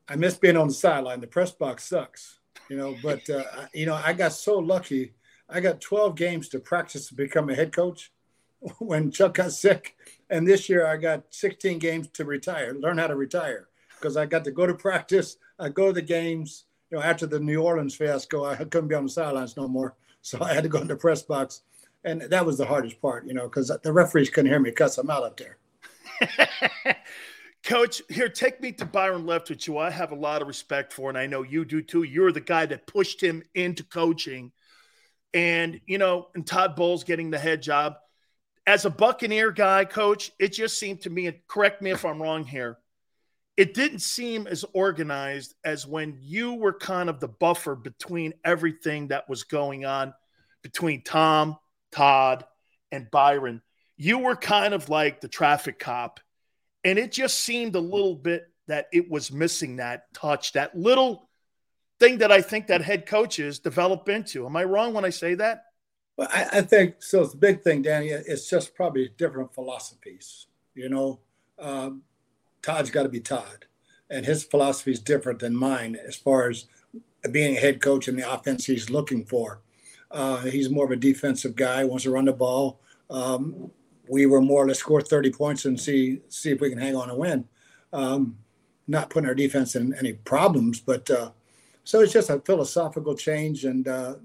I 0.08 0.16
miss 0.16 0.36
being 0.36 0.56
on 0.56 0.68
the 0.68 0.74
sideline. 0.74 1.20
The 1.20 1.26
press 1.26 1.52
box 1.52 1.84
sucks, 1.84 2.38
you 2.68 2.76
know. 2.76 2.96
But 3.02 3.28
uh, 3.30 3.44
you 3.72 3.86
know, 3.86 3.94
I 4.02 4.12
got 4.12 4.32
so 4.32 4.58
lucky. 4.58 5.14
I 5.50 5.60
got 5.60 5.80
12 5.80 6.14
games 6.14 6.48
to 6.50 6.58
practice 6.58 7.08
to 7.08 7.14
become 7.14 7.48
a 7.48 7.54
head 7.54 7.72
coach 7.72 8.12
when 8.78 9.10
Chuck 9.10 9.34
got 9.34 9.52
sick 9.52 9.96
and 10.30 10.46
this 10.46 10.68
year 10.68 10.86
I 10.86 10.96
got 10.96 11.24
16 11.30 11.78
games 11.78 12.08
to 12.08 12.24
retire, 12.24 12.74
learn 12.74 12.98
how 12.98 13.06
to 13.06 13.16
retire 13.16 13.68
because 13.98 14.16
I 14.16 14.26
got 14.26 14.44
to 14.44 14.50
go 14.50 14.66
to 14.66 14.74
practice. 14.74 15.36
I 15.58 15.68
go 15.68 15.88
to 15.88 15.92
the 15.92 16.02
games. 16.02 16.64
You 16.90 16.98
know, 16.98 17.04
after 17.04 17.26
the 17.26 17.40
New 17.40 17.62
Orleans 17.62 17.94
fiasco, 17.94 18.44
I 18.44 18.56
couldn't 18.56 18.88
be 18.88 18.94
on 18.94 19.04
the 19.04 19.10
sidelines 19.10 19.56
no 19.56 19.68
more. 19.68 19.94
So 20.20 20.42
I 20.42 20.52
had 20.52 20.64
to 20.64 20.68
go 20.68 20.80
in 20.80 20.88
the 20.88 20.96
press 20.96 21.22
box. 21.22 21.62
And 22.04 22.22
that 22.22 22.44
was 22.44 22.58
the 22.58 22.66
hardest 22.66 23.00
part, 23.00 23.24
you 23.24 23.34
know, 23.34 23.44
because 23.44 23.72
the 23.82 23.92
referees 23.92 24.28
couldn't 24.28 24.50
hear 24.50 24.58
me 24.58 24.72
cuss 24.72 24.96
them 24.96 25.08
out 25.08 25.22
up 25.22 25.38
there. 25.38 25.58
Coach, 27.62 28.02
here, 28.10 28.28
take 28.28 28.60
me 28.60 28.72
to 28.72 28.84
Byron 28.84 29.24
Leftwich, 29.24 29.64
who 29.64 29.78
I 29.78 29.90
have 29.90 30.10
a 30.10 30.16
lot 30.16 30.42
of 30.42 30.48
respect 30.48 30.92
for, 30.92 31.08
and 31.08 31.16
I 31.16 31.26
know 31.26 31.44
you 31.44 31.64
do 31.64 31.80
too. 31.80 32.02
You're 32.02 32.32
the 32.32 32.40
guy 32.40 32.66
that 32.66 32.88
pushed 32.88 33.22
him 33.22 33.44
into 33.54 33.84
coaching. 33.84 34.50
And, 35.32 35.80
you 35.86 35.98
know, 35.98 36.28
and 36.34 36.44
Todd 36.44 36.74
Bowles 36.74 37.04
getting 37.04 37.30
the 37.30 37.38
head 37.38 37.62
job 37.62 37.94
as 38.68 38.84
a 38.84 38.90
Buccaneer 38.90 39.50
guy, 39.50 39.86
coach, 39.86 40.30
it 40.38 40.52
just 40.52 40.78
seemed 40.78 41.00
to 41.00 41.08
me, 41.10 41.26
and 41.26 41.38
correct 41.48 41.80
me 41.80 41.90
if 41.90 42.04
I'm 42.04 42.20
wrong 42.20 42.44
here, 42.44 42.76
it 43.56 43.72
didn't 43.72 44.00
seem 44.00 44.46
as 44.46 44.62
organized 44.74 45.54
as 45.64 45.86
when 45.86 46.18
you 46.20 46.52
were 46.52 46.74
kind 46.74 47.08
of 47.08 47.18
the 47.18 47.28
buffer 47.28 47.74
between 47.74 48.34
everything 48.44 49.08
that 49.08 49.26
was 49.26 49.44
going 49.44 49.86
on 49.86 50.12
between 50.60 51.02
Tom, 51.02 51.56
Todd, 51.92 52.44
and 52.92 53.10
Byron. 53.10 53.62
You 53.96 54.18
were 54.18 54.36
kind 54.36 54.74
of 54.74 54.90
like 54.90 55.22
the 55.22 55.28
traffic 55.28 55.78
cop. 55.78 56.20
And 56.84 56.98
it 56.98 57.10
just 57.10 57.40
seemed 57.40 57.74
a 57.74 57.80
little 57.80 58.16
bit 58.16 58.52
that 58.66 58.88
it 58.92 59.10
was 59.10 59.32
missing 59.32 59.76
that 59.76 60.12
touch, 60.12 60.52
that 60.52 60.76
little 60.76 61.30
thing 62.00 62.18
that 62.18 62.30
I 62.30 62.42
think 62.42 62.66
that 62.66 62.82
head 62.82 63.06
coaches 63.06 63.60
develop 63.60 64.10
into. 64.10 64.44
Am 64.44 64.54
I 64.56 64.64
wrong 64.64 64.92
when 64.92 65.06
I 65.06 65.10
say 65.10 65.36
that? 65.36 65.62
Well, 66.18 66.28
I, 66.32 66.48
I, 66.54 66.60
think 66.62 67.00
so. 67.00 67.22
It's 67.22 67.32
a 67.32 67.36
big 67.36 67.62
thing, 67.62 67.82
Danny. 67.82 68.08
It's 68.08 68.50
just 68.50 68.74
probably 68.74 69.12
different 69.16 69.54
philosophies. 69.54 70.46
You 70.74 70.88
know, 70.88 71.20
um, 71.60 72.02
Todd's 72.60 72.90
got 72.90 73.04
to 73.04 73.08
be 73.08 73.20
Todd, 73.20 73.66
and 74.10 74.26
his 74.26 74.42
philosophy 74.42 74.90
is 74.90 74.98
different 74.98 75.38
than 75.38 75.54
mine 75.54 75.96
as 76.06 76.16
far 76.16 76.50
as 76.50 76.66
being 77.30 77.56
a 77.56 77.60
head 77.60 77.80
coach 77.80 78.08
and 78.08 78.18
the 78.18 78.30
offense 78.30 78.66
he's 78.66 78.90
looking 78.90 79.24
for. 79.24 79.60
Uh, 80.10 80.38
he's 80.38 80.68
more 80.68 80.86
of 80.86 80.90
a 80.90 80.96
defensive 80.96 81.54
guy, 81.54 81.84
wants 81.84 82.02
to 82.02 82.10
run 82.10 82.24
the 82.24 82.32
ball. 82.32 82.80
Um, 83.10 83.70
we 84.08 84.26
were 84.26 84.40
more 84.40 84.64
or 84.64 84.68
less 84.68 84.78
score 84.80 85.00
30 85.00 85.30
points 85.30 85.66
and 85.66 85.78
see 85.78 86.20
see 86.28 86.50
if 86.50 86.60
we 86.60 86.68
can 86.68 86.78
hang 86.78 86.96
on 86.96 87.10
and 87.10 87.18
win. 87.18 87.44
Um, 87.92 88.38
not 88.88 89.10
putting 89.10 89.28
our 89.28 89.36
defense 89.36 89.76
in 89.76 89.94
any 89.94 90.14
problems, 90.14 90.80
but 90.80 91.08
uh, 91.10 91.30
so 91.84 92.00
it's 92.00 92.12
just 92.12 92.28
a 92.28 92.40
philosophical 92.40 93.14
change, 93.14 93.64
and 93.64 93.86
uh, 93.86 94.16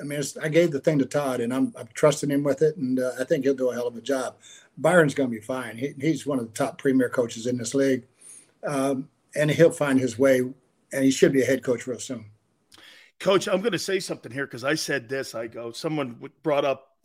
I 0.00 0.04
mean, 0.04 0.22
I 0.42 0.48
gave 0.48 0.70
the 0.70 0.80
thing 0.80 0.98
to 0.98 1.06
Todd, 1.06 1.40
and 1.40 1.52
I'm, 1.52 1.72
I'm 1.76 1.88
trusting 1.94 2.30
him 2.30 2.42
with 2.42 2.62
it, 2.62 2.76
and 2.76 2.98
uh, 2.98 3.12
I 3.18 3.24
think 3.24 3.44
he'll 3.44 3.54
do 3.54 3.70
a 3.70 3.74
hell 3.74 3.86
of 3.86 3.96
a 3.96 4.00
job. 4.00 4.36
Byron's 4.78 5.14
going 5.14 5.28
to 5.30 5.34
be 5.34 5.42
fine. 5.42 5.76
He, 5.76 5.94
he's 6.00 6.26
one 6.26 6.38
of 6.38 6.46
the 6.46 6.52
top 6.52 6.78
premier 6.78 7.08
coaches 7.08 7.46
in 7.46 7.58
this 7.58 7.74
league, 7.74 8.04
um, 8.66 9.08
and 9.34 9.50
he'll 9.50 9.70
find 9.70 10.00
his 10.00 10.18
way, 10.18 10.40
and 10.40 11.04
he 11.04 11.10
should 11.10 11.32
be 11.32 11.42
a 11.42 11.46
head 11.46 11.62
coach 11.62 11.86
real 11.86 11.98
soon. 11.98 12.26
Coach, 13.18 13.48
I'm 13.48 13.60
going 13.60 13.72
to 13.72 13.78
say 13.78 14.00
something 14.00 14.32
here 14.32 14.46
because 14.46 14.64
I 14.64 14.74
said 14.74 15.08
this. 15.08 15.34
I 15.34 15.46
go, 15.46 15.72
someone 15.72 16.18
brought 16.42 16.64
up, 16.64 16.96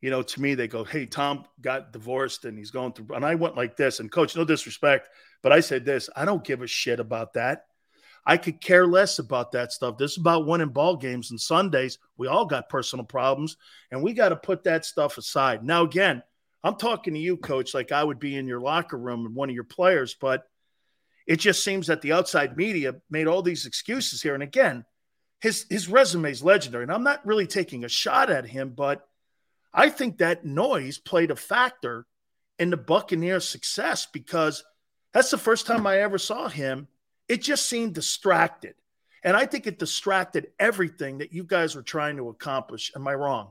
you 0.00 0.08
know, 0.08 0.22
to 0.22 0.40
me, 0.40 0.54
they 0.54 0.66
go, 0.66 0.82
Hey, 0.82 1.04
Tom 1.04 1.44
got 1.60 1.92
divorced 1.92 2.46
and 2.46 2.56
he's 2.56 2.70
going 2.70 2.94
through. 2.94 3.14
And 3.14 3.24
I 3.24 3.34
went 3.34 3.54
like 3.54 3.76
this. 3.76 4.00
And 4.00 4.10
coach, 4.10 4.34
no 4.34 4.46
disrespect, 4.46 5.10
but 5.42 5.52
I 5.52 5.60
said 5.60 5.84
this 5.84 6.08
I 6.16 6.24
don't 6.24 6.42
give 6.42 6.62
a 6.62 6.66
shit 6.66 7.00
about 7.00 7.34
that. 7.34 7.66
I 8.28 8.36
could 8.36 8.60
care 8.60 8.86
less 8.86 9.18
about 9.18 9.52
that 9.52 9.72
stuff. 9.72 9.96
This 9.96 10.12
is 10.12 10.18
about 10.18 10.46
winning 10.46 10.68
ball 10.68 10.96
games 10.96 11.30
and 11.30 11.40
Sundays. 11.40 11.98
We 12.18 12.28
all 12.28 12.44
got 12.44 12.68
personal 12.68 13.06
problems 13.06 13.56
and 13.90 14.02
we 14.02 14.12
got 14.12 14.28
to 14.28 14.36
put 14.36 14.64
that 14.64 14.84
stuff 14.84 15.16
aside. 15.16 15.64
Now, 15.64 15.84
again, 15.84 16.22
I'm 16.62 16.76
talking 16.76 17.14
to 17.14 17.20
you, 17.20 17.38
coach, 17.38 17.72
like 17.72 17.90
I 17.90 18.04
would 18.04 18.18
be 18.18 18.36
in 18.36 18.46
your 18.46 18.60
locker 18.60 18.98
room 18.98 19.24
and 19.24 19.34
one 19.34 19.48
of 19.48 19.54
your 19.54 19.64
players, 19.64 20.14
but 20.20 20.46
it 21.26 21.36
just 21.36 21.64
seems 21.64 21.86
that 21.86 22.02
the 22.02 22.12
outside 22.12 22.54
media 22.54 22.96
made 23.08 23.28
all 23.28 23.40
these 23.40 23.64
excuses 23.64 24.20
here. 24.20 24.34
And 24.34 24.42
again, 24.42 24.84
his 25.40 25.64
his 25.70 25.88
resume 25.88 26.30
is 26.30 26.44
legendary. 26.44 26.82
And 26.82 26.92
I'm 26.92 27.04
not 27.04 27.24
really 27.24 27.46
taking 27.46 27.84
a 27.84 27.88
shot 27.88 28.28
at 28.28 28.44
him, 28.44 28.74
but 28.76 29.08
I 29.72 29.88
think 29.88 30.18
that 30.18 30.44
noise 30.44 30.98
played 30.98 31.30
a 31.30 31.36
factor 31.36 32.06
in 32.58 32.68
the 32.68 32.76
Buccaneers' 32.76 33.48
success 33.48 34.06
because 34.12 34.64
that's 35.14 35.30
the 35.30 35.38
first 35.38 35.66
time 35.66 35.86
I 35.86 36.00
ever 36.00 36.18
saw 36.18 36.48
him. 36.48 36.88
It 37.28 37.42
just 37.42 37.68
seemed 37.68 37.94
distracted. 37.94 38.74
And 39.24 39.36
I 39.36 39.46
think 39.46 39.66
it 39.66 39.78
distracted 39.78 40.48
everything 40.58 41.18
that 41.18 41.32
you 41.32 41.44
guys 41.44 41.74
were 41.74 41.82
trying 41.82 42.16
to 42.16 42.28
accomplish. 42.28 42.92
Am 42.94 43.06
I 43.06 43.14
wrong? 43.14 43.50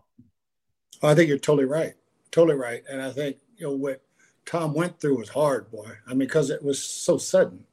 I 1.04 1.14
think 1.14 1.30
you're 1.30 1.38
totally 1.38 1.66
right. 1.66 1.94
Totally 2.32 2.58
right. 2.58 2.84
And 2.90 3.02
I 3.02 3.12
think, 3.12 3.38
you 3.58 3.68
know, 3.68 3.76
what 3.76 4.02
Tom 4.46 4.74
went 4.74 5.00
through 5.00 5.18
was 5.18 5.30
hard, 5.30 5.70
boy. 5.70 5.92
I 6.08 6.12
mean, 6.12 6.20
because 6.20 6.50
it 6.50 6.64
was 6.64 6.84
so 6.84 7.18
sudden. 7.18 7.66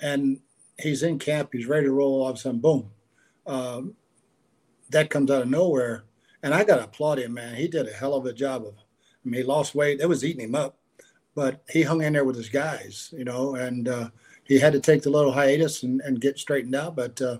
And 0.00 0.40
he's 0.78 1.02
in 1.02 1.18
camp, 1.18 1.50
he's 1.52 1.66
ready 1.66 1.86
to 1.86 1.92
roll, 1.92 2.22
all 2.22 2.28
of 2.28 2.36
a 2.36 2.38
sudden, 2.38 2.60
boom, 2.60 2.90
um, 3.46 3.94
that 4.90 5.10
comes 5.10 5.30
out 5.30 5.42
of 5.42 5.48
nowhere. 5.48 6.04
And 6.42 6.54
I 6.54 6.64
got 6.64 6.76
to 6.76 6.84
applaud 6.84 7.18
him, 7.18 7.34
man. 7.34 7.56
He 7.56 7.68
did 7.68 7.88
a 7.88 7.92
hell 7.92 8.14
of 8.14 8.26
a 8.26 8.32
job 8.32 8.64
of. 8.66 8.74
I 8.74 9.28
mean, 9.28 9.40
he 9.40 9.46
lost 9.46 9.74
weight. 9.74 10.00
It 10.00 10.08
was 10.08 10.24
eating 10.24 10.44
him 10.44 10.54
up, 10.54 10.78
but 11.34 11.62
he 11.68 11.82
hung 11.82 12.02
in 12.02 12.12
there 12.12 12.24
with 12.24 12.36
his 12.36 12.48
guys, 12.48 13.12
you 13.16 13.24
know. 13.24 13.56
And 13.56 13.88
uh, 13.88 14.10
he 14.48 14.58
had 14.58 14.72
to 14.72 14.80
take 14.80 15.02
the 15.02 15.10
little 15.10 15.32
hiatus 15.32 15.82
and, 15.82 16.00
and 16.00 16.20
get 16.20 16.38
straightened 16.38 16.74
out. 16.74 16.96
But 16.96 17.20
uh, 17.20 17.38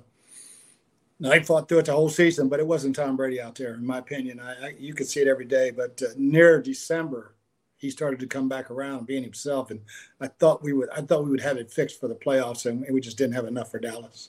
he 1.21 1.41
fought 1.41 1.69
through 1.69 1.79
it 1.79 1.87
the 1.87 1.93
whole 1.93 2.11
season. 2.11 2.49
But 2.49 2.61
it 2.61 2.67
wasn't 2.67 2.95
Tom 2.95 3.17
Brady 3.17 3.41
out 3.41 3.55
there, 3.55 3.75
in 3.75 3.85
my 3.85 3.99
opinion. 3.99 4.39
I, 4.39 4.67
I 4.67 4.75
you 4.79 4.93
could 4.95 5.09
see 5.09 5.21
it 5.21 5.27
every 5.27 5.47
day. 5.47 5.71
But 5.71 6.01
uh, 6.03 6.11
near 6.17 6.61
December, 6.61 7.35
he 7.79 7.91
started 7.91 8.21
to 8.21 8.27
come 8.27 8.49
back 8.49 8.71
around, 8.71 9.07
being 9.07 9.23
himself. 9.23 9.71
And 9.71 9.81
I 10.21 10.29
thought 10.29 10.63
we 10.63 10.75
would. 10.75 10.91
I 10.91 11.01
thought 11.01 11.25
we 11.25 11.31
would 11.31 11.41
have 11.41 11.57
it 11.57 11.73
fixed 11.73 11.99
for 11.99 12.09
the 12.09 12.15
playoffs, 12.15 12.67
and 12.67 12.85
we 12.91 13.01
just 13.01 13.17
didn't 13.17 13.35
have 13.35 13.47
enough 13.47 13.71
for 13.71 13.79
Dallas. 13.79 14.29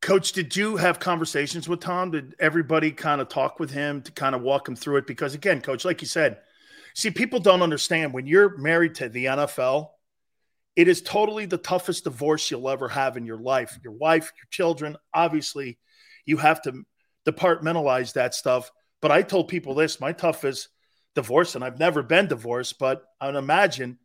Coach, 0.00 0.32
did 0.32 0.54
you 0.54 0.76
have 0.76 1.00
conversations 1.00 1.68
with 1.68 1.80
Tom? 1.80 2.12
Did 2.12 2.36
everybody 2.38 2.92
kind 2.92 3.20
of 3.20 3.28
talk 3.28 3.58
with 3.58 3.70
him 3.70 4.02
to 4.02 4.12
kind 4.12 4.34
of 4.34 4.42
walk 4.42 4.68
him 4.68 4.76
through 4.76 4.98
it? 4.98 5.06
Because 5.06 5.34
again, 5.34 5.60
Coach, 5.62 5.84
like 5.84 6.02
you 6.02 6.06
said, 6.06 6.38
see, 6.92 7.10
people 7.10 7.40
don't 7.40 7.62
understand 7.62 8.12
when 8.12 8.26
you're 8.26 8.56
married 8.58 8.94
to 8.96 9.08
the 9.08 9.24
NFL, 9.24 9.88
it 10.76 10.88
is 10.88 11.02
totally 11.02 11.46
the 11.46 11.58
toughest 11.58 12.04
divorce 12.04 12.50
you'll 12.50 12.68
ever 12.68 12.88
have 12.88 13.16
in 13.16 13.26
your 13.26 13.38
life. 13.38 13.70
Mm-hmm. 13.70 13.80
Your 13.84 13.92
wife, 13.92 14.32
your 14.36 14.46
children, 14.50 14.96
obviously, 15.12 15.78
you 16.26 16.36
have 16.38 16.62
to 16.62 16.84
departmentalize 17.26 18.14
that 18.14 18.34
stuff. 18.34 18.70
But 19.00 19.10
I 19.10 19.22
told 19.22 19.48
people 19.48 19.72
mm-hmm. 19.72 19.80
this 19.80 20.00
my 20.00 20.12
toughest 20.12 20.68
divorce, 21.14 21.54
and 21.54 21.64
I've 21.64 21.78
never 21.78 22.02
been 22.02 22.26
divorced, 22.26 22.78
but 22.78 23.04
I 23.20 23.26
would 23.26 23.36
imagine 23.36 23.98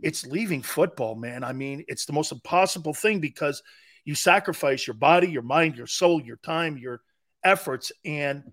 it's 0.00 0.26
leaving 0.26 0.62
football, 0.62 1.14
man. 1.14 1.44
I 1.44 1.52
mean, 1.52 1.84
it's 1.88 2.06
the 2.06 2.12
most 2.12 2.32
impossible 2.32 2.94
thing 2.94 3.20
because 3.20 3.62
you 4.04 4.14
sacrifice 4.14 4.86
your 4.86 4.94
body, 4.94 5.28
your 5.28 5.42
mind, 5.42 5.76
your 5.76 5.86
soul, 5.86 6.20
your 6.20 6.36
time, 6.36 6.76
your 6.76 7.00
efforts. 7.44 7.92
And 8.04 8.44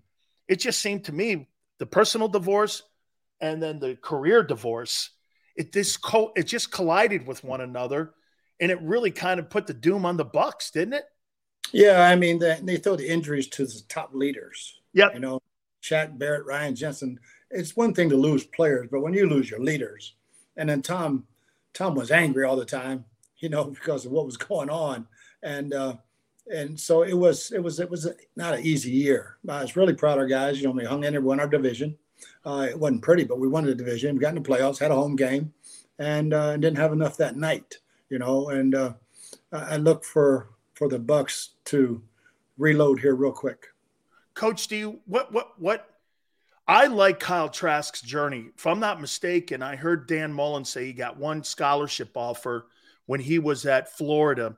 it 0.47 0.57
just 0.57 0.79
seemed 0.79 1.05
to 1.05 1.13
me 1.13 1.47
the 1.79 1.85
personal 1.85 2.27
divorce 2.27 2.83
and 3.41 3.61
then 3.61 3.79
the 3.79 3.95
career 3.95 4.43
divorce, 4.43 5.11
it 5.59 5.71
this 5.71 5.97
co- 5.97 6.31
it 6.35 6.43
just 6.43 6.71
collided 6.71 7.27
with 7.27 7.43
one 7.43 7.61
another. 7.61 8.13
And 8.61 8.71
it 8.71 8.81
really 8.81 9.11
kind 9.11 9.39
of 9.39 9.49
put 9.49 9.67
the 9.67 9.73
doom 9.73 10.05
on 10.05 10.17
the 10.17 10.25
Bucs, 10.25 10.71
didn't 10.71 10.93
it? 10.95 11.05
Yeah, 11.71 12.01
I 12.01 12.15
mean, 12.15 12.39
they, 12.39 12.59
they 12.61 12.77
throw 12.77 12.95
the 12.95 13.07
injuries 13.07 13.47
to 13.49 13.65
the 13.65 13.81
top 13.87 14.13
leaders. 14.13 14.79
Yeah, 14.91 15.13
you 15.13 15.19
know, 15.19 15.39
Shaq 15.83 16.17
Barrett, 16.17 16.45
Ryan 16.45 16.75
Jensen. 16.75 17.19
It's 17.51 17.77
one 17.77 17.93
thing 17.93 18.09
to 18.09 18.17
lose 18.17 18.43
players, 18.43 18.89
but 18.91 19.01
when 19.01 19.13
you 19.13 19.29
lose 19.29 19.49
your 19.49 19.61
leaders, 19.61 20.15
and 20.57 20.67
then 20.67 20.81
Tom, 20.81 21.25
Tom 21.73 21.95
was 21.95 22.11
angry 22.11 22.43
all 22.43 22.55
the 22.55 22.65
time, 22.65 23.05
you 23.37 23.49
know, 23.49 23.63
because 23.79 24.05
of 24.05 24.11
what 24.11 24.25
was 24.25 24.37
going 24.37 24.69
on 24.69 25.07
and 25.43 25.73
uh, 25.73 25.95
and 26.53 26.79
so 26.79 27.03
it 27.03 27.13
was 27.13 27.51
it 27.51 27.61
was 27.61 27.79
it 27.79 27.89
was 27.89 28.07
not 28.35 28.55
an 28.55 28.65
easy 28.65 28.91
year. 28.91 29.37
I 29.47 29.61
was 29.61 29.75
really 29.75 29.93
proud 29.93 30.13
of 30.13 30.19
our 30.19 30.27
guys. 30.27 30.59
You 30.59 30.67
know, 30.67 30.73
we 30.73 30.85
hung 30.85 31.03
in 31.03 31.13
there, 31.13 31.21
won 31.21 31.39
our 31.39 31.47
division. 31.47 31.97
Uh, 32.45 32.67
it 32.69 32.79
wasn't 32.79 33.01
pretty, 33.01 33.23
but 33.23 33.39
we 33.39 33.47
won 33.47 33.65
the 33.65 33.75
division. 33.75 34.15
We 34.15 34.21
got 34.21 34.35
in 34.35 34.41
the 34.41 34.49
playoffs, 34.49 34.79
had 34.79 34.91
a 34.91 34.95
home 34.95 35.15
game, 35.15 35.53
and 35.97 36.33
uh, 36.33 36.57
didn't 36.57 36.77
have 36.77 36.93
enough 36.93 37.17
that 37.17 37.37
night. 37.37 37.77
You 38.09 38.19
know, 38.19 38.49
and 38.49 38.73
uh, 38.75 38.93
I 39.51 39.77
look 39.77 40.03
for 40.03 40.49
for 40.73 40.87
the 40.87 40.99
Bucs 40.99 41.49
to 41.65 42.01
reload 42.57 42.99
here 42.99 43.15
real 43.15 43.31
quick. 43.31 43.67
Coach, 44.33 44.67
do 44.67 44.75
you 44.75 44.99
what 45.05 45.31
what 45.31 45.59
what? 45.59 45.85
I 46.67 46.85
like 46.85 47.19
Kyle 47.19 47.49
Trask's 47.49 48.01
journey. 48.01 48.51
If 48.55 48.67
I'm 48.67 48.79
not 48.79 49.01
mistaken, 49.01 49.63
I 49.63 49.75
heard 49.75 50.07
Dan 50.07 50.31
Mullen 50.31 50.63
say 50.63 50.85
he 50.85 50.93
got 50.93 51.17
one 51.17 51.43
scholarship 51.43 52.11
offer 52.13 52.67
when 53.07 53.19
he 53.19 53.39
was 53.39 53.65
at 53.65 53.97
Florida 53.97 54.55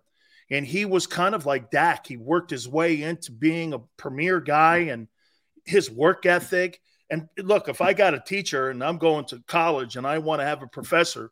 and 0.51 0.65
he 0.65 0.83
was 0.83 1.07
kind 1.07 1.33
of 1.33 1.45
like 1.45 1.71
Dak. 1.71 2.05
He 2.05 2.17
worked 2.17 2.51
his 2.51 2.67
way 2.67 3.01
into 3.01 3.31
being 3.31 3.73
a 3.73 3.79
premier 3.95 4.41
guy 4.41 4.77
and 4.91 5.07
his 5.63 5.89
work 5.89 6.25
ethic. 6.25 6.81
And 7.11 7.27
look, 7.37 7.67
if 7.67 7.81
I 7.81 7.93
got 7.93 8.13
a 8.13 8.19
teacher 8.19 8.69
and 8.69 8.81
I'm 8.81 8.97
going 8.97 9.25
to 9.25 9.43
college 9.45 9.97
and 9.97 10.07
I 10.07 10.17
want 10.17 10.39
to 10.39 10.45
have 10.45 10.63
a 10.63 10.67
professor, 10.67 11.31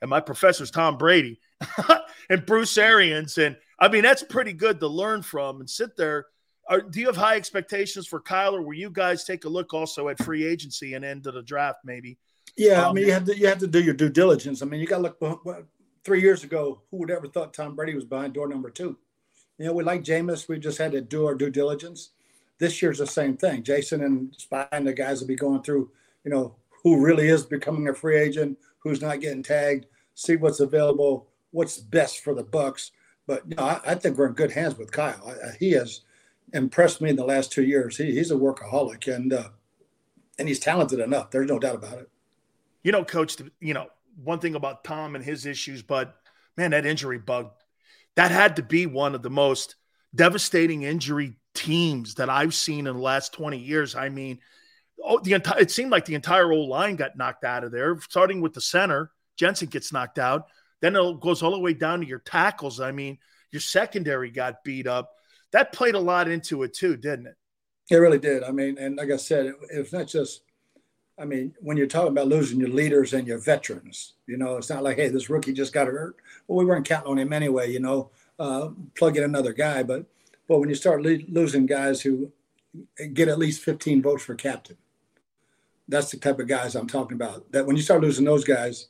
and 0.00 0.08
my 0.08 0.20
professor's 0.20 0.70
Tom 0.70 0.96
Brady 0.96 1.38
and 2.30 2.46
Bruce 2.46 2.78
Arians, 2.78 3.36
and 3.36 3.56
I 3.78 3.88
mean 3.88 4.02
that's 4.02 4.22
pretty 4.22 4.54
good 4.54 4.80
to 4.80 4.88
learn 4.88 5.22
from 5.22 5.60
and 5.60 5.68
sit 5.68 5.96
there. 5.96 6.26
Are, 6.68 6.80
do 6.80 7.00
you 7.00 7.06
have 7.06 7.16
high 7.16 7.36
expectations 7.36 8.06
for 8.06 8.20
Kyler? 8.20 8.64
Where 8.64 8.74
you 8.74 8.90
guys 8.90 9.24
take 9.24 9.44
a 9.44 9.48
look 9.48 9.74
also 9.74 10.08
at 10.08 10.22
free 10.22 10.46
agency 10.46 10.94
and 10.94 11.04
end 11.04 11.26
of 11.26 11.34
the 11.34 11.42
draft, 11.42 11.80
maybe? 11.84 12.18
Yeah, 12.56 12.84
um, 12.84 12.90
I 12.90 12.92
mean 12.94 13.06
you 13.06 13.12
have 13.12 13.24
to 13.26 13.36
you 13.36 13.46
have 13.48 13.58
to 13.58 13.66
do 13.66 13.82
your 13.82 13.94
due 13.94 14.08
diligence. 14.08 14.62
I 14.62 14.66
mean 14.66 14.80
you 14.80 14.86
got 14.86 14.98
to 14.98 15.14
look 15.20 15.68
three 16.04 16.22
years 16.22 16.42
ago, 16.44 16.80
who 16.90 16.98
would 16.98 17.10
ever 17.10 17.28
thought 17.28 17.52
Tom 17.52 17.74
Brady 17.74 17.94
was 17.94 18.04
behind 18.04 18.32
door 18.32 18.48
number 18.48 18.70
two? 18.70 18.96
You 19.58 19.66
know, 19.66 19.72
we 19.72 19.82
like 19.84 20.04
Jameis. 20.04 20.48
We 20.48 20.58
just 20.58 20.78
had 20.78 20.92
to 20.92 21.00
do 21.00 21.26
our 21.26 21.34
due 21.34 21.50
diligence. 21.50 22.10
This 22.58 22.82
year's 22.82 22.98
the 22.98 23.06
same 23.06 23.36
thing. 23.36 23.62
Jason 23.62 24.02
and 24.02 24.34
Spy 24.36 24.66
and 24.72 24.86
the 24.86 24.92
guys 24.92 25.20
will 25.20 25.28
be 25.28 25.36
going 25.36 25.62
through, 25.62 25.90
you 26.24 26.30
know, 26.30 26.56
who 26.82 27.04
really 27.04 27.28
is 27.28 27.44
becoming 27.44 27.88
a 27.88 27.94
free 27.94 28.18
agent, 28.18 28.58
who's 28.80 29.00
not 29.00 29.20
getting 29.20 29.42
tagged, 29.42 29.86
see 30.14 30.36
what's 30.36 30.60
available, 30.60 31.28
what's 31.50 31.78
best 31.78 32.22
for 32.22 32.34
the 32.34 32.44
Bucs. 32.44 32.90
But 33.26 33.42
you 33.48 33.56
know, 33.56 33.64
I, 33.64 33.80
I 33.86 33.94
think 33.94 34.16
we're 34.16 34.28
in 34.28 34.34
good 34.34 34.52
hands 34.52 34.76
with 34.76 34.90
Kyle. 34.90 35.22
I, 35.28 35.56
he 35.58 35.72
has 35.72 36.00
impressed 36.52 37.00
me 37.00 37.10
in 37.10 37.16
the 37.16 37.24
last 37.24 37.52
two 37.52 37.64
years. 37.64 37.96
He, 37.96 38.12
he's 38.12 38.30
a 38.30 38.36
workaholic 38.36 39.12
and 39.12 39.32
uh, 39.32 39.50
and 40.38 40.48
he's 40.48 40.60
talented 40.60 41.00
enough. 41.00 41.30
There's 41.30 41.48
no 41.48 41.58
doubt 41.58 41.74
about 41.76 41.98
it. 41.98 42.10
You 42.82 42.92
know, 42.92 43.04
Coach. 43.04 43.36
You 43.60 43.74
know, 43.74 43.88
one 44.22 44.38
thing 44.38 44.54
about 44.54 44.84
Tom 44.84 45.14
and 45.14 45.24
his 45.24 45.46
issues, 45.46 45.82
but 45.82 46.16
man, 46.56 46.70
that 46.72 46.86
injury 46.86 47.18
bug, 47.18 47.50
that 48.16 48.30
had 48.30 48.56
to 48.56 48.62
be 48.62 48.86
one 48.86 49.14
of 49.14 49.22
the 49.22 49.30
most 49.30 49.76
devastating 50.14 50.82
injury 50.82 51.34
teams 51.58 52.14
that 52.14 52.30
I've 52.30 52.54
seen 52.54 52.86
in 52.86 52.94
the 52.94 53.02
last 53.02 53.32
20 53.32 53.58
years. 53.58 53.96
I 53.96 54.08
mean, 54.08 54.38
oh, 55.04 55.18
the 55.18 55.32
entire 55.32 55.60
it 55.60 55.70
seemed 55.70 55.90
like 55.90 56.04
the 56.04 56.14
entire 56.14 56.52
old 56.52 56.68
line 56.68 56.96
got 56.96 57.16
knocked 57.16 57.44
out 57.44 57.64
of 57.64 57.72
there, 57.72 57.98
starting 58.00 58.40
with 58.40 58.54
the 58.54 58.60
center. 58.60 59.10
Jensen 59.36 59.68
gets 59.68 59.92
knocked 59.92 60.18
out. 60.18 60.46
Then 60.80 60.94
it 60.94 61.20
goes 61.20 61.42
all 61.42 61.50
the 61.50 61.58
way 61.58 61.74
down 61.74 62.00
to 62.00 62.06
your 62.06 62.20
tackles. 62.20 62.80
I 62.80 62.92
mean, 62.92 63.18
your 63.50 63.60
secondary 63.60 64.30
got 64.30 64.62
beat 64.62 64.86
up. 64.86 65.10
That 65.52 65.72
played 65.72 65.96
a 65.96 66.00
lot 66.00 66.28
into 66.28 66.62
it 66.62 66.74
too, 66.74 66.96
didn't 66.96 67.26
it? 67.26 67.36
It 67.90 67.96
really 67.96 68.18
did. 68.18 68.44
I 68.44 68.52
mean, 68.52 68.78
and 68.78 68.96
like 68.96 69.10
I 69.10 69.16
said, 69.16 69.46
it, 69.46 69.56
it's 69.70 69.92
not 69.92 70.06
just 70.06 70.42
I 71.20 71.24
mean, 71.24 71.52
when 71.60 71.76
you're 71.76 71.88
talking 71.88 72.12
about 72.12 72.28
losing 72.28 72.60
your 72.60 72.68
leaders 72.68 73.12
and 73.12 73.26
your 73.26 73.38
veterans, 73.38 74.14
you 74.26 74.36
know, 74.36 74.56
it's 74.56 74.70
not 74.70 74.84
like, 74.84 74.98
hey, 74.98 75.08
this 75.08 75.28
rookie 75.28 75.52
just 75.52 75.72
got 75.72 75.88
hurt. 75.88 76.16
Well, 76.46 76.58
we 76.58 76.64
weren't 76.64 76.86
counting 76.86 77.10
on 77.10 77.18
him 77.18 77.32
anyway, 77.32 77.72
you 77.72 77.80
know, 77.80 78.10
uh, 78.38 78.68
plug 78.96 79.16
in 79.16 79.24
another 79.24 79.52
guy. 79.52 79.82
But 79.82 80.06
but 80.48 80.58
when 80.58 80.68
you 80.68 80.74
start 80.74 81.02
le- 81.02 81.18
losing 81.28 81.66
guys 81.66 82.00
who 82.00 82.32
get 83.12 83.28
at 83.28 83.38
least 83.38 83.62
15 83.62 84.02
votes 84.02 84.24
for 84.24 84.34
captain, 84.34 84.76
that's 85.86 86.10
the 86.10 86.16
type 86.16 86.38
of 86.40 86.48
guys 86.48 86.74
I'm 86.74 86.88
talking 86.88 87.14
about. 87.14 87.50
That 87.52 87.66
when 87.66 87.76
you 87.76 87.82
start 87.82 88.00
losing 88.00 88.24
those 88.24 88.44
guys 88.44 88.88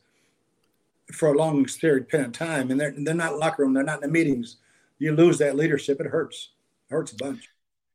for 1.13 1.33
a 1.33 1.37
long 1.37 1.65
period 1.65 2.07
of 2.13 2.33
time, 2.33 2.71
and 2.71 2.81
they're 2.81 2.95
they're 2.97 3.15
not 3.15 3.39
locker 3.39 3.63
room, 3.63 3.75
they're 3.75 3.85
not 3.85 4.03
in 4.03 4.09
the 4.09 4.13
meetings, 4.13 4.57
you 4.99 5.13
lose 5.13 5.39
that 5.39 5.57
leadership. 5.57 6.01
It 6.01 6.07
hurts. 6.07 6.51
It 6.91 6.95
hurts 6.95 7.13
a 7.13 7.17
bunch. 7.17 7.49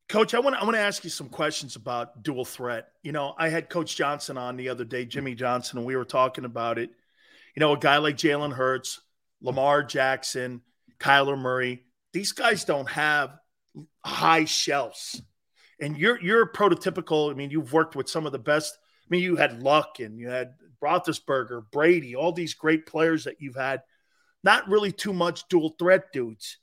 Coach, 0.09 0.33
I 0.33 0.39
want 0.39 0.55
to 0.55 0.61
I 0.61 0.63
want 0.63 0.75
to 0.75 0.81
ask 0.81 1.03
you 1.03 1.09
some 1.09 1.29
questions 1.29 1.75
about 1.75 2.23
dual 2.23 2.45
threat. 2.45 2.89
You 3.01 3.11
know, 3.11 3.33
I 3.37 3.49
had 3.49 3.69
Coach 3.69 3.95
Johnson 3.95 4.37
on 4.37 4.57
the 4.57 4.69
other 4.69 4.85
day, 4.85 5.05
Jimmy 5.05 5.35
Johnson, 5.35 5.77
and 5.77 5.87
we 5.87 5.95
were 5.95 6.05
talking 6.05 6.45
about 6.45 6.77
it. 6.77 6.91
You 7.55 7.59
know, 7.59 7.73
a 7.73 7.77
guy 7.77 7.97
like 7.97 8.17
Jalen 8.17 8.53
Hurts, 8.53 9.01
Lamar 9.41 9.83
Jackson, 9.83 10.61
Kyler 10.99 11.37
Murray, 11.37 11.83
these 12.13 12.31
guys 12.31 12.63
don't 12.63 12.89
have 12.89 13.39
high 14.05 14.45
shelves. 14.45 15.21
And 15.79 15.97
you're 15.97 16.21
you're 16.21 16.51
prototypical. 16.51 17.31
I 17.31 17.33
mean, 17.33 17.49
you've 17.49 17.73
worked 17.73 17.95
with 17.95 18.09
some 18.09 18.25
of 18.25 18.31
the 18.31 18.39
best. 18.39 18.77
I 18.81 19.07
mean, 19.09 19.21
you 19.21 19.35
had 19.35 19.61
Luck 19.61 19.99
and 19.99 20.17
you 20.17 20.29
had 20.29 20.53
Roethlisberger, 20.83 21.63
Brady, 21.71 22.15
all 22.15 22.31
these 22.31 22.53
great 22.53 22.85
players 22.85 23.23
that 23.23 23.37
you've 23.39 23.55
had. 23.55 23.81
Not 24.43 24.67
really 24.67 24.91
too 24.91 25.13
much 25.13 25.47
dual 25.47 25.75
threat 25.79 26.11
dudes. 26.11 26.57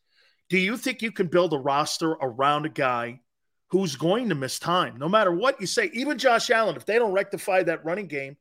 Do 0.49 0.59
you 0.59 0.77
think 0.77 1.01
you 1.01 1.13
can 1.13 1.29
build 1.29 1.53
a 1.53 1.59
roster 1.59 2.11
around 2.11 2.67
a 2.67 2.71
guy 2.71 3.21
who's 3.69 3.97
going 3.97 4.29
to 4.29 4.35
miss 4.35 4.59
time, 4.59 4.99
no 4.99 5.09
matter 5.09 5.33
what 5.33 5.61
you 5.61 5.67
say? 5.67 5.91
Even 5.93 6.19
Josh 6.19 6.51
Allen, 6.51 6.77
if 6.77 6.85
they 6.85 6.99
don't 6.99 7.13
rectify 7.13 7.63
that 7.63 7.85
running 7.85 8.09
game 8.09 8.37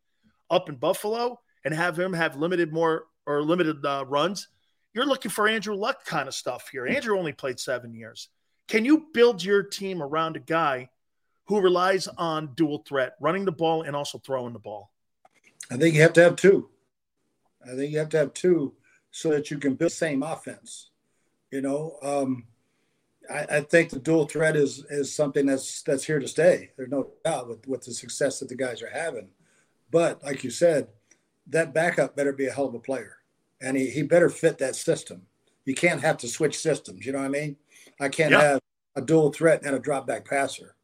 up 0.50 0.70
in 0.70 0.76
Buffalo 0.76 1.40
and 1.64 1.74
have 1.74 1.98
him 1.98 2.14
have 2.14 2.36
limited 2.36 2.74
more 2.74 3.06
or 3.26 3.44
limited 3.44 3.86
uh, 3.86 4.04
runs, 4.08 4.48
you're 4.94 5.06
looking 5.06 5.32
for 5.32 5.48
Andrew 5.48 5.76
Luck 5.76 6.04
kind 6.04 6.28
of 6.28 6.34
stuff 6.34 6.70
here. 6.72 6.88
Andrew 6.88 7.18
only 7.18 7.32
played 7.32 7.60
seven 7.60 7.94
years. 7.94 8.30
Can 8.70 8.86
you 8.86 9.08
build 9.14 9.44
your 9.44 9.64
team 9.64 10.02
around 10.02 10.38
a 10.38 10.40
guy 10.40 10.90
who 11.48 11.60
relies 11.60 12.08
on 12.08 12.54
dual 12.54 12.84
threat, 12.88 13.16
running 13.20 13.44
the 13.44 13.52
ball 13.52 13.82
and 13.82 13.96
also 13.96 14.20
throwing 14.20 14.54
the 14.54 14.60
ball? 14.60 14.92
I 15.72 15.78
think 15.78 15.96
you 15.96 16.02
have 16.04 16.14
to 16.14 16.24
have 16.24 16.36
two. 16.36 16.70
I 17.66 17.76
think 17.76 17.92
you 17.92 17.98
have 17.98 18.10
to 18.10 18.18
have 18.18 18.34
two 18.34 18.76
so 19.10 19.30
that 19.32 19.50
you 19.50 19.58
can 19.58 19.74
build 19.74 19.90
the 19.90 19.96
same 19.96 20.22
offense. 20.22 20.92
You 21.52 21.62
know, 21.62 21.98
um, 22.04 22.46
I, 23.30 23.58
I, 23.58 23.62
think 23.62 23.90
the 23.90 24.00
dual 24.00 24.28
threat 24.28 24.56
is 24.56 24.86
is 24.92 25.14
something 25.14 25.48
that's 25.48 25.82
that's 25.82 26.04
here 26.04 26.20
to 26.20 26.28
stay. 26.28 26.70
There's 26.78 26.92
no 26.92 27.10
doubt 27.26 27.50
with 27.50 27.68
with 27.68 27.82
the 27.82 27.92
success 27.92 28.40
that 28.40 28.50
the 28.50 28.56
guys 28.56 28.84
are 28.84 28.90
having. 28.92 29.30
But 29.90 30.24
like 30.24 30.44
you 30.44 30.52
said, 30.52 30.90
that 31.48 31.74
backup 31.74 32.16
better 32.16 32.34
be 32.34 32.46
a 32.46 32.52
hell 32.52 32.68
of 32.68 32.76
a 32.76 32.80
player, 32.80 33.18
and 33.60 33.76
he, 33.76 33.90
he 33.90 34.04
better 34.04 34.30
fit 34.30 34.60
that 34.60 34.76
system. 34.76 35.24
You 35.66 35.74
can't 35.74 36.02
have 36.02 36.18
to 36.18 36.28
switch 36.28 36.60
systems. 36.60 37.04
You 37.06 37.14
know 37.14 37.20
what 37.20 37.26
I 37.26 37.30
mean? 37.30 37.56
I 38.00 38.10
can't 38.10 38.32
yeah. 38.32 38.42
have 38.42 38.62
a 38.96 39.02
dual 39.02 39.32
threat 39.32 39.62
and 39.64 39.76
a 39.76 39.80
drop 39.80 40.08
back 40.08 40.26
passer. 40.26 40.76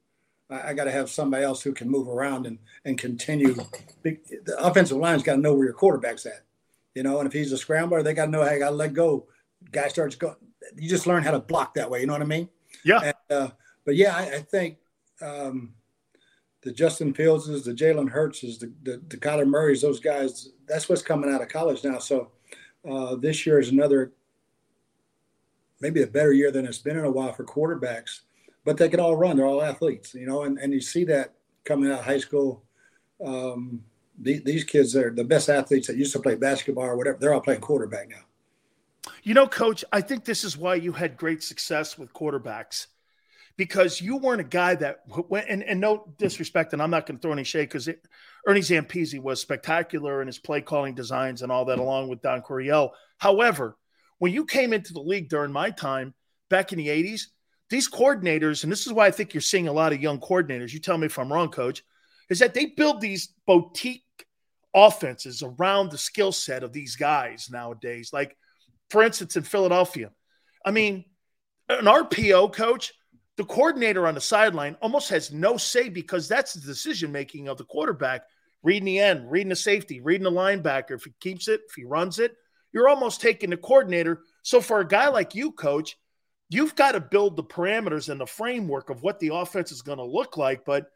I, 0.49 0.69
I 0.69 0.73
got 0.73 0.85
to 0.85 0.91
have 0.91 1.09
somebody 1.09 1.43
else 1.43 1.61
who 1.61 1.73
can 1.73 1.89
move 1.89 2.07
around 2.07 2.45
and 2.45 2.59
and 2.83 2.97
continue. 2.97 3.55
The 4.03 4.55
offensive 4.59 4.97
line's 4.97 5.23
got 5.23 5.35
to 5.35 5.41
know 5.41 5.53
where 5.53 5.65
your 5.65 5.73
quarterback's 5.73 6.25
at, 6.25 6.43
you 6.93 7.03
know. 7.03 7.19
And 7.19 7.27
if 7.27 7.33
he's 7.33 7.51
a 7.51 7.57
scrambler, 7.57 8.03
they 8.03 8.13
got 8.13 8.25
to 8.25 8.31
know 8.31 8.43
how 8.43 8.49
I 8.49 8.59
got 8.59 8.69
to 8.69 8.75
let 8.75 8.93
go. 8.93 9.27
Guy 9.71 9.87
starts 9.87 10.15
going. 10.15 10.35
You 10.75 10.89
just 10.89 11.07
learn 11.07 11.23
how 11.23 11.31
to 11.31 11.39
block 11.39 11.75
that 11.75 11.89
way. 11.89 12.01
You 12.01 12.07
know 12.07 12.13
what 12.13 12.21
I 12.21 12.25
mean? 12.25 12.49
Yeah. 12.83 13.01
And, 13.01 13.15
uh, 13.29 13.49
but 13.85 13.95
yeah, 13.95 14.15
I, 14.15 14.35
I 14.35 14.39
think 14.39 14.77
um, 15.21 15.73
the 16.61 16.71
Justin 16.71 17.13
Fieldses, 17.13 17.63
the 17.63 17.73
Jalen 17.73 18.09
Hurtses, 18.09 18.57
the, 18.59 18.71
the 18.83 19.01
the 19.07 19.17
Kyler 19.17 19.47
Murrays, 19.47 19.81
those 19.81 19.99
guys. 19.99 20.49
That's 20.67 20.89
what's 20.89 21.01
coming 21.01 21.31
out 21.31 21.41
of 21.41 21.49
college 21.49 21.83
now. 21.83 21.99
So 21.99 22.31
uh, 22.89 23.15
this 23.15 23.45
year 23.45 23.59
is 23.59 23.69
another 23.69 24.13
maybe 25.81 26.01
a 26.01 26.07
better 26.07 26.33
year 26.33 26.51
than 26.51 26.65
it's 26.65 26.77
been 26.77 26.97
in 26.97 27.05
a 27.05 27.11
while 27.11 27.33
for 27.33 27.43
quarterbacks 27.43 28.21
but 28.65 28.77
they 28.77 28.89
can 28.89 28.99
all 28.99 29.15
run. 29.15 29.37
They're 29.37 29.45
all 29.45 29.61
athletes, 29.61 30.13
you 30.13 30.25
know, 30.25 30.43
and, 30.43 30.57
and 30.57 30.73
you 30.73 30.81
see 30.81 31.05
that 31.05 31.35
coming 31.63 31.89
out 31.91 31.99
of 31.99 32.05
high 32.05 32.17
school. 32.17 32.63
Um, 33.23 33.83
the, 34.17 34.39
these 34.39 34.63
kids 34.63 34.95
are 34.95 35.11
the 35.11 35.23
best 35.23 35.49
athletes 35.49 35.87
that 35.87 35.95
used 35.95 36.13
to 36.13 36.19
play 36.19 36.35
basketball 36.35 36.85
or 36.85 36.97
whatever. 36.97 37.17
They're 37.19 37.33
all 37.33 37.41
playing 37.41 37.61
quarterback 37.61 38.09
now. 38.09 39.11
You 39.23 39.35
know, 39.35 39.47
coach, 39.47 39.85
I 39.93 40.01
think 40.01 40.25
this 40.25 40.43
is 40.43 40.57
why 40.57 40.75
you 40.75 40.91
had 40.91 41.15
great 41.15 41.43
success 41.43 41.97
with 41.97 42.11
quarterbacks 42.11 42.87
because 43.55 44.01
you 44.01 44.17
weren't 44.17 44.41
a 44.41 44.45
guy 44.45 44.75
that 44.75 45.03
went, 45.29 45.47
and, 45.47 45.63
and 45.63 45.79
no 45.79 46.11
disrespect, 46.17 46.73
and 46.73 46.81
I'm 46.81 46.89
not 46.89 47.05
going 47.05 47.17
to 47.17 47.21
throw 47.21 47.31
any 47.31 47.43
shade 47.43 47.69
because 47.69 47.87
Ernie 48.47 48.61
Zampese 48.61 49.21
was 49.21 49.39
spectacular 49.39 50.21
in 50.21 50.27
his 50.27 50.39
play 50.39 50.61
calling 50.61 50.95
designs 50.95 51.41
and 51.41 51.51
all 51.51 51.65
that, 51.65 51.79
along 51.79 52.09
with 52.09 52.21
Don 52.21 52.41
Coryell. 52.41 52.91
However, 53.17 53.77
when 54.19 54.33
you 54.33 54.45
came 54.45 54.73
into 54.73 54.93
the 54.93 55.01
league 55.01 55.29
during 55.29 55.51
my 55.51 55.69
time 55.69 56.13
back 56.49 56.71
in 56.71 56.77
the 56.77 56.87
80s, 56.87 57.23
these 57.69 57.89
coordinators, 57.89 58.63
and 58.63 58.71
this 58.71 58.85
is 58.85 58.93
why 58.93 59.07
I 59.07 59.11
think 59.11 59.33
you're 59.33 59.41
seeing 59.41 59.67
a 59.67 59.73
lot 59.73 59.93
of 59.93 60.01
young 60.01 60.19
coordinators, 60.19 60.71
you 60.71 60.79
tell 60.79 60.97
me 60.97 61.07
if 61.07 61.17
I'm 61.17 61.31
wrong, 61.31 61.49
coach, 61.49 61.83
is 62.29 62.39
that 62.39 62.53
they 62.53 62.65
build 62.65 63.01
these 63.01 63.33
boutique 63.47 64.03
offenses 64.73 65.41
around 65.43 65.89
the 65.89 65.97
skill 65.97 66.31
set 66.31 66.63
of 66.63 66.73
these 66.73 66.95
guys 66.95 67.49
nowadays. 67.51 68.11
Like, 68.13 68.37
for 68.89 69.01
instance, 69.01 69.35
in 69.35 69.43
Philadelphia, 69.43 70.11
I 70.65 70.71
mean, 70.71 71.05
an 71.69 71.85
RPO 71.85 72.53
coach, 72.53 72.93
the 73.37 73.45
coordinator 73.45 74.07
on 74.07 74.15
the 74.15 74.21
sideline 74.21 74.77
almost 74.81 75.09
has 75.09 75.31
no 75.31 75.57
say 75.57 75.89
because 75.89 76.27
that's 76.27 76.53
the 76.53 76.61
decision 76.61 77.11
making 77.11 77.47
of 77.47 77.57
the 77.57 77.65
quarterback. 77.65 78.23
Reading 78.63 78.85
the 78.85 78.99
end, 78.99 79.29
reading 79.29 79.49
the 79.49 79.55
safety, 79.55 80.01
reading 80.01 80.23
the 80.23 80.31
linebacker. 80.31 80.91
If 80.91 81.03
he 81.03 81.13
keeps 81.19 81.47
it, 81.47 81.61
if 81.67 81.75
he 81.75 81.83
runs 81.83 82.17
it, 82.17 82.35
you're 82.75 82.89
almost 82.89 83.21
taking 83.21 83.49
the 83.49 83.57
coordinator. 83.57 84.21
So 84.43 84.59
for 84.59 84.81
a 84.81 84.87
guy 84.87 85.07
like 85.07 85.33
you, 85.33 85.53
coach, 85.53 85.97
you've 86.49 86.75
got 86.75 86.91
to 86.91 86.99
build 86.99 87.37
the 87.37 87.43
parameters 87.43 88.09
and 88.09 88.19
the 88.19 88.27
framework 88.27 88.89
of 88.89 89.01
what 89.01 89.17
the 89.21 89.33
offense 89.33 89.71
is 89.71 89.81
going 89.81 89.97
to 89.97 90.03
look 90.03 90.35
like, 90.35 90.65
but 90.65 90.91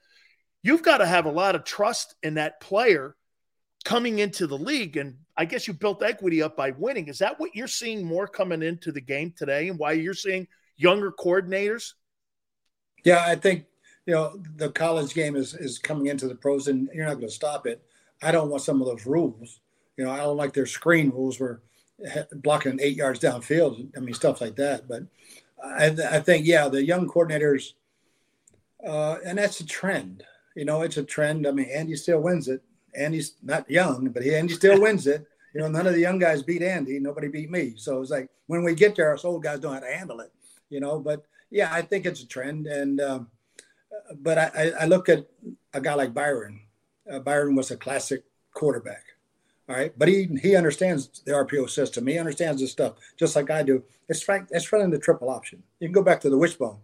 you've 0.61 0.83
got 0.83 0.97
to 0.97 1.05
have 1.05 1.25
a 1.25 1.31
lot 1.31 1.55
of 1.55 1.63
trust 1.63 2.15
in 2.21 2.33
that 2.33 2.59
player 2.59 3.15
coming 3.85 4.19
into 4.19 4.45
the 4.45 4.57
league. 4.57 4.97
And 4.97 5.15
I 5.37 5.45
guess 5.45 5.67
you 5.67 5.73
built 5.73 6.03
equity 6.03 6.43
up 6.43 6.57
by 6.57 6.71
winning. 6.71 7.07
Is 7.07 7.19
that 7.19 7.39
what 7.39 7.55
you're 7.55 7.65
seeing 7.65 8.05
more 8.05 8.27
coming 8.27 8.61
into 8.61 8.91
the 8.91 8.99
game 8.99 9.33
today 9.35 9.69
and 9.69 9.79
why 9.79 9.93
you're 9.93 10.13
seeing 10.13 10.49
younger 10.75 11.13
coordinators? 11.13 11.93
Yeah, 13.05 13.23
I 13.25 13.35
think, 13.35 13.63
you 14.05 14.13
know, 14.13 14.37
the 14.57 14.69
college 14.69 15.13
game 15.13 15.37
is, 15.37 15.53
is 15.53 15.79
coming 15.79 16.07
into 16.07 16.27
the 16.27 16.35
pros 16.35 16.67
and 16.67 16.89
you're 16.93 17.05
not 17.05 17.15
going 17.15 17.29
to 17.29 17.33
stop 17.33 17.65
it. 17.65 17.81
I 18.21 18.33
don't 18.33 18.49
want 18.49 18.63
some 18.63 18.81
of 18.81 18.87
those 18.87 19.05
rules. 19.05 19.61
You 19.95 20.03
know, 20.03 20.11
I 20.11 20.17
don't 20.17 20.35
like 20.35 20.51
their 20.51 20.65
screen 20.65 21.09
rules 21.09 21.39
where 21.39 21.61
blocking 22.33 22.79
eight 22.81 22.95
yards 22.95 23.19
downfield. 23.19 23.95
I 23.95 23.99
mean, 23.99 24.13
stuff 24.13 24.41
like 24.41 24.55
that. 24.55 24.87
But 24.87 25.03
I, 25.63 25.87
I 26.11 26.19
think, 26.19 26.45
yeah, 26.45 26.67
the 26.67 26.83
young 26.83 27.07
coordinators, 27.07 27.73
uh, 28.85 29.17
and 29.25 29.37
that's 29.37 29.59
a 29.59 29.65
trend. 29.65 30.23
You 30.55 30.65
know, 30.65 30.81
it's 30.81 30.97
a 30.97 31.03
trend. 31.03 31.47
I 31.47 31.51
mean, 31.51 31.69
Andy 31.69 31.95
still 31.95 32.19
wins 32.19 32.47
it. 32.47 32.61
Andy's 32.95 33.35
not 33.43 33.69
young, 33.69 34.09
but 34.09 34.23
he, 34.23 34.35
Andy 34.35 34.53
still 34.53 34.81
wins 34.81 35.07
it. 35.07 35.25
You 35.53 35.61
know, 35.61 35.67
none 35.67 35.87
of 35.87 35.93
the 35.93 35.99
young 35.99 36.19
guys 36.19 36.43
beat 36.43 36.61
Andy. 36.61 36.99
Nobody 36.99 37.27
beat 37.27 37.49
me. 37.49 37.73
So 37.75 38.01
it's 38.01 38.11
like 38.11 38.29
when 38.47 38.63
we 38.63 38.75
get 38.75 38.95
there, 38.95 39.13
us 39.13 39.25
old 39.25 39.43
guys 39.43 39.59
don't 39.59 39.73
know 39.73 39.79
how 39.79 39.85
to 39.85 39.97
handle 39.97 40.19
it. 40.19 40.31
You 40.69 40.79
know, 40.79 40.99
but 40.99 41.25
yeah, 41.49 41.69
I 41.71 41.81
think 41.81 42.05
it's 42.05 42.21
a 42.21 42.27
trend. 42.27 42.67
And 42.67 43.01
um, 43.01 43.27
but 44.19 44.37
I, 44.37 44.71
I 44.81 44.85
look 44.85 45.09
at 45.09 45.25
a 45.73 45.81
guy 45.81 45.93
like 45.95 46.13
Byron. 46.13 46.61
Uh, 47.11 47.19
Byron 47.19 47.55
was 47.55 47.71
a 47.71 47.77
classic 47.77 48.23
quarterback. 48.53 49.03
All 49.69 49.75
right, 49.75 49.93
but 49.95 50.07
he 50.07 50.27
he 50.41 50.55
understands 50.55 51.21
the 51.25 51.31
RPO 51.31 51.69
system. 51.69 52.07
He 52.07 52.17
understands 52.17 52.59
this 52.59 52.71
stuff 52.71 52.93
just 53.17 53.35
like 53.35 53.51
I 53.51 53.61
do. 53.61 53.83
It's 54.07 54.27
right. 54.27 54.43
It's 54.49 54.71
running 54.73 54.89
the 54.89 54.97
triple 54.97 55.29
option. 55.29 55.61
You 55.79 55.87
can 55.87 55.93
go 55.93 56.01
back 56.01 56.19
to 56.21 56.29
the 56.29 56.37
wishbone. 56.37 56.77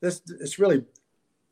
This 0.00 0.22
it's 0.40 0.58
really 0.58 0.84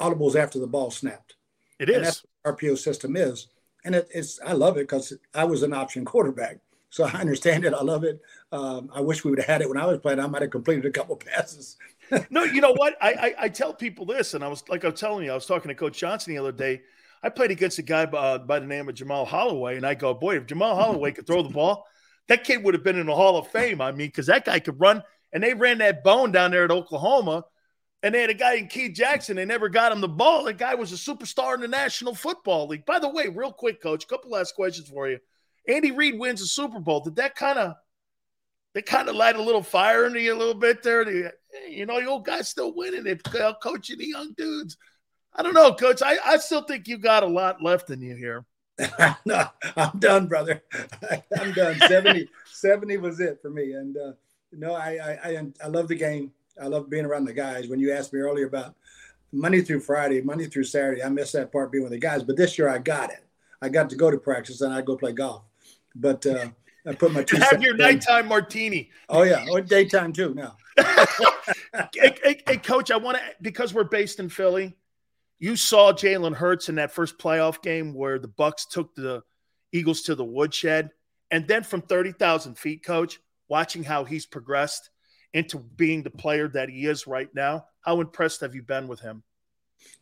audibles 0.01 0.35
after 0.35 0.59
the 0.59 0.67
ball 0.67 0.91
snapped. 0.91 1.37
It 1.79 1.91
is. 1.91 1.97
And 1.97 2.05
that's 2.07 2.27
RPO 2.45 2.77
system 2.79 3.17
is, 3.17 3.47
and 3.85 3.95
it, 3.95 4.09
it's 4.13 4.41
I 4.45 4.53
love 4.53 4.79
it 4.79 4.89
because 4.89 5.13
I 5.33 5.45
was 5.45 5.63
an 5.63 5.73
option 5.73 6.05
quarterback, 6.05 6.59
so 6.89 7.05
I 7.15 7.21
understand 7.21 7.65
it. 7.65 7.73
I 7.73 7.83
love 7.83 8.03
it. 8.03 8.21
Um, 8.51 8.91
I 8.93 9.01
wish 9.01 9.25
we 9.25 9.31
would 9.31 9.39
have 9.39 9.49
had 9.49 9.63
it 9.63 9.69
when 9.69 9.79
I 9.79 9.87
was 9.87 10.01
playing. 10.01 10.19
I 10.19 10.27
might 10.27 10.43
have 10.43 10.51
completed 10.51 10.87
a 10.87 10.91
couple 10.91 11.15
passes. 11.35 11.77
no, 12.31 12.43
you 12.43 12.61
know 12.61 12.75
what? 12.75 12.97
I, 13.01 13.13
I 13.13 13.45
I 13.45 13.49
tell 13.49 13.73
people 13.73 14.07
this, 14.07 14.35
and 14.35 14.43
I 14.43 14.49
was 14.49 14.69
like 14.69 14.85
I 14.85 14.89
was 14.89 14.99
telling 14.99 15.25
you, 15.25 15.31
I 15.31 15.37
was 15.37 15.47
talking 15.47 15.69
to 15.69 15.75
Coach 15.77 15.99
Johnson 15.99 16.35
the 16.35 16.41
other 16.41 16.51
day 16.51 16.83
I 17.23 17.29
played 17.29 17.51
against 17.51 17.79
a 17.79 17.83
guy 17.83 18.07
by, 18.07 18.19
uh, 18.19 18.39
by 18.39 18.61
the 18.61 18.67
name 18.67 18.89
of 18.89 18.95
Jamelle 18.95 19.27
Holieway, 19.27 19.77
and 19.77 19.87
I 19.87 19.95
go, 19.95 20.15
boy, 20.15 20.37
if 20.37 20.47
Jamelle 20.47 20.79
Holieway 20.79 21.15
could 21.15 21.27
throw 21.27 21.43
the 21.43 21.51
ball, 21.51 21.87
that 22.29 22.45
kid 22.45 22.65
would 22.65 22.75
have 22.75 22.85
been 22.85 22.99
in 22.99 23.07
the 23.07 23.15
Hall 23.15 23.37
of 23.37 23.49
Fame. 23.49 23.81
I 23.81 23.91
mean, 23.93 24.09
because 24.09 24.27
that 24.27 24.45
guy 24.45 24.61
could 24.61 24.81
run, 24.81 25.03
and 25.33 25.43
they 25.43 25.55
ran 25.55 25.79
that 25.79 26.03
bone 26.03 26.33
down 26.33 26.51
there 26.51 26.65
at 26.65 26.71
Oklahoma, 26.71 27.45
and 28.03 28.15
they 28.15 28.23
had 28.23 28.31
a 28.31 28.35
guy 28.35 28.55
in 28.55 28.69
Keith 28.69 28.95
Jackson. 28.95 29.37
They 29.37 29.45
never 29.45 29.69
got 29.69 29.93
him 29.93 30.01
the 30.01 30.09
ball. 30.09 30.45
That 30.45 30.57
guy 30.57 30.75
was 30.75 30.93
a 30.93 30.95
superstar 30.95 31.55
in 31.55 31.61
the 31.61 31.69
National 31.69 32.15
Football 32.15 32.69
League. 32.69 32.87
By 32.87 32.99
the 32.99 33.11
way, 33.11 33.29
real 33.29 33.53
quick, 33.53 33.83
Coach, 33.83 34.05
a 34.05 34.07
couple 34.07 34.31
last 34.31 34.55
questions 34.55 34.89
for 34.89 35.09
you. 35.09 35.19
Andy 35.69 35.91
Reid 35.91 36.19
wins 36.19 36.41
the 36.41 36.47
Super 36.47 36.81
Bowl. 36.81 37.01
Did 37.01 37.17
that 37.17 37.35
kind 37.35 37.59
of 37.59 37.75
they 38.73 38.83
kind 38.83 39.09
of 39.09 39.17
light 39.17 39.37
a 39.37 39.43
little 39.43 39.63
fire 39.63 40.07
into 40.07 40.21
you 40.21 40.35
a 40.35 40.39
little 40.39 40.55
bit 40.55 40.83
there? 40.83 41.31
You 41.69 41.85
know, 41.85 42.01
the 42.01 42.07
old 42.07 42.25
guy's 42.25 42.49
still 42.49 42.75
winning 42.75 43.07
it, 43.07 43.23
coaching 43.63 43.99
the 43.99 44.07
young 44.07 44.33
dudes. 44.37 44.77
I 45.35 45.43
don't 45.43 45.55
know, 45.55 45.73
coach. 45.75 46.03
I, 46.03 46.17
I 46.25 46.37
still 46.39 46.63
think 46.63 46.89
you 46.89 46.99
got 46.99 47.23
a 47.23 47.27
lot 47.27 47.63
left 47.63 47.91
in 47.91 48.03
you 48.03 48.17
here. 48.17 48.45
no, 49.25 49.45
I'm 49.77 49.99
done, 49.99 50.27
brother. 50.27 50.63
I'm 51.39 51.53
done. 51.53 51.79
70, 51.87 52.29
70 52.53 52.97
was 52.97 53.21
it 53.21 53.41
for 53.41 53.51
me. 53.51 53.73
And 53.73 53.97
uh, 53.97 54.13
no, 54.53 54.75
I, 54.75 54.99
I, 55.03 55.29
I, 55.29 55.47
I 55.65 55.67
love 55.69 55.89
the 55.89 55.95
game. 55.95 56.33
I 56.61 56.67
love 56.67 56.91
being 56.91 57.05
around 57.05 57.25
the 57.25 57.33
guys. 57.33 57.69
When 57.69 57.79
you 57.79 57.93
asked 57.93 58.13
me 58.13 58.21
earlier 58.21 58.47
about 58.47 58.75
Monday 59.33 59.61
through 59.61 59.81
Friday, 59.81 60.21
Monday 60.21 60.47
through 60.47 60.65
Saturday, 60.65 61.03
I 61.03 61.09
miss 61.09 61.33
that 61.33 61.53
part 61.53 61.73
being 61.73 61.85
with 61.85 61.93
the 61.93 61.99
guys. 61.99 62.23
But 62.23 62.37
this 62.37 62.59
year 62.59 62.69
I 62.69 62.79
got 62.79 63.11
it. 63.11 63.25
I 63.63 63.69
got 63.69 63.91
to 63.91 63.97
go 63.97 64.11
to 64.11 64.19
practice 64.19 64.61
and 64.61 64.73
I 64.73 64.81
go 64.83 64.97
play 64.97 65.13
golf. 65.13 65.43
But 65.95 66.25
uh, 66.27 66.49
I 66.87 66.95
put 66.95 67.13
my 67.13 67.23
two. 67.23 67.37
Have 67.37 67.63
your 67.63 67.77
nighttime 67.77 68.29
martini. 68.29 68.91
Oh 69.09 69.23
yeah, 69.23 69.47
or 69.51 69.61
daytime 69.61 70.13
too. 70.13 70.35
Now, 70.35 70.57
hey, 70.77 72.17
hey, 72.23 72.43
hey, 72.47 72.57
coach, 72.57 72.91
I 72.91 72.97
want 72.97 73.19
to 73.19 73.23
because 73.43 73.75
we're 73.75 73.85
based 73.85 74.19
in 74.19 74.29
Philly. 74.29 74.77
You 75.41 75.57
saw 75.57 75.93
Jalen 75.93 76.35
Hurts 76.35 76.69
in 76.69 76.77
that 76.77 76.93
first 76.93 77.19
playoff 77.19 77.63
game 77.63 77.95
where 77.95 78.19
the 78.19 78.29
Bucs 78.29 78.69
took 78.69 78.95
the 78.95 79.23
Eagles 79.73 80.03
to 80.03 80.15
the 80.15 80.25
woodshed, 80.25 80.91
and 81.31 81.49
then 81.49 81.63
from 81.63 81.81
thirty 81.81 82.13
thousand 82.13 82.59
feet, 82.59 82.85
coach, 82.85 83.19
watching 83.49 83.83
how 83.83 84.05
he's 84.05 84.27
progressed 84.27 84.91
into 85.33 85.59
being 85.59 86.03
the 86.03 86.11
player 86.11 86.49
that 86.49 86.69
he 86.69 86.87
is 86.87 87.07
right 87.07 87.33
now? 87.35 87.67
How 87.81 88.01
impressed 88.01 88.41
have 88.41 88.55
you 88.55 88.63
been 88.63 88.89
with 88.89 89.01
him? 89.01 89.23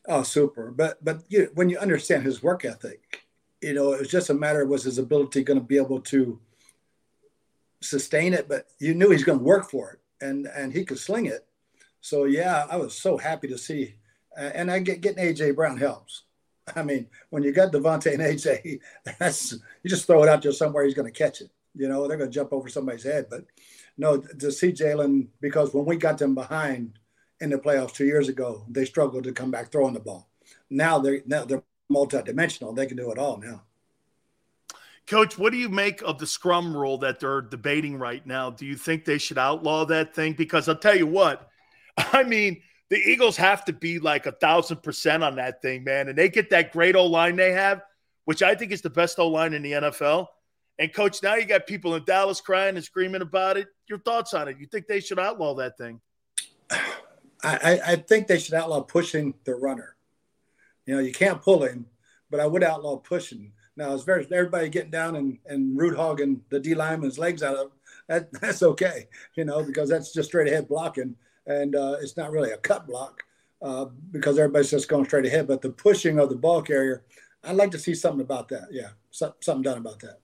Oh, 0.06 0.23
super! 0.23 0.70
But 0.70 1.02
but 1.05 1.23
you 1.28 1.44
know, 1.44 1.48
when 1.55 1.69
you 1.69 1.78
understand 1.78 2.24
his 2.24 2.43
work 2.43 2.65
ethic, 2.65 3.24
you 3.60 3.74
know 3.74 3.93
it 3.93 4.01
was 4.01 4.10
just 4.10 4.31
a 4.31 4.35
matter 4.35 4.62
of 4.62 4.69
was 4.69 4.85
his 4.85 4.98
ability 4.98 5.44
going 5.44 5.60
to 5.60 5.65
be 5.65 5.77
able 5.77 6.01
to 6.01 6.40
sustain 7.81 8.35
it. 8.35 8.48
But 8.48 8.66
you 8.78 8.94
knew 8.94 9.10
he's 9.10 9.24
going 9.24 9.39
to 9.39 9.44
work 9.44 9.70
for 9.70 9.93
it, 9.93 10.24
and 10.24 10.47
and 10.47 10.73
he 10.73 10.85
could 10.85 10.98
sling 10.98 11.27
it. 11.27 11.47
So 12.01 12.24
yeah, 12.24 12.66
I 12.70 12.77
was 12.77 12.94
so 12.94 13.16
happy 13.16 13.48
to 13.48 13.59
see, 13.59 13.94
and 14.39 14.70
I 14.70 14.78
get 14.78 15.01
getting 15.01 15.24
AJ 15.24 15.56
Brown 15.56 15.77
helps. 15.77 16.24
I 16.77 16.82
mean, 16.82 17.09
when 17.31 17.43
you 17.43 17.52
got 17.52 17.73
DeVonta 17.73 18.12
and 18.12 18.23
AJ, 18.23 18.81
that's 19.19 19.52
you 19.52 19.90
just 19.90 20.06
throw 20.06 20.23
it 20.23 20.28
out 20.28 20.43
there 20.43 20.52
somewhere 20.52 20.85
he's 20.85 20.94
going 20.94 21.12
to 21.12 21.19
catch 21.19 21.40
it. 21.40 21.51
You 21.74 21.89
know, 21.89 22.06
they're 22.06 22.16
going 22.19 22.31
to 22.31 22.35
jump 22.35 22.52
over 22.52 22.69
somebody's 22.69 23.05
head. 23.05 23.27
But 23.31 23.44
no, 23.97 24.19
to 24.19 24.52
see 24.52 24.73
Jalen 24.73 25.28
because 25.40 25.74
when 25.74 25.85
we 25.85 25.97
got 25.97 26.19
them 26.19 26.35
behind 26.35 26.98
in 27.40 27.51
the 27.51 27.59
playoffs 27.59 27.94
two 27.94 28.06
years 28.06 28.28
ago, 28.28 28.65
they 28.69 28.85
struggled 28.85 29.24
to 29.24 29.32
come 29.32 29.51
back 29.51 29.70
throwing 29.70 29.94
the 29.94 30.01
ball. 30.01 30.28
Now 30.70 30.98
they're 30.98 31.23
now 31.27 31.44
they're 31.44 31.62
multidimensional. 31.90 32.74
They 32.74 32.86
can 32.86 32.97
do 32.97 33.10
it 33.10 33.19
all 33.19 33.39
now. 33.39 33.62
Coach, 35.06 35.39
what 35.39 35.52
do 35.52 35.59
you 35.59 35.70
make 35.70 36.02
of 36.02 36.19
the 36.19 36.27
scrum 36.27 36.77
rule 36.77 36.98
that 36.98 37.19
they're 37.19 37.40
debating 37.40 37.97
right 37.97 38.27
now? 38.27 38.51
Do 38.51 38.66
you 38.66 38.77
think 38.77 39.05
they 39.06 39.16
should 39.16 39.39
outlaw 39.39 39.86
that 39.86 40.15
thing? 40.15 40.35
Because 40.35 40.69
I'll 40.69 40.77
tell 40.77 40.97
you 40.97 41.06
what, 41.06 41.48
I 41.97 42.24
mean, 42.24 42.60
the 42.90 42.97
Eagles 42.97 43.36
have 43.36 43.65
to 43.66 43.73
be 43.73 43.98
like 43.98 44.27
a 44.27 44.32
thousand 44.32 44.82
percent 44.82 45.23
on 45.23 45.36
that 45.36 45.60
thing, 45.60 45.85
man. 45.85 46.09
And 46.09 46.16
they 46.16 46.28
get 46.28 46.51
that 46.51 46.73
great 46.73 46.97
O 46.97 47.06
line 47.06 47.36
they 47.36 47.52
have, 47.52 47.82
which 48.24 48.43
I 48.43 48.55
think 48.55 48.73
is 48.73 48.81
the 48.81 48.90
best 48.90 49.19
O 49.19 49.28
line 49.28 49.52
in 49.55 49.62
the 49.62 49.73
NFL. 49.73 50.27
And 50.78 50.93
coach, 50.93 51.23
now 51.23 51.35
you 51.35 51.44
got 51.44 51.66
people 51.66 51.97
in 51.97 52.05
Dallas 52.05 52.40
crying 52.40 52.77
and 52.77 52.85
screaming 52.85 53.23
about 53.23 53.56
it. 53.56 53.69
Your 53.89 53.98
thoughts 53.98 54.32
on 54.32 54.48
it? 54.48 54.59
You 54.59 54.66
think 54.66 54.86
they 54.86 55.01
should 55.01 55.19
outlaw 55.19 55.55
that 55.56 55.77
thing? 55.77 56.01
I, 57.43 57.81
I 57.86 57.97
think 57.97 58.27
they 58.27 58.39
should 58.39 58.55
outlaw 58.55 58.81
pushing 58.81 59.35
the 59.44 59.55
runner. 59.55 59.97
You 60.86 60.94
know, 60.94 61.01
you 61.01 61.12
can't 61.12 61.43
pull 61.43 61.62
him, 61.62 61.86
but 62.31 62.40
I 62.40 62.47
would 62.47 62.65
outlaw 62.65 62.97
pushing. 62.97 63.52
Now, 63.77 63.93
as 63.93 64.02
very 64.02 64.27
everybody 64.32 64.69
getting 64.69 64.90
down 64.90 65.16
and, 65.16 65.39
and 65.47 65.78
root 65.78 65.97
hogging 65.97 66.43
the 66.51 66.59
D 66.59 66.74
lineman's 66.74 67.19
legs 67.19 67.43
out 67.43 67.56
of 67.56 67.73
that, 68.09 68.32
that's 68.40 68.62
okay, 68.62 69.09
you 69.36 69.44
know, 69.44 69.62
because 69.62 69.89
that's 69.89 70.12
just 70.12 70.31
straight 70.31 70.48
ahead 70.48 70.69
blocking 70.69 71.15
and 71.48 71.74
uh, 71.74 71.96
it's 72.00 72.16
not 72.16 72.30
really 72.30 72.52
a 72.52 72.58
cut 72.58 72.86
block 72.86 73.22
uh, 73.62 73.86
because 74.12 74.38
everybody's 74.38 74.70
just 74.70 74.88
going 74.88 75.04
straight 75.04 75.26
ahead. 75.26 75.48
But 75.48 75.62
the 75.62 75.70
pushing 75.70 76.20
of 76.20 76.28
the 76.28 76.36
ball 76.36 76.62
carrier, 76.62 77.04
I'd 77.42 77.56
like 77.56 77.72
to 77.72 77.78
see 77.78 77.94
something 77.94 78.20
about 78.20 78.48
that. 78.50 78.68
Yeah, 78.70 78.90
something 79.10 79.62
done 79.62 79.78
about 79.78 80.00
that. 80.00 80.20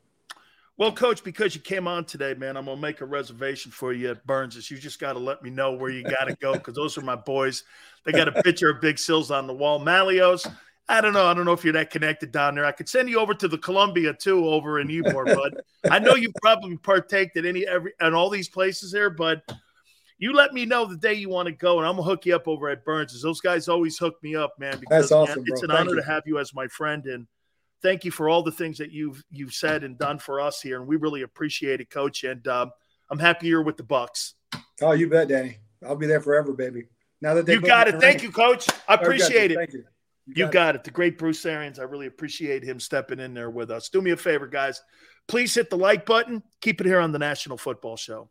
Well, 0.76 0.92
coach, 0.92 1.22
because 1.22 1.54
you 1.54 1.60
came 1.60 1.86
on 1.86 2.04
today, 2.04 2.34
man, 2.34 2.56
I'm 2.56 2.64
gonna 2.64 2.80
make 2.80 3.00
a 3.00 3.06
reservation 3.06 3.70
for 3.70 3.92
you 3.92 4.10
at 4.10 4.26
Burns's. 4.26 4.70
You 4.70 4.76
just 4.76 4.98
got 4.98 5.12
to 5.12 5.20
let 5.20 5.40
me 5.40 5.50
know 5.50 5.72
where 5.72 5.90
you 5.90 6.02
got 6.02 6.24
to 6.24 6.36
go 6.36 6.52
because 6.54 6.74
those 6.74 6.98
are 6.98 7.02
my 7.02 7.14
boys. 7.14 7.62
They 8.04 8.12
got 8.12 8.26
a 8.28 8.42
picture 8.42 8.70
of 8.70 8.80
Big 8.80 8.98
Sills 8.98 9.30
on 9.30 9.46
the 9.46 9.54
wall. 9.54 9.78
Malio's, 9.78 10.44
I 10.88 11.00
don't 11.00 11.12
know. 11.12 11.26
I 11.26 11.32
don't 11.32 11.44
know 11.44 11.52
if 11.52 11.62
you're 11.62 11.72
that 11.74 11.90
connected 11.90 12.32
down 12.32 12.56
there. 12.56 12.64
I 12.64 12.72
could 12.72 12.88
send 12.88 13.08
you 13.08 13.20
over 13.20 13.34
to 13.34 13.46
the 13.46 13.56
Columbia 13.56 14.14
too, 14.14 14.48
over 14.48 14.80
in 14.80 14.88
Ybor, 14.88 15.24
but 15.34 15.64
I 15.90 16.00
know 16.00 16.16
you 16.16 16.32
probably 16.42 16.76
partake 16.76 17.36
at 17.36 17.46
any 17.46 17.66
every 17.66 17.92
and 18.00 18.12
all 18.14 18.28
these 18.28 18.48
places 18.48 18.90
there. 18.90 19.10
But 19.10 19.44
you 20.18 20.32
let 20.32 20.52
me 20.52 20.64
know 20.64 20.86
the 20.86 20.96
day 20.96 21.14
you 21.14 21.28
want 21.28 21.46
to 21.46 21.52
go, 21.52 21.78
and 21.78 21.86
I'm 21.86 21.96
gonna 21.96 22.08
hook 22.08 22.26
you 22.26 22.36
up 22.36 22.46
over 22.46 22.68
at 22.68 22.84
Burns's. 22.84 23.22
Those 23.22 23.40
guys 23.40 23.68
always 23.68 23.98
hook 23.98 24.16
me 24.22 24.36
up, 24.36 24.54
man. 24.58 24.78
Because 24.78 25.10
That's 25.10 25.12
awesome, 25.12 25.42
man, 25.42 25.46
it's 25.48 25.62
an 25.62 25.68
Thank 25.68 25.80
honor 25.80 25.90
you. 25.90 25.96
to 25.96 26.06
have 26.06 26.22
you 26.26 26.38
as 26.38 26.54
my 26.54 26.68
friend, 26.68 27.04
and 27.06 27.26
thank 27.82 28.04
you 28.04 28.10
for 28.10 28.28
all 28.28 28.42
the 28.42 28.52
things 28.52 28.78
that 28.78 28.92
you've 28.92 29.22
you've 29.30 29.54
said 29.54 29.84
and 29.84 29.98
done 29.98 30.18
for 30.18 30.40
us 30.40 30.60
here, 30.60 30.78
and 30.78 30.88
we 30.88 30.96
really 30.96 31.22
appreciate 31.22 31.80
it, 31.80 31.90
Coach. 31.90 32.24
And 32.24 32.46
um, 32.46 32.70
I'm 33.10 33.18
happy 33.18 33.48
you're 33.48 33.62
with 33.62 33.76
the 33.76 33.84
Bucs. 33.84 34.34
Oh, 34.80 34.92
you 34.92 35.08
bet, 35.08 35.28
Danny. 35.28 35.58
I'll 35.84 35.96
be 35.96 36.06
there 36.06 36.20
forever, 36.20 36.52
baby. 36.52 36.84
Now 37.20 37.34
that 37.34 37.48
you 37.48 37.60
got 37.60 37.88
it, 37.88 38.00
thank 38.00 38.22
you, 38.22 38.30
Coach. 38.30 38.66
I 38.88 38.94
appreciate 38.94 39.50
it. 39.50 39.56
Thank 39.56 39.72
you. 39.72 39.84
You, 40.26 40.34
you 40.36 40.44
got, 40.44 40.52
got 40.52 40.74
it. 40.74 40.78
it. 40.78 40.84
The 40.84 40.90
great 40.90 41.18
Bruce 41.18 41.44
Arians. 41.44 41.78
I 41.78 41.82
really 41.82 42.06
appreciate 42.06 42.62
him 42.62 42.80
stepping 42.80 43.20
in 43.20 43.34
there 43.34 43.50
with 43.50 43.70
us. 43.70 43.88
Do 43.88 44.00
me 44.00 44.12
a 44.12 44.16
favor, 44.16 44.46
guys. 44.46 44.80
Please 45.28 45.54
hit 45.54 45.70
the 45.70 45.76
like 45.76 46.06
button. 46.06 46.42
Keep 46.60 46.80
it 46.80 46.86
here 46.86 47.00
on 47.00 47.12
the 47.12 47.18
National 47.18 47.56
Football 47.56 47.96
Show. 47.96 48.30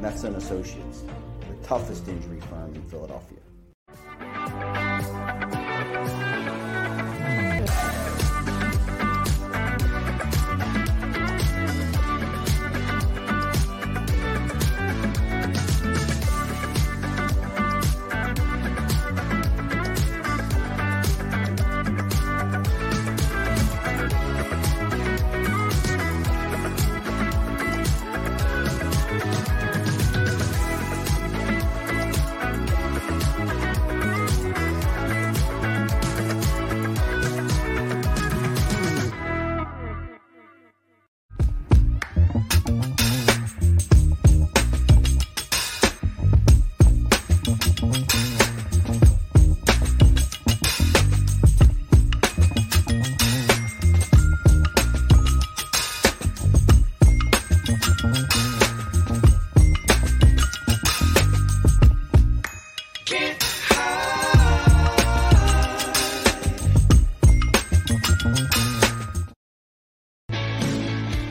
Messa 0.00 0.28
Associates, 0.28 1.02
the 1.46 1.66
toughest 1.66 2.08
injury 2.08 2.40
firm 2.40 2.74
in 2.74 2.82
Philadelphia. 2.84 3.39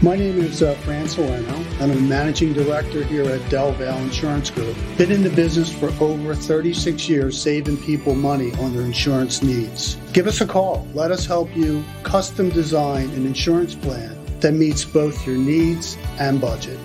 My 0.00 0.14
name 0.14 0.38
is 0.38 0.62
uh, 0.62 0.76
Fran 0.76 1.08
Salerno. 1.08 1.56
I'm 1.80 1.90
a 1.90 1.96
managing 1.96 2.52
director 2.52 3.02
here 3.02 3.24
at 3.24 3.50
Del 3.50 3.72
Valle 3.72 3.98
Insurance 3.98 4.48
Group. 4.48 4.76
Been 4.96 5.10
in 5.10 5.24
the 5.24 5.30
business 5.30 5.72
for 5.72 5.88
over 6.00 6.36
36 6.36 7.08
years, 7.08 7.42
saving 7.42 7.78
people 7.78 8.14
money 8.14 8.52
on 8.60 8.72
their 8.72 8.84
insurance 8.84 9.42
needs. 9.42 9.96
Give 10.12 10.28
us 10.28 10.40
a 10.40 10.46
call. 10.46 10.86
Let 10.94 11.10
us 11.10 11.26
help 11.26 11.54
you 11.56 11.84
custom 12.04 12.48
design 12.50 13.10
an 13.10 13.26
insurance 13.26 13.74
plan 13.74 14.16
that 14.38 14.52
meets 14.52 14.84
both 14.84 15.26
your 15.26 15.36
needs 15.36 15.98
and 16.20 16.40
budget. 16.40 16.78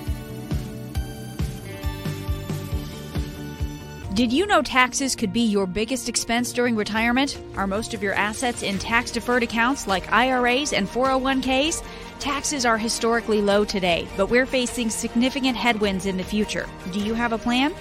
Did 4.16 4.32
you 4.32 4.46
know 4.46 4.62
taxes 4.62 5.16
could 5.16 5.34
be 5.34 5.42
your 5.42 5.66
biggest 5.66 6.08
expense 6.08 6.54
during 6.54 6.76
retirement? 6.76 7.40
Are 7.58 7.66
most 7.66 7.96
of 7.96 8.04
your 8.04 8.14
assets 8.14 8.62
in 8.62 8.78
tax 8.78 9.10
deferred 9.10 9.42
accounts 9.42 9.88
like 9.88 10.12
IRAs 10.12 10.72
and 10.72 10.88
401ks? 10.88 11.84
Taxes 12.24 12.66
are 12.66 12.78
historically 12.78 13.42
low 13.42 13.66
today, 13.66 14.08
but 14.16 14.28
we're 14.28 14.46
facing 14.46 14.90
significant 14.90 15.58
headwinds 15.58 16.06
in 16.06 16.16
the 16.16 16.24
future. 16.24 16.70
Do 16.94 17.02
you 17.02 17.14
have 17.16 17.34
a 17.34 17.38
plan? 17.38 17.74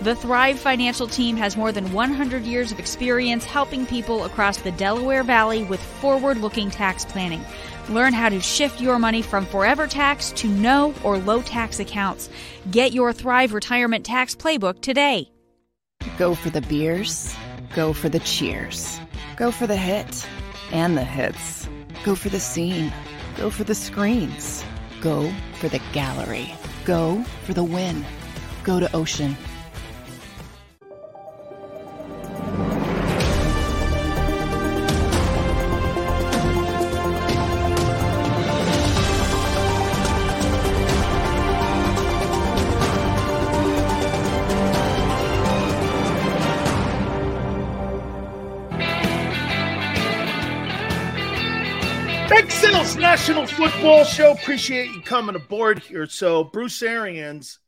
The 0.00 0.16
Thrive 0.16 0.58
Financial 0.58 1.06
team 1.06 1.36
has 1.36 1.54
more 1.54 1.70
than 1.70 1.92
100 1.92 2.44
years 2.44 2.72
of 2.72 2.78
experience 2.78 3.44
helping 3.44 3.84
people 3.84 4.24
across 4.24 4.56
the 4.56 4.70
Delaware 4.70 5.22
Valley 5.22 5.64
with 5.64 5.82
forward 5.82 6.38
looking 6.38 6.70
tax 6.70 7.04
planning. 7.04 7.44
Learn 7.90 8.14
how 8.14 8.30
to 8.30 8.40
shift 8.40 8.80
your 8.80 8.98
money 8.98 9.20
from 9.20 9.44
forever 9.44 9.86
tax 9.86 10.32
to 10.32 10.48
no 10.48 10.94
or 11.04 11.18
low 11.18 11.42
tax 11.42 11.78
accounts. 11.78 12.30
Get 12.70 12.92
your 12.92 13.12
Thrive 13.12 13.52
Retirement 13.52 14.06
Tax 14.06 14.34
Playbook 14.34 14.80
today. 14.80 15.30
Go 16.16 16.34
for 16.34 16.48
the 16.48 16.62
beers, 16.62 17.36
go 17.74 17.92
for 17.92 18.08
the 18.08 18.20
cheers, 18.20 18.98
go 19.36 19.50
for 19.50 19.66
the 19.66 19.76
hit 19.76 20.26
and 20.72 20.96
the 20.96 21.04
hits, 21.04 21.68
go 22.02 22.14
for 22.14 22.30
the 22.30 22.40
scene, 22.40 22.90
go 23.36 23.50
for 23.50 23.64
the 23.64 23.74
screens, 23.74 24.64
go 25.00 25.32
for 25.54 25.68
the 25.68 25.80
gallery, 25.92 26.54
go 26.84 27.22
for 27.44 27.54
the 27.54 27.64
win, 27.64 28.04
go 28.64 28.80
to 28.80 28.94
Ocean. 28.94 29.36
Football 53.60 54.04
Show. 54.04 54.32
Appreciate 54.32 54.90
you 54.92 55.02
coming 55.02 55.34
aboard 55.34 55.80
here. 55.80 56.06
So, 56.06 56.44
Bruce 56.44 56.80
Arians 56.80 57.58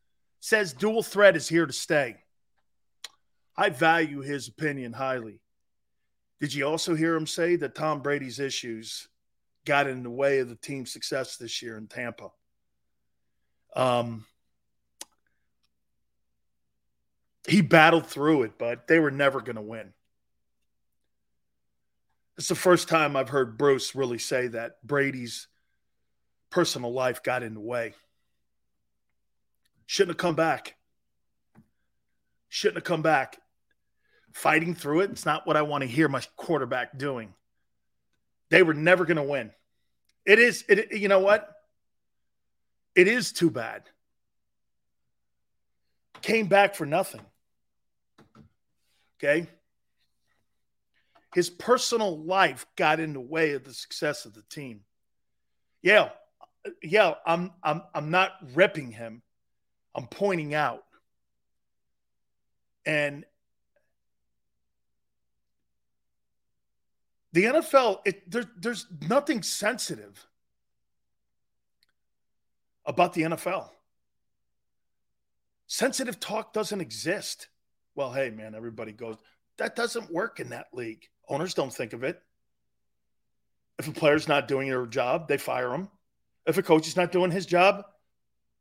says 0.41 0.73
dual 0.73 1.03
threat 1.03 1.37
is 1.37 1.47
here 1.47 1.67
to 1.67 1.73
stay. 1.75 2.17
I 3.59 3.69
value 3.69 4.23
his 4.23 4.49
opinion 4.49 4.95
highly. 4.95 5.43
Did 6.41 6.55
you 6.55 6.67
also 6.67 6.95
hear 6.95 7.15
him 7.15 7.27
say 7.27 7.57
that 7.57 7.75
Tom 7.75 8.01
Brady's 8.01 8.39
issues 8.39 9.07
got 9.67 9.87
in 9.87 10.03
the 10.03 10.09
way 10.09 10.39
of 10.39 10.49
the 10.49 10.57
team's 10.57 10.91
success 10.91 11.37
this 11.37 11.61
year 11.61 11.77
in 11.77 11.89
Tampa? 11.89 12.31
Um, 13.77 14.25
he 17.47 17.61
battled 17.61 18.07
through 18.07 18.45
it, 18.45 18.53
but 18.57 18.89
they 18.89 18.99
were 18.99 19.11
never 19.11 19.43
going 19.43 19.57
to 19.57 19.63
win. 19.63 19.93
It's 22.39 22.49
the 22.49 22.55
first 22.55 22.89
time 22.89 23.15
I've 23.15 23.29
heard 23.29 23.59
Bruce 23.59 23.95
really 23.95 24.19
say 24.19 24.47
that 24.49 24.83
Brady's 24.83 25.49
personal 26.53 26.93
life 26.93 27.23
got 27.25 27.43
in 27.43 27.55
the 27.55 27.61
way. 27.61 27.95
Shouldn't 29.87 30.13
have 30.13 30.19
come 30.19 30.37
back. 30.37 30.77
Shouldn't 32.49 32.77
have 32.77 32.85
come 32.85 33.03
back. 33.03 33.39
Fighting 34.33 34.75
through 34.75 35.01
it, 35.01 35.11
it's 35.11 35.27
not 35.27 35.47
what 35.47 35.57
I 35.57 35.63
want 35.63 35.83
to 35.83 35.89
hear 35.89 36.09
my 36.09 36.23
quarterback 36.37 36.97
doing. 36.97 37.35
They 38.51 38.63
were 38.63 38.75
never 38.75 39.05
going 39.05 39.17
to 39.17 39.23
win. 39.23 39.51
It 40.25 40.39
is, 40.39 40.65
it, 40.69 40.93
you 40.93 41.09
know 41.09 41.19
what? 41.19 41.51
It 42.95 43.09
is 43.09 43.33
too 43.33 43.51
bad. 43.51 43.83
Came 46.21 46.47
back 46.47 46.75
for 46.75 46.87
nothing. 46.87 47.23
Okay. 49.19 49.49
His 51.35 51.49
personal 51.49 52.23
life 52.23 52.67
got 52.77 53.01
in 53.01 53.15
the 53.15 53.21
way 53.21 53.53
of 53.53 53.65
the 53.65 53.73
success 53.73 54.27
of 54.27 54.35
the 54.35 54.43
team. 54.43 54.83
Yeah, 55.83 56.11
yeah, 56.83 57.15
I'm 57.27 57.53
I'm 57.63 57.83
I'm 57.95 58.11
not 58.11 58.33
ripping 58.55 58.93
him. 58.93 59.23
I'm 59.95 60.07
pointing 60.07 60.55
out. 60.55 60.85
And 62.85 63.25
the 67.33 67.45
NFL, 67.45 68.01
it, 68.05 68.31
there, 68.31 68.45
there's 68.57 68.87
nothing 69.09 69.43
sensitive 69.43 70.27
about 72.85 73.13
the 73.15 73.23
NFL. 73.23 73.69
Sensitive 75.67 76.19
talk 76.21 76.53
doesn't 76.53 76.81
exist. 76.81 77.49
Well, 77.95 78.13
hey, 78.13 78.31
man, 78.31 78.55
everybody 78.55 78.93
goes, 78.93 79.17
that 79.59 79.77
doesn't 79.77 80.13
work 80.13 80.41
in 80.41 80.51
that 80.51 80.67
league. 80.73 81.09
Owners 81.29 81.55
don't 81.55 81.73
think 81.73 81.93
of 81.93 82.03
it. 82.03 82.21
If 83.79 83.89
a 83.89 83.93
player's 83.93 84.29
not 84.29 84.49
doing 84.49 84.69
their 84.69 84.87
job, 84.87 85.29
they 85.29 85.39
fire 85.39 85.73
him. 85.73 85.89
If 86.47 86.59
a 86.59 86.63
coach 86.63 86.89
is 86.89 86.97
not 86.97 87.13
doing 87.13 87.31
his 87.31 87.47
job, 87.47 87.85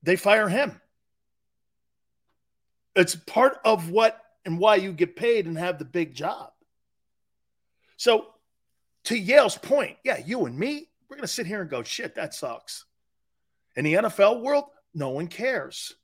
they 0.03 0.15
fire 0.15 0.49
him. 0.49 0.79
It's 2.95 3.15
part 3.15 3.59
of 3.63 3.89
what 3.89 4.19
and 4.45 4.59
why 4.59 4.75
you 4.75 4.91
get 4.91 5.15
paid 5.15 5.45
and 5.45 5.57
have 5.57 5.79
the 5.79 5.85
big 5.85 6.13
job. 6.13 6.51
So, 7.97 8.27
to 9.05 9.17
Yale's 9.17 9.57
point, 9.57 9.97
yeah, 10.03 10.19
you 10.23 10.45
and 10.45 10.57
me, 10.57 10.89
we're 11.09 11.15
going 11.17 11.27
to 11.27 11.33
sit 11.33 11.45
here 11.45 11.61
and 11.61 11.69
go, 11.69 11.83
shit, 11.83 12.15
that 12.15 12.33
sucks. 12.33 12.85
In 13.75 13.85
the 13.85 13.93
NFL 13.93 14.41
world, 14.41 14.65
no 14.93 15.09
one 15.09 15.27
cares. 15.27 15.95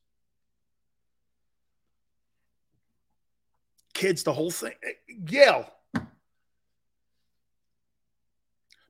Kids, 3.94 4.24
the 4.24 4.34
whole 4.34 4.52
thing. 4.52 4.74
Yale, 5.28 5.72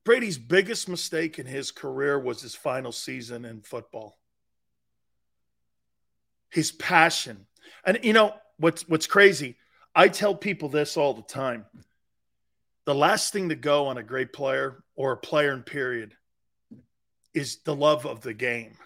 Brady's 0.07 0.38
biggest 0.38 0.88
mistake 0.88 1.38
in 1.38 1.45
his 1.45 1.71
career 1.71 2.17
was 2.17 2.41
his 2.41 2.55
final 2.55 2.93
season 2.93 3.43
in 3.43 3.59
football. 3.59 4.17
His 6.49 6.71
passion. 6.71 7.45
And 7.84 7.99
you 8.03 8.13
know 8.13 8.34
what's 8.55 8.88
what's 8.88 9.05
crazy? 9.05 9.57
I 9.93 10.07
tell 10.07 10.34
people 10.34 10.69
this 10.69 10.95
all 10.95 11.13
the 11.13 11.23
time. 11.23 11.65
The 12.85 12.95
last 12.95 13.34
thing 13.34 13.49
to 13.49 13.55
go 13.55 13.88
on 13.88 13.97
a 13.97 14.01
great 14.01 14.31
player 14.31 14.81
or 14.95 15.11
a 15.11 15.17
player 15.17 15.51
in 15.51 15.63
period 15.63 16.13
is 17.34 17.57
the 17.65 17.75
love 17.75 18.05
of 18.05 18.21
the 18.21 18.34
game. 18.34 18.77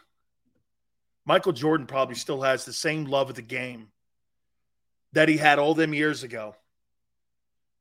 Michael 1.24 1.54
Jordan 1.54 1.86
probably 1.86 2.16
still 2.16 2.42
has 2.42 2.66
the 2.66 2.74
same 2.74 3.06
love 3.06 3.30
of 3.30 3.36
the 3.36 3.44
game 3.44 3.90
that 5.14 5.30
he 5.30 5.38
had 5.38 5.60
all 5.60 5.76
them 5.76 5.94
years 5.94 6.24
ago. 6.24 6.56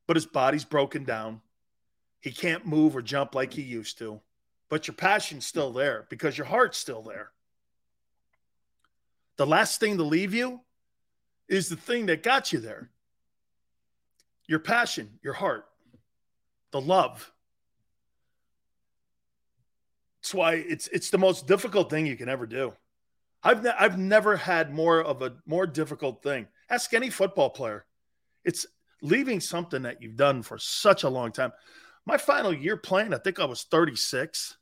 But 0.05 0.15
his 0.15 0.27
body's 0.27 0.63
broken 0.63 1.05
down. 1.05 1.41
He 2.21 2.31
can't 2.31 2.65
move 2.65 2.95
or 2.95 3.01
jump 3.01 3.35
like 3.35 3.53
he 3.53 3.63
used 3.63 3.97
to, 3.97 4.21
but 4.69 4.87
your 4.87 4.95
passion's 4.95 5.45
still 5.45 5.71
there 5.73 6.05
because 6.09 6.37
your 6.37 6.47
heart's 6.47 6.77
still 6.77 7.01
there. 7.01 7.31
The 9.37 9.47
last 9.47 9.79
thing 9.79 9.97
to 9.97 10.03
leave 10.03 10.33
you 10.33 10.61
is 11.47 11.67
the 11.67 11.75
thing 11.75 12.05
that 12.05 12.23
got 12.23 12.53
you 12.53 12.59
there 12.59 12.89
your 14.47 14.59
passion, 14.59 15.17
your 15.23 15.33
heart, 15.33 15.65
the 16.71 16.81
love. 16.81 17.31
That's 20.21 20.33
why 20.33 20.53
it's 20.55 20.87
it's 20.89 21.09
the 21.09 21.17
most 21.17 21.47
difficult 21.47 21.89
thing 21.89 22.05
you 22.05 22.17
can 22.17 22.29
ever 22.29 22.45
do. 22.45 22.73
I've 23.43 23.63
ne- 23.63 23.73
I've 23.77 23.97
never 23.97 24.35
had 24.35 24.73
more 24.73 25.01
of 25.01 25.21
a 25.21 25.37
more 25.45 25.65
difficult 25.65 26.21
thing. 26.21 26.47
Ask 26.69 26.93
any 26.93 27.09
football 27.09 27.49
player. 27.49 27.85
It's 28.43 28.65
leaving 29.01 29.39
something 29.39 29.83
that 29.83 30.01
you've 30.01 30.15
done 30.15 30.43
for 30.43 30.57
such 30.57 31.03
a 31.03 31.09
long 31.09 31.31
time. 31.31 31.51
My 32.05 32.17
final 32.17 32.53
year 32.53 32.77
playing, 32.77 33.13
I 33.13 33.17
think 33.17 33.39
I 33.39 33.45
was 33.45 33.63
36, 33.63 34.57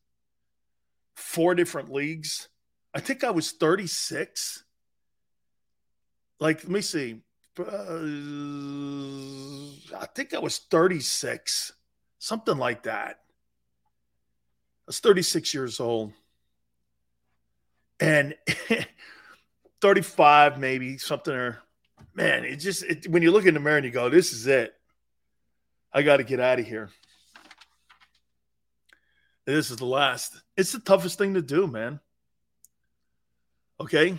four 1.15 1.55
different 1.55 1.91
leagues. 1.91 2.49
I 2.93 2.99
think 2.99 3.23
I 3.23 3.31
was 3.31 3.51
36. 3.51 4.63
Like, 6.39 6.63
let 6.63 6.69
me 6.69 6.81
see. 6.81 7.21
Uh, 7.57 7.63
I 9.97 10.05
think 10.15 10.33
I 10.33 10.39
was 10.39 10.59
36, 10.59 11.73
something 12.17 12.57
like 12.57 12.83
that. 12.83 13.19
I 13.19 14.87
was 14.87 14.99
36 14.99 15.53
years 15.53 15.79
old. 15.79 16.13
And 17.99 18.35
35, 19.81 20.59
maybe 20.59 20.97
something 20.97 21.33
or 21.33 21.61
man, 22.13 22.43
it 22.45 22.57
just 22.57 22.83
it, 22.83 23.07
when 23.07 23.23
you 23.23 23.31
look 23.31 23.45
in 23.45 23.53
the 23.53 23.59
mirror 23.59 23.77
and 23.77 23.85
you 23.85 23.91
go, 23.91 24.09
"This 24.09 24.31
is 24.31 24.47
it. 24.47 24.73
I 25.93 26.01
got 26.01 26.17
to 26.17 26.23
get 26.23 26.39
out 26.39 26.59
of 26.59 26.65
here." 26.65 26.89
This 29.55 29.71
is 29.71 29.77
the 29.77 29.85
last. 29.85 30.39
It's 30.55 30.73
the 30.73 30.79
toughest 30.79 31.17
thing 31.17 31.33
to 31.33 31.41
do, 31.41 31.65
man. 31.65 31.99
Okay. 33.81 34.15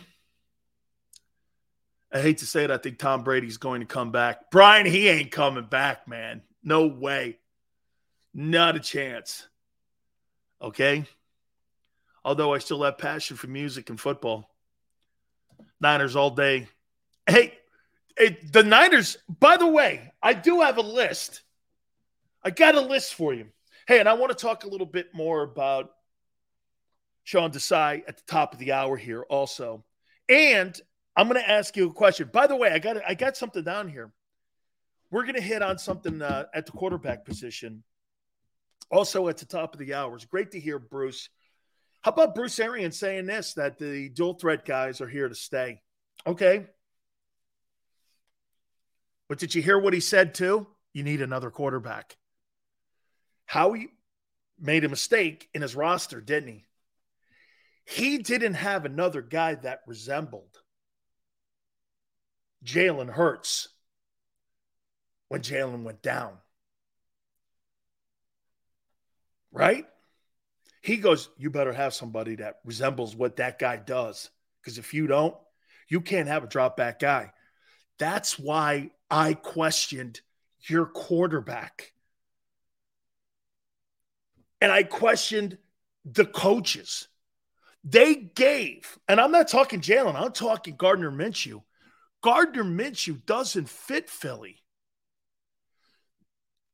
I 2.13 2.21
hate 2.21 2.39
to 2.39 2.47
say 2.47 2.65
it. 2.65 2.71
I 2.73 2.79
think 2.79 2.99
Tom 2.99 3.23
Brady's 3.23 3.57
going 3.57 3.81
to 3.81 3.87
come 3.87 4.11
back. 4.11 4.51
Brian, 4.51 4.87
he 4.87 5.09
ain't 5.09 5.31
coming 5.31 5.67
back, 5.67 6.09
man. 6.09 6.43
No 6.65 6.89
way. 6.89 7.39
Not 8.35 8.75
a 8.75 8.81
chance. 8.81 9.47
Okay. 10.61 11.05
Although 12.25 12.53
I 12.53 12.59
still 12.59 12.83
have 12.83 12.99
passion 12.99 13.37
for 13.37 13.47
music 13.47 13.89
and 13.89 14.01
football. 14.01 14.51
Niners 15.81 16.17
all 16.17 16.31
day. 16.31 16.67
Hey, 17.29 17.57
it, 18.17 18.53
the 18.53 18.65
Niners, 18.65 19.17
by 19.29 19.57
the 19.57 19.69
way, 19.69 20.13
I 20.21 20.35
do 20.35 20.63
have 20.63 20.79
a 20.79 20.83
list. 20.83 21.43
I 22.43 22.51
got 22.51 22.75
a 22.75 22.81
list 22.81 23.15
for 23.15 23.33
you. 23.33 23.47
Hey, 23.91 23.99
and 23.99 24.09
I 24.09 24.13
want 24.13 24.31
to 24.31 24.41
talk 24.41 24.63
a 24.63 24.69
little 24.69 24.87
bit 24.87 25.13
more 25.13 25.43
about 25.43 25.91
Sean 27.25 27.51
Desai 27.51 28.05
at 28.07 28.19
the 28.19 28.23
top 28.25 28.53
of 28.53 28.61
the 28.61 28.71
hour 28.71 28.97
here 28.97 29.23
also. 29.23 29.85
And 30.29 30.81
I'm 31.17 31.27
going 31.27 31.43
to 31.43 31.51
ask 31.51 31.77
you 31.77 31.89
a 31.89 31.93
question. 31.93 32.31
By 32.33 32.47
the 32.47 32.55
way, 32.55 32.71
I 32.71 32.79
got 32.79 32.99
I 33.05 33.15
got 33.15 33.37
something 33.37 33.65
down 33.65 33.89
here. 33.89 34.13
We're 35.11 35.25
going 35.25 35.35
to 35.35 35.41
hit 35.41 35.61
on 35.61 35.77
something 35.77 36.23
uh, 36.23 36.45
at 36.55 36.67
the 36.67 36.71
quarterback 36.71 37.25
position. 37.25 37.83
Also 38.93 39.27
at 39.27 39.39
the 39.39 39.45
top 39.45 39.75
of 39.75 39.81
the 39.81 39.93
hour. 39.93 40.15
It's 40.15 40.25
great 40.25 40.53
to 40.53 40.61
hear 40.61 40.79
Bruce. 40.79 41.29
How 42.03 42.13
about 42.13 42.37
Bruce 42.37 42.61
Arians 42.61 42.97
saying 42.97 43.27
this 43.27 43.55
that 43.55 43.77
the 43.77 44.09
dual 44.11 44.35
threat 44.35 44.65
guys 44.65 45.01
are 45.01 45.09
here 45.09 45.29
to 45.29 45.35
stay? 45.35 45.83
Okay. 46.25 46.69
But 49.29 49.41
did 49.41 49.53
you 49.53 49.63
hear 49.63 49.81
what 49.81 49.95
he 49.95 50.01
said 50.01 50.33
too? 50.33 50.69
You 50.93 51.03
need 51.03 51.23
another 51.23 51.51
quarterback. 51.51 52.17
Howie 53.51 53.89
made 54.61 54.85
a 54.85 54.89
mistake 54.89 55.49
in 55.53 55.63
his 55.63 55.75
roster, 55.75 56.21
didn't 56.21 56.51
he? 56.51 56.65
He 57.85 58.19
didn't 58.19 58.55
have 58.55 58.85
another 58.85 59.23
guy 59.23 59.57
that 59.57 59.81
resembled 59.89 60.61
Jalen 62.65 63.11
Hurts 63.11 63.67
when 65.27 65.41
Jalen 65.41 65.83
went 65.83 66.01
down. 66.01 66.35
Right? 69.51 69.85
He 70.81 70.99
goes, 70.99 71.29
You 71.37 71.51
better 71.51 71.73
have 71.73 71.93
somebody 71.93 72.37
that 72.37 72.61
resembles 72.65 73.17
what 73.17 73.39
that 73.39 73.59
guy 73.59 73.79
does. 73.79 74.31
Because 74.63 74.79
if 74.79 74.95
you 74.95 75.09
don't, 75.09 75.35
you 75.89 76.01
can't 76.01 76.29
have 76.29 76.45
a 76.45 76.49
drop 76.49 76.77
back 76.77 77.01
guy. 77.01 77.33
That's 77.99 78.39
why 78.39 78.93
I 79.11 79.35
questioned 79.35 80.21
your 80.69 80.87
quarterback. 80.87 81.95
And 84.61 84.71
I 84.71 84.83
questioned 84.83 85.59
the 86.05 86.27
coaches. 86.27 87.09
They 87.83 88.15
gave, 88.15 88.99
and 89.09 89.21
I'm 89.21 89.33
not 89.33 89.49
talking 89.49 89.81
Jalen, 89.81 90.15
I'm 90.15 90.33
talking 90.33 90.77
Gardner 90.77 91.11
Minshew. 91.11 91.63
Gardner 92.23 92.65
Minshew 92.65 93.25
doesn't 93.25 93.69
fit 93.69 94.11
Philly. 94.11 94.63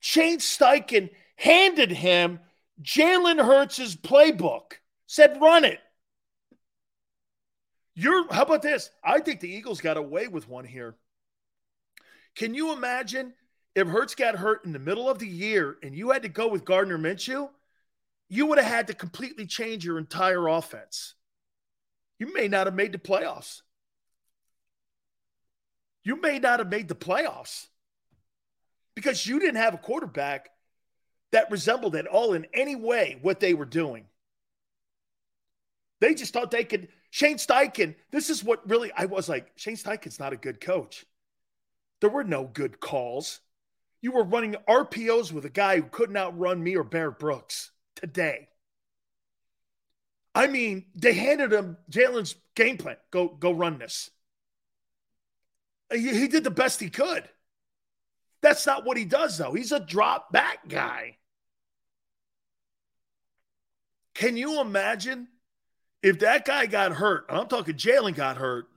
Shane 0.00 0.38
Steichen 0.38 1.10
handed 1.36 1.92
him 1.92 2.40
Jalen 2.82 3.44
Hurts' 3.44 3.94
playbook, 3.94 4.74
said, 5.06 5.40
run 5.40 5.64
it. 5.64 5.78
You're 7.94 8.30
how 8.32 8.42
about 8.42 8.62
this? 8.62 8.90
I 9.02 9.20
think 9.20 9.40
the 9.40 9.50
Eagles 9.50 9.80
got 9.80 9.96
away 9.96 10.28
with 10.28 10.48
one 10.48 10.66
here. 10.66 10.96
Can 12.34 12.52
you 12.52 12.72
imagine 12.72 13.32
if 13.74 13.88
Hurts 13.88 14.14
got 14.14 14.36
hurt 14.36 14.64
in 14.66 14.72
the 14.72 14.78
middle 14.78 15.08
of 15.08 15.18
the 15.18 15.26
year 15.26 15.76
and 15.82 15.96
you 15.96 16.10
had 16.10 16.22
to 16.22 16.28
go 16.28 16.48
with 16.48 16.66
Gardner 16.66 16.98
Minshew? 16.98 17.48
You 18.28 18.46
would 18.46 18.58
have 18.58 18.66
had 18.66 18.86
to 18.88 18.94
completely 18.94 19.46
change 19.46 19.84
your 19.84 19.98
entire 19.98 20.48
offense. 20.48 21.14
You 22.18 22.32
may 22.32 22.48
not 22.48 22.66
have 22.66 22.74
made 22.74 22.92
the 22.92 22.98
playoffs. 22.98 23.62
You 26.02 26.20
may 26.20 26.38
not 26.38 26.58
have 26.60 26.70
made 26.70 26.88
the 26.88 26.94
playoffs 26.94 27.66
because 28.94 29.26
you 29.26 29.38
didn't 29.38 29.56
have 29.56 29.74
a 29.74 29.78
quarterback 29.78 30.50
that 31.32 31.50
resembled 31.50 31.96
at 31.96 32.06
all 32.06 32.32
in 32.32 32.46
any 32.54 32.76
way 32.76 33.18
what 33.22 33.40
they 33.40 33.54
were 33.54 33.64
doing. 33.64 34.06
They 36.00 36.14
just 36.14 36.32
thought 36.32 36.50
they 36.50 36.64
could. 36.64 36.88
Shane 37.10 37.36
Steichen, 37.36 37.94
this 38.10 38.30
is 38.30 38.44
what 38.44 38.68
really 38.68 38.92
I 38.96 39.06
was 39.06 39.28
like. 39.28 39.52
Shane 39.56 39.76
Steichen's 39.76 40.18
not 40.18 40.32
a 40.32 40.36
good 40.36 40.60
coach. 40.60 41.04
There 42.00 42.10
were 42.10 42.24
no 42.24 42.44
good 42.44 42.80
calls. 42.80 43.40
You 44.00 44.12
were 44.12 44.24
running 44.24 44.56
RPOs 44.68 45.32
with 45.32 45.44
a 45.44 45.50
guy 45.50 45.76
who 45.76 45.84
couldn't 45.84 46.16
outrun 46.16 46.62
me 46.62 46.76
or 46.76 46.84
Bear 46.84 47.10
Brooks 47.10 47.70
today. 47.96 48.48
I 50.34 50.46
mean, 50.46 50.84
they 50.94 51.14
handed 51.14 51.52
him 51.52 51.78
Jalen's 51.90 52.36
game 52.54 52.76
plan. 52.76 52.96
Go, 53.10 53.28
go 53.28 53.52
run 53.52 53.78
this. 53.78 54.10
He, 55.92 56.08
he 56.14 56.28
did 56.28 56.44
the 56.44 56.50
best 56.50 56.78
he 56.78 56.90
could. 56.90 57.28
That's 58.42 58.66
not 58.66 58.84
what 58.84 58.96
he 58.96 59.04
does, 59.04 59.38
though. 59.38 59.52
He's 59.52 59.72
a 59.72 59.80
drop 59.80 60.30
back 60.30 60.68
guy. 60.68 61.16
Can 64.14 64.36
you 64.36 64.60
imagine 64.60 65.28
if 66.02 66.20
that 66.20 66.44
guy 66.44 66.66
got 66.66 66.92
hurt? 66.92 67.26
I'm 67.28 67.48
talking 67.48 67.74
Jalen 67.74 68.14
got 68.14 68.36
hurt 68.36 68.68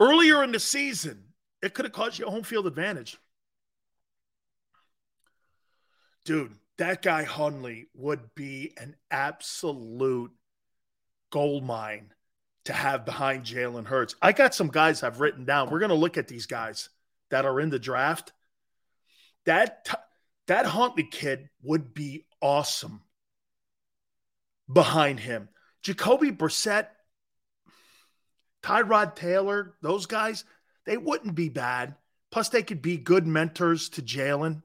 Earlier 0.00 0.44
in 0.44 0.52
the 0.52 0.60
season, 0.60 1.24
it 1.60 1.74
could 1.74 1.84
have 1.84 1.92
caused 1.92 2.18
you 2.18 2.26
a 2.26 2.30
home 2.30 2.44
field 2.44 2.66
advantage. 2.66 3.18
Dude, 6.24 6.52
that 6.78 7.02
guy 7.02 7.24
Huntley 7.24 7.88
would 7.94 8.34
be 8.34 8.72
an 8.78 8.96
absolute 9.10 10.32
gold 11.30 11.64
mine 11.64 12.12
to 12.64 12.72
have 12.72 13.04
behind 13.04 13.44
Jalen 13.44 13.86
Hurts. 13.86 14.14
I 14.22 14.32
got 14.32 14.54
some 14.54 14.68
guys 14.68 15.02
I've 15.02 15.20
written 15.20 15.44
down. 15.44 15.70
We're 15.70 15.80
going 15.80 15.88
to 15.90 15.94
look 15.94 16.16
at 16.16 16.28
these 16.28 16.46
guys 16.46 16.88
that 17.30 17.44
are 17.44 17.60
in 17.60 17.70
the 17.70 17.78
draft. 17.78 18.32
That 19.44 19.88
that 20.46 20.66
Huntley 20.66 21.04
kid 21.04 21.48
would 21.62 21.94
be 21.94 22.26
awesome 22.40 23.02
behind 24.72 25.20
him. 25.20 25.48
Jacoby 25.82 26.30
Brissett 26.30 26.88
Tyrod 28.62 29.14
Taylor, 29.14 29.74
those 29.82 30.06
guys, 30.06 30.44
they 30.84 30.96
wouldn't 30.96 31.34
be 31.34 31.48
bad. 31.48 31.94
Plus, 32.30 32.48
they 32.50 32.62
could 32.62 32.82
be 32.82 32.96
good 32.96 33.26
mentors 33.26 33.88
to 33.90 34.02
Jalen. 34.02 34.62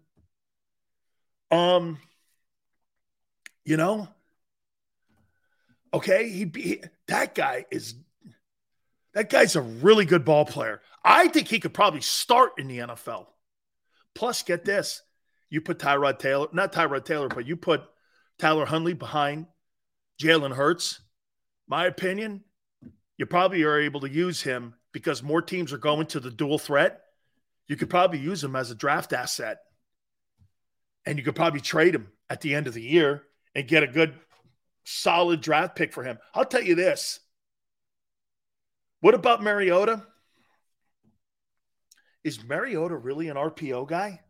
Um, 1.54 2.00
you 3.64 3.78
know, 3.78 4.08
okay, 5.94 6.30
he 6.30 6.46
be 6.46 6.84
that 7.08 7.36
guy 7.36 7.66
is 7.70 7.94
that 9.14 9.30
guy's 9.30 9.56
a 9.56 9.62
really 9.62 10.06
good 10.06 10.26
ball 10.26 10.46
player. 10.46 10.82
I 11.06 11.28
think 11.28 11.48
he 11.48 11.60
could 11.60 11.74
probably 11.74 12.02
start 12.02 12.54
in 12.58 12.68
the 12.68 12.80
NFL. 12.80 13.28
Plus, 14.16 14.42
get 14.42 14.66
this: 14.66 15.04
you 15.52 15.62
put 15.62 15.78
Tyrod 15.78 16.18
Taylor, 16.18 16.48
not 16.54 16.74
Tyrod 16.74 17.06
Taylor, 17.06 17.28
but 17.28 17.46
you 17.46 17.56
put 17.56 17.84
Tyler 18.40 18.66
Huntley 18.66 18.94
behind 18.94 19.46
Jalen 20.20 20.56
Hurts. 20.56 21.02
My 21.68 21.86
opinion, 21.86 22.44
you 23.18 23.28
probably 23.28 23.62
are 23.62 23.80
able 23.80 24.02
to 24.02 24.10
use 24.10 24.42
him 24.42 24.74
because 24.92 25.22
more 25.22 25.42
teams 25.42 25.72
are 25.72 25.78
going 25.78 26.08
to 26.08 26.20
the 26.20 26.32
dual 26.32 26.58
threat. 26.58 27.02
You 27.68 27.76
could 27.76 27.92
probably 27.92 28.20
use 28.20 28.44
him 28.44 28.56
as 28.56 28.72
a 28.72 28.76
draft 28.76 29.14
asset. 29.14 29.60
And 31.06 31.18
you 31.18 31.24
could 31.24 31.36
probably 31.36 31.62
trade 31.62 31.96
him 31.96 32.12
at 32.30 32.42
the 32.42 32.56
end 32.56 32.68
of 32.68 32.74
the 32.74 32.82
year 32.82 33.24
and 33.56 33.68
get 33.68 33.84
a 33.84 33.88
good, 33.88 34.14
solid 34.84 35.42
draft 35.42 35.76
pick 35.76 35.94
for 35.94 36.04
him. 36.04 36.18
I'll 36.34 36.46
tell 36.46 36.64
you 36.64 36.76
this. 36.76 37.20
What 39.02 39.14
about 39.14 39.44
Mariota? 39.44 40.06
Is 42.24 42.44
Mariota 42.44 42.96
really 42.96 43.28
an 43.28 43.36
RPO 43.36 43.88
guy? 43.88 44.22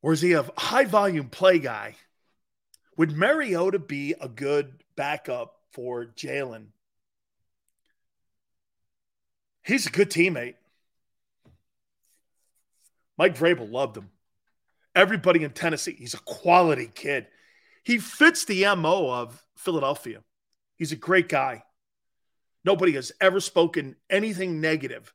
Or 0.00 0.12
is 0.12 0.22
he 0.22 0.32
a 0.32 0.46
high 0.56 0.86
volume 0.86 1.28
play 1.28 1.58
guy? 1.58 1.96
Would 2.96 3.16
Mariota 3.16 3.78
be 3.78 4.14
a 4.18 4.28
good 4.28 4.82
backup 4.98 5.54
for 5.70 6.06
Jalen. 6.06 6.66
He's 9.62 9.86
a 9.86 9.90
good 9.90 10.10
teammate. 10.10 10.56
Mike 13.18 13.36
Vrabel 13.36 13.70
loved 13.70 13.96
him. 13.96 14.10
Everybody 14.94 15.44
in 15.44 15.50
Tennessee, 15.50 15.96
he's 15.98 16.14
a 16.14 16.20
quality 16.20 16.90
kid. 16.92 17.26
He 17.84 17.98
fits 17.98 18.44
the 18.44 18.64
MO 18.76 19.10
of 19.10 19.44
Philadelphia. 19.56 20.22
He's 20.76 20.92
a 20.92 20.96
great 20.96 21.28
guy. 21.28 21.64
Nobody 22.64 22.92
has 22.92 23.12
ever 23.20 23.40
spoken 23.40 23.96
anything 24.08 24.60
negative, 24.60 25.12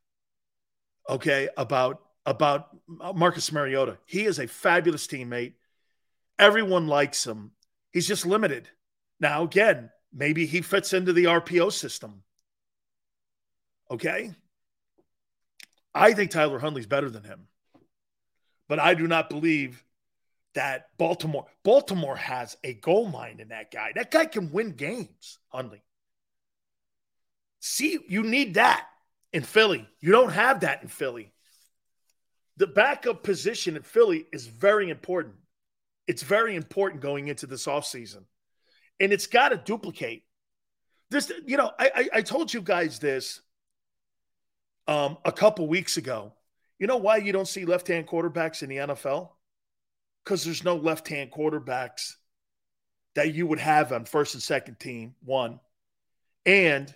okay, 1.08 1.48
about 1.56 2.00
about 2.26 2.68
Marcus 2.88 3.52
Mariota. 3.52 3.98
He 4.06 4.24
is 4.24 4.38
a 4.38 4.46
fabulous 4.46 5.06
teammate. 5.06 5.54
Everyone 6.38 6.86
likes 6.86 7.26
him. 7.26 7.52
He's 7.92 8.08
just 8.08 8.24
limited. 8.24 8.68
Now, 9.20 9.42
again, 9.42 9.90
Maybe 10.14 10.46
he 10.46 10.62
fits 10.62 10.92
into 10.92 11.12
the 11.12 11.24
RPO 11.24 11.72
system. 11.72 12.22
Okay. 13.90 14.32
I 15.92 16.12
think 16.12 16.30
Tyler 16.30 16.60
Huntley's 16.60 16.86
better 16.86 17.10
than 17.10 17.24
him. 17.24 17.48
But 18.68 18.78
I 18.78 18.94
do 18.94 19.06
not 19.06 19.28
believe 19.28 19.84
that 20.54 20.88
Baltimore 20.96 21.46
Baltimore 21.62 22.16
has 22.16 22.56
a 22.64 22.74
goal 22.74 23.06
mine 23.06 23.40
in 23.40 23.48
that 23.48 23.70
guy. 23.70 23.92
That 23.94 24.10
guy 24.10 24.26
can 24.26 24.52
win 24.52 24.70
games, 24.70 25.38
Huntley. 25.48 25.82
See, 27.60 27.98
you 28.08 28.22
need 28.22 28.54
that 28.54 28.86
in 29.32 29.42
Philly. 29.42 29.88
You 30.00 30.12
don't 30.12 30.32
have 30.32 30.60
that 30.60 30.82
in 30.82 30.88
Philly. 30.88 31.32
The 32.56 32.66
backup 32.66 33.22
position 33.22 33.76
in 33.76 33.82
Philly 33.82 34.26
is 34.32 34.46
very 34.46 34.90
important. 34.90 35.34
It's 36.06 36.22
very 36.22 36.54
important 36.54 37.02
going 37.02 37.28
into 37.28 37.46
this 37.46 37.66
offseason 37.66 38.24
and 39.00 39.12
it's 39.12 39.26
got 39.26 39.50
to 39.50 39.56
duplicate. 39.56 40.24
this, 41.10 41.32
you 41.46 41.56
know, 41.56 41.70
I, 41.78 41.90
I, 41.94 42.08
I 42.18 42.22
told 42.22 42.52
you 42.52 42.60
guys 42.60 42.98
this 42.98 43.40
um, 44.86 45.18
a 45.24 45.32
couple 45.32 45.66
weeks 45.66 45.96
ago. 45.96 46.32
You 46.84 46.88
know 46.88 46.98
why 46.98 47.16
you 47.16 47.32
don't 47.32 47.48
see 47.48 47.64
left 47.64 47.88
hand 47.88 48.06
quarterbacks 48.06 48.62
in 48.62 48.68
the 48.68 48.76
NFL? 48.76 49.30
Because 50.22 50.44
there's 50.44 50.64
no 50.64 50.76
left 50.76 51.08
hand 51.08 51.30
quarterbacks 51.32 52.12
that 53.14 53.32
you 53.32 53.46
would 53.46 53.58
have 53.58 53.90
on 53.90 54.04
first 54.04 54.34
and 54.34 54.42
second 54.42 54.78
team, 54.78 55.14
one. 55.24 55.60
And 56.44 56.94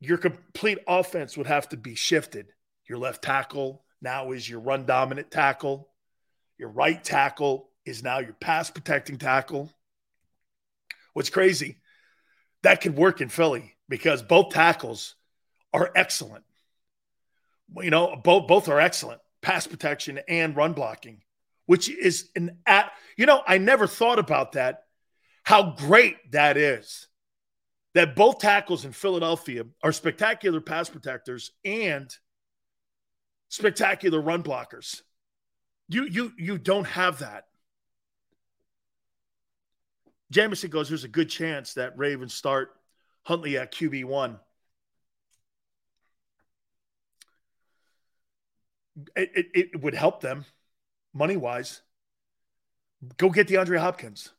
your 0.00 0.18
complete 0.18 0.80
offense 0.86 1.34
would 1.38 1.46
have 1.46 1.66
to 1.70 1.78
be 1.78 1.94
shifted. 1.94 2.48
Your 2.90 2.98
left 2.98 3.22
tackle 3.22 3.82
now 4.02 4.32
is 4.32 4.46
your 4.46 4.60
run 4.60 4.84
dominant 4.84 5.30
tackle. 5.30 5.88
Your 6.58 6.68
right 6.68 7.02
tackle 7.02 7.70
is 7.86 8.02
now 8.02 8.18
your 8.18 8.34
pass 8.34 8.68
protecting 8.68 9.16
tackle. 9.16 9.72
What's 11.14 11.30
crazy, 11.30 11.78
that 12.64 12.82
could 12.82 12.98
work 12.98 13.22
in 13.22 13.30
Philly 13.30 13.76
because 13.88 14.20
both 14.20 14.52
tackles 14.52 15.14
are 15.72 15.90
excellent. 15.96 16.44
You 17.76 17.90
know, 17.90 18.16
both 18.16 18.46
both 18.46 18.68
are 18.68 18.80
excellent 18.80 19.20
pass 19.42 19.66
protection 19.66 20.20
and 20.28 20.56
run 20.56 20.72
blocking, 20.72 21.22
which 21.66 21.88
is 21.88 22.30
an 22.36 22.58
at. 22.66 22.92
You 23.16 23.26
know, 23.26 23.42
I 23.46 23.58
never 23.58 23.86
thought 23.86 24.18
about 24.18 24.52
that. 24.52 24.84
How 25.42 25.72
great 25.72 26.32
that 26.32 26.56
is. 26.56 27.06
That 27.94 28.14
both 28.14 28.38
tackles 28.38 28.84
in 28.84 28.92
Philadelphia 28.92 29.64
are 29.82 29.92
spectacular 29.92 30.60
pass 30.60 30.88
protectors 30.88 31.50
and 31.64 32.08
spectacular 33.48 34.20
run 34.20 34.42
blockers. 34.42 35.02
You 35.88 36.04
you 36.04 36.32
you 36.38 36.58
don't 36.58 36.86
have 36.86 37.18
that. 37.18 37.46
Jamison 40.30 40.70
goes, 40.70 40.88
there's 40.88 41.04
a 41.04 41.08
good 41.08 41.28
chance 41.28 41.74
that 41.74 41.98
Ravens 41.98 42.32
start 42.32 42.70
Huntley 43.24 43.58
at 43.58 43.72
QB1. 43.72 44.38
It, 49.16 49.30
it, 49.34 49.46
it 49.54 49.80
would 49.80 49.94
help 49.94 50.20
them 50.20 50.44
money 51.14 51.36
wise. 51.36 51.82
Go 53.16 53.30
get 53.30 53.48
DeAndre 53.48 53.78
Hopkins. 53.78 54.30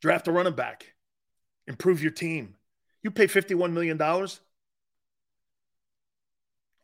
Draft 0.00 0.28
a 0.28 0.32
running 0.32 0.54
back. 0.54 0.94
Improve 1.66 2.02
your 2.02 2.12
team. 2.12 2.56
You 3.02 3.10
pay 3.10 3.26
$51 3.26 3.72
million. 3.72 4.00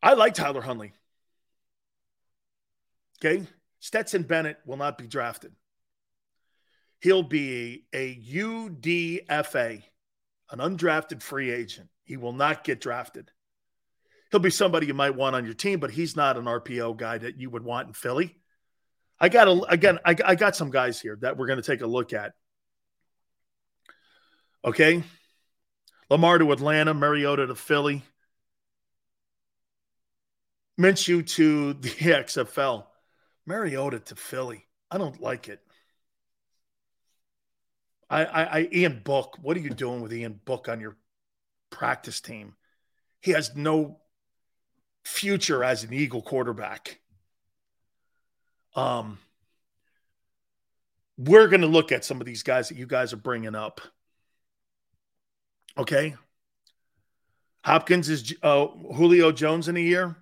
I 0.02 0.14
like 0.14 0.34
Tyler 0.34 0.60
Huntley. 0.60 0.92
Okay. 3.18 3.46
Stetson 3.80 4.22
Bennett 4.22 4.58
will 4.66 4.76
not 4.76 4.98
be 4.98 5.06
drafted. 5.06 5.52
He'll 7.00 7.22
be 7.22 7.84
a 7.92 8.16
UDFA, 8.16 9.82
an 10.50 10.58
undrafted 10.58 11.22
free 11.22 11.50
agent. 11.50 11.88
He 12.02 12.16
will 12.16 12.32
not 12.32 12.64
get 12.64 12.80
drafted. 12.80 13.30
He'll 14.30 14.40
be 14.40 14.50
somebody 14.50 14.86
you 14.86 14.94
might 14.94 15.14
want 15.14 15.36
on 15.36 15.44
your 15.44 15.54
team, 15.54 15.80
but 15.80 15.90
he's 15.90 16.14
not 16.14 16.36
an 16.36 16.44
RPO 16.44 16.96
guy 16.96 17.18
that 17.18 17.38
you 17.38 17.48
would 17.50 17.64
want 17.64 17.88
in 17.88 17.94
Philly. 17.94 18.36
I 19.18 19.28
got 19.28 19.48
a, 19.48 19.62
again, 19.68 19.98
I, 20.04 20.14
I 20.24 20.34
got 20.34 20.54
some 20.54 20.70
guys 20.70 21.00
here 21.00 21.16
that 21.22 21.36
we're 21.36 21.46
going 21.46 21.60
to 21.60 21.66
take 21.66 21.80
a 21.80 21.86
look 21.86 22.12
at. 22.12 22.32
Okay. 24.64 25.02
Lamar 26.10 26.38
to 26.38 26.52
Atlanta, 26.52 26.94
Mariota 26.94 27.46
to 27.46 27.54
Philly, 27.54 28.02
Minshew 30.78 31.26
to 31.34 31.72
the 31.80 31.88
XFL, 31.88 32.84
Mariota 33.46 34.00
to 34.00 34.14
Philly. 34.14 34.66
I 34.90 34.98
don't 34.98 35.20
like 35.20 35.48
it. 35.48 35.60
I, 38.10 38.24
I, 38.24 38.42
I, 38.42 38.68
Ian 38.72 39.02
Book. 39.04 39.38
What 39.42 39.56
are 39.56 39.60
you 39.60 39.70
doing 39.70 40.00
with 40.00 40.12
Ian 40.12 40.40
Book 40.44 40.68
on 40.68 40.80
your 40.80 40.96
practice 41.70 42.20
team? 42.20 42.54
He 43.20 43.32
has 43.32 43.54
no 43.54 43.98
future 45.08 45.64
as 45.64 45.84
an 45.84 45.92
Eagle 45.92 46.22
quarterback. 46.22 47.00
Um, 48.76 49.18
we're 51.16 51.48
going 51.48 51.62
to 51.62 51.66
look 51.66 51.90
at 51.90 52.04
some 52.04 52.20
of 52.20 52.26
these 52.26 52.42
guys 52.42 52.68
that 52.68 52.78
you 52.78 52.86
guys 52.86 53.12
are 53.12 53.16
bringing 53.18 53.54
up. 53.54 53.80
Okay. 55.76 56.14
Hopkins 57.64 58.08
is 58.08 58.34
uh, 58.42 58.66
Julio 58.66 59.32
Jones 59.32 59.68
in 59.68 59.76
a 59.76 59.80
year? 59.80 60.16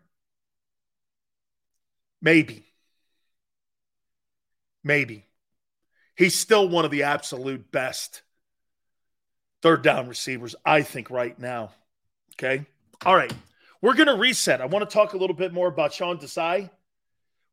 Maybe. 2.23 2.65
Maybe. 4.83 5.27
He's 6.17 6.39
still 6.39 6.69
one 6.69 6.85
of 6.85 6.91
the 6.91 7.03
absolute 7.03 7.71
best 7.71 8.23
third 9.63 9.83
down 9.83 10.09
receivers, 10.09 10.55
I 10.65 10.83
think, 10.83 11.11
right 11.11 11.39
now. 11.39 11.73
Okay. 12.35 12.65
All 13.05 13.15
right. 13.15 13.33
We're 13.87 13.95
going 13.95 14.09
to 14.09 14.17
reset. 14.17 14.61
I 14.61 14.67
want 14.67 14.91
to 14.91 14.93
talk 14.93 15.13
a 15.13 15.17
little 15.17 15.37
bit 15.37 15.53
more 15.53 15.69
about 15.69 15.93
Sean 15.93 16.19
Desai. 16.19 16.71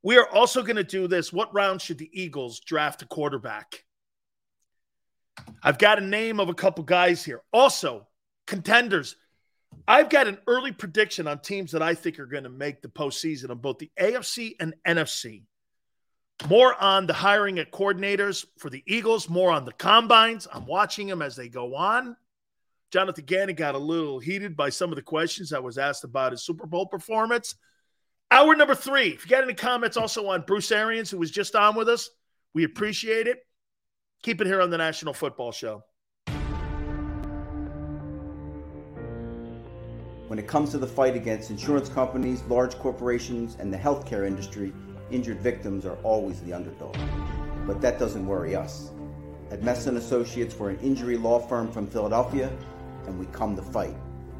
We 0.02 0.18
are 0.18 0.28
also 0.28 0.64
going 0.64 0.78
to 0.78 0.84
do 0.84 1.08
this. 1.08 1.32
What 1.32 1.54
round 1.54 1.80
should 1.80 2.00
the 2.00 2.10
Eagles 2.12 2.60
draft 2.62 3.04
a 3.04 3.06
quarterback? 3.06 3.84
I've 5.62 5.78
got 5.78 6.00
a 6.00 6.04
name 6.04 6.40
of 6.40 6.50
a 6.50 6.56
couple 6.56 6.86
guys 6.86 7.24
here. 7.24 7.44
Also, 7.54 8.08
contenders. 8.48 9.16
I've 9.88 10.10
got 10.10 10.26
an 10.26 10.40
early 10.48 10.72
prediction 10.72 11.28
on 11.28 11.38
teams 11.38 11.72
that 11.74 11.84
I 11.84 11.94
think 11.94 12.18
are 12.18 12.26
going 12.26 12.46
to 12.46 12.50
make 12.50 12.82
the 12.82 12.88
postseason 12.88 13.52
on 13.52 13.60
both 13.60 13.78
the 13.78 13.92
AFC 14.02 14.56
and 14.60 14.74
NFC. 14.88 15.44
More 16.50 16.74
on 16.82 17.06
the 17.06 17.14
hiring 17.14 17.60
at 17.60 17.72
coordinators 17.72 18.44
for 18.58 18.72
the 18.72 18.82
Eagles, 18.88 19.30
more 19.30 19.52
on 19.52 19.66
the 19.66 19.74
combines. 19.74 20.48
I'm 20.52 20.66
watching 20.66 21.06
them 21.06 21.22
as 21.22 21.36
they 21.36 21.48
go 21.48 21.76
on. 21.76 22.18
Jonathan 22.94 23.26
Gannon 23.26 23.56
got 23.56 23.74
a 23.74 23.80
little 23.80 24.20
heated 24.20 24.56
by 24.56 24.70
some 24.70 24.92
of 24.92 24.96
the 24.96 25.02
questions 25.02 25.52
I 25.52 25.58
was 25.58 25.80
asked 25.80 26.04
about 26.04 26.32
his 26.32 26.44
Super 26.44 26.68
Bowl 26.68 26.86
performance. 26.86 27.56
Hour 28.30 28.56
number 28.56 28.76
three. 28.76 29.08
If 29.08 29.26
you 29.26 29.32
got 29.32 29.44
any 29.44 29.56
comments 29.56 29.98
also 29.98 30.28
on 30.28 30.44
Bruce 30.46 30.72
Arians, 30.72 31.10
who 31.10 31.18
was 31.18 31.32
just 31.32 31.56
on 31.56 31.74
with 31.76 31.90
us, 31.90 32.12
we 32.54 32.66
appreciate 32.66 33.26
it. 33.26 33.40
Keep 34.22 34.42
it 34.42 34.48
here 34.48 34.62
on 34.62 34.70
the 34.70 34.78
National 34.78 35.12
Football 35.12 35.52
Show. 35.52 35.84
When 40.28 40.38
it 40.38 40.48
comes 40.48 40.70
to 40.70 40.78
the 40.78 40.86
fight 40.86 41.16
against 41.16 41.50
insurance 41.50 41.90
companies, 41.90 42.44
large 42.44 42.78
corporations, 42.78 43.58
and 43.60 43.74
the 43.74 43.78
healthcare 43.78 44.28
industry, 44.28 44.72
injured 45.10 45.40
victims 45.40 45.88
are 45.88 45.98
always 46.04 46.42
the 46.42 46.54
underdog. 46.54 46.96
But 47.66 47.82
that 47.82 47.98
doesn't 47.98 48.28
worry 48.28 48.56
us. 48.56 48.92
At 49.50 49.64
Messa 49.64 49.90
& 49.92 49.96
Associates, 49.96 50.56
we're 50.60 50.70
an 50.70 50.80
injury 50.80 51.18
law 51.18 51.40
firm 51.40 51.72
from 51.72 51.88
Philadelphia, 51.88 52.52
and 53.08 53.20
we 53.20 53.26
come 53.28 53.56
to 53.56 53.62
fight. 53.62 53.96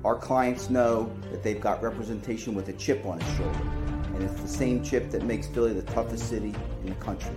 Our 0.06 0.16
clients 0.16 0.70
know 0.70 1.12
that 1.32 1.44
they've 1.44 1.62
got 1.62 1.82
representation 1.82 2.54
with 2.54 2.68
a 2.70 2.74
chip 2.74 3.06
on 3.06 3.22
its 3.22 3.38
shoulder, 3.38 3.62
and 4.14 4.24
it's 4.24 4.42
the 4.42 4.48
same 4.48 4.84
chip 4.84 5.10
that 5.12 5.24
makes 5.24 5.48
Philly 5.48 5.74
the 5.74 5.84
toughest 5.84 6.30
city 6.30 6.54
in 6.84 6.90
the 6.90 6.96
country. 6.96 7.36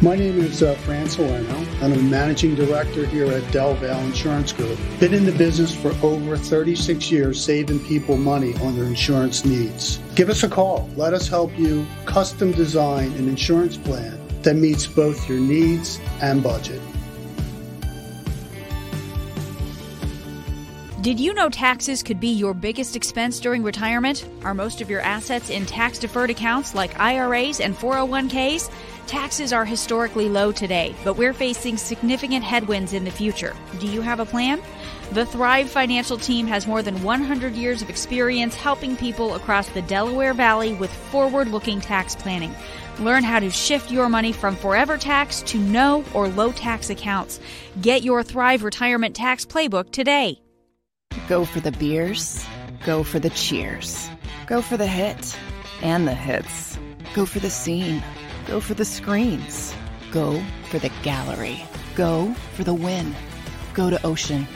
My 0.00 0.14
name 0.14 0.38
is 0.38 0.62
uh, 0.62 0.76
Fran 0.76 1.08
Salerno. 1.08 1.66
I'm 1.82 1.92
a 1.92 1.96
managing 1.96 2.54
director 2.54 3.04
here 3.04 3.26
at 3.32 3.50
Del 3.50 3.74
Valle 3.74 3.98
Insurance 4.04 4.52
Group. 4.52 4.78
Been 5.00 5.12
in 5.12 5.24
the 5.24 5.32
business 5.32 5.74
for 5.74 5.88
over 6.06 6.36
36 6.36 7.10
years, 7.10 7.44
saving 7.44 7.80
people 7.80 8.16
money 8.16 8.54
on 8.62 8.76
their 8.76 8.84
insurance 8.84 9.44
needs. 9.44 9.98
Give 10.14 10.30
us 10.30 10.44
a 10.44 10.48
call. 10.48 10.88
Let 10.94 11.14
us 11.14 11.26
help 11.26 11.58
you 11.58 11.84
custom 12.06 12.52
design 12.52 13.10
an 13.14 13.28
insurance 13.28 13.76
plan 13.76 14.20
that 14.42 14.54
meets 14.54 14.86
both 14.86 15.28
your 15.28 15.40
needs 15.40 15.98
and 16.22 16.44
budget. 16.44 16.80
Did 21.00 21.18
you 21.18 21.32
know 21.34 21.48
taxes 21.48 22.04
could 22.04 22.20
be 22.20 22.28
your 22.28 22.54
biggest 22.54 22.94
expense 22.94 23.40
during 23.40 23.64
retirement? 23.64 24.28
Are 24.44 24.54
most 24.54 24.80
of 24.80 24.90
your 24.90 25.00
assets 25.00 25.48
in 25.50 25.66
tax 25.66 25.98
deferred 25.98 26.30
accounts 26.30 26.74
like 26.74 27.00
IRAs 27.00 27.60
and 27.60 27.74
401ks? 27.74 28.70
Taxes 29.08 29.54
are 29.54 29.64
historically 29.64 30.28
low 30.28 30.52
today, 30.52 30.94
but 31.02 31.16
we're 31.16 31.32
facing 31.32 31.78
significant 31.78 32.44
headwinds 32.44 32.92
in 32.92 33.04
the 33.04 33.10
future. 33.10 33.56
Do 33.80 33.86
you 33.86 34.02
have 34.02 34.20
a 34.20 34.26
plan? 34.26 34.60
The 35.12 35.24
Thrive 35.24 35.70
Financial 35.70 36.18
team 36.18 36.46
has 36.46 36.66
more 36.66 36.82
than 36.82 37.02
100 37.02 37.54
years 37.54 37.80
of 37.80 37.88
experience 37.88 38.54
helping 38.54 38.98
people 38.98 39.34
across 39.34 39.66
the 39.70 39.80
Delaware 39.80 40.34
Valley 40.34 40.74
with 40.74 40.92
forward 40.92 41.48
looking 41.48 41.80
tax 41.80 42.14
planning. 42.14 42.54
Learn 42.98 43.24
how 43.24 43.40
to 43.40 43.48
shift 43.48 43.90
your 43.90 44.10
money 44.10 44.30
from 44.30 44.54
forever 44.54 44.98
tax 44.98 45.40
to 45.44 45.58
no 45.58 46.04
or 46.12 46.28
low 46.28 46.52
tax 46.52 46.90
accounts. 46.90 47.40
Get 47.80 48.02
your 48.02 48.22
Thrive 48.22 48.62
Retirement 48.62 49.16
Tax 49.16 49.46
Playbook 49.46 49.90
today. 49.90 50.38
Go 51.30 51.46
for 51.46 51.60
the 51.60 51.72
beers, 51.72 52.44
go 52.84 53.02
for 53.02 53.18
the 53.18 53.30
cheers, 53.30 54.10
go 54.46 54.60
for 54.60 54.76
the 54.76 54.86
hit 54.86 55.34
and 55.80 56.06
the 56.06 56.14
hits, 56.14 56.78
go 57.14 57.24
for 57.24 57.38
the 57.38 57.48
scene, 57.48 58.02
go 58.48 58.60
for 58.60 58.72
the 58.72 58.84
screens, 58.84 59.74
go 60.10 60.42
for 60.70 60.78
the 60.78 60.90
gallery, 61.02 61.62
go 61.94 62.32
for 62.54 62.64
the 62.64 62.72
win, 62.72 63.14
go 63.74 63.90
to 63.90 64.06
Ocean. 64.06 64.48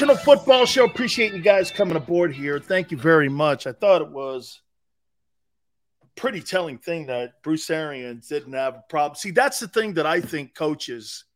National 0.00 0.16
Football 0.16 0.64
Show. 0.64 0.86
Appreciate 0.86 1.34
you 1.34 1.42
guys 1.42 1.70
coming 1.70 1.94
aboard 1.94 2.32
here. 2.32 2.58
Thank 2.58 2.90
you 2.90 2.96
very 2.96 3.28
much. 3.28 3.66
I 3.66 3.72
thought 3.72 4.00
it 4.00 4.10
was 4.10 4.62
a 6.02 6.06
pretty 6.18 6.40
telling 6.40 6.78
thing 6.78 7.08
that 7.08 7.42
Bruce 7.42 7.68
Arians 7.68 8.26
didn't 8.26 8.54
have 8.54 8.76
a 8.76 8.84
problem. 8.88 9.16
See, 9.16 9.30
that's 9.30 9.60
the 9.60 9.68
thing 9.68 9.92
that 9.94 10.06
I 10.06 10.22
think 10.22 10.54
coaches 10.54 11.26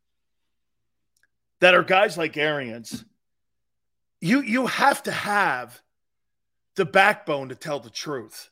that 1.61 1.75
are 1.75 1.83
guys 1.83 2.17
like 2.17 2.37
Arians, 2.37 3.05
you 4.19 4.41
you 4.41 4.65
have 4.65 5.03
to 5.03 5.11
have 5.11 5.79
the 6.75 6.85
backbone 6.85 7.49
to 7.49 7.55
tell 7.55 7.79
the 7.79 7.91
truth. 7.91 8.49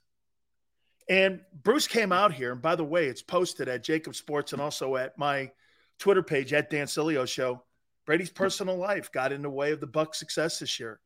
And 1.10 1.42
Bruce 1.64 1.88
came 1.88 2.12
out 2.12 2.34
here, 2.34 2.52
and 2.52 2.62
by 2.62 2.76
the 2.76 2.84
way, 2.84 3.08
it's 3.08 3.24
posted 3.24 3.68
at 3.68 3.84
JAKIB 3.84 4.14
Sports 4.14 4.54
and 4.54 4.62
also 4.62 4.96
at 4.96 5.18
my 5.18 5.50
Twitter 5.98 6.22
page 6.22 6.54
at 6.54 6.70
Dan 6.70 6.86
Sileo 6.86 7.28
Show 7.28 7.64
Brady's 8.06 8.30
personal 8.30 8.78
life 8.78 9.12
got 9.12 9.32
in 9.32 9.42
the 9.42 9.50
way 9.50 9.72
of 9.72 9.80
the 9.80 9.88
Bucs' 9.88 10.16
success 10.16 10.60
this 10.60 10.80
year. 10.80 11.00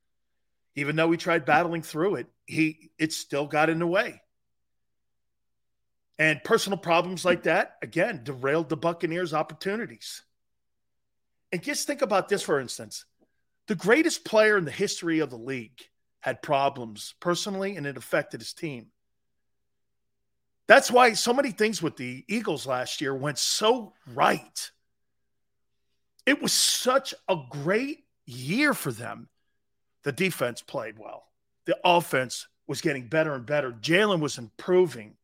Even 0.75 0.95
though 0.95 1.11
he 1.11 1.17
tried 1.17 1.45
battling 1.45 1.81
through 1.81 2.15
it, 2.15 2.27
he 2.45 2.91
it 2.97 3.13
still 3.13 3.47
got 3.47 3.69
in 3.69 3.79
the 3.79 3.87
way. 3.87 4.21
And 6.19 6.43
personal 6.43 6.77
problems 6.77 7.23
like 7.23 7.43
that, 7.43 7.77
again, 7.81 8.21
derailed 8.23 8.69
the 8.69 8.77
Buccaneers' 8.77 9.33
opportunities. 9.33 10.23
And 11.51 11.61
just 11.61 11.85
think 11.85 12.01
about 12.01 12.27
this, 12.27 12.41
for 12.41 12.59
instance. 12.59 13.05
The 13.67 13.75
greatest 13.75 14.25
player 14.25 14.57
in 14.57 14.65
the 14.65 14.71
history 14.71 15.19
of 15.19 15.29
the 15.29 15.37
league 15.37 15.79
had 16.19 16.41
problems 16.41 17.13
personally, 17.19 17.75
and 17.75 17.85
it 17.85 17.97
affected 17.97 18.41
his 18.41 18.53
team. 18.53 18.87
That's 20.67 20.91
why 20.91 21.13
so 21.13 21.33
many 21.33 21.51
things 21.51 21.81
with 21.81 21.95
the 21.95 22.25
Eagles 22.27 22.65
last 22.65 22.99
year 22.99 23.15
went 23.15 23.37
so 23.37 23.93
right. 24.13 24.71
It 26.27 26.41
was 26.41 26.51
such 26.51 27.13
a 27.29 27.37
great 27.49 28.03
year 28.25 28.73
for 28.73 28.91
them. 28.91 29.29
The 30.03 30.11
defense 30.11 30.61
played 30.61 30.99
well. 30.99 31.23
The 31.65 31.77
offense 31.85 32.47
was 32.67 32.81
getting 32.81 33.07
better 33.07 33.33
and 33.33 33.45
better. 33.45 33.71
Jalen 33.71 34.19
was 34.19 34.37
improving. 34.37 35.15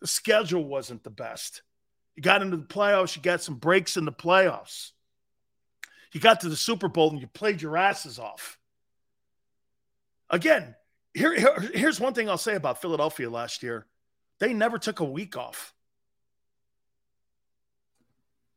The 0.00 0.08
schedule 0.08 0.64
wasn't 0.64 1.04
the 1.04 1.10
best. 1.10 1.62
You 2.16 2.22
got 2.22 2.42
into 2.42 2.56
the 2.56 2.64
playoffs, 2.64 3.16
you 3.16 3.22
got 3.22 3.42
some 3.42 3.54
breaks 3.54 3.96
in 3.96 4.04
the 4.04 4.12
playoffs. 4.12 4.90
You 6.12 6.20
got 6.20 6.40
to 6.40 6.48
the 6.48 6.56
Super 6.56 6.88
Bowl 6.88 7.10
and 7.10 7.20
you 7.20 7.28
played 7.28 7.62
your 7.62 7.76
asses 7.76 8.18
off. 8.18 8.58
Again, 10.28 10.74
here, 11.14 11.32
here, 11.36 11.60
here's 11.72 12.00
one 12.00 12.12
thing 12.12 12.28
I'll 12.28 12.38
say 12.38 12.56
about 12.56 12.82
Philadelphia 12.82 13.30
last 13.30 13.62
year 13.62 13.86
they 14.40 14.52
never 14.52 14.78
took 14.78 15.00
a 15.00 15.04
week 15.04 15.36
off. 15.36 15.74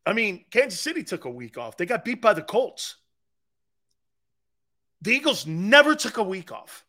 I 0.05 0.13
mean, 0.13 0.45
Kansas 0.51 0.80
City 0.80 1.03
took 1.03 1.25
a 1.25 1.30
week 1.30 1.57
off. 1.57 1.77
They 1.77 1.85
got 1.85 2.03
beat 2.03 2.21
by 2.21 2.34
the 2.34 2.41
Colts. 2.41 2.97
The 5.01 5.11
Eagles 5.11 5.45
never 5.45 5.95
took 5.95 6.17
a 6.17 6.23
week 6.23 6.51
off. 6.51 6.85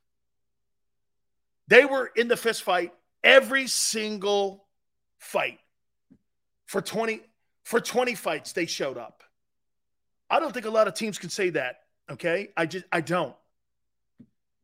They 1.69 1.85
were 1.85 2.11
in 2.15 2.29
the 2.29 2.37
fist 2.37 2.63
fight 2.63 2.93
every 3.23 3.67
single 3.67 4.67
fight. 5.19 5.59
For 6.67 6.81
20 6.81 7.21
for 7.65 7.81
20 7.81 8.15
fights 8.15 8.53
they 8.53 8.67
showed 8.67 8.99
up. 8.99 9.23
I 10.31 10.41
don't 10.41 10.53
think 10.53 10.67
a 10.67 10.71
lot 10.71 10.89
of 10.89 10.95
teams 10.95 11.19
can 11.19 11.31
say 11.31 11.51
that, 11.51 11.77
okay? 12.11 12.49
I 12.57 12.67
just 12.67 12.85
I 12.91 13.01
don't. 13.01 13.35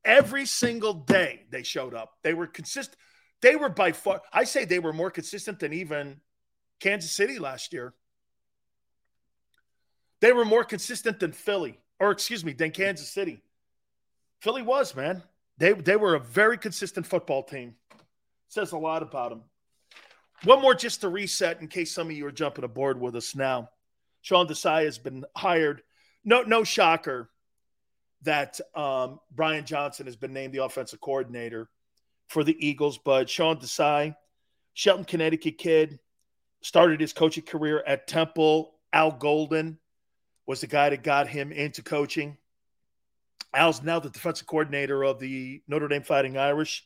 Every 0.04 0.46
single 0.46 0.94
day 0.94 1.42
they 1.50 1.62
showed 1.62 1.94
up. 1.94 2.14
They 2.22 2.34
were 2.34 2.46
consistent. 2.46 2.96
They 3.42 3.56
were 3.56 3.68
by 3.68 3.92
far 3.92 4.22
I 4.32 4.44
say 4.44 4.64
they 4.64 4.78
were 4.78 4.92
more 4.92 5.10
consistent 5.10 5.60
than 5.60 5.72
even 5.72 6.20
Kansas 6.80 7.12
City 7.12 7.38
last 7.38 7.72
year. 7.72 7.94
They 10.20 10.32
were 10.32 10.44
more 10.44 10.64
consistent 10.64 11.20
than 11.20 11.32
Philly, 11.32 11.78
or 11.98 12.10
excuse 12.10 12.44
me, 12.44 12.52
than 12.52 12.70
Kansas 12.70 13.08
City. 13.08 13.42
Philly 14.40 14.62
was, 14.62 14.94
man. 14.94 15.22
They, 15.58 15.72
they 15.72 15.96
were 15.96 16.14
a 16.14 16.20
very 16.20 16.58
consistent 16.58 17.06
football 17.06 17.42
team. 17.42 17.74
Says 18.48 18.72
a 18.72 18.78
lot 18.78 19.02
about 19.02 19.30
them. 19.30 19.42
One 20.44 20.62
more 20.62 20.74
just 20.74 21.02
to 21.02 21.08
reset 21.08 21.60
in 21.60 21.68
case 21.68 21.92
some 21.92 22.08
of 22.08 22.16
you 22.16 22.26
are 22.26 22.32
jumping 22.32 22.64
aboard 22.64 22.98
with 22.98 23.14
us 23.14 23.34
now. 23.34 23.70
Sean 24.22 24.46
Desai 24.46 24.84
has 24.84 24.98
been 24.98 25.24
hired. 25.36 25.82
No, 26.24 26.42
no 26.42 26.64
shocker 26.64 27.30
that 28.22 28.60
um, 28.74 29.20
Brian 29.30 29.64
Johnson 29.64 30.06
has 30.06 30.16
been 30.16 30.32
named 30.32 30.54
the 30.54 30.64
offensive 30.64 31.00
coordinator 31.00 31.68
for 32.28 32.44
the 32.44 32.56
Eagles. 32.66 32.98
But 32.98 33.28
Sean 33.28 33.58
Desai, 33.58 34.14
Shelton, 34.72 35.04
Connecticut 35.04 35.58
kid, 35.58 35.98
started 36.62 37.00
his 37.00 37.12
coaching 37.12 37.44
career 37.44 37.82
at 37.86 38.06
Temple. 38.06 38.74
Al 38.92 39.12
Golden 39.12 39.78
was 40.50 40.60
the 40.60 40.66
guy 40.66 40.90
that 40.90 41.04
got 41.04 41.28
him 41.28 41.52
into 41.52 41.80
coaching. 41.80 42.36
Al's 43.54 43.84
now 43.84 44.00
the 44.00 44.10
defensive 44.10 44.48
coordinator 44.48 45.04
of 45.04 45.20
the 45.20 45.62
Notre 45.68 45.86
Dame 45.86 46.02
Fighting 46.02 46.36
Irish. 46.36 46.84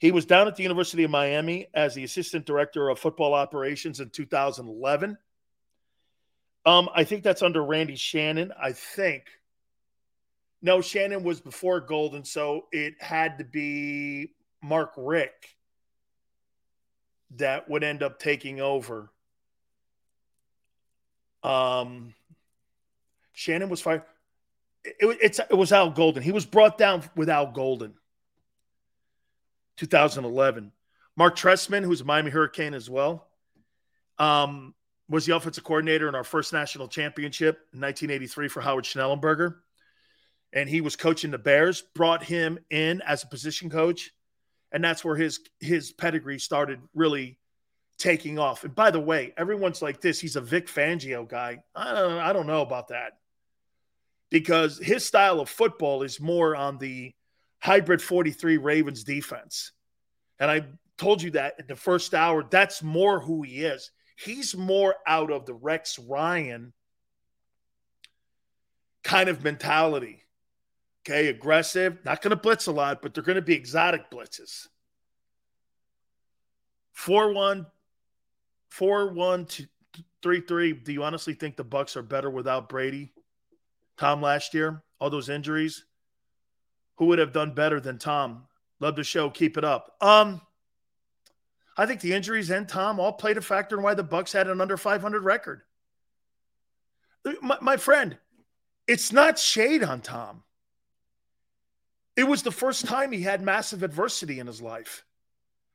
He 0.00 0.10
was 0.10 0.26
down 0.26 0.48
at 0.48 0.56
the 0.56 0.64
University 0.64 1.04
of 1.04 1.10
Miami 1.12 1.68
as 1.72 1.94
the 1.94 2.02
assistant 2.02 2.46
director 2.46 2.88
of 2.88 2.98
football 2.98 3.32
operations 3.32 4.00
in 4.00 4.10
2011. 4.10 5.16
Um, 6.66 6.88
I 6.92 7.04
think 7.04 7.22
that's 7.22 7.42
under 7.42 7.64
Randy 7.64 7.94
Shannon. 7.94 8.52
I 8.60 8.72
think. 8.72 9.22
No, 10.60 10.80
Shannon 10.80 11.22
was 11.22 11.40
before 11.40 11.80
Golden, 11.80 12.24
so 12.24 12.66
it 12.72 12.94
had 13.00 13.38
to 13.38 13.44
be 13.44 14.34
Mark 14.64 14.94
Richt 14.96 15.46
that 17.36 17.70
would 17.70 17.84
end 17.84 18.02
up 18.02 18.18
taking 18.18 18.60
over 18.60 19.12
Um, 21.44 22.14
Shannon 23.40 23.70
was 23.70 23.80
fired. 23.80 24.02
It, 24.84 25.18
it's, 25.22 25.38
it 25.38 25.56
was 25.56 25.72
Al 25.72 25.90
Golden. 25.90 26.22
He 26.22 26.30
was 26.30 26.44
brought 26.44 26.76
down 26.76 27.02
with 27.16 27.30
Al 27.30 27.46
Golden. 27.46 27.94
2011. 29.78 30.72
Mark 31.16 31.36
Trestman, 31.36 31.82
who's 31.82 32.02
a 32.02 32.04
Miami 32.04 32.30
Hurricane 32.30 32.74
as 32.74 32.90
well, 32.90 33.28
um, 34.18 34.74
was 35.08 35.24
the 35.24 35.34
offensive 35.34 35.64
coordinator 35.64 36.06
in 36.06 36.14
our 36.14 36.22
first 36.22 36.52
national 36.52 36.86
championship 36.86 37.56
in 37.72 37.80
1983 37.80 38.48
for 38.48 38.60
Howard 38.60 38.84
Schnellenberger. 38.84 39.54
And 40.52 40.68
he 40.68 40.82
was 40.82 40.96
coaching 40.96 41.30
the 41.30 41.38
Bears, 41.38 41.82
brought 41.94 42.22
him 42.22 42.58
in 42.68 43.00
as 43.00 43.22
a 43.22 43.26
position 43.26 43.70
coach. 43.70 44.10
And 44.70 44.84
that's 44.84 45.02
where 45.02 45.16
his 45.16 45.40
his 45.60 45.92
pedigree 45.92 46.38
started 46.38 46.80
really 46.94 47.38
taking 47.98 48.38
off. 48.38 48.64
And 48.64 48.74
by 48.74 48.90
the 48.90 49.00
way, 49.00 49.32
everyone's 49.36 49.80
like 49.80 50.02
this. 50.02 50.20
He's 50.20 50.36
a 50.36 50.40
Vic 50.42 50.66
Fangio 50.66 51.26
guy. 51.26 51.62
I 51.74 51.94
don't, 51.94 52.18
I 52.18 52.32
don't 52.32 52.46
know 52.46 52.62
about 52.62 52.88
that 52.88 53.19
because 54.30 54.78
his 54.78 55.04
style 55.04 55.40
of 55.40 55.48
football 55.48 56.02
is 56.02 56.20
more 56.20 56.56
on 56.56 56.78
the 56.78 57.12
hybrid 57.58 58.00
43 58.00 58.56
Ravens 58.56 59.04
defense. 59.04 59.72
And 60.38 60.50
I 60.50 60.64
told 60.96 61.22
you 61.22 61.32
that 61.32 61.54
in 61.58 61.66
the 61.66 61.76
first 61.76 62.14
hour. 62.14 62.44
That's 62.48 62.82
more 62.82 63.20
who 63.20 63.42
he 63.42 63.64
is. 63.64 63.90
He's 64.16 64.56
more 64.56 64.96
out 65.06 65.30
of 65.30 65.46
the 65.46 65.54
Rex 65.54 65.98
Ryan 65.98 66.72
kind 69.02 69.28
of 69.28 69.42
mentality. 69.42 70.24
Okay, 71.02 71.28
aggressive, 71.28 71.98
not 72.04 72.20
going 72.20 72.30
to 72.30 72.36
blitz 72.36 72.66
a 72.66 72.72
lot, 72.72 73.00
but 73.00 73.14
they're 73.14 73.24
going 73.24 73.36
to 73.36 73.42
be 73.42 73.54
exotic 73.54 74.10
blitzes. 74.10 74.68
4 76.92 77.32
1, 77.32 77.66
4 78.68 79.12
1, 79.12 79.46
3 80.22 80.40
3. 80.42 80.72
Do 80.74 80.92
you 80.92 81.02
honestly 81.02 81.32
think 81.32 81.56
the 81.56 81.64
Bucs 81.64 81.96
are 81.96 82.02
better 82.02 82.28
without 82.28 82.68
Brady? 82.68 83.14
Tom 84.00 84.22
last 84.22 84.54
year, 84.54 84.82
all 84.98 85.10
those 85.10 85.28
injuries. 85.28 85.84
Who 86.96 87.06
would 87.06 87.18
have 87.18 87.34
done 87.34 87.52
better 87.52 87.80
than 87.80 87.98
Tom? 87.98 88.46
Love 88.80 88.96
the 88.96 89.04
show. 89.04 89.28
Keep 89.28 89.58
it 89.58 89.64
up. 89.64 89.94
Um, 90.00 90.40
I 91.76 91.84
think 91.84 92.00
the 92.00 92.14
injuries 92.14 92.50
and 92.50 92.66
Tom 92.66 92.98
all 92.98 93.12
played 93.12 93.36
a 93.36 93.42
factor 93.42 93.76
in 93.76 93.82
why 93.82 93.92
the 93.92 94.02
Bucs 94.02 94.32
had 94.32 94.48
an 94.48 94.62
under 94.62 94.78
500 94.78 95.22
record. 95.22 95.60
My, 97.42 97.58
my 97.60 97.76
friend, 97.76 98.16
it's 98.88 99.12
not 99.12 99.38
shade 99.38 99.84
on 99.84 100.00
Tom. 100.00 100.44
It 102.16 102.24
was 102.24 102.42
the 102.42 102.50
first 102.50 102.86
time 102.86 103.12
he 103.12 103.20
had 103.20 103.42
massive 103.42 103.82
adversity 103.82 104.40
in 104.40 104.46
his 104.46 104.62
life. 104.62 105.04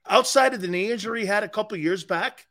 Outside 0.10 0.56
of 0.56 0.61
the 0.61 0.68
knee 0.68 0.91
injury 0.91 1.22
he 1.22 1.27
had 1.27 1.43
a 1.43 1.49
couple 1.49 1.77
years 1.77 2.03
back, 2.03 2.47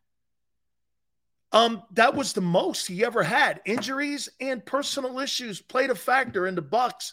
um, 1.55 1.85
that 1.93 2.17
was 2.17 2.33
the 2.33 2.41
most 2.41 2.89
he 2.89 3.05
ever 3.05 3.23
had. 3.23 3.61
Injuries 3.65 4.29
and 4.41 4.67
personal 4.67 5.21
issues 5.21 5.61
played 5.61 5.89
a 5.89 5.95
factor 5.95 6.49
in 6.49 6.57
the 6.57 6.63
Bucs 6.63 7.13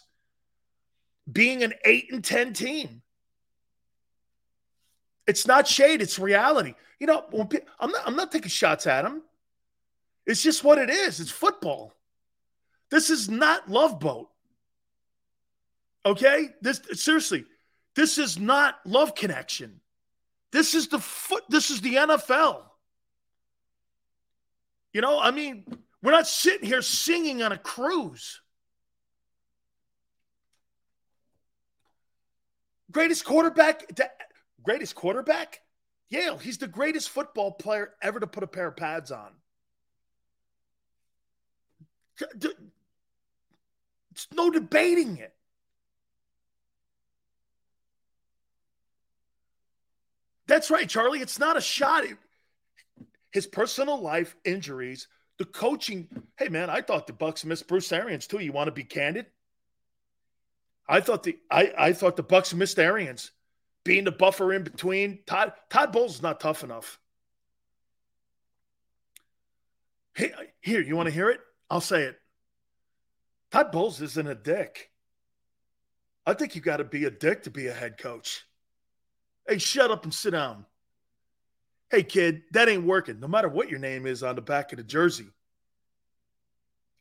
being 1.30 1.62
an 1.62 1.72
eight 1.84 2.12
and 2.12 2.24
ten 2.24 2.52
team. 2.52 3.02
It's 5.28 5.46
not 5.46 5.68
shade, 5.68 6.02
it's 6.02 6.18
reality. 6.18 6.74
You 6.98 7.06
know, 7.06 7.24
I'm 7.78 7.92
not 7.92 8.02
I'm 8.04 8.16
not 8.16 8.32
taking 8.32 8.48
shots 8.48 8.88
at 8.88 9.04
him. 9.04 9.22
It's 10.26 10.42
just 10.42 10.64
what 10.64 10.78
it 10.78 10.90
is. 10.90 11.20
It's 11.20 11.30
football. 11.30 11.94
This 12.90 13.10
is 13.10 13.30
not 13.30 13.70
Love 13.70 14.00
Boat. 14.00 14.28
Okay? 16.04 16.48
This 16.60 16.80
seriously, 16.94 17.44
this 17.94 18.18
is 18.18 18.40
not 18.40 18.80
love 18.84 19.14
connection. 19.14 19.80
This 20.50 20.74
is 20.74 20.88
the 20.88 20.98
foot 20.98 21.44
this 21.48 21.70
is 21.70 21.80
the 21.80 21.94
NFL. 21.94 22.64
You 24.92 25.00
know, 25.00 25.18
I 25.18 25.30
mean, 25.30 25.64
we're 26.02 26.12
not 26.12 26.26
sitting 26.26 26.66
here 26.66 26.82
singing 26.82 27.42
on 27.42 27.52
a 27.52 27.58
cruise. 27.58 28.40
Greatest 32.90 33.24
quarterback, 33.24 33.84
greatest 34.62 34.94
quarterback? 34.94 35.60
Yale. 36.10 36.36
He's 36.36 36.58
the 36.58 36.68
greatest 36.68 37.08
football 37.08 37.52
player 37.52 37.94
ever 38.02 38.20
to 38.20 38.26
put 38.26 38.42
a 38.42 38.46
pair 38.46 38.68
of 38.68 38.76
pads 38.76 39.10
on. 39.10 39.30
It's 44.10 44.28
no 44.30 44.50
debating 44.50 45.16
it. 45.16 45.34
That's 50.46 50.70
right, 50.70 50.86
Charlie. 50.86 51.20
It's 51.20 51.38
not 51.38 51.56
a 51.56 51.62
shot. 51.62 52.04
His 53.32 53.46
personal 53.46 54.00
life 54.00 54.36
injuries, 54.44 55.08
the 55.38 55.44
coaching. 55.44 56.08
Hey, 56.36 56.48
man, 56.48 56.70
I 56.70 56.82
thought 56.82 57.06
the 57.06 57.12
Bucs 57.12 57.44
missed 57.44 57.66
Bruce 57.66 57.90
Arians 57.90 58.26
too. 58.26 58.38
You 58.38 58.52
want 58.52 58.68
to 58.68 58.72
be 58.72 58.84
candid? 58.84 59.26
I 60.88 61.00
thought 61.00 61.22
the 61.22 61.38
I, 61.50 61.72
I 61.76 61.92
thought 61.92 62.16
the 62.16 62.24
Bucs 62.24 62.54
missed 62.54 62.78
Arians 62.78 63.30
being 63.84 64.04
the 64.04 64.12
buffer 64.12 64.52
in 64.52 64.62
between. 64.62 65.20
Todd 65.26 65.54
Todd 65.70 65.92
Bowles 65.92 66.16
is 66.16 66.22
not 66.22 66.40
tough 66.40 66.62
enough. 66.62 66.98
Hey, 70.14 70.32
here, 70.60 70.82
you 70.82 70.94
want 70.94 71.08
to 71.08 71.14
hear 71.14 71.30
it? 71.30 71.40
I'll 71.70 71.80
say 71.80 72.02
it. 72.02 72.16
Todd 73.50 73.72
Bowles 73.72 74.02
isn't 74.02 74.26
a 74.26 74.34
dick. 74.34 74.90
I 76.26 76.34
think 76.34 76.54
you 76.54 76.60
got 76.60 76.76
to 76.76 76.84
be 76.84 77.04
a 77.06 77.10
dick 77.10 77.44
to 77.44 77.50
be 77.50 77.66
a 77.66 77.72
head 77.72 77.98
coach. 77.98 78.44
Hey, 79.48 79.58
shut 79.58 79.90
up 79.90 80.04
and 80.04 80.14
sit 80.14 80.32
down. 80.32 80.66
Hey, 81.92 82.02
kid, 82.02 82.44
that 82.52 82.70
ain't 82.70 82.84
working, 82.84 83.20
no 83.20 83.28
matter 83.28 83.48
what 83.48 83.68
your 83.68 83.78
name 83.78 84.06
is 84.06 84.22
on 84.22 84.34
the 84.34 84.40
back 84.40 84.72
of 84.72 84.78
the 84.78 84.82
jersey. 84.82 85.26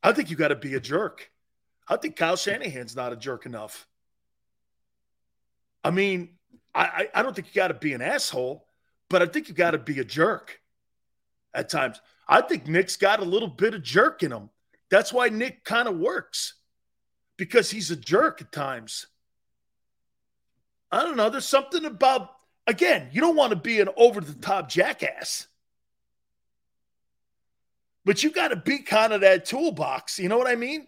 I 0.04 0.12
think 0.12 0.30
you 0.30 0.36
got 0.36 0.50
to 0.50 0.56
be 0.58 0.76
a 0.76 0.82
jerk. 0.82 1.32
I 1.88 1.96
think 1.96 2.18
Kyle 2.18 2.36
Shanahan's 2.36 2.94
not 2.94 3.14
a 3.14 3.16
jerk 3.16 3.46
enough. 3.46 3.88
I 5.82 5.92
mean, 5.92 6.32
I, 6.76 7.08
I 7.16 7.24
don't 7.24 7.34
think 7.34 7.48
you 7.48 7.54
got 7.54 7.70
to 7.70 7.74
be 7.74 7.94
an 7.94 8.02
asshole, 8.02 8.68
but 9.10 9.22
I 9.22 9.28
think 9.28 9.48
you 9.48 9.54
got 9.54 9.72
to 9.72 9.78
be 9.78 10.00
a 10.00 10.04
jerk 10.04 10.60
at 11.54 11.70
times. 11.70 12.02
I 12.28 12.42
think 12.42 12.68
Nick's 12.68 12.98
got 12.98 13.22
a 13.22 13.26
little 13.26 13.48
bit 13.48 13.74
of 13.74 13.84
jerk 13.84 14.24
in 14.24 14.34
him. 14.34 14.50
That's 14.90 15.14
why 15.14 15.30
Nick 15.30 15.64
kind 15.64 15.88
of 15.88 15.98
works 15.98 16.56
because 17.38 17.72
he's 17.72 17.92
a 17.92 17.96
jerk 17.96 18.42
at 18.42 18.52
times. 18.52 19.08
I 20.92 21.04
don't 21.04 21.16
know. 21.16 21.30
There's 21.30 21.48
something 21.48 21.86
about, 21.86 22.32
again, 22.72 23.10
you 23.12 23.22
don't 23.22 23.36
want 23.36 23.52
to 23.52 23.56
be 23.56 23.80
an 23.80 23.90
over 23.96 24.22
the 24.22 24.34
top 24.34 24.70
jackass, 24.70 25.48
but 28.04 28.24
you 28.24 28.32
got 28.32 28.48
to 28.48 28.56
be 28.56 28.80
kind 28.80 29.14
of 29.14 29.22
that 29.22 29.46
toolbox. 29.46 30.18
You 30.18 30.30
know 30.30 30.38
what 30.38 30.48
I 30.48 30.56
mean? 30.56 30.88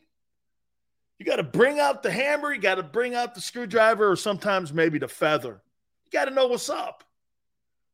You 1.20 1.26
got 1.26 1.36
to 1.36 1.44
bring 1.44 1.80
out 1.80 2.02
the 2.02 2.12
hammer, 2.12 2.54
you 2.54 2.60
got 2.60 2.76
to 2.76 2.84
bring 2.84 3.14
out 3.16 3.36
the 3.36 3.42
screwdriver, 3.42 4.10
or 4.10 4.16
sometimes 4.16 4.74
maybe 4.74 4.98
the 4.98 5.08
feather. 5.08 5.62
You 6.06 6.12
got 6.12 6.26
to 6.26 6.32
know 6.32 6.48
what's 6.48 6.70
up. 6.70 7.04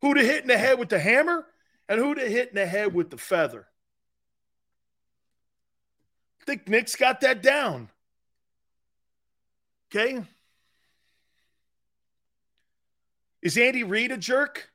Who 0.01 0.13
to 0.13 0.23
hit 0.23 0.41
in 0.41 0.47
the 0.47 0.57
head 0.57 0.79
with 0.79 0.89
the 0.89 0.99
hammer 0.99 1.45
and 1.89 1.99
who 1.99 2.15
to 2.15 2.21
hit 2.21 2.49
in 2.49 2.55
the 2.55 2.65
head 2.65 2.93
with 2.93 3.09
the 3.09 3.17
feather. 3.17 3.67
I 6.41 6.45
think 6.45 6.67
Nick's 6.69 6.95
got 6.95 7.21
that 7.21 7.43
down. 7.43 7.89
Okay. 9.93 10.23
Is 13.41 13.57
Andy 13.57 13.83
Reid 13.83 14.11
a 14.11 14.17
jerk? 14.17 14.69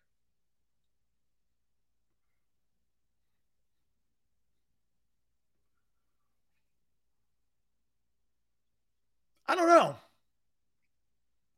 I 9.47 9.55
don't 9.55 9.69
know. 9.69 9.97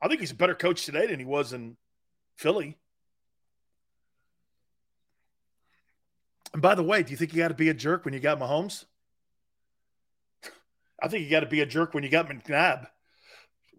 I 0.03 0.09
think 0.09 0.21
he's 0.21 0.33
a 0.33 0.35
better 0.35 0.55
coach 0.55 0.85
today 0.85 1.07
than 1.07 1.21
he 1.21 1.25
was 1.25 1.53
in 1.53 1.77
Philly. 2.35 2.77
And 6.53 6.61
by 6.61 6.75
the 6.75 6.83
way, 6.83 7.03
do 7.03 7.13
you 7.13 7.17
think 7.17 7.33
you 7.33 7.39
got 7.39 7.49
to 7.49 7.55
be 7.55 7.69
a 7.69 7.75
jerk 7.75 8.05
when 8.05 8.15
you 8.15 8.21
got 8.21 8.41
Mahomes? 8.41 8.85
I 11.03 11.09
think 11.09 11.25
you 11.25 11.31
got 11.31 11.41
to 11.41 11.47
be 11.47 11.61
a 11.61 11.67
jerk 11.67 11.95
when 11.95 12.03
you 12.03 12.11
got 12.11 12.29
McNabb 12.29 12.89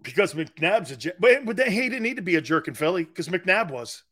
because 0.02 0.34
McNabb's 0.34 0.92
a 0.92 0.98
jerk. 0.98 1.16
But, 1.20 1.68
he 1.68 1.90
didn't 1.90 2.04
need 2.04 2.18
to 2.18 2.22
be 2.22 2.36
a 2.36 2.42
jerk 2.42 2.68
in 2.68 2.74
Philly 2.74 3.04
because 3.04 3.30
McNabb 3.30 3.72
was. 3.72 4.04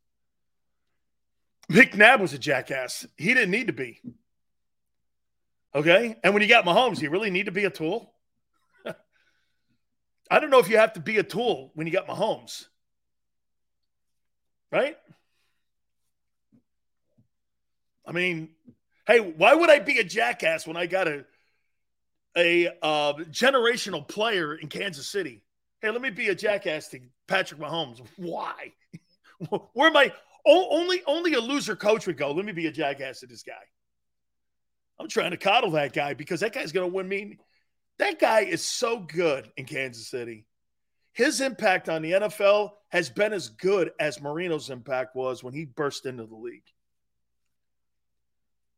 McNabb 1.72 2.20
was 2.20 2.34
a 2.34 2.38
jackass. 2.38 3.06
He 3.18 3.34
didn't 3.34 3.52
need 3.52 3.68
to 3.68 3.74
be. 3.74 4.02
Okay. 5.74 6.16
And 6.24 6.34
when 6.34 6.44
you 6.44 6.50
got 6.50 6.66
Mahomes, 6.66 7.02
you 7.02 7.10
really 7.10 7.32
need 7.32 7.48
to 7.48 7.52
be 7.52 7.66
a 7.66 7.70
tool. 7.70 8.14
I 10.30 10.40
don't 10.40 10.50
know 10.50 10.60
if 10.60 10.70
you 10.70 10.78
have 10.78 10.94
to 10.94 11.00
be 11.00 11.18
a 11.18 11.24
tool 11.24 11.72
when 11.74 11.88
you 11.88 11.94
got 11.94 12.08
Mahomes. 12.08 12.66
Right? 14.72 14.98
I 18.06 18.12
mean, 18.12 18.50
hey, 19.08 19.20
why 19.20 19.56
would 19.56 19.70
I 19.70 19.80
be 19.80 20.00
a 20.00 20.04
jackass 20.04 20.68
when 20.68 20.78
I 20.78 20.86
got 20.86 21.08
a 21.08 21.26
a 22.38 22.68
uh, 22.82 23.14
generational 23.32 24.06
player 24.06 24.54
in 24.54 24.68
Kansas 24.68 25.08
City? 25.08 25.45
Hey, 25.86 25.92
let 25.92 26.02
me 26.02 26.10
be 26.10 26.30
a 26.30 26.36
jackass 26.36 26.88
to 26.88 27.00
Patrick 27.28 27.62
Mahomes. 27.62 28.02
Why? 28.18 28.74
Where 29.74 29.90
am 29.90 29.96
I? 29.96 30.12
Oh, 30.44 30.68
only 30.72 31.04
only 31.06 31.36
a 31.36 31.40
loser 31.40 31.76
coach 31.76 32.08
would 32.08 32.18
go. 32.18 32.32
Let 32.32 32.44
me 32.44 32.54
be 32.54 32.66
a 32.66 32.72
jackass 32.72 33.20
to 33.20 33.28
this 33.28 33.44
guy. 33.44 33.54
I'm 35.00 35.08
trying 35.08 35.30
to 35.30 35.38
coddle 35.38 35.70
that 35.72 35.94
guy 35.94 36.16
because 36.16 36.40
that 36.40 36.54
guy's 36.54 36.72
going 36.72 36.90
to 36.90 36.96
win 36.96 37.08
me. 37.08 37.38
That 38.00 38.20
guy 38.20 38.42
is 38.42 38.66
so 38.66 38.98
good 38.98 39.48
in 39.58 39.66
Kansas 39.66 40.08
City. 40.08 40.48
His 41.14 41.40
impact 41.40 41.88
on 41.88 42.02
the 42.02 42.14
NFL 42.14 42.72
has 42.90 43.12
been 43.12 43.32
as 43.32 43.50
good 43.50 43.92
as 44.00 44.20
Marino's 44.20 44.72
impact 44.72 45.16
was 45.16 45.44
when 45.44 45.54
he 45.54 45.66
burst 45.66 46.08
into 46.08 46.26
the 46.26 46.36
league. 46.36 46.66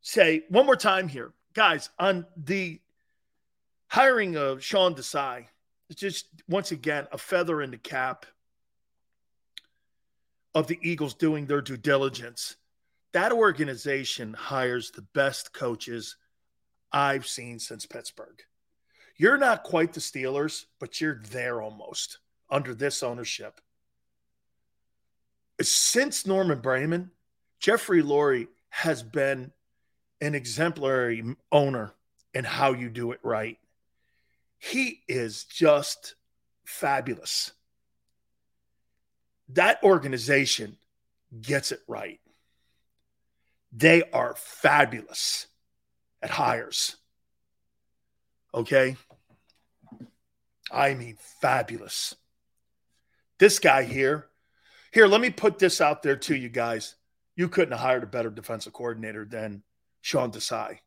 Say 0.02 0.44
one 0.50 0.66
more 0.66 0.76
time 0.76 1.08
here, 1.08 1.32
guys, 1.54 1.90
on 1.98 2.26
the 2.36 2.82
hiring 3.88 4.36
of 4.36 4.62
Sean 4.62 4.94
Desai, 4.94 5.46
just 5.96 6.28
once 6.48 6.72
again 6.72 7.08
a 7.12 7.18
feather 7.18 7.62
in 7.62 7.72
the 7.72 7.78
cap 7.78 8.26
of 10.54 10.68
the 10.68 10.80
Eagles 10.82 11.14
doing 11.14 11.46
their 11.46 11.62
due 11.62 11.78
diligence. 11.78 12.56
That 13.14 13.32
organization 13.32 14.34
hires 14.34 14.92
the 14.92 15.04
best 15.14 15.54
coaches 15.54 16.18
I've 16.92 17.28
seen 17.28 17.60
since 17.60 17.86
Pittsburgh. 17.86 18.42
You're 19.18 19.38
not 19.38 19.64
quite 19.64 19.94
the 19.94 20.00
Steelers, 20.00 20.66
but 20.80 21.02
you're 21.02 21.22
there 21.32 21.62
almost 21.62 22.20
under 22.50 22.74
this 22.74 23.02
ownership. 23.04 23.60
Since 25.62 26.28
Norman 26.28 26.62
Braman, 26.62 27.10
Jeffrey 27.60 28.04
Lurie 28.04 28.48
has 28.70 29.02
been 29.02 29.52
an 30.22 30.36
exemplary 30.36 31.24
owner 31.52 31.94
in 32.34 32.44
how 32.44 32.74
you 32.74 32.90
do 32.90 33.12
it 33.12 33.20
right. 33.24 33.58
He 34.60 35.02
is 35.08 35.44
just 35.46 36.16
fabulous. 36.66 37.52
That 39.50 39.82
organization 39.84 40.78
gets 41.42 41.72
it 41.72 41.80
right. 41.88 42.20
They 43.72 44.04
are 44.12 44.36
fabulous 44.38 45.48
at 46.22 46.30
hires. 46.30 46.98
Okay? 48.54 48.98
I 50.72 50.94
mean, 50.96 51.18
fabulous. 51.42 52.16
This 53.40 53.60
guy 53.60 53.84
here, 53.84 54.28
here, 54.92 55.08
let 55.08 55.22
me 55.22 55.30
put 55.30 55.60
this 55.60 55.80
out 55.80 56.02
there 56.02 56.16
to 56.16 56.36
you 56.36 56.50
guys. 56.50 56.96
You 57.36 57.48
couldn't 57.50 57.74
have 57.74 57.82
hired 57.82 58.04
a 58.04 58.08
better 58.08 58.32
defensive 58.32 58.74
coordinator 58.74 59.26
than 59.26 59.64
Sean 60.02 60.32
Desai. 60.32 60.80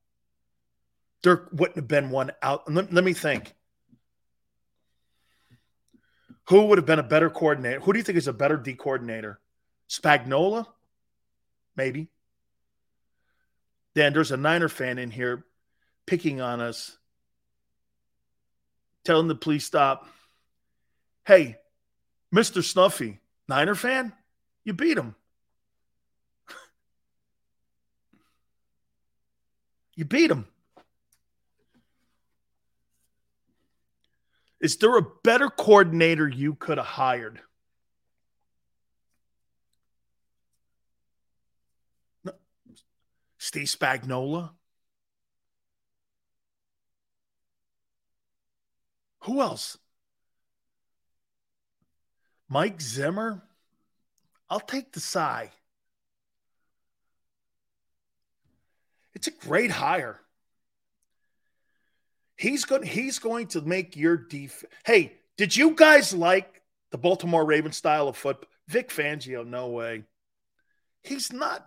There 1.23 1.49
wouldn't 1.53 1.77
have 1.77 1.89
been 1.89 2.11
one 2.11 2.33
out. 2.43 2.71
Let, 2.71 2.93
let 2.93 3.05
me 3.05 3.13
think. 3.13 3.55
Who 6.51 6.67
would 6.67 6.79
have 6.79 6.87
been 6.87 6.99
a 6.99 7.05
better 7.05 7.31
coordinator? 7.31 7.79
Who 7.79 7.93
do 7.93 8.01
you 8.01 8.03
think 8.03 8.19
is 8.19 8.27
a 8.27 8.33
better 8.33 8.57
D 8.57 8.75
coordinator? 8.75 9.39
Spagnuolo? 9.89 10.67
Maybe. 11.77 12.09
Dan, 13.95 14.13
there's 14.13 14.33
a 14.33 14.37
Niner 14.37 14.69
fan 14.69 14.99
in 14.99 15.13
here 15.13 15.45
picking 16.07 16.41
on 16.41 16.61
us, 16.61 16.99
telling 19.05 19.29
the 19.29 19.37
police 19.37 19.65
stop. 19.65 20.09
Hey, 21.25 21.57
Mr. 22.35 22.65
Snuffy, 22.65 23.21
Niner 23.49 23.77
fan, 23.77 24.13
you 24.65 24.73
beat 24.73 24.99
him. 24.99 25.15
you 29.95 30.05
beat 30.05 30.33
him. 30.33 30.49
Is 34.61 34.77
there 34.77 34.97
a 34.97 35.03
better 35.25 35.49
coordinator 35.49 36.29
you 36.29 36.55
could 36.55 36.79
have 36.79 36.87
hired? 36.87 37.41
Steve 43.39 43.69
Spagnuolo? 43.69 44.51
Who 49.21 49.41
else? 49.41 49.79
Mike 52.49 52.81
Zimmer. 52.83 53.43
I'll 54.51 54.61
take 54.61 54.93
Desai. 54.93 55.51
It's 59.15 59.27
a 59.27 59.31
great 59.31 59.71
hire. 59.71 60.21
He's 62.41 62.65
going 62.65 62.85
he's 62.85 63.19
going 63.19 63.49
to 63.49 63.61
make 63.61 63.97
your 63.97 64.17
def. 64.17 64.65
Hey, 64.87 65.13
did 65.37 65.55
you 65.55 65.73
guys 65.73 66.15
like 66.15 66.63
the 66.91 66.97
Baltimore 66.97 67.45
Ravens 67.45 67.77
style 67.77 68.09
of 68.09 68.17
football? 68.17 68.49
Vic 68.67 68.89
Fangio, 68.89 69.47
no 69.47 69.69
way. 69.69 70.05
He's 71.03 71.35
not 71.35 71.67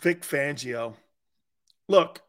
Vic 0.00 0.22
Fangio. 0.22 0.94
Look, 1.90 2.22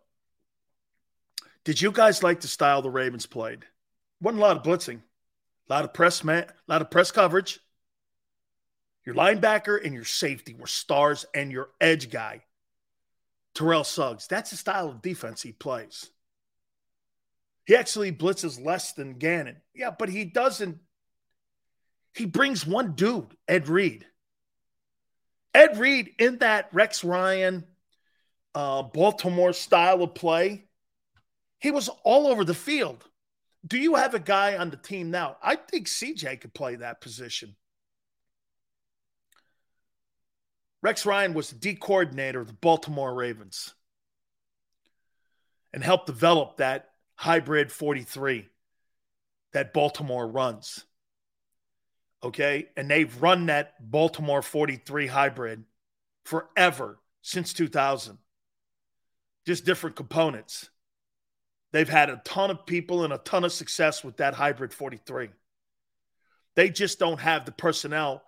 did 1.63 1.79
you 1.79 1.93
guys 1.93 2.21
like 2.21 2.41
the 2.41 2.49
style 2.49 2.81
the 2.81 2.89
Ravens 2.89 3.25
played? 3.25 3.63
Wasn't 4.19 4.43
a 4.43 4.45
lot 4.45 4.57
of 4.57 4.63
blitzing, 4.63 4.99
a 5.69 5.73
lot 5.73 5.85
of 5.85 5.93
press 5.93 6.21
man, 6.21 6.47
a 6.49 6.53
lot 6.67 6.81
of 6.81 6.91
press 6.91 7.11
coverage. 7.11 7.61
Your 9.05 9.15
linebacker 9.15 9.81
and 9.81 9.93
your 9.93 10.03
safety 10.03 10.53
were 10.53 10.67
stars, 10.67 11.25
and 11.33 11.49
your 11.49 11.69
edge 11.79 12.11
guy 12.11 12.44
Terrell 13.55 13.83
Suggs. 13.83 14.27
That's 14.27 14.51
the 14.51 14.57
style 14.57 14.89
of 14.89 15.01
defense 15.01 15.41
he 15.41 15.53
plays. 15.53 16.09
He 17.65 17.75
actually 17.75 18.11
blitzes 18.11 18.63
less 18.63 18.93
than 18.93 19.17
Gannon. 19.17 19.57
Yeah, 19.73 19.91
but 19.97 20.09
he 20.09 20.25
doesn't. 20.25 20.77
He 22.13 22.25
brings 22.25 22.67
one 22.67 22.93
dude, 22.93 23.35
Ed 23.47 23.67
Reed. 23.67 24.05
Ed 25.53 25.77
Reed 25.77 26.11
in 26.19 26.37
that 26.39 26.69
Rex 26.73 27.03
Ryan, 27.03 27.65
uh, 28.53 28.83
Baltimore 28.83 29.53
style 29.53 30.03
of 30.03 30.13
play, 30.13 30.65
he 31.59 31.71
was 31.71 31.89
all 32.03 32.27
over 32.27 32.43
the 32.43 32.53
field. 32.53 33.03
Do 33.65 33.77
you 33.77 33.95
have 33.95 34.13
a 34.13 34.19
guy 34.19 34.57
on 34.57 34.69
the 34.69 34.77
team 34.77 35.09
now? 35.09 35.37
I 35.41 35.55
think 35.55 35.87
CJ 35.87 36.41
could 36.41 36.53
play 36.53 36.75
that 36.75 37.01
position. 37.01 37.55
Rex 40.85 41.03
Ryan 41.03 41.33
was 41.33 41.49
the 41.49 41.55
D 41.55 41.73
coordinator 41.73 42.39
of 42.39 42.45
the 42.45 42.53
Baltimore 42.53 43.11
Ravens 43.11 43.73
and 45.73 45.83
helped 45.83 46.05
develop 46.05 46.57
that 46.57 46.91
hybrid 47.15 47.71
43 47.71 48.47
that 49.53 49.73
Baltimore 49.73 50.27
runs. 50.27 50.85
Okay. 52.21 52.67
And 52.77 52.87
they've 52.87 53.19
run 53.19 53.47
that 53.47 53.73
Baltimore 53.79 54.43
43 54.43 55.07
hybrid 55.07 55.63
forever 56.23 56.99
since 57.23 57.51
2000. 57.53 58.19
Just 59.47 59.65
different 59.65 59.95
components. 59.95 60.69
They've 61.71 61.89
had 61.89 62.11
a 62.11 62.21
ton 62.23 62.51
of 62.51 62.67
people 62.67 63.03
and 63.03 63.11
a 63.11 63.17
ton 63.17 63.43
of 63.43 63.51
success 63.51 64.03
with 64.03 64.17
that 64.17 64.35
hybrid 64.35 64.71
43. 64.71 65.29
They 66.55 66.69
just 66.69 66.99
don't 66.99 67.21
have 67.21 67.45
the 67.45 67.53
personnel 67.53 68.21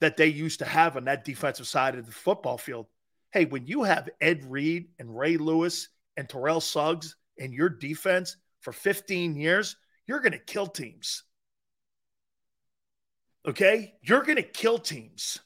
that 0.00 0.16
they 0.16 0.26
used 0.26 0.60
to 0.60 0.64
have 0.64 0.96
on 0.96 1.04
that 1.04 1.24
defensive 1.24 1.66
side 1.66 1.96
of 1.96 2.06
the 2.06 2.12
football 2.12 2.58
field. 2.58 2.86
Hey, 3.32 3.44
when 3.44 3.66
you 3.66 3.82
have 3.82 4.08
Ed 4.20 4.44
Reed 4.44 4.88
and 4.98 5.16
Ray 5.16 5.36
Lewis 5.36 5.88
and 6.16 6.28
Terrell 6.28 6.60
Suggs 6.60 7.16
in 7.36 7.52
your 7.52 7.68
defense 7.68 8.36
for 8.60 8.72
15 8.72 9.36
years, 9.36 9.76
you're 10.06 10.20
going 10.20 10.32
to 10.32 10.38
kill 10.38 10.66
teams. 10.66 11.24
Okay? 13.46 13.94
You're 14.02 14.22
going 14.22 14.36
to 14.36 14.42
kill 14.42 14.78
teams. 14.78 15.38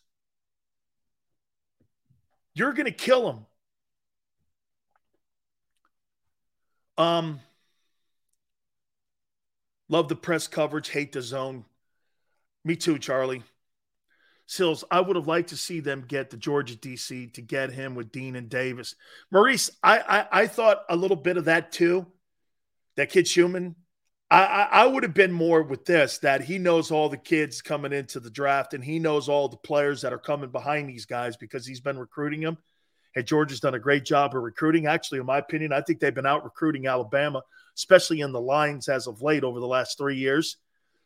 You're 2.55 2.73
going 2.73 2.87
to 2.87 2.93
kill 2.93 3.27
them. 3.27 3.47
Um, 6.99 7.41
love 9.89 10.09
the 10.09 10.17
press 10.17 10.47
coverage, 10.47 10.91
hate 10.91 11.13
the 11.13 11.23
zone. 11.23 11.65
Me 12.65 12.77
too, 12.77 12.99
Charlie. 12.99 13.43
Sills, 14.53 14.85
I 14.91 15.01
would 15.01 15.17
have 15.17 15.27
liked 15.27 15.49
to 15.49 15.57
see 15.57 15.81
them 15.81 16.05
get 16.07 16.29
the 16.29 16.37
Georgia 16.37 16.75
DC 16.75 17.33
to 17.33 17.41
get 17.41 17.73
him 17.73 17.95
with 17.95 18.13
Dean 18.13 18.37
and 18.37 18.51
Davis. 18.51 18.95
Maurice, 19.31 19.71
I, 19.83 19.99
I, 20.01 20.43
I 20.43 20.47
thought 20.47 20.85
a 20.91 20.97
little 20.97 21.17
bit 21.17 21.39
of 21.39 21.47
that 21.47 21.73
too. 21.73 22.07
That 22.97 23.09
kid 23.09 23.27
Schumann. 23.27 23.77
I, 24.31 24.45
I, 24.45 24.63
I 24.83 24.87
would 24.87 25.05
have 25.05 25.15
been 25.15 25.33
more 25.33 25.63
with 25.63 25.87
this 25.87 26.19
that 26.19 26.43
he 26.43 26.59
knows 26.59 26.91
all 26.91 27.09
the 27.09 27.17
kids 27.17 27.63
coming 27.63 27.95
into 27.95 28.21
the 28.21 28.29
draft 28.29 28.75
and 28.75 28.85
he 28.85 28.99
knows 28.99 29.27
all 29.27 29.49
the 29.49 29.57
players 29.57 30.03
that 30.03 30.13
are 30.13 30.19
coming 30.19 30.51
behind 30.51 30.87
these 30.87 31.07
guys 31.07 31.35
because 31.39 31.67
he's 31.67 31.81
been 31.81 31.99
recruiting 31.99 32.43
them. 32.43 32.59
And 33.17 33.27
Georgia's 33.27 33.61
done 33.61 33.75
a 33.75 33.79
great 33.79 34.05
job 34.05 34.37
of 34.37 34.43
recruiting. 34.43 34.87
Actually, 34.87 35.21
in 35.21 35.27
my 35.27 35.39
opinion, 35.39 35.73
I 35.73 35.81
think 35.81 35.99
they've 35.99 36.15
been 36.15 36.27
out 36.27 36.45
recruiting 36.45 36.87
Alabama, 36.87 37.43
especially 37.75 38.21
in 38.21 38.33
the 38.33 38.41
lines 38.41 38.91
as 38.91 39.07
of 39.07 39.23
late 39.23 39.45
over 39.45 39.61
the 39.61 39.67
last 39.67 39.97
three 39.97 40.17
years. 40.17 40.59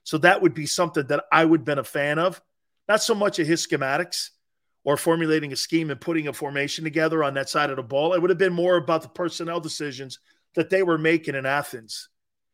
So 0.03 0.19
that 0.19 0.43
would 0.43 0.55
be 0.55 0.67
something 0.67 1.07
that 1.07 1.25
I 1.31 1.45
would 1.45 1.61
have 1.61 1.65
been 1.65 1.79
a 1.79 1.85
fan 1.85 2.19
of. 2.19 2.43
Not 2.89 3.03
so 3.03 3.15
much 3.15 3.39
of 3.39 3.47
his 3.47 3.67
schematics 3.67 4.31
or 4.85 4.97
formulating 4.97 5.53
a 5.53 5.57
scheme 5.57 5.91
and 5.91 6.01
putting 6.01 6.29
a 6.29 6.33
formation 6.33 6.85
together 6.85 7.25
on 7.25 7.35
that 7.35 7.49
side 7.49 7.71
of 7.71 7.77
the 7.77 7.83
ball. 7.83 8.15
It 8.15 8.21
would 8.21 8.31
have 8.31 8.39
been 8.39 8.53
more 8.53 8.77
about 8.77 9.03
the 9.03 9.09
personnel 9.09 9.61
decisions 9.61 10.21
that 10.55 10.71
they 10.71 10.83
were 10.83 10.97
making 10.99 11.35
in 11.35 11.45
Athens 11.45 12.09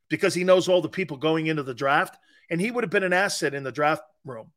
because 0.09 0.35
he 0.35 0.43
knows 0.43 0.69
all 0.69 0.81
the 0.81 0.89
people 0.89 1.17
going 1.17 1.47
into 1.47 1.63
the 1.63 1.75
draft 1.75 2.17
and 2.51 2.61
he 2.61 2.71
would 2.71 2.85
have 2.85 2.91
been 2.91 3.03
an 3.03 3.13
asset 3.13 3.55
in 3.55 3.65
the 3.65 3.73
draft 3.73 4.03
room. 4.25 4.51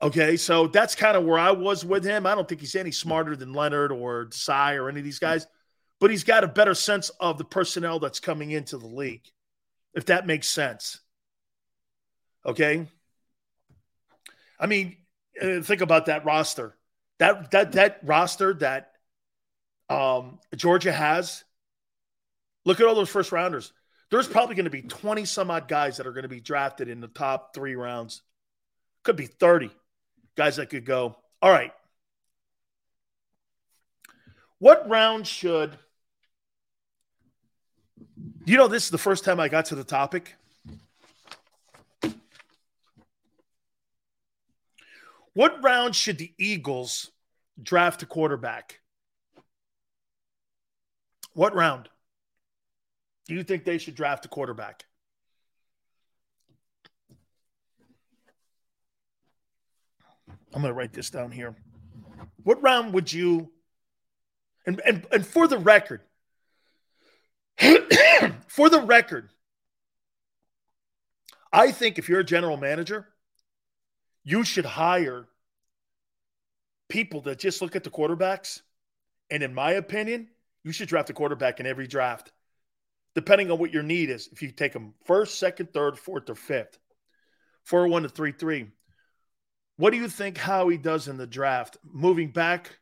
Okay, 0.00 0.36
so 0.36 0.68
that's 0.68 0.94
kind 0.94 1.16
of 1.16 1.24
where 1.24 1.38
I 1.38 1.50
was 1.50 1.84
with 1.84 2.04
him. 2.04 2.24
I 2.24 2.34
don't 2.34 2.48
think 2.48 2.60
he's 2.60 2.76
any 2.76 2.92
smarter 2.92 3.34
than 3.34 3.52
Leonard 3.52 3.90
or 3.90 4.26
Desai 4.26 4.76
or 4.76 4.88
any 4.88 5.00
of 5.00 5.04
these 5.04 5.18
guys, 5.18 5.46
but 5.98 6.10
he's 6.10 6.24
got 6.24 6.44
a 6.44 6.48
better 6.48 6.74
sense 6.74 7.10
of 7.20 7.36
the 7.36 7.44
personnel 7.44 7.98
that's 7.98 8.20
coming 8.20 8.52
into 8.52 8.78
the 8.78 8.86
league, 8.86 9.24
if 9.94 10.06
that 10.06 10.26
makes 10.26 10.46
sense. 10.46 11.00
Okay. 12.46 12.86
I 14.58 14.66
mean, 14.66 14.96
uh, 15.40 15.60
think 15.62 15.80
about 15.80 16.06
that 16.06 16.24
roster. 16.24 16.74
That 17.18 17.50
that 17.50 17.72
that 17.72 18.00
roster 18.02 18.54
that 18.54 18.92
um, 19.88 20.38
Georgia 20.56 20.92
has. 20.92 21.44
Look 22.64 22.80
at 22.80 22.86
all 22.86 22.94
those 22.94 23.08
first 23.08 23.32
rounders. 23.32 23.72
There's 24.10 24.28
probably 24.28 24.54
going 24.54 24.64
to 24.64 24.70
be 24.70 24.82
20 24.82 25.24
some 25.24 25.50
odd 25.50 25.68
guys 25.68 25.98
that 25.98 26.06
are 26.06 26.12
going 26.12 26.22
to 26.22 26.28
be 26.28 26.40
drafted 26.40 26.88
in 26.88 27.00
the 27.00 27.08
top 27.08 27.54
three 27.54 27.74
rounds. 27.74 28.22
Could 29.04 29.16
be 29.16 29.26
30 29.26 29.70
guys 30.36 30.56
that 30.56 30.70
could 30.70 30.84
go. 30.84 31.16
All 31.40 31.50
right. 31.50 31.72
What 34.58 34.88
round 34.88 35.26
should 35.26 35.78
you 38.44 38.56
know? 38.56 38.68
This 38.68 38.84
is 38.84 38.90
the 38.90 38.98
first 38.98 39.24
time 39.24 39.40
I 39.40 39.48
got 39.48 39.66
to 39.66 39.74
the 39.74 39.84
topic. 39.84 40.34
What 45.34 45.62
round 45.62 45.94
should 45.94 46.18
the 46.18 46.32
Eagles 46.38 47.10
draft 47.62 48.02
a 48.02 48.06
quarterback? 48.06 48.80
What 51.34 51.54
round 51.54 51.88
do 53.26 53.34
you 53.34 53.44
think 53.44 53.64
they 53.64 53.78
should 53.78 53.94
draft 53.94 54.24
a 54.24 54.28
quarterback? 54.28 54.84
I'm 60.54 60.62
going 60.62 60.72
to 60.72 60.72
write 60.72 60.92
this 60.92 61.10
down 61.10 61.30
here. 61.30 61.54
What 62.42 62.62
round 62.62 62.94
would 62.94 63.12
you 63.12 63.50
and 64.68 64.80
and 64.84 65.06
and 65.10 65.26
for 65.26 65.48
the 65.48 65.58
record 65.58 66.02
for 68.48 68.68
the 68.68 68.80
record 68.80 69.30
I 71.50 71.72
think 71.72 71.98
if 71.98 72.08
you're 72.08 72.20
a 72.20 72.24
general 72.24 72.58
manager 72.58 73.08
you 74.24 74.44
should 74.44 74.64
hire 74.64 75.28
people 76.88 77.20
that 77.22 77.38
just 77.38 77.62
look 77.62 77.76
at 77.76 77.84
the 77.84 77.90
quarterbacks 77.90 78.62
and 79.30 79.42
in 79.42 79.54
my 79.54 79.72
opinion 79.72 80.28
you 80.64 80.72
should 80.72 80.88
draft 80.88 81.10
a 81.10 81.12
quarterback 81.12 81.60
in 81.60 81.66
every 81.66 81.86
draft 81.86 82.32
depending 83.14 83.50
on 83.50 83.58
what 83.58 83.72
your 83.72 83.82
need 83.82 84.10
is 84.10 84.28
if 84.32 84.42
you 84.42 84.50
take 84.50 84.72
them 84.72 84.94
first 85.04 85.38
second 85.38 85.72
third 85.72 85.98
fourth 85.98 86.30
or 86.30 86.34
fifth 86.34 86.78
4-1 87.66 88.02
to 88.02 88.22
3-3 88.22 88.70
what 89.78 89.90
do 89.90 89.96
you 89.96 90.08
think 90.08 90.36
Howie 90.36 90.76
does 90.76 91.06
in 91.06 91.18
the 91.18 91.26
draft? 91.26 91.78
Moving 91.84 92.32
back 92.32 92.80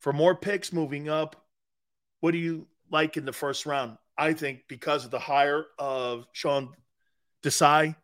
for 0.00 0.10
more 0.10 0.34
picks, 0.34 0.72
moving 0.72 1.10
up. 1.10 1.44
What 2.20 2.30
do 2.30 2.38
you 2.38 2.66
like 2.90 3.18
in 3.18 3.26
the 3.26 3.32
first 3.32 3.66
round? 3.66 3.98
I 4.16 4.32
think 4.32 4.62
because 4.68 5.04
of 5.04 5.10
the 5.10 5.18
hire 5.18 5.66
of 5.78 6.26
Sean 6.32 6.70
Desai, 7.42 7.94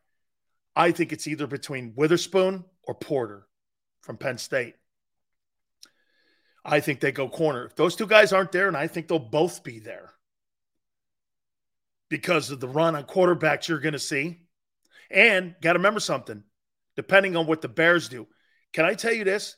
I 0.77 0.91
think 0.93 1.13
it's 1.13 1.27
either 1.27 1.47
between 1.47 1.95
Witherspoon 1.97 2.65
or 2.83 2.95
Porter 2.95 3.47
from 4.03 4.17
Penn 4.17 4.39
State. 4.39 4.75
I 6.65 6.81
think 6.81 7.01
they 7.01 7.13
go 7.13 7.29
corner. 7.29 7.67
If 7.67 7.77
those 7.77 7.95
two 7.95 8.07
guys 8.07 8.33
aren't 8.33 8.53
there, 8.53 8.69
and 8.69 8.77
I 8.77 8.87
think 8.87 9.09
they'll 9.09 9.19
both 9.19 9.63
be 9.63 9.79
there 9.79 10.11
because 12.09 12.51
of 12.51 12.61
the 12.61 12.69
run 12.69 12.97
on 12.97 13.05
quarterbacks 13.05 13.69
you're 13.69 13.81
going 13.81 13.93
to 13.93 13.99
see. 13.99 14.41
And 15.11 15.55
got 15.61 15.75
to 15.75 15.79
remember 15.79 16.01
something 16.01 16.43
depending 16.97 17.37
on 17.37 17.47
what 17.47 17.61
the 17.61 17.69
Bears 17.69 18.09
do. 18.09 18.27
Can 18.73 18.85
I 18.85 18.95
tell 18.95 19.13
you 19.13 19.25
this? 19.25 19.57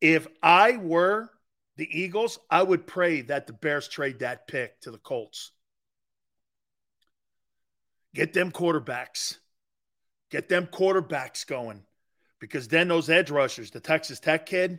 If 0.00 0.26
I 0.42 0.76
were 0.76 1.30
the 1.76 1.88
Eagles, 1.90 2.38
I 2.50 2.62
would 2.62 2.86
pray 2.86 3.22
that 3.22 3.46
the 3.46 3.52
Bears 3.52 3.88
trade 3.88 4.20
that 4.20 4.46
pick 4.46 4.80
to 4.82 4.90
the 4.90 4.98
Colts. 4.98 5.52
Get 8.14 8.32
them 8.32 8.50
quarterbacks. 8.50 9.38
Get 10.30 10.48
them 10.48 10.66
quarterbacks 10.66 11.46
going. 11.46 11.82
Because 12.40 12.68
then 12.68 12.88
those 12.88 13.10
edge 13.10 13.30
rushers, 13.30 13.70
the 13.70 13.80
Texas 13.80 14.20
Tech 14.20 14.46
kid, 14.46 14.78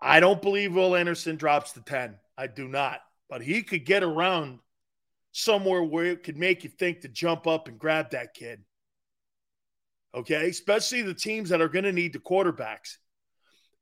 I 0.00 0.20
don't 0.20 0.40
believe 0.40 0.74
Will 0.74 0.96
Anderson 0.96 1.36
drops 1.36 1.72
to 1.72 1.82
10. 1.82 2.16
I 2.38 2.46
do 2.46 2.66
not. 2.66 3.00
But 3.28 3.42
he 3.42 3.62
could 3.62 3.84
get 3.84 4.02
around 4.02 4.60
somewhere 5.32 5.82
where 5.82 6.06
it 6.06 6.22
could 6.22 6.38
make 6.38 6.64
you 6.64 6.70
think 6.70 7.02
to 7.02 7.08
jump 7.08 7.46
up 7.46 7.68
and 7.68 7.78
grab 7.78 8.10
that 8.10 8.34
kid 8.34 8.64
okay? 10.14 10.48
Especially 10.48 11.02
the 11.02 11.14
teams 11.14 11.50
that 11.50 11.60
are 11.60 11.68
going 11.68 11.84
to 11.84 11.92
need 11.92 12.12
the 12.12 12.18
quarterbacks. 12.18 12.96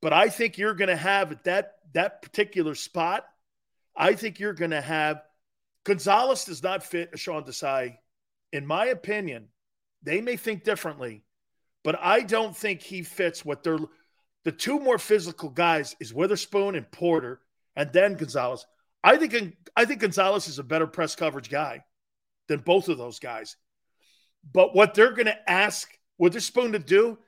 But 0.00 0.12
I 0.12 0.28
think 0.28 0.58
you're 0.58 0.74
going 0.74 0.88
to 0.88 0.96
have 0.96 1.32
at 1.32 1.44
that 1.44 1.72
that 1.94 2.22
particular 2.22 2.74
spot. 2.74 3.24
I 3.96 4.14
think 4.14 4.38
you're 4.38 4.52
going 4.52 4.70
to 4.70 4.80
have 4.80 5.22
Gonzalez 5.84 6.44
does 6.44 6.62
not 6.62 6.84
fit 6.84 7.18
Sean 7.18 7.44
Desai, 7.44 7.96
in 8.52 8.66
my 8.66 8.86
opinion. 8.86 9.48
They 10.02 10.20
may 10.20 10.36
think 10.36 10.64
differently, 10.64 11.24
but 11.84 11.98
I 12.00 12.22
don't 12.22 12.56
think 12.56 12.82
he 12.82 13.02
fits 13.02 13.44
what 13.44 13.62
they're. 13.62 13.78
The 14.44 14.52
two 14.52 14.78
more 14.78 14.98
physical 14.98 15.50
guys 15.50 15.96
is 16.00 16.14
Witherspoon 16.14 16.74
and 16.74 16.90
Porter, 16.90 17.40
and 17.76 17.92
then 17.92 18.14
Gonzalez. 18.14 18.64
I 19.02 19.16
think 19.16 19.56
I 19.76 19.84
think 19.84 20.00
Gonzalez 20.00 20.48
is 20.48 20.58
a 20.58 20.64
better 20.64 20.86
press 20.86 21.14
coverage 21.14 21.50
guy 21.50 21.84
than 22.48 22.60
both 22.60 22.88
of 22.88 22.98
those 22.98 23.18
guys. 23.18 23.56
But 24.52 24.74
what 24.74 24.94
they're 24.94 25.12
going 25.12 25.26
to 25.26 25.50
ask 25.50 25.88
supposed 26.40 26.72
to 26.72 26.78
do, 26.78 27.18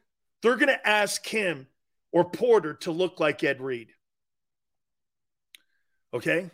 they're 0.43 0.57
going 0.57 0.69
to 0.69 0.89
ask 0.89 1.25
him 1.27 1.67
or 2.13 2.31
Porter 2.31 2.75
to 2.75 2.91
look 2.91 3.21
like 3.21 3.45
Ed 3.45 3.61
Reed. 3.61 3.89
Okay? 6.13 6.51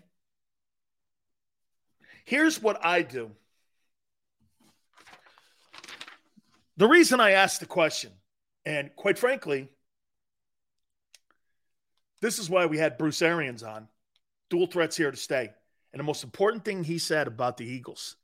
Here's 2.25 2.61
what 2.61 2.85
I 2.85 3.03
do. 3.03 3.31
The 6.77 6.89
reason 6.89 7.21
I 7.21 7.33
asked 7.33 7.61
the 7.61 7.67
question, 7.67 8.13
and 8.65 8.91
quite 8.97 9.19
frankly, 9.19 9.69
this 12.21 12.39
is 12.39 12.51
why 12.51 12.67
we 12.67 12.79
had 12.79 12.99
Bruce 12.99 13.23
Arians 13.23 13.63
on. 13.63 13.89
Dual 14.51 14.67
threats 14.67 14.97
here 14.97 15.11
to 15.11 15.17
stay. 15.17 15.51
And 15.93 16.01
the 16.01 16.05
most 16.05 16.25
important 16.25 16.65
thing 16.65 16.85
he 16.85 16.99
said 16.99 17.27
about 17.27 17.57
the 17.57 17.67
Eagles 17.67 18.17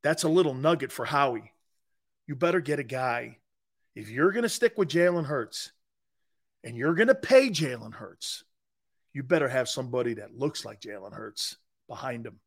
that's 0.00 0.22
a 0.22 0.28
little 0.28 0.54
nugget 0.54 0.92
for 0.92 1.04
Howie 1.04 1.52
you 2.28 2.36
better 2.36 2.60
get 2.60 2.78
a 2.78 2.84
guy. 2.84 3.38
If 3.96 4.10
you're 4.10 4.30
going 4.30 4.44
to 4.44 4.48
stick 4.48 4.76
with 4.76 4.88
Jalen 4.88 5.24
Hurts 5.24 5.72
and 6.62 6.76
you're 6.76 6.94
going 6.94 7.08
to 7.08 7.14
pay 7.14 7.48
Jalen 7.48 7.94
Hurts, 7.94 8.44
you 9.14 9.22
better 9.22 9.48
have 9.48 9.68
somebody 9.68 10.14
that 10.14 10.36
looks 10.36 10.64
like 10.64 10.80
Jalen 10.80 11.14
Hurts 11.14 11.56
behind 11.88 12.26
him 12.26 12.38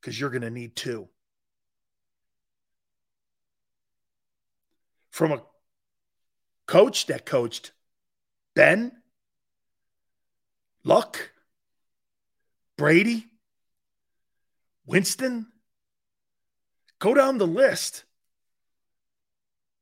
because 0.00 0.18
you're 0.18 0.30
going 0.30 0.42
to 0.42 0.50
need 0.50 0.74
two. 0.74 1.08
From 5.12 5.30
a 5.30 5.42
coach 6.66 7.06
that 7.06 7.26
coached 7.26 7.70
Ben, 8.54 8.92
Luck, 10.84 11.30
Brady, 12.78 13.26
Winston, 14.86 15.46
go 16.98 17.12
down 17.12 17.36
the 17.36 17.46
list. 17.46 18.04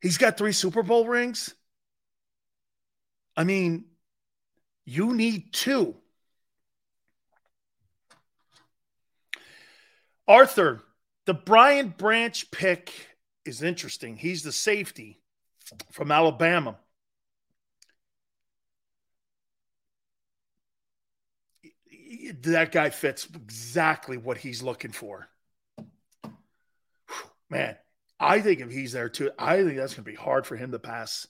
He's 0.02 0.18
got 0.18 0.36
three 0.36 0.52
Super 0.52 0.82
Bowl 0.82 1.06
rings. 1.06 1.54
I 3.36 3.44
mean, 3.44 3.84
you 4.84 5.14
need 5.14 5.52
two. 5.52 5.94
Arthur, 10.26 10.82
the 11.26 11.34
Brian 11.34 11.94
Branch 11.96 12.50
pick 12.50 12.92
is 13.44 13.62
interesting. 13.62 14.16
He's 14.16 14.42
the 14.42 14.52
safety 14.52 15.20
from 15.92 16.10
Alabama. 16.10 16.76
That 22.42 22.72
guy 22.72 22.90
fits 22.90 23.26
exactly 23.34 24.16
what 24.16 24.36
he's 24.36 24.62
looking 24.62 24.92
for. 24.92 25.28
Man, 27.48 27.76
I 28.18 28.40
think 28.40 28.60
if 28.60 28.70
he's 28.70 28.92
there 28.92 29.08
too, 29.08 29.30
I 29.38 29.56
think 29.62 29.76
that's 29.76 29.94
going 29.94 30.04
to 30.04 30.10
be 30.10 30.16
hard 30.16 30.46
for 30.46 30.56
him 30.56 30.72
to 30.72 30.78
pass. 30.78 31.26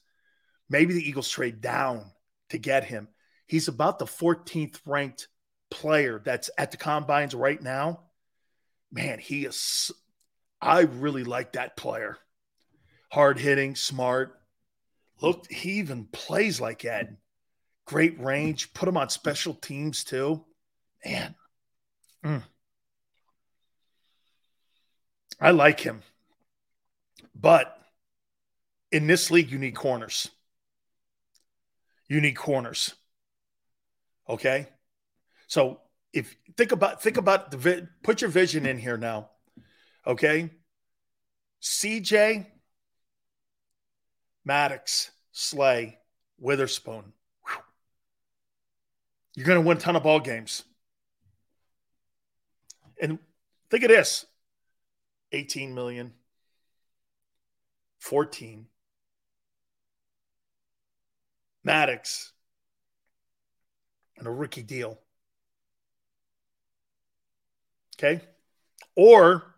Maybe 0.69 0.93
the 0.93 1.07
Eagles 1.07 1.29
trade 1.29 1.61
down 1.61 2.05
to 2.49 2.57
get 2.57 2.83
him. 2.83 3.07
He's 3.47 3.67
about 3.67 3.99
the 3.99 4.05
14th 4.05 4.79
ranked 4.85 5.27
player 5.69 6.21
that's 6.23 6.49
at 6.57 6.71
the 6.71 6.77
combines 6.77 7.33
right 7.33 7.61
now. 7.61 8.01
Man, 8.91 9.19
he 9.19 9.45
is. 9.45 9.91
I 10.61 10.81
really 10.81 11.23
like 11.23 11.53
that 11.53 11.75
player. 11.75 12.17
Hard 13.11 13.39
hitting, 13.39 13.75
smart. 13.75 14.39
Look, 15.21 15.51
he 15.51 15.73
even 15.73 16.05
plays 16.05 16.61
like 16.61 16.85
Ed. 16.85 17.17
Great 17.85 18.19
range. 18.19 18.73
Put 18.73 18.87
him 18.87 18.97
on 18.97 19.09
special 19.09 19.53
teams 19.53 20.03
too. 20.03 20.45
Man. 21.03 21.35
Mm. 22.23 22.43
I 25.39 25.51
like 25.51 25.79
him. 25.79 26.03
But 27.35 27.75
in 28.91 29.07
this 29.07 29.31
league, 29.31 29.51
you 29.51 29.57
need 29.57 29.75
corners. 29.75 30.29
you 32.07 32.21
need 32.21 32.35
corners. 32.35 32.93
Okay? 34.29 34.67
So 35.47 35.81
if 36.13 36.35
think 36.55 36.71
about 36.71 37.01
think 37.01 37.17
about 37.17 37.51
the 37.51 37.87
put 38.03 38.21
your 38.21 38.29
vision 38.29 38.65
in 38.65 38.77
here 38.77 38.97
now. 38.97 39.30
Okay? 40.05 40.49
CJ 41.61 42.47
Maddox, 44.43 45.11
Slay, 45.31 45.97
Witherspoon. 46.39 47.13
Whew. 47.45 47.63
You're 49.35 49.45
going 49.45 49.61
to 49.61 49.67
win 49.67 49.77
a 49.77 49.79
ton 49.79 49.95
of 49.95 50.03
ball 50.03 50.19
games. 50.19 50.63
And 52.99 53.19
think 53.69 53.83
of 53.83 53.89
this 53.89 54.25
18 55.31 55.73
million, 55.73 56.13
14. 57.99 58.67
Maddox 61.63 62.31
and 64.17 64.27
a 64.27 64.31
rookie 64.31 64.63
deal. 64.63 64.97
Okay. 67.97 68.21
Or 68.95 69.53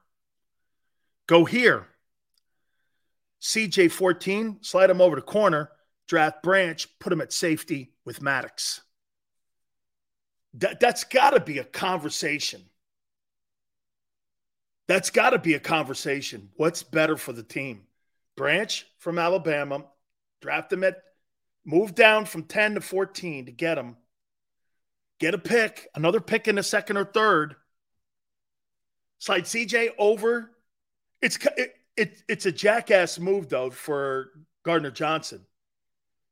go 1.27 1.45
here. 1.45 1.88
CJ 3.42 3.92
14, 3.92 4.60
slide 4.61 4.90
him 4.90 5.02
over 5.02 5.18
to 5.18 5.22
corner, 5.22 5.69
draft 6.08 6.42
Branch, 6.42 6.88
put 7.00 7.11
him 7.11 7.22
at 7.22 7.34
safety 7.34 7.92
with 8.06 8.22
Maddox. 8.22 8.82
That, 10.56 10.80
that's 10.80 11.03
got 11.03 11.32
to 11.32 11.40
be 11.40 11.58
a 11.58 11.64
conversation. 11.64 12.61
That's 14.88 15.10
got 15.10 15.32
to 15.32 15.40
be 15.40 15.56
a 15.56 15.60
conversation. 15.60 16.50
What's 16.56 16.84
better 16.84 17.18
for 17.18 17.34
the 17.34 17.43
team? 17.43 17.84
Branch 18.35 18.85
from 19.00 19.19
Alabama, 19.19 19.85
draft 20.42 20.72
him 20.72 20.84
at, 20.84 21.02
move 21.66 21.95
down 21.95 22.26
from 22.26 22.43
10 22.43 22.76
to 22.76 22.82
14 22.82 23.48
to 23.48 23.52
get 23.52 23.77
him. 23.77 23.98
Get 25.19 25.34
a 25.34 25.38
pick, 25.38 25.88
another 25.95 26.19
pick 26.19 26.48
in 26.48 26.56
the 26.56 26.64
second 26.64 26.98
or 26.98 27.06
third. 27.06 27.56
Slide 29.19 29.43
CJ 29.43 29.90
over. 29.98 30.53
It's 31.24 31.38
it, 31.58 31.76
it, 31.95 32.24
it's 32.27 32.45
a 32.45 32.52
jackass 32.52 33.18
move 33.18 33.48
though 33.48 33.69
for 33.69 34.32
Gardner 34.64 34.92
Johnson. 34.92 35.45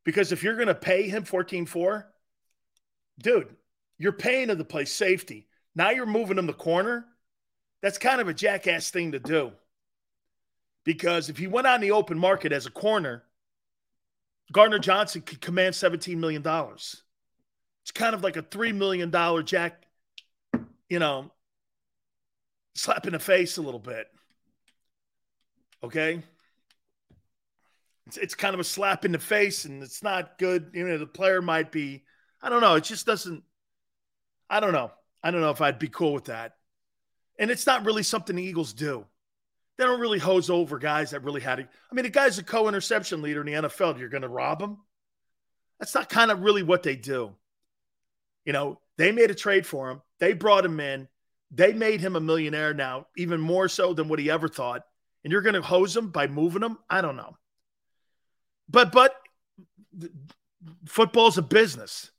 Because 0.03 0.33
if 0.33 0.43
you're 0.43 0.55
going 0.55 0.67
to 0.67 0.75
pay 0.75 1.07
him 1.07 1.23
14-4, 1.23 2.05
dude, 3.19 3.55
you're 3.97 4.11
paying 4.11 4.49
him 4.49 4.57
to 4.57 4.65
play 4.65 4.83
safety. 4.83 5.47
Now 5.75 5.91
you're 5.91 6.05
moving 6.05 6.37
him 6.37 6.47
the 6.47 6.53
corner. 6.53 7.05
That's 7.81 7.97
kind 7.97 8.19
of 8.19 8.27
a 8.27 8.33
jackass 8.33 8.89
thing 8.89 9.13
to 9.13 9.19
do. 9.19 9.51
Because 10.83 11.29
if 11.29 11.37
he 11.37 11.47
went 11.47 11.67
on 11.67 11.79
the 11.79 11.91
open 11.91 12.17
market 12.17 12.51
as 12.51 12.65
a 12.65 12.71
corner, 12.71 13.23
Gardner 14.51 14.79
Johnson 14.79 15.21
could 15.21 15.39
command 15.39 15.73
$17 15.73 16.17
million. 16.17 16.43
It's 16.45 17.91
kind 17.93 18.13
of 18.13 18.23
like 18.23 18.35
a 18.35 18.43
$3 18.43 18.75
million 18.75 19.11
jack, 19.45 19.85
you 20.89 20.99
know, 20.99 21.31
slap 22.75 23.05
in 23.05 23.13
the 23.13 23.19
face 23.19 23.57
a 23.57 23.61
little 23.61 23.79
bit. 23.79 24.07
Okay. 25.83 26.23
It's, 28.07 28.17
it's 28.17 28.35
kind 28.35 28.53
of 28.53 28.59
a 28.59 28.65
slap 28.65 29.05
in 29.05 29.11
the 29.11 29.19
face 29.19 29.65
and 29.65 29.81
it's 29.81 30.03
not 30.03 30.37
good. 30.37 30.71
You 30.73 30.87
know, 30.87 30.97
the 30.97 31.05
player 31.05 31.41
might 31.41 31.71
be, 31.71 32.03
I 32.41 32.49
don't 32.49 32.61
know. 32.61 32.75
It 32.75 32.83
just 32.83 33.05
doesn't, 33.05 33.43
I 34.49 34.59
don't 34.59 34.73
know. 34.73 34.91
I 35.23 35.31
don't 35.31 35.41
know 35.41 35.51
if 35.51 35.61
I'd 35.61 35.79
be 35.79 35.87
cool 35.87 36.13
with 36.13 36.25
that. 36.25 36.53
And 37.39 37.49
it's 37.49 37.65
not 37.65 37.85
really 37.85 38.03
something 38.03 38.35
the 38.35 38.43
Eagles 38.43 38.73
do. 38.73 39.05
They 39.77 39.85
don't 39.85 39.99
really 39.99 40.19
hose 40.19 40.49
over 40.49 40.77
guys 40.77 41.11
that 41.11 41.23
really 41.23 41.41
had 41.41 41.59
it. 41.59 41.67
I 41.91 41.95
mean, 41.95 42.03
the 42.03 42.09
guy's 42.09 42.37
a 42.37 42.43
co 42.43 42.67
interception 42.67 43.21
leader 43.21 43.41
in 43.41 43.47
the 43.47 43.69
NFL. 43.69 43.97
You're 43.97 44.09
going 44.09 44.21
to 44.21 44.27
rob 44.27 44.61
him? 44.61 44.77
That's 45.79 45.95
not 45.95 46.09
kind 46.09 46.29
of 46.29 46.41
really 46.41 46.61
what 46.61 46.83
they 46.83 46.95
do. 46.95 47.33
You 48.45 48.53
know, 48.53 48.79
they 48.97 49.11
made 49.11 49.31
a 49.31 49.35
trade 49.35 49.65
for 49.65 49.89
him, 49.89 50.01
they 50.19 50.33
brought 50.33 50.65
him 50.65 50.79
in, 50.79 51.07
they 51.49 51.73
made 51.73 52.01
him 52.01 52.15
a 52.15 52.19
millionaire 52.19 52.73
now, 52.73 53.07
even 53.17 53.41
more 53.41 53.67
so 53.67 53.93
than 53.93 54.07
what 54.07 54.19
he 54.19 54.29
ever 54.29 54.47
thought. 54.47 54.83
And 55.23 55.31
you're 55.31 55.41
going 55.41 55.55
to 55.55 55.61
hose 55.61 55.93
them 55.93 56.09
by 56.09 56.27
moving 56.27 56.61
them. 56.61 56.79
I 56.89 57.01
don't 57.01 57.15
know. 57.15 57.37
But, 58.69 58.91
but 58.91 59.15
football's 60.85 61.37
a 61.37 61.41
business. 61.41 62.11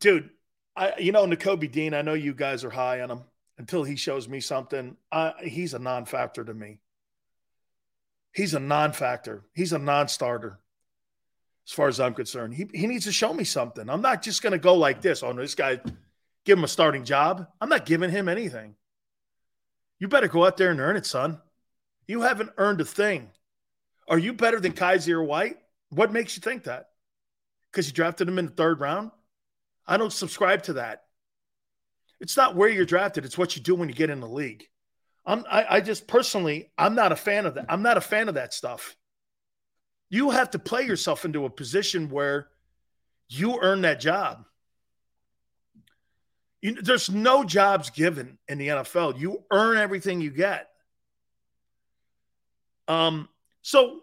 Dude, 0.00 0.30
I, 0.74 0.94
you 0.98 1.12
know, 1.12 1.26
Nakobe 1.26 1.70
Dean, 1.70 1.94
I 1.94 2.02
know 2.02 2.14
you 2.14 2.34
guys 2.34 2.64
are 2.64 2.70
high 2.70 3.00
on 3.02 3.10
him 3.10 3.22
until 3.58 3.84
he 3.84 3.96
shows 3.96 4.28
me 4.28 4.40
something. 4.40 4.96
Uh, 5.12 5.32
he's 5.42 5.74
a 5.74 5.78
non 5.78 6.06
factor 6.06 6.42
to 6.42 6.54
me. 6.54 6.80
He's 8.32 8.54
a 8.54 8.60
non 8.60 8.92
factor. 8.92 9.44
He's 9.54 9.72
a 9.72 9.78
non 9.78 10.08
starter 10.08 10.58
as 11.66 11.72
far 11.72 11.88
as 11.88 12.00
I'm 12.00 12.14
concerned. 12.14 12.54
He, 12.54 12.66
he 12.72 12.86
needs 12.86 13.04
to 13.04 13.12
show 13.12 13.32
me 13.32 13.44
something. 13.44 13.88
I'm 13.88 14.00
not 14.00 14.22
just 14.22 14.42
going 14.42 14.52
to 14.52 14.58
go 14.58 14.74
like 14.74 15.02
this. 15.02 15.22
Oh, 15.22 15.32
no, 15.32 15.42
this 15.42 15.54
guy, 15.54 15.80
give 16.44 16.58
him 16.58 16.64
a 16.64 16.68
starting 16.68 17.04
job. 17.04 17.46
I'm 17.60 17.68
not 17.68 17.86
giving 17.86 18.10
him 18.10 18.28
anything. 18.28 18.74
You 20.00 20.08
better 20.08 20.28
go 20.28 20.44
out 20.44 20.56
there 20.56 20.70
and 20.70 20.80
earn 20.80 20.96
it, 20.96 21.06
son. 21.06 21.40
You 22.08 22.22
haven't 22.22 22.50
earned 22.56 22.80
a 22.80 22.84
thing. 22.84 23.30
Are 24.08 24.18
you 24.18 24.32
better 24.32 24.58
than 24.58 24.72
Kyzir 24.72 25.24
White? 25.24 25.58
What 25.90 26.12
makes 26.12 26.36
you 26.36 26.40
think 26.40 26.64
that? 26.64 26.88
Because 27.70 27.86
you 27.86 27.92
drafted 27.92 28.26
him 28.26 28.38
in 28.38 28.46
the 28.46 28.52
third 28.52 28.80
round? 28.80 29.12
I 29.86 29.96
don't 29.96 30.12
subscribe 30.12 30.64
to 30.64 30.72
that. 30.74 31.04
It's 32.18 32.36
not 32.36 32.56
where 32.56 32.68
you're 32.68 32.84
drafted, 32.84 33.24
it's 33.24 33.38
what 33.38 33.56
you 33.56 33.62
do 33.62 33.74
when 33.74 33.88
you 33.88 33.94
get 33.94 34.10
in 34.10 34.20
the 34.20 34.28
league. 34.28 34.64
I'm, 35.24 35.44
I, 35.50 35.76
I 35.76 35.80
just 35.80 36.06
personally, 36.06 36.72
I'm 36.76 36.94
not 36.94 37.12
a 37.12 37.16
fan 37.16 37.46
of 37.46 37.54
that. 37.54 37.66
I'm 37.68 37.82
not 37.82 37.96
a 37.96 38.02
fan 38.02 38.28
of 38.28 38.34
that 38.34 38.52
stuff. 38.54 38.96
You 40.08 40.30
have 40.30 40.50
to 40.50 40.58
play 40.58 40.82
yourself 40.82 41.24
into 41.24 41.44
a 41.44 41.50
position 41.50 42.10
where 42.10 42.48
you 43.28 43.58
earn 43.60 43.82
that 43.82 44.00
job. 44.00 44.44
You, 46.62 46.80
there's 46.82 47.10
no 47.10 47.44
jobs 47.44 47.90
given 47.90 48.38
in 48.48 48.58
the 48.58 48.68
NFL. 48.68 49.18
You 49.18 49.44
earn 49.50 49.78
everything 49.78 50.20
you 50.20 50.30
get. 50.30 50.68
Um, 52.86 53.28
so 53.62 54.00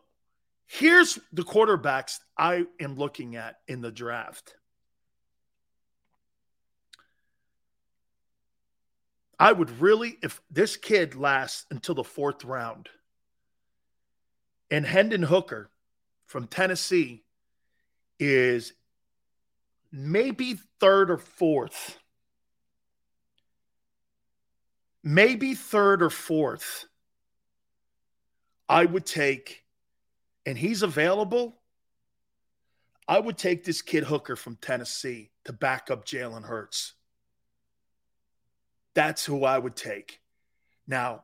here's 0.66 1.20
the 1.34 1.44
quarterbacks 1.44 2.20
I 2.38 2.66
am 2.80 2.96
looking 2.96 3.36
at 3.36 3.58
in 3.68 3.82
the 3.82 3.92
draft. 3.92 4.56
I 9.40 9.52
would 9.52 9.80
really, 9.80 10.18
if 10.24 10.42
this 10.50 10.78
kid 10.78 11.16
lasts 11.16 11.66
until 11.70 11.94
the 11.94 12.04
fourth 12.04 12.44
round, 12.44 12.90
and 14.72 14.86
Hendon 14.86 15.24
Hooker 15.24 15.70
from 16.26 16.48
Tennessee 16.48 17.24
is 18.20 18.74
maybe 19.92 20.58
third 20.80 21.12
or 21.12 21.18
fourth. 21.18 21.98
Maybe 25.08 25.54
third 25.54 26.04
or 26.04 26.10
fourth. 26.10 26.86
I 28.68 28.84
would 28.84 29.06
take, 29.06 29.64
and 30.46 30.58
he's 30.58 30.82
available. 30.84 31.62
I 33.08 33.18
would 33.18 33.38
take 33.38 33.64
this 33.64 33.82
kid 33.82 34.04
Hooker 34.04 34.36
from 34.36 34.58
Tennessee 34.58 35.32
to 35.46 35.54
back 35.54 35.90
up 35.90 36.04
Jalen 36.04 36.44
Hurts. 36.44 36.92
That's 38.96 39.24
who 39.24 39.46
I 39.46 39.58
would 39.58 39.78
take. 39.78 40.20
Now, 40.86 41.24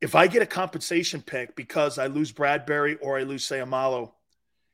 if 0.00 0.16
I 0.16 0.26
get 0.26 0.42
a 0.42 0.46
compensation 0.46 1.22
pick 1.22 1.54
because 1.54 1.96
I 1.96 2.08
lose 2.08 2.32
Bradberry 2.32 2.98
or 3.00 3.16
I 3.16 3.22
lose 3.22 3.48
Seumalo 3.48 4.14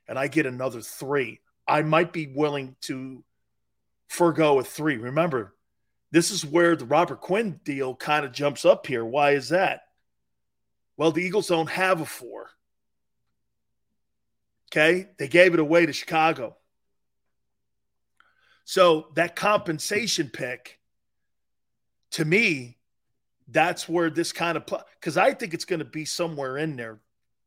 and 0.09 0.19
I 0.19 0.29
get 0.29 0.47
another 0.47 0.81
three, 0.81 1.41
I 1.69 1.83
might 1.83 2.15
be 2.15 2.29
willing 2.29 2.77
to 2.83 3.23
forego 4.09 4.59
a 4.59 4.65
three. 4.65 4.97
Remember, 4.97 5.55
this 6.13 6.31
is 6.31 6.45
where 6.45 6.77
the 6.77 6.85
Robert 6.85 7.21
Quinn 7.21 7.61
deal 7.65 7.95
kind 7.95 8.25
of 8.25 8.33
jumps 8.33 8.65
up 8.65 8.87
here. 8.87 9.05
Why 9.05 9.33
is 9.33 9.51
that? 9.51 9.83
Well, 10.97 11.13
the 11.13 11.23
Eagles 11.23 11.49
don't 11.49 11.71
have 11.71 12.01
a 12.01 12.07
four. 12.07 12.51
Okay. 14.71 15.09
They 15.19 15.29
gave 15.29 15.55
it 15.55 15.61
away 15.61 15.87
to 15.87 15.93
Chicago. 15.93 16.57
So 18.65 19.09
that 19.15 19.35
compensation 19.35 20.31
pick, 20.33 20.79
to 22.13 22.25
me, 22.25 22.79
that's 23.49 23.89
where 23.89 24.11
this 24.11 24.33
kind 24.33 24.57
of 24.57 24.65
because 24.95 25.17
I 25.17 25.35
think 25.35 25.55
it's 25.55 25.65
going 25.65 25.81
to 25.81 25.85
be 25.85 26.05
somewhere 26.05 26.57
in 26.57 26.77
there, 26.77 27.01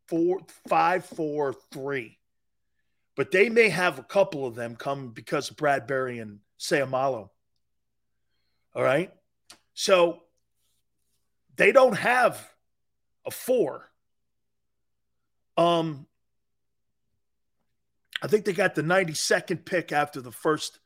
four, 0.08 0.40
five, 0.67 1.06
four, 1.06 1.53
three. 1.72 2.17
But 3.16 3.32
they 3.32 3.48
may 3.50 3.69
have 3.69 4.00
a 4.00 4.03
couple 4.03 4.45
of 4.45 4.56
them 4.56 4.75
come 4.75 5.09
because 5.09 5.50
of 5.50 5.56
Bradberry 5.56 6.22
and 6.22 6.40
Seumalo. 6.59 7.30
All 8.76 8.84
right. 8.84 9.11
So 9.74 10.22
they 11.56 11.72
don't 11.72 11.98
have 11.98 12.48
a 13.26 13.32
four. 13.32 13.90
Um, 15.58 16.08
I 18.22 18.27
think 18.27 18.45
they 18.45 18.53
got 18.53 18.76
the 18.76 18.82
92nd 18.82 19.66
pick 19.66 19.92
after 19.92 20.22
the 20.22 20.32
first. 20.32 20.80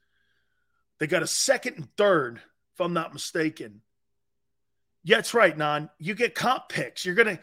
They 0.99 1.07
got 1.07 1.24
a 1.24 1.27
second 1.27 1.75
and 1.75 1.88
third, 1.95 2.41
if 2.74 2.82
I'm 2.82 2.93
not 2.93 3.14
mistaken. 3.14 3.82
Yeah, 5.03 5.17
that's 5.17 5.33
right, 5.33 5.57
Nan. 5.57 5.90
You 5.99 6.16
get 6.16 6.35
comp 6.35 6.69
picks. 6.69 7.06
You're 7.06 7.16
gonna 7.16 7.40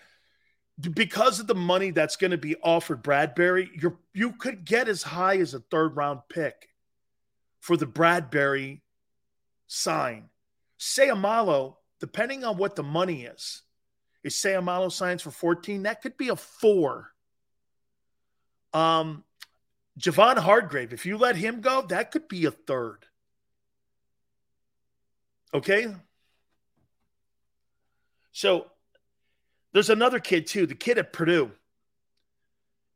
because 0.80 1.38
of 1.40 1.46
the 1.46 1.54
money 1.54 1.90
that's 1.90 2.16
going 2.16 2.32
to 2.32 2.38
be 2.38 2.56
offered 2.56 3.02
Bradberry, 3.02 3.68
you 3.80 3.98
you 4.12 4.32
could 4.32 4.64
get 4.64 4.88
as 4.88 5.02
high 5.02 5.38
as 5.38 5.54
a 5.54 5.60
third 5.60 5.96
round 5.96 6.20
pick 6.28 6.68
for 7.60 7.76
the 7.76 7.86
Bradberry 7.86 8.80
sign. 9.66 10.28
Seumalo, 10.78 11.76
depending 12.00 12.44
on 12.44 12.56
what 12.56 12.76
the 12.76 12.82
money 12.82 13.24
is, 13.24 13.62
is 14.22 14.34
Seumalo 14.34 14.90
signs 14.90 15.22
for 15.22 15.30
14, 15.30 15.84
that 15.84 16.02
could 16.02 16.16
be 16.16 16.28
a 16.28 16.36
four. 16.36 17.10
Um, 18.72 19.24
Javon 19.98 20.38
Hargrave, 20.38 20.92
if 20.92 21.06
you 21.06 21.16
let 21.16 21.36
him 21.36 21.60
go, 21.60 21.82
that 21.82 22.10
could 22.10 22.28
be 22.28 22.46
a 22.46 22.50
third. 22.50 23.06
Okay. 25.52 25.94
So 28.32 28.66
there's 29.72 29.90
another 29.90 30.18
kid 30.18 30.48
too, 30.48 30.66
the 30.66 30.74
kid 30.74 30.98
at 30.98 31.12
Purdue, 31.12 31.52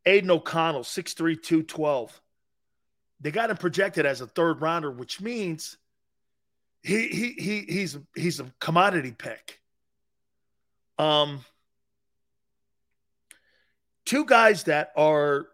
Aidan 0.05 0.31
O'Connell, 0.31 0.83
6'3, 0.83 1.41
212. 1.41 2.21
They 3.21 3.31
got 3.31 3.51
him 3.51 3.57
projected 3.57 4.07
as 4.07 4.21
a 4.21 4.27
third 4.27 4.61
rounder, 4.61 4.91
which 4.91 5.21
means 5.21 5.77
he 6.83 7.09
he 7.09 7.33
he 7.33 7.61
he's 7.69 7.99
he's 8.15 8.41
a 8.41 8.53
commodity 8.61 9.15
pick. 9.17 9.61
Um 10.99 11.45
two 14.05 14.25
guys 14.25 14.65
that 14.65 14.91
are 14.97 15.47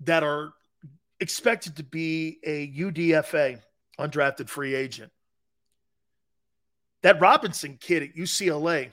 that 0.00 0.22
are 0.22 0.52
expected 1.20 1.76
to 1.76 1.82
be 1.82 2.38
a 2.44 2.72
UDFA, 2.72 3.60
undrafted 3.98 4.48
free 4.48 4.74
agent. 4.74 5.12
That 7.02 7.20
Robinson 7.20 7.78
kid 7.78 8.02
at 8.02 8.14
UCLA, 8.16 8.90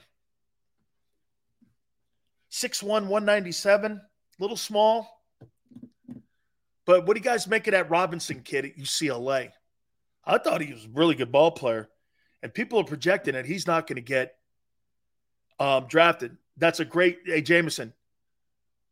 6'1, 2.50 2.82
197, 2.82 4.00
little 4.38 4.56
small. 4.56 5.08
But 6.86 7.06
what 7.06 7.14
do 7.14 7.20
you 7.20 7.24
guys 7.24 7.46
make 7.46 7.66
of 7.66 7.72
that 7.72 7.90
Robinson 7.90 8.40
kid 8.40 8.64
at 8.64 8.76
UCLA? 8.76 9.50
I 10.28 10.36
thought 10.36 10.60
he 10.60 10.72
was 10.72 10.84
a 10.84 10.90
really 10.92 11.14
good 11.14 11.32
ball 11.32 11.50
player. 11.50 11.88
And 12.42 12.52
people 12.52 12.78
are 12.78 12.84
projecting 12.84 13.34
that 13.34 13.46
he's 13.46 13.66
not 13.66 13.86
going 13.86 13.96
to 13.96 14.02
get 14.02 14.36
um, 15.58 15.86
drafted. 15.88 16.36
That's 16.58 16.80
a 16.80 16.84
great, 16.84 17.20
hey, 17.24 17.40
Jameson, 17.40 17.94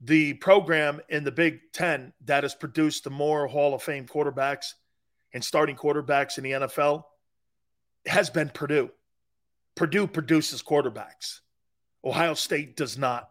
the 0.01 0.35
program 0.35 1.01
in 1.09 1.25
the 1.25 1.31
Big 1.31 1.61
Ten 1.73 2.13
that 2.25 2.43
has 2.43 2.55
produced 2.55 3.05
the 3.05 3.11
more 3.11 3.47
Hall 3.47 3.75
of 3.75 3.83
Fame 3.83 4.07
quarterbacks 4.07 4.73
and 5.33 5.45
starting 5.45 5.77
quarterbacks 5.77 6.39
in 6.39 6.45
the 6.45 6.53
NFL 6.53 7.05
has 8.07 8.31
been 8.31 8.49
Purdue. 8.49 8.91
Purdue 9.75 10.07
produces 10.07 10.63
quarterbacks. 10.63 11.41
Ohio 12.03 12.35
State 12.35 12.77
does 12.77 12.97
not. 12.97 13.29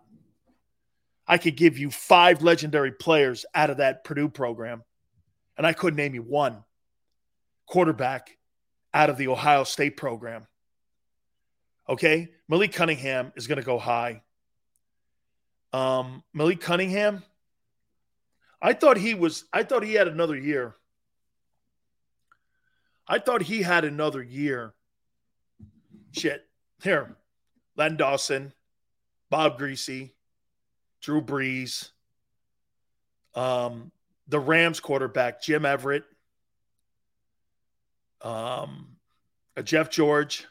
I 1.27 1.39
could 1.39 1.57
give 1.57 1.79
you 1.79 1.89
five 1.89 2.43
legendary 2.43 2.91
players 2.91 3.45
out 3.55 3.71
of 3.71 3.77
that 3.77 4.03
Purdue 4.03 4.29
program, 4.29 4.83
and 5.57 5.65
I 5.65 5.73
couldn't 5.73 5.97
name 5.97 6.13
you 6.13 6.21
one 6.21 6.63
quarterback 7.67 8.37
out 8.93 9.09
of 9.09 9.17
the 9.17 9.27
Ohio 9.27 9.63
State 9.63 9.97
program. 9.97 10.47
Okay. 11.87 12.29
Malik 12.47 12.73
Cunningham 12.73 13.31
is 13.35 13.47
going 13.47 13.59
to 13.59 13.65
go 13.65 13.77
high. 13.77 14.21
Um, 15.73 16.23
Malik 16.33 16.61
Cunningham, 16.61 17.23
I 18.61 18.73
thought 18.73 18.97
he 18.97 19.13
was, 19.13 19.43
I 19.51 19.63
thought 19.63 19.83
he 19.83 19.93
had 19.93 20.07
another 20.07 20.37
year. 20.37 20.75
I 23.07 23.19
thought 23.19 23.41
he 23.41 23.61
had 23.61 23.83
another 23.83 24.23
year. 24.23 24.73
Shit. 26.11 26.43
Here, 26.81 27.15
Len 27.77 27.97
Dawson, 27.97 28.53
Bob 29.29 29.59
Griese, 29.59 30.11
Drew 31.01 31.21
Brees, 31.21 31.89
um, 33.33 33.91
the 34.27 34.39
Rams 34.39 34.79
quarterback, 34.79 35.41
Jim 35.41 35.65
Everett, 35.65 36.03
um, 38.25 38.87
a 39.55 39.63
Jeff 39.63 39.89
George. 39.89 40.45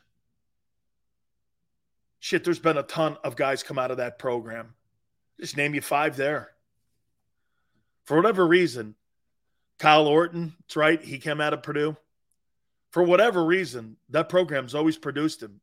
Shit, 2.21 2.45
there's 2.45 2.59
been 2.59 2.79
a 2.79 2.83
ton 2.83 3.19
of 3.23 3.37
guys 3.37 3.63
come 3.63 3.79
out 3.79 3.91
of 3.91 3.99
that 3.99 4.19
program. 4.19 4.75
Just 5.41 5.57
name 5.57 5.75
you 5.75 5.83
five 5.83 6.17
there. 6.17 6.51
For 8.05 8.17
whatever 8.17 8.47
reason, 8.47 8.95
Kyle 9.79 10.07
Orton, 10.07 10.55
that's 10.61 10.77
right, 10.77 11.03
he 11.03 11.19
came 11.19 11.41
out 11.41 11.53
of 11.53 11.63
Purdue. 11.63 11.97
For 12.93 13.03
whatever 13.03 13.45
reason, 13.45 13.97
that 14.11 14.29
program's 14.29 14.75
always 14.75 14.97
produced 14.97 15.43
him 15.43 15.61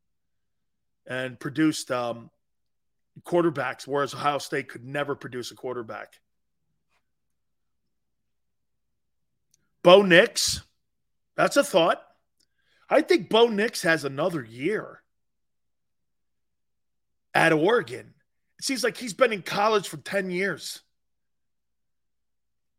and 1.07 1.39
produced 1.39 1.89
um, 1.91 2.29
quarterbacks, 3.23 3.87
whereas 3.87 4.13
Ohio 4.13 4.37
State 4.37 4.67
could 4.67 4.83
never 4.83 5.15
produce 5.15 5.51
a 5.51 5.55
quarterback. 5.55 6.19
Bo 9.81 10.01
Nix, 10.01 10.61
that's 11.35 11.57
a 11.57 11.63
thought. 11.63 12.01
I 12.89 13.01
think 13.01 13.29
Bo 13.29 13.47
Nix 13.47 13.83
has 13.83 14.03
another 14.03 14.43
year 14.43 15.01
at 17.33 17.53
Oregon. 17.53 18.13
It 18.59 18.65
seems 18.65 18.83
like 18.83 18.97
he's 18.97 19.13
been 19.13 19.33
in 19.33 19.41
college 19.41 19.87
for 19.87 19.97
10 19.97 20.29
years. 20.29 20.81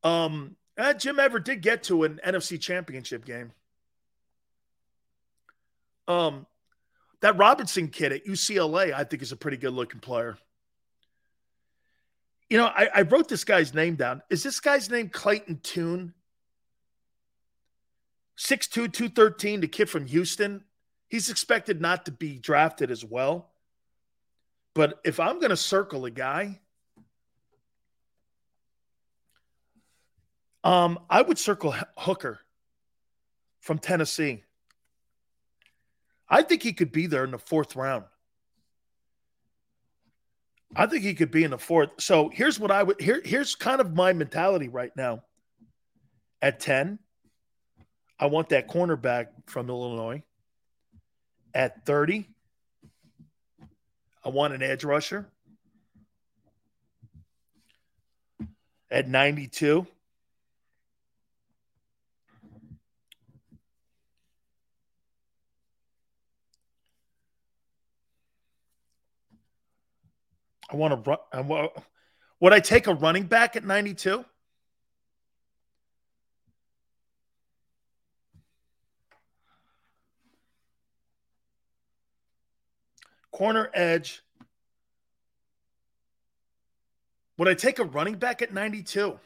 Um, 0.05 0.57
uh, 0.77 0.95
Jim 0.95 1.19
Everett 1.19 1.45
did 1.45 1.63
get 1.63 1.85
to 1.85 2.05
an 2.05 2.21
NFC 2.25 2.61
championship 2.61 3.25
game. 3.25 3.53
Um, 6.09 6.47
that 7.21 7.39
Robinson 7.39 7.89
kid 7.89 8.13
at 8.13 8.27
UCLA, 8.27 8.93
I 8.93 9.05
think, 9.05 9.23
is 9.23 9.33
a 9.33 9.37
pretty 9.37 9.57
good 9.57 9.73
looking 9.73 10.01
player. 10.01 10.37
You 12.51 12.59
know, 12.59 12.67
I, 12.67 12.89
I 12.95 13.03
wrote 13.03 13.29
this 13.29 13.45
guy's 13.45 13.73
name 13.73 13.95
down. 13.95 14.23
Is 14.29 14.43
this 14.43 14.61
guy's 14.61 14.91
name 14.91 15.09
Clayton 15.09 15.61
Tune? 15.63 16.13
6'2, 18.39 18.93
213, 18.93 19.61
the 19.61 19.69
kid 19.69 19.89
from 19.91 20.07
Houston. 20.07 20.65
He's 21.09 21.29
expected 21.29 21.81
not 21.81 22.07
to 22.07 22.13
be 22.13 22.39
drafted 22.39 22.91
as 22.91 23.05
well. 23.05 23.51
But 24.75 25.01
if 25.05 25.21
I'm 25.21 25.39
going 25.39 25.51
to 25.51 25.57
circle 25.57 26.07
a 26.07 26.11
guy, 26.11 26.61
um, 30.65 30.99
I 31.11 31.21
would 31.21 31.39
circle 31.39 31.75
Hooker 31.99 32.41
from 33.61 33.79
Tennessee. 33.79 34.43
I 36.29 36.43
think 36.43 36.63
he 36.63 36.73
could 36.73 36.93
be 36.93 37.07
there 37.07 37.25
in 37.25 37.31
the 37.31 37.39
fourth 37.39 37.77
round. 37.77 38.05
I 40.75 40.87
think 40.87 41.03
he 41.03 41.15
could 41.15 41.31
be 41.31 41.45
in 41.45 41.51
the 41.51 41.59
fourth. 41.59 41.91
So 41.99 42.31
here's 42.31 42.59
what 42.59 42.71
I 42.71 42.83
would 42.83 43.01
here. 43.01 43.21
Here's 43.23 43.55
kind 43.55 43.81
of 43.81 43.95
my 43.95 44.13
mentality 44.13 44.69
right 44.69 44.95
now. 44.97 45.23
At 46.41 46.59
10, 46.59 46.99
I 48.23 48.27
want 48.27 48.51
that 48.51 48.69
cornerback 48.69 49.31
from 49.47 49.69
Illinois. 49.69 50.23
At 51.53 51.85
30, 51.85 52.29
I 54.25 54.29
want 54.29 54.55
an 54.55 54.63
edge 54.63 54.85
rusher. 54.85 55.29
At 58.93 59.09
92, 59.09 59.85
I 70.71 70.77
want 70.77 71.05
to 71.05 71.19
run. 71.35 71.71
Would 72.39 72.53
I 72.53 72.61
take 72.61 72.87
a 72.87 72.95
running 72.95 73.25
back 73.25 73.57
at 73.57 73.65
92? 73.65 74.25
Corner 83.43 83.69
edge. 83.75 84.23
Would 87.39 87.49
I 87.49 87.55
take 87.55 87.81
a 87.81 87.85
running 87.85 88.15
back 88.15 88.41
at 88.41 88.55
92? 88.55 89.19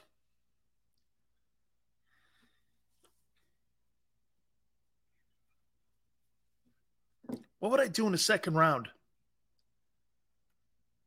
What 7.59 7.70
would 7.70 7.78
I 7.78 7.89
do 7.89 8.07
in 8.07 8.12
the 8.12 8.17
second 8.17 8.55
round? 8.55 8.89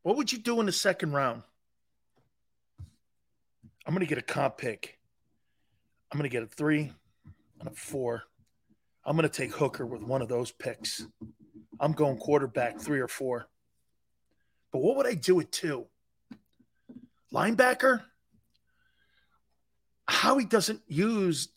What 0.03 0.15
would 0.15 0.31
you 0.31 0.37
do 0.37 0.59
in 0.59 0.67
the 0.67 0.71
second 0.71 1.13
round? 1.13 1.41
I'm 3.87 3.95
going 3.95 4.05
to 4.05 4.05
get 4.05 4.19
a 4.19 4.21
comp 4.21 4.59
pick. 4.59 4.99
I'm 6.11 6.19
going 6.19 6.29
to 6.29 6.31
get 6.31 6.43
a 6.43 6.45
three 6.45 6.93
and 7.59 7.69
a 7.69 7.71
four. 7.71 8.25
I'm 9.03 9.15
going 9.15 9.27
to 9.27 9.35
take 9.35 9.55
Hooker 9.55 9.87
with 9.87 10.03
one 10.03 10.21
of 10.21 10.27
those 10.27 10.51
picks. 10.51 11.07
I'm 11.79 11.93
going 11.93 12.17
quarterback 12.17 12.79
three 12.79 12.99
or 12.99 13.07
four. 13.07 13.47
But 14.71 14.79
what 14.79 14.97
would 14.97 15.07
I 15.07 15.13
do 15.13 15.39
at 15.39 15.51
two? 15.51 15.87
Linebacker? 17.33 18.01
Howie 20.07 20.45
doesn't 20.45 20.81
use 20.87 21.49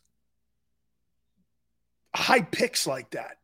high 2.15 2.42
picks 2.42 2.86
like 2.86 3.10
that. 3.10 3.39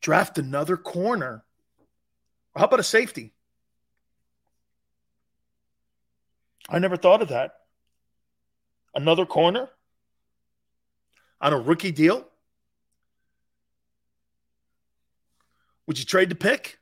Draft 0.00 0.38
another 0.38 0.76
corner. 0.76 1.44
How 2.56 2.64
about 2.64 2.80
a 2.80 2.84
safety? 2.84 3.32
I 6.68 6.78
never 6.78 6.96
thought 6.96 7.22
of 7.22 7.28
that. 7.28 7.54
Another 8.94 9.26
corner 9.26 9.68
on 11.40 11.52
a 11.52 11.58
rookie 11.58 11.92
deal? 11.92 12.26
Would 15.86 15.98
you 15.98 16.04
trade 16.04 16.30
the 16.30 16.34
pick? 16.34 16.78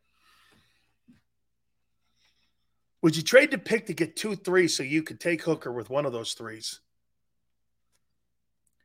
Would 3.03 3.17
you 3.17 3.23
trade 3.23 3.51
the 3.51 3.59
pick 3.59 3.87
to 3.87 3.95
get 3.95 4.15
two 4.15 4.37
threes 4.37 4.77
so 4.77 4.85
you 4.85 5.03
could 5.03 5.19
take 5.19 5.43
Hooker 5.43 5.73
with 5.73 5.91
one 5.91 6.07
of 6.07 6.13
those 6.13 6.35
threes? 6.35 6.81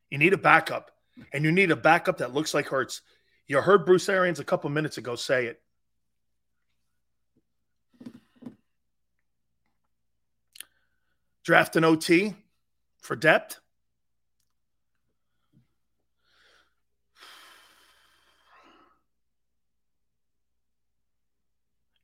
You 0.09 0.17
need 0.17 0.33
a 0.33 0.37
backup, 0.37 0.91
and 1.31 1.43
you 1.43 1.51
need 1.51 1.69
a 1.69 1.75
backup 1.75 2.17
that 2.17 2.33
looks 2.33 2.53
like 2.53 2.67
Hurts. 2.67 3.01
You 3.45 3.61
heard 3.61 3.85
Bruce 3.85 4.09
Arians 4.09 4.39
a 4.39 4.43
couple 4.43 4.69
minutes 4.69 4.97
ago 4.97 5.15
say 5.15 5.45
it. 5.45 5.61
Draft 11.43 11.75
an 11.75 11.85
OT 11.85 12.33
for 13.01 13.15
depth. 13.15 13.59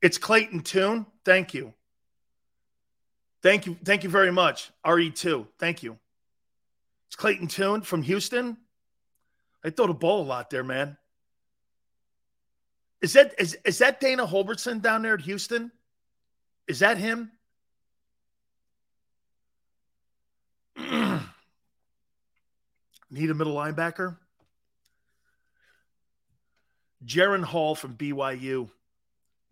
It's 0.04 0.18
Clayton 0.18 0.60
Tune. 0.64 1.08
Thank 1.24 1.54
you. 1.54 1.74
Thank 3.42 3.66
you. 3.66 3.78
Thank 3.86 4.04
you 4.04 4.10
very 4.10 4.34
much. 4.34 4.70
RE2. 4.86 5.48
Thank 5.58 5.82
you. 5.82 5.98
It's 7.08 7.16
Clayton 7.16 7.48
Tune 7.48 7.82
from 7.84 8.04
Houston. 8.04 8.58
I 9.64 9.70
throw 9.70 9.88
the 9.88 9.94
ball 9.94 10.22
a 10.22 10.28
lot 10.28 10.50
there, 10.50 10.66
man. 10.66 10.98
Is 13.02 13.14
that 13.14 13.34
is, 13.40 13.58
is 13.64 13.78
that 13.78 14.02
Dana 14.02 14.28
Holgorsen 14.28 14.82
down 14.82 15.04
there 15.04 15.14
at 15.14 15.22
Houston? 15.22 15.72
Is 16.68 16.80
that 16.80 16.98
him? 16.98 17.32
Need 23.10 23.30
a 23.30 23.34
middle 23.34 23.56
linebacker? 23.56 24.18
Jaren 27.06 27.44
Hall 27.44 27.74
from 27.74 27.96
BYU. 27.96 28.70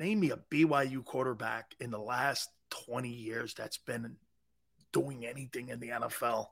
Name 0.02 0.20
me 0.20 0.32
a 0.32 0.38
BYU 0.38 1.06
quarterback 1.06 1.76
in 1.80 1.92
the 1.92 2.00
last 2.00 2.50
20 2.88 3.08
years 3.08 3.54
that's 3.54 3.78
been 3.78 4.16
doing 4.92 5.28
anything 5.28 5.70
in 5.70 5.80
the 5.80 5.90
NFL. 5.90 6.48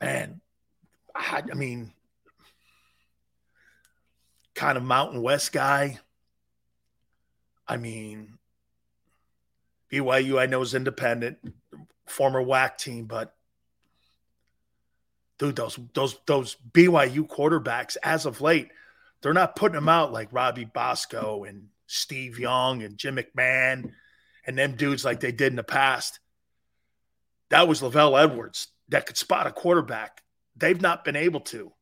Man, 0.00 0.40
I, 1.14 1.44
I 1.48 1.54
mean, 1.54 1.92
kind 4.56 4.76
of 4.76 4.82
Mountain 4.82 5.22
West 5.22 5.52
guy. 5.52 6.00
I 7.68 7.76
mean, 7.76 8.38
BYU 9.92 10.40
I 10.40 10.46
know 10.46 10.62
is 10.62 10.74
independent, 10.74 11.38
former 12.08 12.42
WAC 12.42 12.76
team, 12.78 13.04
but 13.04 13.36
dude, 15.38 15.54
those 15.54 15.78
those 15.94 16.18
those 16.26 16.56
BYU 16.72 17.28
quarterbacks 17.28 17.96
as 18.02 18.26
of 18.26 18.40
late, 18.40 18.70
they're 19.22 19.32
not 19.32 19.56
putting 19.56 19.74
them 19.74 19.88
out 19.88 20.12
like 20.12 20.32
Robbie 20.32 20.64
Bosco 20.64 21.44
and 21.44 21.68
Steve 21.86 22.38
Young 22.38 22.82
and 22.82 22.96
Jim 22.96 23.16
McMahon 23.16 23.92
and 24.46 24.58
them 24.58 24.76
dudes 24.76 25.04
like 25.04 25.20
they 25.20 25.32
did 25.32 25.52
in 25.52 25.56
the 25.56 25.62
past. 25.62 26.20
That 27.50 27.66
was 27.66 27.80
LaVell 27.80 28.22
Edwards 28.22 28.68
that 28.88 29.06
could 29.06 29.16
spot 29.16 29.46
a 29.46 29.52
quarterback. 29.52 30.22
They've 30.56 30.80
not 30.80 31.04
been 31.04 31.16
able 31.16 31.40
to 31.40 31.72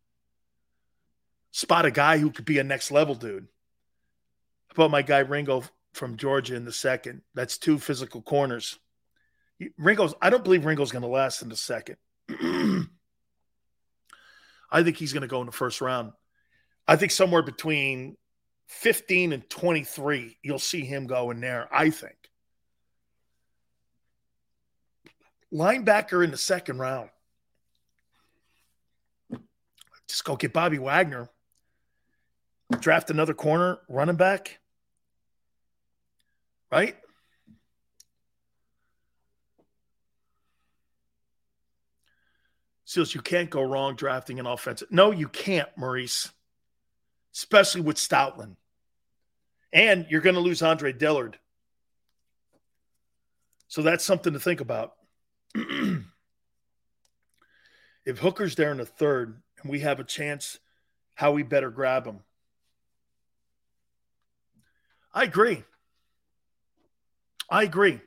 spot 1.51 1.87
a 1.87 1.91
guy 1.91 2.19
who 2.19 2.31
could 2.31 2.45
be 2.45 2.59
a 2.59 2.65
next 2.65 2.91
level 2.91 3.15
dude. 3.15 3.49
About 4.73 4.91
my 4.91 5.03
guy 5.03 5.21
Ringo 5.21 5.65
from 5.95 6.17
Georgia 6.17 6.55
in 6.55 6.65
the 6.65 6.73
second? 6.73 7.23
That's 7.35 7.59
two 7.59 7.79
physical 7.79 8.21
corners. 8.21 8.79
Ringo's, 9.79 10.15
I 10.21 10.29
don't 10.29 10.45
believe 10.45 10.67
Ringo's 10.67 10.93
going 10.93 11.03
to 11.03 11.09
last 11.09 11.41
in 11.43 11.49
the 11.49 11.57
second. 11.57 11.97
I 14.71 14.83
think 14.83 14.97
he's 14.99 15.15
going 15.15 15.23
to 15.23 15.29
go 15.29 15.41
in 15.41 15.47
the 15.47 15.53
first 15.53 15.81
round. 15.81 16.13
I 16.89 16.97
think 16.97 17.13
somewhere 17.13 17.43
between 17.43 18.17
15 18.69 19.33
and 19.33 19.49
23, 19.51 20.39
you'll 20.43 20.59
see 20.59 20.85
him 20.85 21.07
go 21.07 21.31
in 21.31 21.41
there, 21.41 21.69
I 21.73 21.91
think. 21.91 22.17
linebacker 25.53 26.25
in 26.25 26.31
the 26.31 26.37
second 26.37 26.79
round. 26.79 27.11
Just 30.09 30.25
go 30.25 30.37
get 30.37 30.53
Bobby 30.53 30.79
Wagner. 30.79 31.29
Draft 32.81 33.11
another 33.11 33.35
corner 33.35 33.79
running 33.89 34.17
back. 34.17 34.59
Right? 36.71 36.97
Seals, 42.85 43.15
you 43.15 43.21
can't 43.21 43.51
go 43.51 43.63
wrong 43.63 43.97
drafting 43.97 44.39
an 44.39 44.47
offensive. 44.47 44.89
No, 44.91 45.11
you 45.11 45.29
can't, 45.29 45.69
Maurice. 45.77 46.31
Especially 47.37 47.83
with 47.83 47.99
Stoutland. 47.99 48.57
And 49.71 50.07
you're 50.09 50.23
going 50.23 50.37
to 50.37 50.41
lose 50.41 50.63
Andre 50.63 50.95
Dillard. 50.95 51.39
So 53.69 53.83
that's 53.83 54.05
something 54.05 54.33
to 54.33 54.41
think 54.41 54.63
about. 54.63 54.95
if 55.55 56.07
Hooker's 58.19 58.55
there 58.55 58.71
in 58.71 58.79
the 58.79 58.87
third 58.87 59.43
and 59.61 59.71
we 59.71 59.81
have 59.81 60.01
a 60.01 60.05
chance, 60.05 60.59
Howie 61.15 61.43
better 61.43 61.71
grab 61.71 62.07
him. 62.07 62.21
I 65.13 65.25
agree. 65.25 65.63
I 67.51 67.65
agree. 67.65 68.01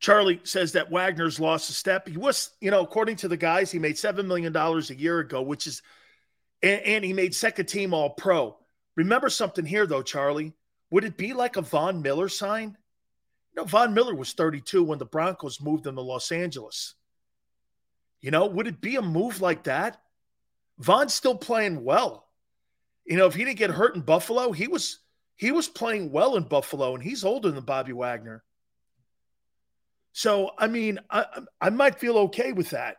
Charlie 0.00 0.40
says 0.42 0.72
that 0.72 0.90
Wagner's 0.90 1.38
lost 1.38 1.70
a 1.70 1.72
step. 1.72 2.08
He 2.08 2.16
was, 2.16 2.50
you 2.60 2.72
know, 2.72 2.80
according 2.80 3.16
to 3.16 3.28
the 3.28 3.36
guys, 3.36 3.70
he 3.70 3.78
made 3.78 3.96
$7 3.96 4.24
million 4.24 4.56
a 4.56 4.80
year 4.94 5.18
ago, 5.20 5.42
which 5.42 5.66
is, 5.66 5.82
and, 6.62 6.80
and 6.82 7.04
he 7.04 7.12
made 7.12 7.34
second 7.34 7.66
team 7.66 7.94
all 7.94 8.10
pro. 8.10 8.56
Remember 8.96 9.28
something 9.28 9.64
here, 9.64 9.86
though, 9.86 10.02
Charlie. 10.02 10.52
Would 10.90 11.04
it 11.04 11.16
be 11.16 11.32
like 11.32 11.56
a 11.56 11.62
Von 11.62 12.02
Miller 12.02 12.28
sign? 12.28 12.76
You 13.52 13.62
know, 13.62 13.64
Von 13.64 13.94
Miller 13.94 14.14
was 14.14 14.32
32 14.32 14.82
when 14.82 14.98
the 14.98 15.04
Broncos 15.04 15.60
moved 15.60 15.86
him 15.86 15.96
to 15.96 16.00
Los 16.00 16.32
Angeles. 16.32 16.94
You 18.20 18.30
know, 18.30 18.46
would 18.46 18.66
it 18.66 18.80
be 18.80 18.96
a 18.96 19.02
move 19.02 19.40
like 19.40 19.64
that? 19.64 20.00
Von's 20.78 21.14
still 21.14 21.36
playing 21.36 21.84
well. 21.84 22.26
You 23.06 23.16
know, 23.16 23.26
if 23.26 23.34
he 23.34 23.44
didn't 23.44 23.58
get 23.58 23.70
hurt 23.70 23.94
in 23.94 24.02
Buffalo, 24.02 24.52
he 24.52 24.68
was 24.68 24.98
he 25.36 25.52
was 25.52 25.68
playing 25.68 26.12
well 26.12 26.36
in 26.36 26.42
Buffalo, 26.44 26.94
and 26.94 27.02
he's 27.02 27.24
older 27.24 27.50
than 27.50 27.64
Bobby 27.64 27.92
Wagner. 27.92 28.44
So, 30.12 30.50
I 30.58 30.66
mean, 30.66 30.98
I 31.10 31.26
I 31.60 31.70
might 31.70 31.98
feel 31.98 32.18
okay 32.18 32.52
with 32.52 32.70
that. 32.70 32.98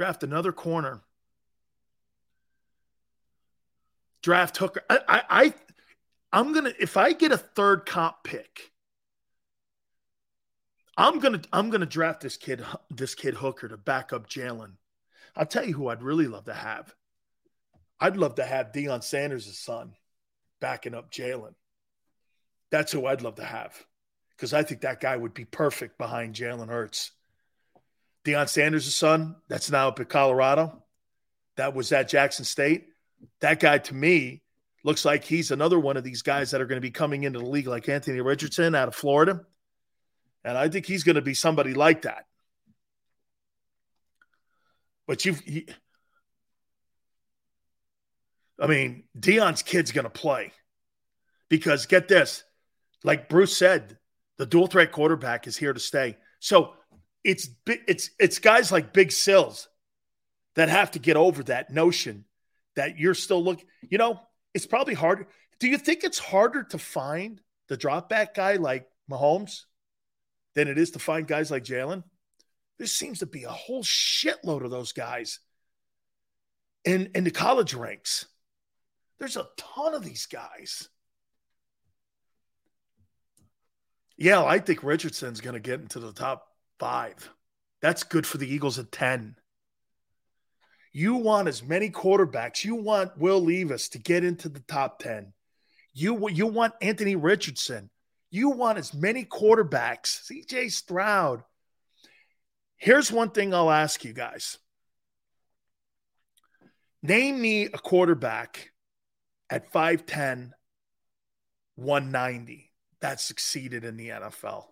Draft 0.00 0.22
another 0.22 0.50
corner. 0.50 1.02
Draft 4.22 4.56
Hooker. 4.56 4.80
I, 4.88 4.98
I, 5.06 5.22
I 5.28 5.54
I'm 6.32 6.54
gonna 6.54 6.72
if 6.80 6.96
I 6.96 7.12
get 7.12 7.32
a 7.32 7.36
third 7.36 7.84
comp 7.84 8.16
pick, 8.24 8.70
I'm 10.96 11.18
gonna 11.18 11.42
I'm 11.52 11.68
gonna 11.68 11.84
draft 11.84 12.22
this 12.22 12.38
kid 12.38 12.64
this 12.88 13.14
kid 13.14 13.34
Hooker 13.34 13.68
to 13.68 13.76
back 13.76 14.14
up 14.14 14.26
Jalen. 14.26 14.76
I'll 15.36 15.44
tell 15.44 15.66
you 15.66 15.74
who 15.74 15.88
I'd 15.88 16.02
really 16.02 16.28
love 16.28 16.46
to 16.46 16.54
have. 16.54 16.94
I'd 18.00 18.16
love 18.16 18.36
to 18.36 18.44
have 18.46 18.72
Deion 18.72 19.04
Sanders' 19.04 19.58
son 19.58 19.92
backing 20.62 20.94
up 20.94 21.12
Jalen. 21.12 21.52
That's 22.70 22.90
who 22.90 23.04
I'd 23.04 23.20
love 23.20 23.34
to 23.34 23.44
have 23.44 23.76
because 24.30 24.54
I 24.54 24.62
think 24.62 24.80
that 24.80 25.00
guy 25.00 25.18
would 25.18 25.34
be 25.34 25.44
perfect 25.44 25.98
behind 25.98 26.36
Jalen 26.36 26.68
Hurts. 26.68 27.12
Deion 28.24 28.48
Sanders' 28.48 28.94
son, 28.94 29.36
that's 29.48 29.70
now 29.70 29.88
up 29.88 30.00
at 30.00 30.08
Colorado. 30.08 30.82
That 31.56 31.74
was 31.74 31.92
at 31.92 32.08
Jackson 32.08 32.44
State. 32.44 32.88
That 33.40 33.60
guy 33.60 33.78
to 33.78 33.94
me 33.94 34.42
looks 34.84 35.04
like 35.04 35.24
he's 35.24 35.50
another 35.50 35.78
one 35.78 35.96
of 35.96 36.04
these 36.04 36.22
guys 36.22 36.50
that 36.50 36.60
are 36.60 36.66
going 36.66 36.80
to 36.80 36.86
be 36.86 36.90
coming 36.90 37.24
into 37.24 37.38
the 37.38 37.44
league 37.44 37.66
like 37.66 37.88
Anthony 37.88 38.20
Richardson 38.20 38.74
out 38.74 38.88
of 38.88 38.94
Florida. 38.94 39.40
And 40.44 40.56
I 40.56 40.68
think 40.68 40.86
he's 40.86 41.04
going 41.04 41.16
to 41.16 41.22
be 41.22 41.34
somebody 41.34 41.74
like 41.74 42.02
that. 42.02 42.24
But 45.06 45.24
you've, 45.24 45.40
he, 45.40 45.66
I 48.58 48.66
mean, 48.66 49.04
Deion's 49.18 49.62
kid's 49.62 49.92
going 49.92 50.04
to 50.04 50.10
play 50.10 50.52
because 51.48 51.86
get 51.86 52.08
this, 52.08 52.44
like 53.02 53.28
Bruce 53.28 53.56
said, 53.56 53.98
the 54.38 54.46
dual 54.46 54.66
threat 54.66 54.92
quarterback 54.92 55.46
is 55.46 55.56
here 55.56 55.72
to 55.72 55.80
stay. 55.80 56.16
So 56.38 56.74
it's 57.24 57.48
it's 57.66 58.10
it's 58.18 58.38
guys 58.38 58.72
like 58.72 58.92
Big 58.92 59.12
Sills 59.12 59.68
that 60.56 60.68
have 60.68 60.92
to 60.92 60.98
get 60.98 61.16
over 61.16 61.42
that 61.44 61.70
notion 61.70 62.24
that 62.76 62.98
you're 62.98 63.14
still 63.14 63.42
looking. 63.42 63.66
You 63.88 63.98
know, 63.98 64.20
it's 64.54 64.66
probably 64.66 64.94
harder. 64.94 65.28
Do 65.58 65.68
you 65.68 65.78
think 65.78 66.04
it's 66.04 66.18
harder 66.18 66.64
to 66.64 66.78
find 66.78 67.40
the 67.68 67.76
drop 67.76 68.08
back 68.08 68.34
guy 68.34 68.56
like 68.56 68.86
Mahomes 69.10 69.64
than 70.54 70.68
it 70.68 70.78
is 70.78 70.92
to 70.92 70.98
find 70.98 71.26
guys 71.26 71.50
like 71.50 71.64
Jalen? 71.64 72.02
There 72.78 72.86
seems 72.86 73.18
to 73.18 73.26
be 73.26 73.44
a 73.44 73.50
whole 73.50 73.84
shitload 73.84 74.64
of 74.64 74.70
those 74.70 74.92
guys 74.92 75.40
in, 76.84 77.10
in 77.14 77.24
the 77.24 77.30
college 77.30 77.74
ranks. 77.74 78.26
There's 79.18 79.36
a 79.36 79.48
ton 79.58 79.94
of 79.94 80.02
these 80.02 80.24
guys. 80.24 80.88
Yeah, 84.16 84.42
I 84.42 84.58
think 84.58 84.82
Richardson's 84.82 85.42
going 85.42 85.54
to 85.54 85.60
get 85.60 85.80
into 85.80 86.00
the 86.00 86.12
top 86.12 86.46
five. 86.80 87.30
That's 87.80 88.02
good 88.02 88.26
for 88.26 88.38
the 88.38 88.52
Eagles 88.52 88.78
at 88.78 88.90
10. 88.90 89.36
You 90.92 91.14
want 91.14 91.46
as 91.46 91.62
many 91.62 91.88
quarterbacks. 91.88 92.64
You 92.64 92.74
want 92.74 93.16
Will 93.16 93.40
Levis 93.40 93.90
to 93.90 93.98
get 93.98 94.24
into 94.24 94.48
the 94.48 94.60
top 94.60 94.98
10. 94.98 95.32
You, 95.94 96.28
you 96.30 96.46
want 96.48 96.74
Anthony 96.80 97.14
Richardson. 97.14 97.90
You 98.30 98.50
want 98.50 98.78
as 98.78 98.92
many 98.92 99.24
quarterbacks. 99.24 100.28
CJ 100.30 100.72
Stroud. 100.72 101.44
Here's 102.76 103.12
one 103.12 103.30
thing 103.30 103.54
I'll 103.54 103.70
ask 103.70 104.04
you 104.04 104.12
guys 104.12 104.58
Name 107.02 107.40
me 107.40 107.64
a 107.64 107.78
quarterback 107.78 108.70
at 109.48 109.72
5'10, 109.72 110.50
190 111.76 112.72
that 113.00 113.20
succeeded 113.20 113.84
in 113.84 113.96
the 113.96 114.08
NFL. 114.08 114.66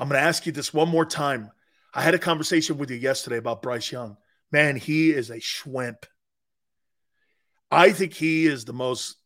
I'm 0.00 0.08
going 0.08 0.18
to 0.18 0.26
ask 0.26 0.46
you 0.46 0.52
this 0.52 0.72
one 0.72 0.88
more 0.88 1.04
time. 1.04 1.50
I 1.92 2.00
had 2.00 2.14
a 2.14 2.18
conversation 2.18 2.78
with 2.78 2.90
you 2.90 2.96
yesterday 2.96 3.36
about 3.36 3.60
Bryce 3.60 3.92
Young. 3.92 4.16
Man, 4.50 4.76
he 4.76 5.10
is 5.10 5.28
a 5.28 5.36
schwimp. 5.36 6.04
I 7.70 7.92
think 7.92 8.14
he 8.14 8.46
is 8.46 8.64
the 8.64 8.72
most 8.72 9.16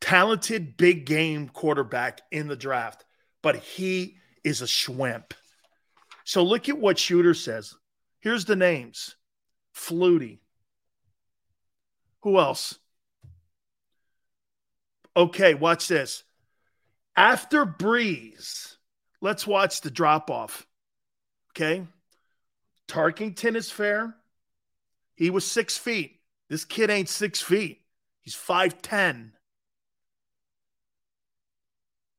talented 0.00 0.76
big 0.76 1.06
game 1.06 1.48
quarterback 1.48 2.20
in 2.32 2.48
the 2.48 2.56
draft, 2.56 3.04
but 3.42 3.56
he 3.56 4.16
is 4.42 4.60
a 4.60 4.66
schwimp. 4.66 5.30
So 6.24 6.42
look 6.42 6.68
at 6.68 6.78
what 6.78 6.98
Shooter 6.98 7.32
says. 7.32 7.76
Here's 8.18 8.44
the 8.44 8.56
names 8.56 9.14
Flutie. 9.72 10.40
Who 12.22 12.40
else? 12.40 12.76
Okay, 15.16 15.54
watch 15.54 15.86
this. 15.86 16.24
After 17.16 17.66
Brees, 17.66 18.76
let's 19.20 19.46
watch 19.46 19.80
the 19.80 19.90
drop 19.90 20.30
off. 20.30 20.66
Okay. 21.52 21.86
Tarkenton 22.88 23.56
is 23.56 23.70
fair. 23.70 24.16
He 25.14 25.30
was 25.30 25.46
six 25.46 25.76
feet. 25.76 26.20
This 26.48 26.64
kid 26.64 26.90
ain't 26.90 27.08
six 27.08 27.40
feet. 27.40 27.82
He's 28.22 28.34
5'10. 28.34 29.30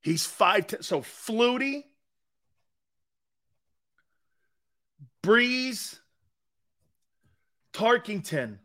He's 0.02 0.26
5'10. 0.26 0.84
So 0.84 1.02
Flutie, 1.02 1.84
Brees, 5.24 6.00
Tarkenton. 7.74 8.60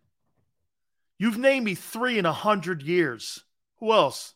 You've 1.18 1.38
named 1.38 1.64
me 1.64 1.74
three 1.74 2.18
in 2.18 2.26
a 2.26 2.32
hundred 2.32 2.82
years. 2.82 3.42
Who 3.78 3.92
else? 3.92 4.34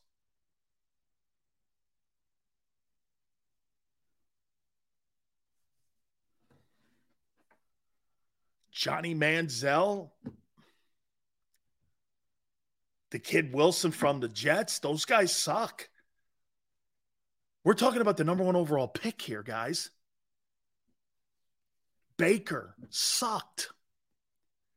Johnny 8.81 9.15
Manziel, 9.15 10.09
the 13.11 13.19
kid 13.19 13.53
Wilson 13.53 13.91
from 13.91 14.21
the 14.21 14.29
Jets. 14.29 14.79
Those 14.79 15.05
guys 15.05 15.37
suck. 15.37 15.91
We're 17.63 17.75
talking 17.75 18.01
about 18.01 18.17
the 18.17 18.25
number 18.25 18.43
one 18.43 18.57
overall 18.57 18.89
pick 18.89 19.21
here, 19.21 19.43
guys. 19.43 19.91
Baker 22.17 22.75
sucked, 22.89 23.69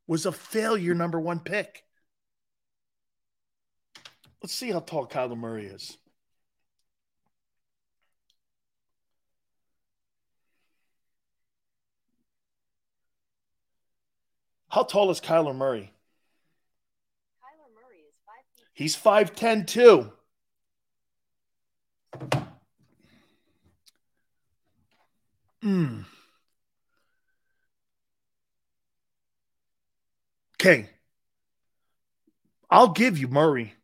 was 0.06 0.26
a 0.26 0.34
failure 0.34 0.94
number 0.94 1.22
one 1.22 1.40
pick. 1.40 1.86
Let's 4.42 4.54
see 4.54 4.72
how 4.72 4.82
tall 4.82 5.08
Kyler 5.08 5.38
Murray 5.38 5.68
is. 5.68 5.98
How 14.74 14.82
tall 14.82 15.12
is 15.12 15.22
Kyler 15.22 15.56
Murray? 15.56 15.94
Kyler 17.44 17.70
Murray 17.76 18.00
is 18.08 18.16
five. 18.26 18.44
He's 18.74 18.96
five 18.96 19.36
ten 19.36 19.68
too. 19.68 20.12
Hmm. 25.62 26.00
Okay. 30.56 30.90
I'll 32.68 32.88
give 32.88 33.20
you 33.20 33.28
Murray 33.28 33.76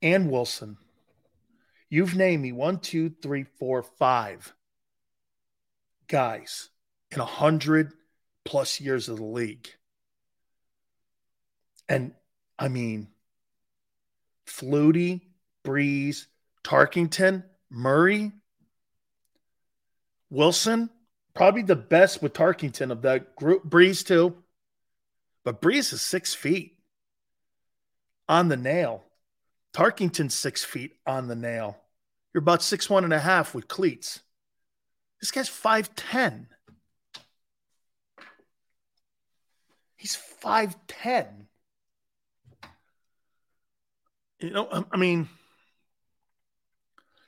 and 0.00 0.30
Wilson. 0.30 0.78
You've 1.90 2.16
named 2.16 2.42
me 2.42 2.52
one, 2.52 2.78
two, 2.78 3.10
three, 3.10 3.44
four, 3.58 3.82
five 3.82 4.54
guys 6.08 6.70
in 7.10 7.20
a 7.20 7.26
hundred 7.26 7.92
plus 8.44 8.80
years 8.80 9.08
of 9.08 9.16
the 9.18 9.24
league. 9.24 9.68
And 11.88 12.12
I 12.58 12.68
mean, 12.68 13.08
Flutie, 14.46 15.22
Brees, 15.64 16.26
Tarkenton, 16.64 17.44
Murray, 17.70 18.32
Wilson, 20.30 20.90
probably 21.34 21.62
the 21.62 21.76
best 21.76 22.22
with 22.22 22.32
Tarkenton 22.32 22.90
of 22.90 23.02
that 23.02 23.36
group. 23.36 23.68
Brees, 23.68 24.06
too. 24.06 24.36
But 25.44 25.60
Brees 25.60 25.92
is 25.92 26.02
six 26.02 26.34
feet 26.34 26.78
on 28.28 28.48
the 28.48 28.56
nail. 28.56 29.04
Tarkenton's 29.74 30.34
six 30.34 30.62
feet 30.64 30.96
on 31.06 31.28
the 31.28 31.34
nail. 31.34 31.78
You're 32.32 32.42
about 32.42 32.62
six 32.62 32.88
one 32.88 33.04
and 33.04 33.12
a 33.12 33.18
half 33.18 33.54
with 33.54 33.68
cleats. 33.68 34.20
This 35.20 35.30
guy's 35.30 35.48
5'10. 35.48 36.46
He's 40.02 40.18
5'10. 40.42 41.28
You 44.40 44.50
know, 44.50 44.66
um, 44.68 44.86
I 44.90 44.96
mean, 44.96 45.28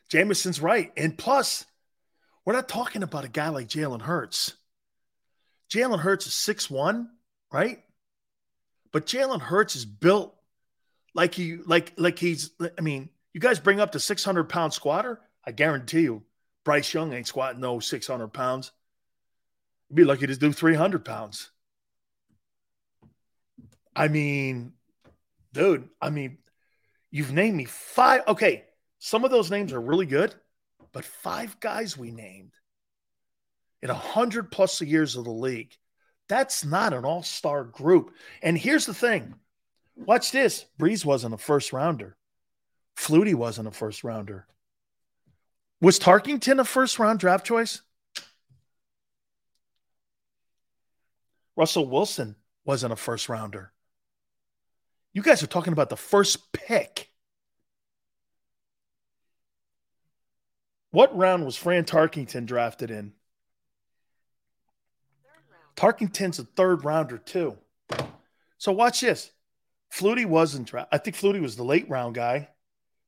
Jameson's 0.08 0.60
right. 0.60 0.90
And 0.96 1.16
plus, 1.16 1.66
we're 2.44 2.54
not 2.54 2.68
talking 2.68 3.04
about 3.04 3.24
a 3.24 3.28
guy 3.28 3.50
like 3.50 3.68
Jalen 3.68 4.02
Hurts. 4.02 4.54
Jalen 5.72 6.00
Hurts 6.00 6.26
is 6.26 6.32
6'1, 6.32 7.06
right? 7.52 7.80
But 8.90 9.06
Jalen 9.06 9.40
Hurts 9.40 9.76
is 9.76 9.84
built 9.84 10.34
like 11.14 11.32
he 11.32 11.58
like 11.58 11.92
like 11.96 12.18
he's 12.18 12.50
I 12.76 12.80
mean, 12.80 13.08
you 13.32 13.40
guys 13.40 13.60
bring 13.60 13.78
up 13.78 13.92
the 13.92 14.00
600 14.00 14.48
pound 14.48 14.72
squatter. 14.72 15.20
I 15.44 15.52
guarantee 15.52 16.00
you, 16.00 16.24
Bryce 16.64 16.92
Young 16.92 17.12
ain't 17.12 17.28
squatting 17.28 17.60
no 17.60 17.78
600 17.78 18.26
pounds. 18.32 18.72
You'd 19.88 19.94
be 19.94 20.02
lucky 20.02 20.26
to 20.26 20.34
do 20.34 20.52
300 20.52 21.04
pounds. 21.04 21.52
I 23.96 24.08
mean, 24.08 24.72
dude, 25.52 25.88
I 26.00 26.10
mean, 26.10 26.38
you've 27.10 27.32
named 27.32 27.56
me 27.56 27.64
five. 27.64 28.22
Okay, 28.26 28.64
some 28.98 29.24
of 29.24 29.30
those 29.30 29.50
names 29.50 29.72
are 29.72 29.80
really 29.80 30.06
good, 30.06 30.34
but 30.92 31.04
five 31.04 31.58
guys 31.60 31.96
we 31.96 32.10
named 32.10 32.52
in 33.82 33.90
a 33.90 33.94
hundred 33.94 34.50
plus 34.50 34.80
years 34.80 35.16
of 35.16 35.24
the 35.24 35.30
league. 35.30 35.74
That's 36.28 36.64
not 36.64 36.94
an 36.94 37.04
all 37.04 37.22
star 37.22 37.64
group. 37.64 38.14
And 38.42 38.56
here's 38.56 38.86
the 38.86 38.94
thing 38.94 39.34
Watch 39.96 40.32
this. 40.32 40.66
Brees 40.78 41.04
wasn't 41.04 41.34
a 41.34 41.38
first 41.38 41.72
rounder. 41.72 42.16
Flutie 42.96 43.34
wasn't 43.34 43.68
a 43.68 43.72
first 43.72 44.04
rounder. 44.04 44.46
Was 45.80 45.98
Tarkenton 45.98 46.60
a 46.60 46.64
first 46.64 46.98
round 46.98 47.18
draft 47.18 47.46
choice? 47.46 47.82
Russell 51.56 51.88
Wilson 51.88 52.36
wasn't 52.64 52.92
a 52.92 52.96
first 52.96 53.28
rounder. 53.28 53.73
You 55.14 55.22
guys 55.22 55.42
are 55.42 55.46
talking 55.46 55.72
about 55.72 55.90
the 55.90 55.96
first 55.96 56.52
pick. 56.52 57.10
What 60.90 61.16
round 61.16 61.44
was 61.44 61.56
Fran 61.56 61.84
Tarkenton 61.84 62.46
drafted 62.46 62.90
in? 62.90 63.12
Tarkenton's 65.76 66.38
a 66.38 66.44
third 66.44 66.84
rounder, 66.84 67.18
too. 67.18 67.56
So 68.58 68.72
watch 68.72 69.00
this. 69.00 69.30
Flutie 69.92 70.26
wasn't. 70.26 70.68
drafted. 70.68 70.88
I 70.92 70.98
think 70.98 71.16
Flutie 71.16 71.40
was 71.40 71.56
the 71.56 71.64
late 71.64 71.88
round 71.88 72.14
guy. 72.14 72.48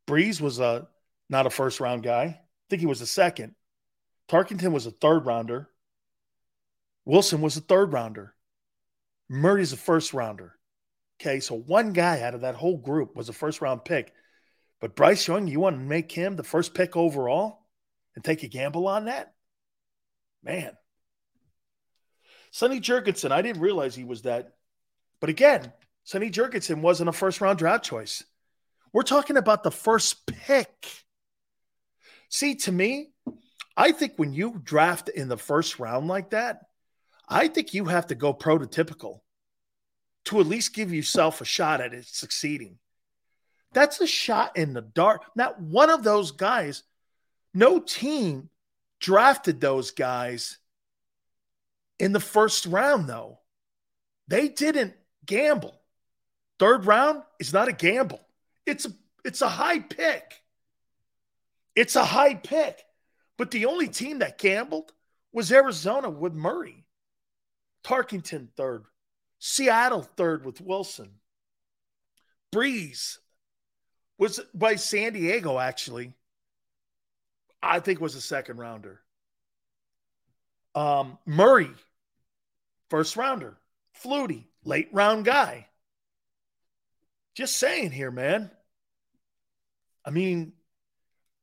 Brees 0.06 0.40
was 0.40 0.60
a 0.60 0.86
not 1.28 1.46
a 1.46 1.50
first 1.50 1.80
round 1.80 2.02
guy. 2.02 2.22
I 2.22 2.40
think 2.70 2.80
he 2.80 2.86
was 2.86 3.00
a 3.00 3.06
second. 3.06 3.54
Tarkenton 4.28 4.72
was 4.72 4.86
a 4.86 4.90
third 4.90 5.26
rounder. 5.26 5.68
Wilson 7.04 7.40
was 7.40 7.56
a 7.56 7.60
third 7.60 7.92
rounder. 7.92 8.34
Murray's 9.28 9.72
a 9.72 9.76
first 9.76 10.12
rounder. 10.12 10.55
Okay, 11.20 11.40
so 11.40 11.54
one 11.54 11.92
guy 11.92 12.20
out 12.20 12.34
of 12.34 12.42
that 12.42 12.54
whole 12.54 12.76
group 12.76 13.16
was 13.16 13.28
a 13.28 13.32
first 13.32 13.60
round 13.60 13.84
pick. 13.84 14.12
But 14.80 14.94
Bryce 14.94 15.26
Young, 15.26 15.48
you 15.48 15.60
want 15.60 15.76
to 15.78 15.82
make 15.82 16.12
him 16.12 16.36
the 16.36 16.42
first 16.42 16.74
pick 16.74 16.96
overall 16.96 17.66
and 18.14 18.22
take 18.22 18.42
a 18.42 18.48
gamble 18.48 18.86
on 18.86 19.06
that? 19.06 19.32
Man. 20.42 20.76
Sonny 22.50 22.80
Jurgensen, 22.80 23.32
I 23.32 23.42
didn't 23.42 23.62
realize 23.62 23.94
he 23.94 24.04
was 24.04 24.22
that. 24.22 24.54
But 25.20 25.30
again, 25.30 25.72
Sonny 26.04 26.30
Jurgensen 26.30 26.82
wasn't 26.82 27.08
a 27.08 27.12
first 27.12 27.40
round 27.40 27.58
draft 27.58 27.84
choice. 27.84 28.22
We're 28.92 29.02
talking 29.02 29.36
about 29.36 29.62
the 29.62 29.70
first 29.70 30.26
pick. 30.26 31.04
See, 32.28 32.54
to 32.56 32.72
me, 32.72 33.10
I 33.76 33.92
think 33.92 34.14
when 34.16 34.32
you 34.32 34.60
draft 34.62 35.08
in 35.08 35.28
the 35.28 35.36
first 35.36 35.78
round 35.78 36.08
like 36.08 36.30
that, 36.30 36.60
I 37.28 37.48
think 37.48 37.74
you 37.74 37.86
have 37.86 38.08
to 38.08 38.14
go 38.14 38.32
prototypical 38.32 39.20
to 40.26 40.40
at 40.40 40.46
least 40.46 40.74
give 40.74 40.92
yourself 40.92 41.40
a 41.40 41.44
shot 41.44 41.80
at 41.80 41.94
it 41.94 42.06
succeeding. 42.06 42.78
That's 43.72 44.00
a 44.00 44.06
shot 44.06 44.56
in 44.56 44.72
the 44.72 44.82
dark. 44.82 45.22
Not 45.34 45.60
one 45.60 45.90
of 45.90 46.02
those 46.02 46.32
guys, 46.32 46.82
no 47.52 47.78
team 47.78 48.48
drafted 49.00 49.60
those 49.60 49.90
guys 49.90 50.58
in 51.98 52.12
the 52.12 52.20
first 52.20 52.66
round, 52.66 53.08
though. 53.08 53.38
They 54.28 54.48
didn't 54.48 54.94
gamble. 55.24 55.80
Third 56.58 56.86
round 56.86 57.22
is 57.38 57.52
not 57.52 57.68
a 57.68 57.72
gamble. 57.72 58.20
It's 58.64 58.86
a 58.86 58.90
it's 59.24 59.42
a 59.42 59.48
high 59.48 59.80
pick. 59.80 60.42
It's 61.74 61.96
a 61.96 62.04
high 62.04 62.34
pick. 62.34 62.82
But 63.36 63.50
the 63.50 63.66
only 63.66 63.88
team 63.88 64.20
that 64.20 64.38
gambled 64.38 64.92
was 65.32 65.52
Arizona 65.52 66.08
with 66.08 66.32
Murray. 66.32 66.86
Tarkenton 67.84 68.48
third. 68.56 68.84
Seattle 69.48 70.02
third 70.02 70.44
with 70.44 70.60
Wilson. 70.60 71.08
Brees 72.52 73.18
was 74.18 74.40
by 74.52 74.74
San 74.74 75.12
Diego, 75.12 75.56
actually. 75.56 76.12
I 77.62 77.78
think 77.78 78.00
was 78.00 78.16
a 78.16 78.20
second 78.20 78.58
rounder. 78.58 79.00
Um, 80.74 81.18
Murray, 81.26 81.70
first 82.90 83.14
rounder. 83.14 83.56
Flutie, 84.02 84.46
late 84.64 84.88
round 84.90 85.24
guy. 85.24 85.68
Just 87.36 87.56
saying 87.56 87.92
here, 87.92 88.10
man. 88.10 88.50
I 90.04 90.10
mean, 90.10 90.54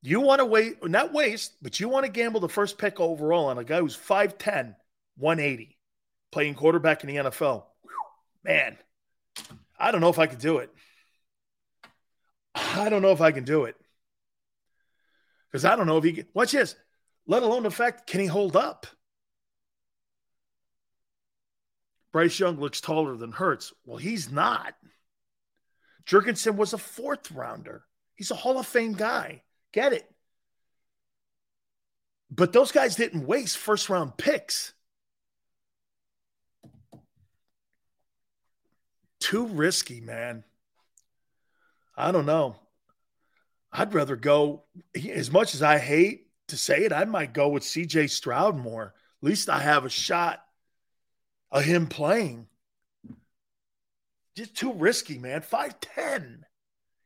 you 0.01 0.19
want 0.19 0.39
to 0.39 0.45
wait, 0.45 0.83
not 0.83 1.13
waste, 1.13 1.53
but 1.61 1.79
you 1.79 1.87
want 1.87 2.05
to 2.05 2.11
gamble 2.11 2.41
the 2.41 2.49
first 2.49 2.77
pick 2.77 2.99
overall 2.99 3.45
on 3.45 3.59
a 3.59 3.63
guy 3.63 3.79
who's 3.79 3.95
5'10, 3.95 4.75
180, 5.15 5.77
playing 6.33 6.55
quarterback 6.55 7.05
in 7.05 7.07
the 7.07 7.29
NFL. 7.29 7.63
Man, 8.43 8.77
I 9.79 9.91
don't 9.91 10.01
know 10.01 10.09
if 10.09 10.19
I 10.19 10.27
could 10.27 10.39
do 10.39 10.57
it. 10.57 10.69
I 12.55 12.89
don't 12.89 13.01
know 13.01 13.11
if 13.11 13.21
I 13.21 13.31
can 13.31 13.43
do 13.43 13.65
it. 13.65 13.75
Because 15.51 15.65
I 15.65 15.75
don't 15.75 15.87
know 15.87 15.97
if 15.97 16.03
he 16.03 16.13
can. 16.13 16.27
Watch 16.33 16.51
this. 16.51 16.75
Let 17.25 17.43
alone 17.43 17.63
the 17.63 17.71
fact, 17.71 18.07
can 18.07 18.19
he 18.19 18.25
hold 18.25 18.55
up? 18.55 18.87
Bryce 22.11 22.39
Young 22.39 22.59
looks 22.59 22.81
taller 22.81 23.15
than 23.15 23.31
Hurts. 23.31 23.73
Well, 23.85 23.97
he's 23.97 24.31
not. 24.31 24.75
Jurgensen 26.05 26.55
was 26.55 26.73
a 26.73 26.77
fourth 26.77 27.31
rounder. 27.31 27.83
He's 28.15 28.31
a 28.31 28.35
Hall 28.35 28.59
of 28.59 28.67
Fame 28.67 28.93
guy. 28.93 29.41
Get 29.71 29.93
it. 29.93 30.09
But 32.29 32.51
those 32.53 32.71
guys 32.71 32.95
didn't 32.95 33.25
waste 33.25 33.57
first 33.57 33.89
round 33.89 34.17
picks. 34.17 34.72
Too 39.23 39.45
risky, 39.45 40.01
man. 40.01 40.43
I 41.95 42.11
don't 42.11 42.25
know. 42.25 42.57
I'd 43.71 43.93
rather 43.93 44.17
go, 44.17 44.63
as 44.93 45.31
much 45.31 45.55
as 45.55 45.63
I 45.63 45.77
hate 45.77 46.27
to 46.49 46.57
say 46.57 46.83
it, 46.83 46.91
I 46.91 47.05
might 47.05 47.31
go 47.31 47.47
with 47.47 47.63
CJ 47.63 48.09
Stroud 48.09 48.57
more. 48.57 48.93
At 49.21 49.25
least 49.25 49.47
I 49.47 49.59
have 49.59 49.85
a 49.85 49.89
shot 49.89 50.43
of 51.53 51.63
him 51.63 51.87
playing. 51.87 52.47
Just 54.35 54.57
too 54.57 54.73
risky, 54.73 55.17
man. 55.17 55.39
5'10. 55.39 56.39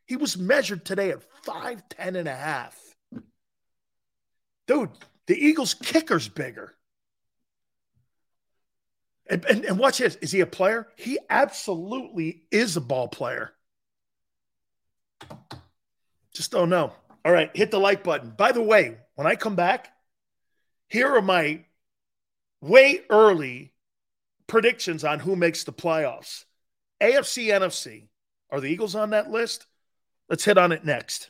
He 0.07 0.15
was 0.15 0.39
measured 0.39 0.85
today 0.85 1.11
at 1.11 1.21
5'10 1.45 2.15
and 2.15 2.27
a 2.27 2.35
half. 2.35 2.75
Dude, 4.65 4.89
the 5.27 5.37
Eagles' 5.37 5.75
kicker's 5.75 6.27
bigger. 6.27 6.76
And, 9.29 9.45
and, 9.45 9.65
and 9.65 9.79
watch 9.79 9.97
this. 9.97 10.15
Is 10.17 10.31
he 10.31 10.39
a 10.39 10.45
player? 10.45 10.87
He 10.95 11.19
absolutely 11.29 12.43
is 12.51 12.77
a 12.77 12.81
ball 12.81 13.07
player. 13.07 13.51
Just 16.33 16.51
don't 16.51 16.69
know. 16.69 16.93
All 17.25 17.31
right, 17.31 17.51
hit 17.53 17.71
the 17.71 17.79
like 17.79 18.03
button. 18.03 18.33
By 18.37 18.51
the 18.51 18.61
way, 18.61 18.97
when 19.15 19.27
I 19.27 19.35
come 19.35 19.55
back, 19.55 19.91
here 20.87 21.15
are 21.15 21.21
my 21.21 21.65
way 22.61 23.01
early 23.09 23.73
predictions 24.47 25.03
on 25.03 25.19
who 25.19 25.35
makes 25.35 25.63
the 25.63 25.73
playoffs. 25.73 26.45
AFC, 27.01 27.47
NFC. 27.47 28.07
Are 28.49 28.61
the 28.61 28.69
Eagles 28.69 28.95
on 28.95 29.09
that 29.09 29.29
list? 29.29 29.65
Let's 30.29 30.45
hit 30.45 30.57
on 30.57 30.71
it 30.71 30.85
next. 30.85 31.29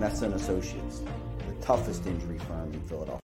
Messa 0.00 0.24
Associates, 0.28 1.02
the 1.46 1.52
toughest 1.60 2.06
injury 2.06 2.38
firm 2.38 2.72
in 2.72 2.80
Philadelphia. 2.88 3.29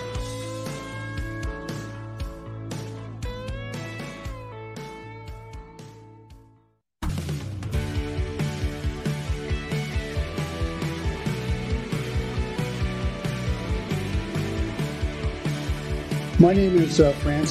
My 16.41 16.53
name 16.53 16.75
is 16.75 16.99
uh, 16.99 17.11
Fran. 17.19 17.45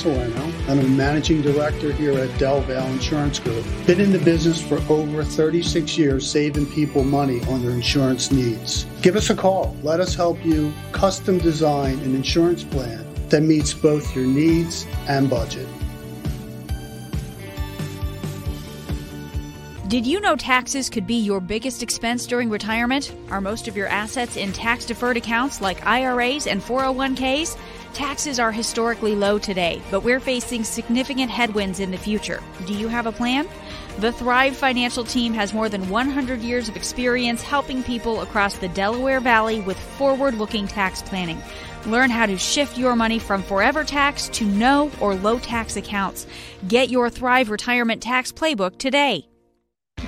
I'm 0.68 0.80
a 0.80 0.82
managing 0.82 1.42
director 1.42 1.92
here 1.92 2.18
at 2.18 2.36
Del 2.40 2.60
Valle 2.62 2.88
Insurance 2.88 3.38
Group. 3.38 3.64
Been 3.86 4.00
in 4.00 4.10
the 4.10 4.18
business 4.18 4.60
for 4.60 4.82
over 4.92 5.22
36 5.22 5.96
years, 5.96 6.28
saving 6.28 6.66
people 6.66 7.04
money 7.04 7.40
on 7.42 7.62
their 7.62 7.70
insurance 7.70 8.32
needs. 8.32 8.86
Give 9.00 9.14
us 9.14 9.30
a 9.30 9.36
call. 9.36 9.76
Let 9.84 10.00
us 10.00 10.16
help 10.16 10.44
you 10.44 10.74
custom 10.90 11.38
design 11.38 12.00
an 12.00 12.16
insurance 12.16 12.64
plan 12.64 13.06
that 13.28 13.42
meets 13.42 13.72
both 13.72 14.12
your 14.16 14.26
needs 14.26 14.88
and 15.06 15.30
budget. 15.30 15.68
Did 19.86 20.04
you 20.04 20.20
know 20.20 20.34
taxes 20.34 20.88
could 20.90 21.06
be 21.06 21.16
your 21.16 21.40
biggest 21.40 21.82
expense 21.82 22.26
during 22.26 22.50
retirement? 22.50 23.12
Are 23.30 23.40
most 23.40 23.68
of 23.68 23.76
your 23.76 23.86
assets 23.86 24.36
in 24.36 24.52
tax 24.52 24.84
deferred 24.84 25.16
accounts 25.16 25.60
like 25.60 25.86
IRAs 25.86 26.48
and 26.48 26.60
401ks? 26.60 27.56
Taxes 27.92 28.38
are 28.38 28.52
historically 28.52 29.16
low 29.16 29.38
today, 29.38 29.82
but 29.90 30.04
we're 30.04 30.20
facing 30.20 30.62
significant 30.62 31.30
headwinds 31.30 31.80
in 31.80 31.90
the 31.90 31.98
future. 31.98 32.42
Do 32.66 32.72
you 32.72 32.88
have 32.88 33.06
a 33.06 33.12
plan? 33.12 33.48
The 33.98 34.12
Thrive 34.12 34.56
Financial 34.56 35.04
team 35.04 35.32
has 35.34 35.52
more 35.52 35.68
than 35.68 35.88
100 35.90 36.40
years 36.40 36.68
of 36.68 36.76
experience 36.76 37.42
helping 37.42 37.82
people 37.82 38.20
across 38.20 38.56
the 38.56 38.68
Delaware 38.68 39.20
Valley 39.20 39.60
with 39.60 39.78
forward 39.78 40.34
looking 40.34 40.68
tax 40.68 41.02
planning. 41.02 41.42
Learn 41.86 42.10
how 42.10 42.26
to 42.26 42.38
shift 42.38 42.78
your 42.78 42.94
money 42.94 43.18
from 43.18 43.42
forever 43.42 43.82
tax 43.82 44.28
to 44.30 44.44
no 44.44 44.90
or 45.00 45.14
low 45.14 45.38
tax 45.38 45.76
accounts. 45.76 46.26
Get 46.68 46.90
your 46.90 47.10
Thrive 47.10 47.50
Retirement 47.50 48.02
Tax 48.02 48.30
Playbook 48.30 48.78
today. 48.78 49.26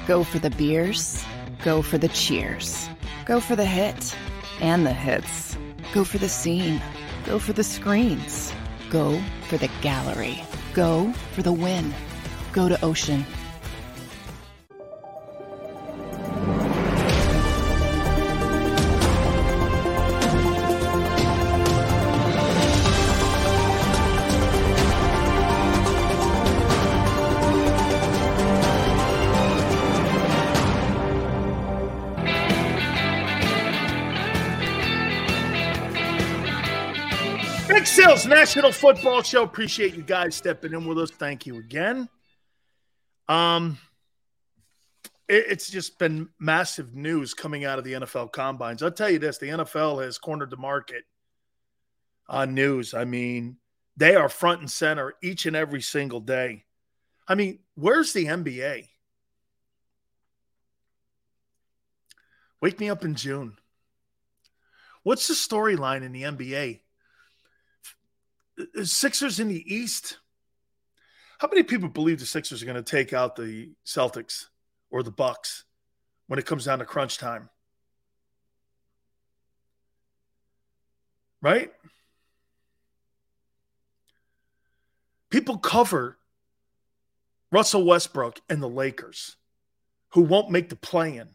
Go 0.06 0.22
for 0.22 0.38
the 0.38 0.50
beers, 0.50 1.24
go 1.64 1.82
for 1.82 1.98
the 1.98 2.08
cheers, 2.08 2.88
go 3.26 3.40
for 3.40 3.56
the 3.56 3.66
hit 3.66 4.16
and 4.60 4.86
the 4.86 4.92
hits, 4.92 5.56
go 5.92 6.04
for 6.04 6.18
the 6.18 6.28
scene, 6.28 6.80
go 7.24 7.38
for 7.38 7.52
the 7.52 7.64
screens, 7.64 8.52
go 8.90 9.20
for 9.48 9.56
the 9.56 9.70
gallery, 9.80 10.42
go 10.74 11.12
for 11.32 11.42
the 11.42 11.52
win, 11.52 11.94
go 12.52 12.68
to 12.68 12.84
Ocean. 12.84 13.24
National 38.42 38.72
Football 38.72 39.22
Show. 39.22 39.44
Appreciate 39.44 39.94
you 39.94 40.02
guys 40.02 40.34
stepping 40.34 40.72
in 40.72 40.84
with 40.84 40.98
us. 40.98 41.12
Thank 41.12 41.46
you 41.46 41.58
again. 41.58 42.08
Um, 43.28 43.78
it, 45.28 45.44
it's 45.48 45.70
just 45.70 45.96
been 45.96 46.28
massive 46.40 46.92
news 46.92 47.34
coming 47.34 47.64
out 47.64 47.78
of 47.78 47.84
the 47.84 47.92
NFL 47.92 48.32
combines. 48.32 48.82
I'll 48.82 48.90
tell 48.90 49.08
you 49.08 49.20
this: 49.20 49.38
the 49.38 49.46
NFL 49.46 50.02
has 50.02 50.18
cornered 50.18 50.50
the 50.50 50.56
market 50.56 51.04
on 52.28 52.52
news. 52.52 52.94
I 52.94 53.04
mean, 53.04 53.58
they 53.96 54.16
are 54.16 54.28
front 54.28 54.58
and 54.58 54.68
center 54.68 55.14
each 55.22 55.46
and 55.46 55.54
every 55.54 55.80
single 55.80 56.18
day. 56.18 56.64
I 57.28 57.36
mean, 57.36 57.60
where's 57.76 58.12
the 58.12 58.24
NBA? 58.24 58.88
Wake 62.60 62.80
me 62.80 62.90
up 62.90 63.04
in 63.04 63.14
June. 63.14 63.56
What's 65.04 65.28
the 65.28 65.34
storyline 65.34 66.02
in 66.02 66.10
the 66.10 66.22
NBA? 66.22 66.80
Uh, 68.58 68.84
Sixers 68.84 69.40
in 69.40 69.48
the 69.48 69.74
East. 69.74 70.18
How 71.38 71.48
many 71.48 71.62
people 71.62 71.88
believe 71.88 72.20
the 72.20 72.26
Sixers 72.26 72.62
are 72.62 72.66
going 72.66 72.76
to 72.76 72.82
take 72.82 73.12
out 73.12 73.36
the 73.36 73.72
Celtics 73.84 74.46
or 74.90 75.02
the 75.02 75.10
Bucks 75.10 75.64
when 76.28 76.38
it 76.38 76.46
comes 76.46 76.66
down 76.66 76.78
to 76.78 76.84
crunch 76.84 77.18
time? 77.18 77.48
Right? 81.40 81.72
People 85.30 85.58
cover 85.58 86.18
Russell 87.50 87.84
Westbrook 87.84 88.40
and 88.48 88.62
the 88.62 88.68
Lakers, 88.68 89.36
who 90.12 90.22
won't 90.22 90.50
make 90.50 90.68
the 90.68 90.76
play 90.76 91.16
in. 91.16 91.28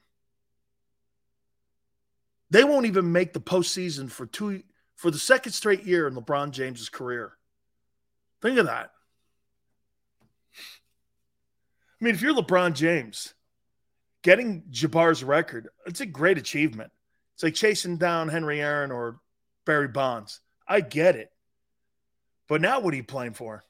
They 2.49 2.63
won't 2.63 2.85
even 2.85 3.11
make 3.11 3.33
the 3.33 3.41
postseason 3.41 4.09
for 4.09 4.25
two 4.25 4.63
for 4.97 5.09
the 5.11 5.19
second 5.19 5.53
straight 5.53 5.83
year 5.83 6.07
in 6.07 6.15
LeBron 6.15 6.51
James's 6.51 6.89
career. 6.89 7.33
Think 8.41 8.57
of 8.57 8.65
that. 8.65 8.91
I 11.99 12.05
mean, 12.05 12.13
if 12.13 12.21
you're 12.21 12.35
LeBron 12.35 12.73
James, 12.73 13.33
getting 14.23 14.63
Jabbar's 14.69 15.23
record, 15.23 15.69
it's 15.85 16.01
a 16.01 16.05
great 16.05 16.37
achievement. 16.37 16.91
It's 17.35 17.43
like 17.43 17.55
chasing 17.55 17.97
down 17.97 18.29
Henry 18.29 18.59
Aaron 18.59 18.91
or 18.91 19.19
Barry 19.65 19.87
Bonds. 19.87 20.41
I 20.67 20.81
get 20.81 21.15
it. 21.15 21.29
But 22.47 22.61
now 22.61 22.79
what 22.79 22.93
are 22.93 22.97
you 22.97 23.03
playing 23.03 23.33
for? 23.33 23.63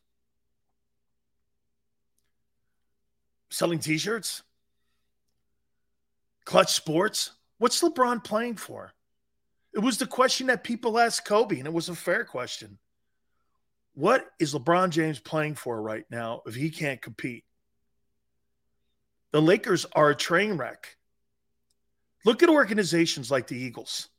Selling 3.50 3.80
t-shirts? 3.80 4.44
Klutch 6.46 6.74
Sports? 6.74 7.32
What's 7.58 7.82
LeBron 7.82 8.24
playing 8.24 8.56
for? 8.56 8.94
It 9.78 9.84
was 9.84 10.00
the 10.00 10.08
question 10.08 10.48
that 10.48 10.64
people 10.64 10.98
asked 10.98 11.24
Kobe, 11.26 11.60
and 11.60 11.68
it 11.68 11.74
was 11.74 11.88
a 11.88 11.94
fair 11.94 12.26
question. 12.26 12.80
What 13.94 14.28
is 14.40 14.56
LeBron 14.56 14.90
James 14.90 15.20
playing 15.20 15.54
for 15.54 15.80
right 15.80 16.04
now 16.10 16.42
if 16.48 16.56
he 16.56 16.72
can't 16.72 17.00
compete? 17.00 17.44
The 19.34 19.40
Lakers 19.40 19.86
are 19.94 20.10
a 20.10 20.16
train 20.16 20.54
wreck. 20.58 20.98
Look 22.26 22.42
at 22.42 22.50
organizations 22.50 23.30
like 23.30 23.46
the 23.46 23.56
Eagles. 23.56 24.10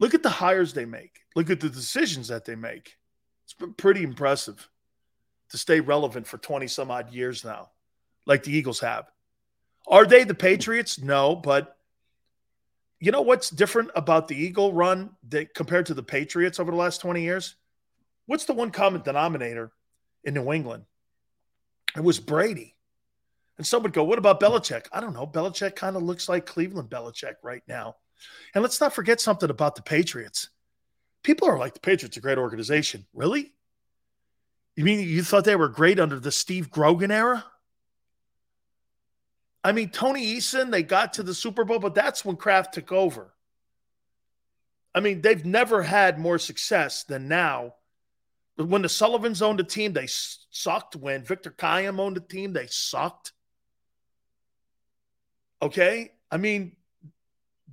Look 0.00 0.14
at 0.14 0.24
the 0.24 0.30
hires 0.30 0.72
they 0.72 0.84
make. 0.84 1.20
Look 1.36 1.48
at 1.48 1.60
the 1.60 1.70
decisions 1.70 2.26
that 2.26 2.44
they 2.44 2.56
make. 2.56 2.96
It's 3.44 3.54
been 3.54 3.74
pretty 3.74 4.02
impressive 4.02 4.68
to 5.50 5.58
stay 5.58 5.78
relevant 5.78 6.26
for 6.26 6.38
20 6.38 6.66
some 6.66 6.90
odd 6.90 7.12
years 7.12 7.44
now, 7.44 7.70
like 8.26 8.42
the 8.42 8.56
Eagles 8.56 8.80
have. 8.80 9.08
Are 9.86 10.04
they 10.04 10.24
the 10.24 10.34
Patriots? 10.34 11.00
No, 11.00 11.36
but 11.36 11.76
you 13.00 13.12
know 13.12 13.22
what's 13.22 13.50
different 13.50 13.90
about 13.94 14.28
the 14.28 14.36
Eagle 14.36 14.72
run 14.72 15.10
that 15.28 15.54
compared 15.54 15.86
to 15.86 15.94
the 15.94 16.02
Patriots 16.02 16.58
over 16.58 16.70
the 16.70 16.76
last 16.76 17.00
20 17.00 17.22
years? 17.22 17.56
What's 18.26 18.44
the 18.44 18.54
one 18.54 18.70
common 18.70 19.02
denominator 19.02 19.72
in 20.24 20.34
New 20.34 20.52
England? 20.52 20.84
It 21.96 22.02
was 22.02 22.18
Brady. 22.18 22.74
And 23.58 23.66
some 23.66 23.82
would 23.82 23.92
go, 23.92 24.04
what 24.04 24.18
about 24.18 24.40
Belichick? 24.40 24.86
I 24.92 25.00
don't 25.00 25.14
know. 25.14 25.26
Belichick 25.26 25.76
kind 25.76 25.96
of 25.96 26.02
looks 26.02 26.28
like 26.28 26.46
Cleveland 26.46 26.90
Belichick 26.90 27.34
right 27.42 27.62
now. 27.68 27.96
And 28.54 28.62
let's 28.62 28.80
not 28.80 28.94
forget 28.94 29.20
something 29.20 29.50
about 29.50 29.76
the 29.76 29.82
Patriots. 29.82 30.48
People 31.22 31.48
are 31.48 31.58
like, 31.58 31.74
the 31.74 31.80
Patriots 31.80 32.16
are 32.16 32.20
a 32.20 32.22
great 32.22 32.38
organization. 32.38 33.06
Really? 33.14 33.52
You 34.76 34.84
mean 34.84 35.00
you 35.00 35.22
thought 35.22 35.44
they 35.44 35.56
were 35.56 35.68
great 35.68 36.00
under 36.00 36.18
the 36.18 36.32
Steve 36.32 36.70
Grogan 36.70 37.10
era? 37.10 37.44
I 39.64 39.72
mean, 39.72 39.88
Tony 39.88 40.36
Eason, 40.36 40.70
they 40.70 40.82
got 40.82 41.14
to 41.14 41.22
the 41.22 41.32
Super 41.32 41.64
Bowl, 41.64 41.78
but 41.78 41.94
that's 41.94 42.22
when 42.22 42.36
Kraft 42.36 42.74
took 42.74 42.92
over. 42.92 43.32
I 44.94 45.00
mean, 45.00 45.22
they've 45.22 45.44
never 45.44 45.82
had 45.82 46.18
more 46.18 46.38
success 46.38 47.02
than 47.04 47.26
now. 47.26 47.74
When 48.56 48.82
the 48.82 48.88
Sullivans 48.88 49.42
owned 49.42 49.58
the 49.58 49.64
team, 49.64 49.94
they 49.94 50.06
sucked. 50.06 50.94
When 50.94 51.24
Victor 51.24 51.50
Kiam 51.50 51.98
owned 51.98 52.16
the 52.16 52.20
team, 52.20 52.52
they 52.52 52.66
sucked. 52.68 53.32
Okay? 55.60 56.12
I 56.30 56.36
mean, 56.36 56.76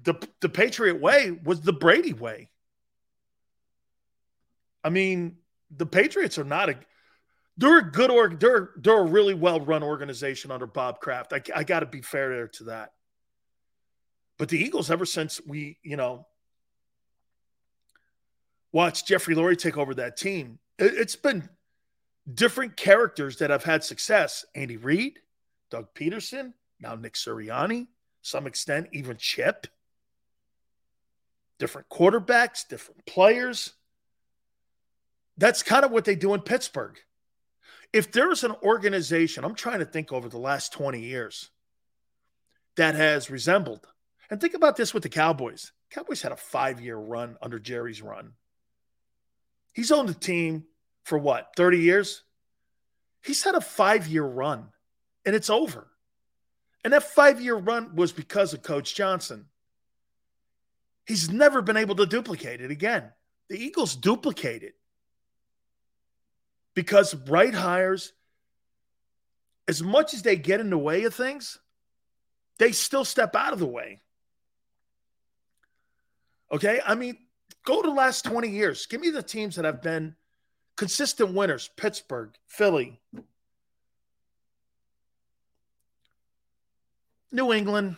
the 0.04 0.16
the 0.40 0.50
Patriot 0.50 1.00
way 1.00 1.30
was 1.30 1.62
the 1.62 1.74
Brady 1.74 2.14
way. 2.14 2.50
I 4.84 4.90
mean, 4.90 5.38
the 5.70 5.86
Patriots 5.86 6.40
are 6.40 6.44
not 6.44 6.70
a 6.70 6.76
they're 7.62 7.78
a 7.78 7.92
good 7.92 8.10
org. 8.10 8.40
They're 8.40 8.72
they're 8.76 8.98
a 8.98 9.04
really 9.04 9.36
well 9.36 9.62
run 9.62 9.84
organization 9.84 10.50
under 10.50 10.66
Bob 10.66 11.00
Kraft. 11.00 11.32
I, 11.32 11.42
I 11.56 11.64
got 11.64 11.82
to 11.82 11.86
be 11.86 12.02
fair 12.02 12.30
there 12.30 12.48
to 12.48 12.64
that. 12.66 12.94
But 14.40 14.50
the 14.50 14.58
Eagles, 14.58 14.90
ever 14.90 15.06
since 15.06 15.40
we 15.46 15.78
you 15.84 15.96
know 15.96 16.26
watched 18.72 19.08
Jeffrey 19.08 19.36
Lurie 19.36 19.58
take 19.58 19.78
over 19.78 19.94
that 19.94 20.18
team, 20.18 20.58
it, 20.80 20.96
it's 20.96 21.16
been 21.16 21.48
different 22.34 22.76
characters 22.78 23.38
that 23.38 23.52
have 23.52 23.64
had 23.64 23.84
success. 23.84 24.44
Andy 24.56 24.78
Reid, 24.78 25.20
Doug 25.70 25.94
Pederson, 25.94 26.54
now 26.80 26.96
Nick 26.96 27.14
Sirianni, 27.14 27.88
some 28.24 28.48
extent 28.48 28.88
even 28.92 29.18
Chip. 29.18 29.68
Different 31.60 31.90
quarterbacks, 31.90 32.68
different 32.68 33.06
players. 33.06 33.74
That's 35.38 35.62
kind 35.62 35.86
of 35.86 35.92
what 35.92 36.06
they 36.06 36.16
do 36.16 36.34
in 36.34 36.42
Pittsburgh 36.42 36.98
if 37.94 38.12
there's 38.12 38.44
an 38.44 38.56
organization, 38.64 39.44
I'm 39.44 39.56
trying 39.56 39.80
to 39.80 39.86
think 39.86 40.12
over 40.12 40.30
the 40.30 40.38
last 40.38 40.74
20 40.74 41.02
years 41.02 41.50
that 42.78 42.96
has 42.96 43.30
resembled, 43.30 43.86
and 44.30 44.40
think 44.40 44.54
about 44.54 44.78
this 44.78 44.94
with 44.94 45.04
the 45.04 45.10
Cowboys. 45.10 45.74
Cowboys 45.90 46.22
had 46.22 46.32
a 46.32 46.38
five 46.38 46.80
year 46.80 46.96
run 46.96 47.38
under 47.42 47.60
Jerry's 47.60 48.02
run. 48.02 48.32
He's 49.74 49.92
owned 49.92 50.10
the 50.10 50.14
team 50.14 50.66
for 51.04 51.18
what, 51.18 51.50
30 51.58 51.80
years? 51.80 52.24
He's 53.24 53.44
had 53.44 53.56
a 53.56 53.62
five 53.62 54.08
year 54.08 54.24
run 54.24 54.70
and 55.26 55.36
it's 55.36 55.50
over. 55.50 55.88
And 56.84 56.94
that 56.94 57.04
five 57.04 57.42
year 57.42 57.56
run 57.56 57.96
was 57.96 58.12
because 58.12 58.54
of 58.54 58.64
Coach 58.64 58.96
Johnson. 58.96 59.46
He's 61.06 61.30
never 61.30 61.62
been 61.62 61.78
able 61.78 61.96
to 61.96 62.06
duplicate 62.06 62.62
it 62.62 62.72
again. 62.72 63.12
The 63.50 63.62
Eagles 63.62 63.96
duplicate 63.96 64.64
it 64.64 64.76
because 66.74 67.16
right 67.28 67.54
hires, 67.54 68.14
as 69.68 69.82
much 69.82 70.14
as 70.14 70.22
they 70.22 70.36
get 70.36 70.60
in 70.60 70.70
the 70.70 70.78
way 70.78 71.04
of 71.04 71.14
things, 71.14 71.60
they 72.60 72.72
still 72.72 73.06
step 73.06 73.36
out 73.36 73.54
of 73.54 73.60
the 73.60 73.66
way. 73.66 74.02
Okay. 76.52 76.80
I 76.86 76.96
mean, 76.96 77.18
go 77.66 77.82
to 77.82 77.90
the 77.90 77.96
last 77.96 78.24
20 78.26 78.50
years. 78.50 78.86
Give 78.86 79.02
me 79.02 79.10
the 79.10 79.24
teams 79.24 79.56
that 79.56 79.66
have 79.66 79.82
been 79.82 80.16
consistent 80.76 81.34
winners 81.34 81.70
Pittsburgh, 81.76 82.30
Philly, 82.48 83.00
New 87.32 87.52
England, 87.52 87.96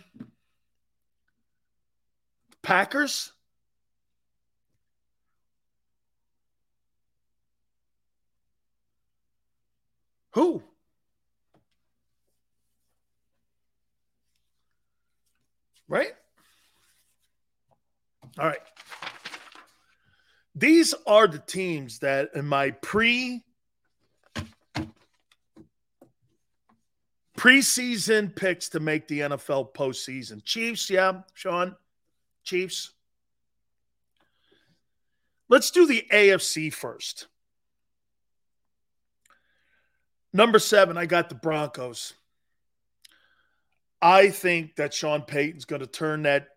Packers. 2.62 3.33
Who? 10.34 10.64
Right? 15.88 16.14
All 18.40 18.48
right. 18.48 18.58
These 20.56 20.94
are 21.06 21.28
the 21.28 21.40
teams 21.40 22.00
that 22.00 22.32
in 22.36 22.46
my 22.46 22.72
pre 22.72 23.44
preseason 27.38 28.36
picks 28.36 28.70
to 28.70 28.80
make 28.80 29.08
the 29.08 29.20
NFL 29.20 29.74
postseason. 29.74 30.44
Chiefs, 30.44 30.90
yeah, 30.90 31.22
Sean. 31.34 31.76
Chiefs. 32.44 32.92
Let's 35.50 35.70
do 35.70 35.86
the 35.86 36.06
AFC 36.12 36.72
first. 36.74 37.28
Number 40.34 40.60
seven, 40.60 40.98
I 40.98 41.06
got 41.06 41.30
the 41.30 41.36
Broncos. 41.36 42.14
I 44.02 44.30
think 44.32 44.76
that 44.78 44.94
Sean 44.94 45.22
Payton's 45.22 45.66
going 45.66 45.82
to 45.82 45.88
turn 45.88 46.24
that 46.24 46.48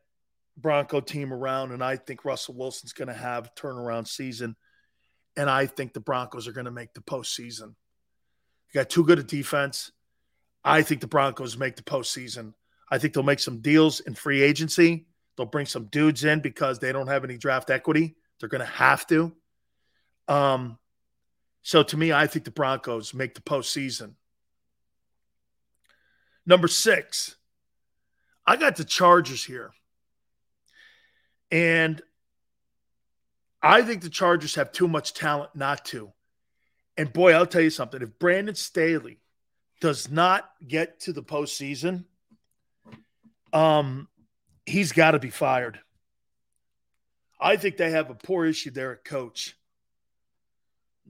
Bronco 0.56 1.00
team 1.00 1.32
around, 1.32 1.72
and 1.72 1.84
I 1.84 1.96
think 1.96 2.24
Russell 2.24 2.54
Wilson's 2.54 2.94
going 2.94 3.08
to 3.08 3.14
have 3.14 3.46
a 3.46 3.60
turnaround 3.60 4.08
season. 4.08 4.56
And 5.36 5.50
I 5.50 5.66
think 5.66 5.92
the 5.92 6.00
Broncos 6.00 6.48
are 6.48 6.52
going 6.52 6.64
to 6.64 6.70
make 6.70 6.94
the 6.94 7.02
postseason. 7.02 7.74
You 8.72 8.80
got 8.80 8.88
too 8.88 9.04
good 9.04 9.18
a 9.18 9.22
defense. 9.22 9.92
I 10.64 10.82
think 10.82 11.02
the 11.02 11.06
Broncos 11.06 11.58
make 11.58 11.76
the 11.76 11.82
postseason. 11.82 12.54
I 12.90 12.98
think 12.98 13.12
they'll 13.12 13.22
make 13.22 13.40
some 13.40 13.60
deals 13.60 14.00
in 14.00 14.14
free 14.14 14.42
agency. 14.42 15.06
They'll 15.36 15.46
bring 15.46 15.66
some 15.66 15.84
dudes 15.86 16.24
in 16.24 16.40
because 16.40 16.78
they 16.78 16.92
don't 16.92 17.08
have 17.08 17.24
any 17.24 17.36
draft 17.36 17.68
equity. 17.68 18.16
They're 18.40 18.48
going 18.48 18.64
to 18.64 18.66
have 18.66 19.06
to. 19.08 19.32
Um, 20.28 20.78
so 21.66 21.82
to 21.82 21.96
me, 21.96 22.12
I 22.12 22.28
think 22.28 22.44
the 22.44 22.52
Broncos 22.52 23.12
make 23.12 23.34
the 23.34 23.40
postseason. 23.40 24.12
Number 26.46 26.68
six, 26.68 27.34
I 28.46 28.54
got 28.54 28.76
the 28.76 28.84
Chargers 28.84 29.44
here. 29.44 29.72
And 31.50 32.00
I 33.60 33.82
think 33.82 34.02
the 34.02 34.10
Chargers 34.10 34.54
have 34.54 34.70
too 34.70 34.86
much 34.86 35.12
talent 35.12 35.56
not 35.56 35.84
to. 35.86 36.12
And 36.96 37.12
boy, 37.12 37.32
I'll 37.32 37.46
tell 37.46 37.62
you 37.62 37.70
something. 37.70 38.00
If 38.00 38.16
Brandon 38.20 38.54
Staley 38.54 39.18
does 39.80 40.08
not 40.08 40.48
get 40.64 41.00
to 41.00 41.12
the 41.12 41.24
postseason, 41.24 42.04
um, 43.52 44.06
he's 44.66 44.92
got 44.92 45.10
to 45.10 45.18
be 45.18 45.30
fired. 45.30 45.80
I 47.40 47.56
think 47.56 47.76
they 47.76 47.90
have 47.90 48.08
a 48.08 48.14
poor 48.14 48.46
issue 48.46 48.70
there 48.70 48.92
at 48.92 49.04
coach. 49.04 49.55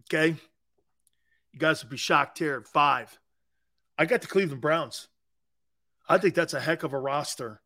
Okay. 0.01 0.37
You 1.53 1.59
guys 1.59 1.83
would 1.83 1.91
be 1.91 1.97
shocked 1.97 2.39
here 2.39 2.57
at 2.57 2.69
five. 2.69 3.19
I 3.99 4.05
got 4.05 4.21
the 4.21 4.27
Cleveland 4.27 4.61
Browns. 4.61 5.09
I 6.09 6.19
think 6.19 6.35
that's 6.35 6.55
a 6.55 6.61
heck 6.61 6.83
of 6.83 6.93
a 6.93 6.99
roster. 6.99 7.61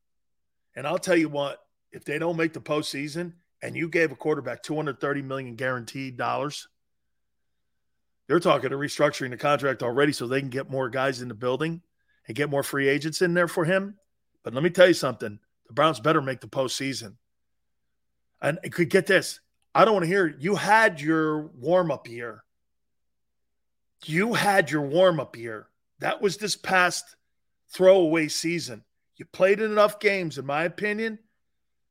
And 0.76 0.86
I'll 0.86 0.98
tell 0.98 1.16
you 1.16 1.28
what, 1.28 1.58
if 1.92 2.04
they 2.04 2.18
don't 2.18 2.36
make 2.36 2.52
the 2.52 2.60
postseason 2.60 3.34
and 3.62 3.76
you 3.76 3.88
gave 3.88 4.12
a 4.12 4.16
quarterback 4.16 4.62
230 4.62 5.22
million 5.22 5.56
guaranteed 5.56 6.16
dollars, 6.16 6.68
they're 8.28 8.38
talking 8.38 8.70
to 8.70 8.76
restructuring 8.76 9.30
the 9.30 9.36
contract 9.36 9.82
already 9.82 10.12
so 10.12 10.26
they 10.26 10.40
can 10.40 10.50
get 10.50 10.70
more 10.70 10.88
guys 10.88 11.20
in 11.20 11.28
the 11.28 11.34
building 11.34 11.82
and 12.28 12.36
get 12.36 12.48
more 12.48 12.62
free 12.62 12.88
agents 12.88 13.22
in 13.22 13.34
there 13.34 13.48
for 13.48 13.64
him. 13.64 13.96
But 14.44 14.54
let 14.54 14.62
me 14.62 14.70
tell 14.70 14.86
you 14.86 14.94
something. 14.94 15.40
The 15.66 15.72
Browns 15.72 15.98
better 15.98 16.22
make 16.22 16.40
the 16.40 16.46
postseason. 16.46 17.16
And 18.40 18.60
it 18.62 18.72
could 18.72 18.88
get 18.88 19.06
this. 19.06 19.40
I 19.74 19.84
don't 19.84 19.94
want 19.94 20.04
to 20.04 20.08
hear. 20.08 20.34
You 20.38 20.56
had 20.56 21.00
your 21.00 21.42
warm 21.42 21.90
up 21.90 22.08
year. 22.08 22.42
You 24.04 24.34
had 24.34 24.70
your 24.70 24.82
warm 24.82 25.20
up 25.20 25.36
year. 25.36 25.68
That 26.00 26.20
was 26.20 26.36
this 26.36 26.56
past 26.56 27.16
throwaway 27.68 28.28
season. 28.28 28.84
You 29.16 29.26
played 29.26 29.60
in 29.60 29.70
enough 29.70 30.00
games, 30.00 30.38
in 30.38 30.46
my 30.46 30.64
opinion, 30.64 31.18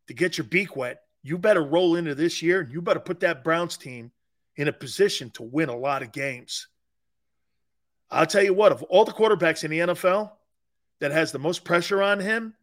to 0.08 0.14
get 0.14 0.38
your 0.38 0.46
beak 0.46 0.76
wet, 0.76 1.02
you 1.22 1.38
better 1.38 1.64
roll 1.64 1.96
into 1.96 2.16
this 2.16 2.42
year 2.42 2.62
and 2.62 2.72
you 2.72 2.82
better 2.82 3.00
put 3.00 3.20
that 3.20 3.44
Browns 3.44 3.78
team 3.78 4.12
in 4.56 4.68
a 4.68 4.74
position 4.74 5.30
to 5.32 5.44
win 5.44 5.70
a 5.70 5.78
lot 5.78 6.02
of 6.02 6.12
games. 6.12 6.68
I'll 8.10 8.26
tell 8.26 8.44
you 8.44 8.54
what, 8.54 8.72
of 8.72 8.82
all 8.84 9.06
the 9.06 9.12
quarterbacks 9.12 9.64
in 9.64 9.72
the 9.72 9.80
NFL 9.80 10.32
that 11.00 11.12
has 11.12 11.32
the 11.32 11.40
most 11.40 11.64
pressure 11.64 12.02
on 12.02 12.20
him, 12.20 12.56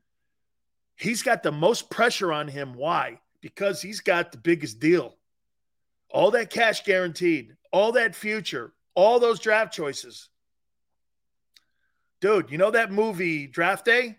he's 0.96 1.22
got 1.22 1.42
the 1.42 1.52
most 1.52 1.88
pressure 1.88 2.32
on 2.32 2.48
him. 2.48 2.74
Why? 2.74 3.20
Because 3.46 3.80
he's 3.80 4.00
got 4.00 4.32
the 4.32 4.38
biggest 4.38 4.80
deal. 4.80 5.14
All 6.10 6.32
that 6.32 6.50
cash 6.50 6.82
guaranteed, 6.82 7.54
all 7.70 7.92
that 7.92 8.16
future, 8.16 8.72
all 8.96 9.20
those 9.20 9.38
draft 9.38 9.72
choices. 9.72 10.28
Dude, 12.20 12.50
you 12.50 12.58
know 12.58 12.72
that 12.72 12.90
movie 12.90 13.46
Draft 13.46 13.84
Day? 13.84 14.16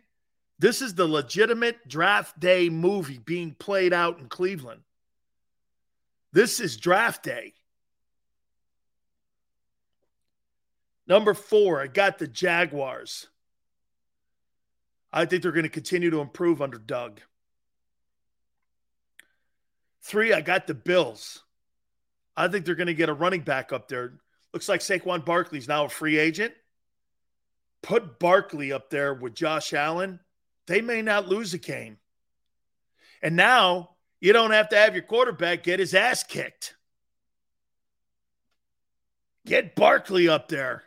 This 0.60 0.82
is 0.82 0.96
the 0.96 1.06
legitimate 1.06 1.86
draft 1.90 2.40
day 2.40 2.70
movie 2.70 3.18
being 3.18 3.54
played 3.54 3.92
out 3.92 4.20
in 4.20 4.30
Cleveland. 4.30 4.80
This 6.32 6.62
is 6.62 6.78
draft 6.78 7.24
day. 7.24 7.54
Number 11.06 11.34
four, 11.34 11.82
I 11.82 11.88
got 11.88 12.18
the 12.18 12.28
Jaguars. 12.28 13.28
I 15.12 15.26
think 15.26 15.44
they're 15.44 15.52
going 15.52 15.64
to 15.64 15.70
continue 15.70 16.12
to 16.12 16.22
improve 16.22 16.62
under 16.62 16.78
Doug. 16.78 17.20
Three, 20.02 20.34
I 20.34 20.42
got 20.42 20.68
the 20.68 20.74
Bills. 20.74 21.44
I 22.36 22.48
think 22.48 22.66
they're 22.66 22.76
going 22.76 22.88
to 22.88 22.94
get 22.94 23.10
a 23.10 23.14
running 23.14 23.42
back 23.42 23.74
up 23.74 23.88
there. 23.88 24.14
Looks 24.54 24.70
like 24.70 24.82
Saquon 24.82 25.26
Barkley's 25.26 25.68
now 25.68 25.86
a 25.86 25.90
free 25.90 26.18
agent. 26.18 26.54
Put 27.82 28.20
Barkley 28.20 28.72
up 28.72 28.90
there 28.90 29.14
with 29.14 29.34
Josh 29.34 29.74
Allen 29.74 30.20
they 30.68 30.82
may 30.82 31.02
not 31.02 31.28
lose 31.28 31.54
a 31.54 31.58
game. 31.58 31.98
And 33.22 33.36
now 33.36 33.92
you 34.20 34.34
don't 34.34 34.52
have 34.52 34.70
to 34.70 34.78
have 34.78 34.94
your 34.94 35.04
quarterback 35.04 35.64
get 35.64 35.80
his 35.80 35.96
ass 35.96 36.24
kicked. 36.24 36.76
Get 39.46 39.76
Barkley 39.76 40.28
up 40.28 40.50
there. 40.50 40.84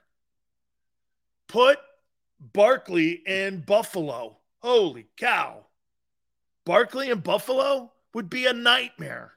Put 1.48 1.78
Barkley 2.38 3.12
in 3.26 3.62
Buffalo. 3.62 4.36
Holy 4.58 5.06
cow. 5.16 5.66
Barkley 6.66 7.10
in 7.10 7.20
Buffalo 7.20 7.90
would 8.14 8.30
be 8.30 8.46
a 8.46 8.52
nightmare. 8.52 9.32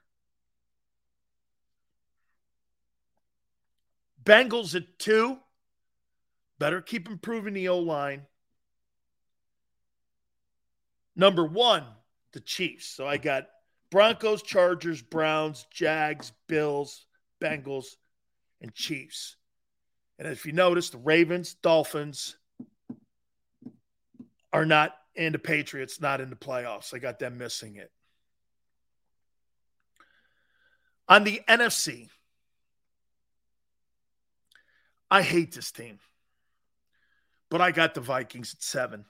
Bengals 4.24 4.76
at 4.76 4.98
two. 5.00 5.38
Better 6.60 6.82
keep 6.82 7.10
improving 7.10 7.53
the 7.53 7.69
O 7.69 7.80
line. 7.80 8.24
Number 11.16 11.45
one, 11.45 11.84
the 12.32 12.40
Chiefs. 12.40 12.88
So 12.88 13.06
I 13.08 13.18
got 13.18 13.48
Broncos, 13.92 14.42
Chargers, 14.42 15.02
Browns, 15.02 15.68
Jags, 15.72 16.32
Bills, 16.48 17.06
Bengals, 17.40 17.85
and 18.61 18.74
Chiefs. 18.74 19.35
And 20.18 20.27
if 20.27 20.45
you 20.45 20.52
notice, 20.52 20.90
the 20.90 20.98
Ravens, 20.98 21.53
Dolphins 21.56 22.38
are 24.52 24.66
not, 24.66 24.95
and 25.16 25.34
the 25.34 25.40
Patriots 25.40 26.02
not 26.02 26.22
in 26.22 26.30
the 26.30 26.35
playoffs. 26.35 26.93
I 26.93 27.00
got 27.00 27.19
them 27.19 27.38
missing 27.38 27.76
it. 27.76 27.92
On 31.08 31.24
the 31.24 31.42
NFC, 31.48 32.10
I 35.12 35.22
hate 35.22 35.54
this 35.54 35.72
team, 35.72 36.00
but 37.50 37.62
I 37.62 37.72
got 37.72 37.94
the 37.94 38.02
Vikings 38.02 38.54
at 38.54 38.64
seven. 38.64 39.06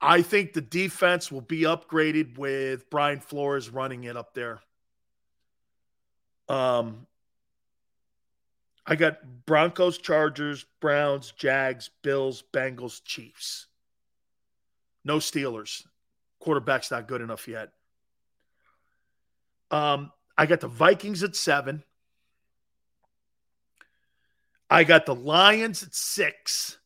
I 0.00 0.22
think 0.22 0.52
the 0.52 0.60
defense 0.60 1.32
will 1.32 1.40
be 1.40 1.62
upgraded 1.62 2.38
with 2.38 2.88
Brian 2.90 3.20
Flores 3.20 3.70
running 3.70 4.04
it 4.04 4.16
up 4.16 4.34
there. 4.34 4.60
Um, 6.48 7.06
I 8.86 8.94
got 8.94 9.18
Broncos, 9.46 9.98
Chargers, 9.98 10.64
Browns, 10.80 11.32
Jags, 11.32 11.90
Bills, 12.02 12.44
Bengals, 12.52 13.02
Chiefs. 13.04 13.66
No 15.04 15.16
Steelers. 15.16 15.84
Quarterback's 16.40 16.90
not 16.90 17.08
good 17.08 17.20
enough 17.20 17.48
yet. 17.48 17.72
Um, 19.70 20.12
I 20.38 20.46
got 20.46 20.60
the 20.60 20.68
Vikings 20.68 21.22
at 21.22 21.34
seven. 21.34 21.82
I 24.68 24.84
got 24.84 25.06
the 25.06 25.14
Lions 25.14 25.82
at 25.82 25.94
six. 25.94 26.78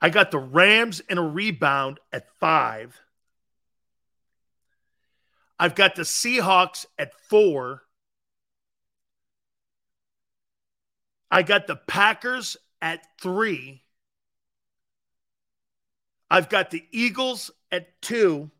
I 0.00 0.10
got 0.10 0.30
the 0.30 0.38
Rams 0.38 1.00
in 1.00 1.18
a 1.18 1.22
rebound 1.22 1.98
at 2.12 2.28
five. 2.38 3.00
I've 5.58 5.74
got 5.74 5.94
the 5.94 6.02
Seahawks 6.02 6.84
at 6.98 7.14
four. 7.14 7.82
I 11.30 11.42
got 11.42 11.66
the 11.66 11.76
Packers 11.76 12.56
at 12.82 13.00
three. 13.20 13.83
I've 16.34 16.48
got 16.48 16.72
the 16.72 16.84
Eagles 16.90 17.52
at 17.70 18.02
two. 18.02 18.50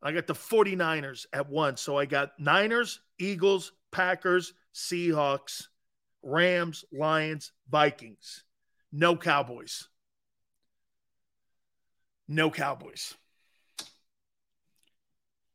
I 0.00 0.12
got 0.12 0.28
the 0.28 0.34
49ers 0.34 1.26
at 1.32 1.50
one. 1.50 1.76
So 1.76 1.98
I 1.98 2.04
got 2.04 2.38
Niners, 2.38 3.00
Eagles, 3.18 3.72
Packers, 3.90 4.54
Seahawks, 4.72 5.64
Rams, 6.22 6.84
Lions, 6.92 7.50
Vikings. 7.68 8.44
No 8.92 9.16
Cowboys. 9.16 9.88
No 12.28 12.52
Cowboys. 12.52 13.14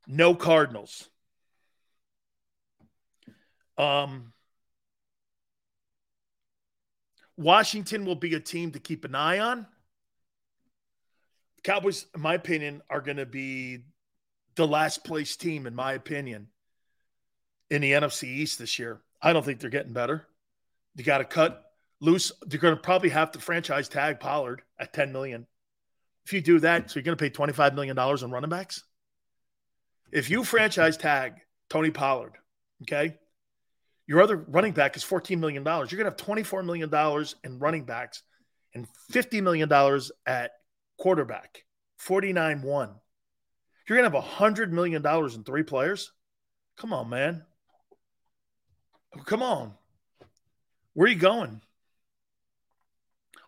No 0.06 0.36
Cardinals. 0.36 1.10
Um, 3.78 4.34
Washington 7.38 8.04
will 8.04 8.16
be 8.16 8.36
a 8.36 8.42
team 8.42 8.72
to 8.72 8.80
keep 8.80 9.06
an 9.06 9.16
eye 9.16 9.40
on. 9.40 9.66
Cowboys, 11.66 12.06
in 12.14 12.22
my 12.22 12.36
opinion, 12.36 12.84
are 12.92 13.02
going 13.02 13.18
to 13.18 13.26
be 13.26 13.80
the 14.56 14.68
last 14.68 15.04
place 15.04 15.36
team, 15.36 15.66
in 15.66 15.74
my 15.74 15.94
opinion, 15.94 16.48
in 17.72 17.82
the 17.82 17.92
NFC 17.92 18.26
East 18.26 18.60
this 18.60 18.78
year. 18.78 19.02
I 19.20 19.34
don't 19.34 19.44
think 19.44 19.60
they're 19.60 19.72
getting 19.72 19.92
better. 19.92 20.28
You 20.96 21.04
got 21.04 21.18
to 21.18 21.26
cut 21.26 21.64
loose. 22.00 22.32
They're 22.46 22.60
going 22.60 22.76
to 22.76 22.82
probably 22.82 23.10
have 23.10 23.32
to 23.32 23.40
franchise 23.40 23.90
tag 23.90 24.20
Pollard 24.20 24.62
at 24.80 24.94
10 24.94 25.12
million. 25.12 25.48
If 26.28 26.34
you 26.34 26.42
do 26.42 26.60
that, 26.60 26.92
so 26.92 27.00
you're 27.00 27.04
going 27.04 27.18
to 27.18 27.24
pay 27.24 27.32
25 27.32 27.74
million 27.74 27.96
dollars 27.96 28.22
on 28.22 28.30
running 28.30 28.52
backs. 28.52 28.84
If 30.12 30.30
you 30.30 30.44
franchise 30.44 30.98
tag 30.98 31.34
Tony 31.72 31.90
Pollard, 31.90 32.34
okay, 32.84 33.18
your 34.06 34.22
other 34.22 34.38
running 34.38 34.74
back 34.74 34.96
is 34.96 35.04
$14 35.04 35.40
million. 35.40 35.64
You're 35.64 35.86
going 35.88 35.98
to 35.98 36.06
have 36.06 36.18
$24 36.18 36.64
million 36.64 37.26
in 37.44 37.58
running 37.60 37.86
backs 37.86 38.22
and 38.76 38.88
$50 39.12 39.42
million 39.42 39.72
at 40.28 40.52
quarterback, 40.98 41.66
49 41.98 42.62
1. 42.62 42.90
You're 43.88 43.98
going 43.98 44.12
to 44.12 44.18
have 44.18 44.28
$100 44.28 44.72
million 44.72 45.06
in 45.06 45.44
three 45.44 45.64
players? 45.64 46.12
Come 46.78 46.92
on, 46.92 47.10
man. 47.10 47.44
Come 49.26 49.44
on. 49.44 49.74
Where 50.94 51.06
are 51.06 51.12
you 51.12 51.16
going? 51.16 51.62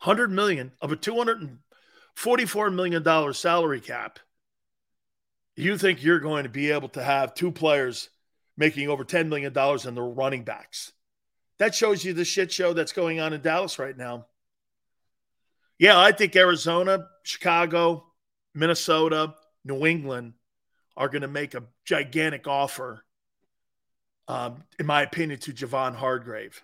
100 0.03 0.31
million 0.31 0.71
of 0.81 0.91
a 0.91 0.95
244 0.95 2.69
million 2.69 3.03
dollar 3.03 3.33
salary 3.33 3.81
cap. 3.81 4.19
You 5.55 5.77
think 5.77 6.03
you're 6.03 6.19
going 6.19 6.43
to 6.43 6.49
be 6.49 6.71
able 6.71 6.89
to 6.89 7.03
have 7.03 7.33
two 7.33 7.51
players 7.51 8.09
making 8.57 8.89
over 8.89 9.03
$10 9.03 9.27
million 9.27 9.47
in 9.87 9.95
the 9.95 10.01
running 10.01 10.43
backs. 10.43 10.91
That 11.57 11.73
shows 11.73 12.05
you 12.05 12.13
the 12.13 12.25
shit 12.25 12.51
show 12.51 12.73
that's 12.73 12.91
going 12.91 13.19
on 13.19 13.33
in 13.33 13.41
Dallas 13.41 13.79
right 13.79 13.97
now. 13.97 14.27
Yeah, 15.79 15.99
I 15.99 16.11
think 16.11 16.35
Arizona, 16.35 17.07
Chicago, 17.23 18.05
Minnesota, 18.55 19.35
New 19.63 19.85
England 19.85 20.33
are 20.95 21.09
going 21.09 21.21
to 21.21 21.27
make 21.27 21.53
a 21.53 21.63
gigantic 21.85 22.47
offer, 22.47 23.05
um, 24.27 24.63
in 24.79 24.85
my 24.87 25.03
opinion, 25.03 25.39
to 25.41 25.53
Javon 25.53 25.95
Hargrave. 25.95 26.63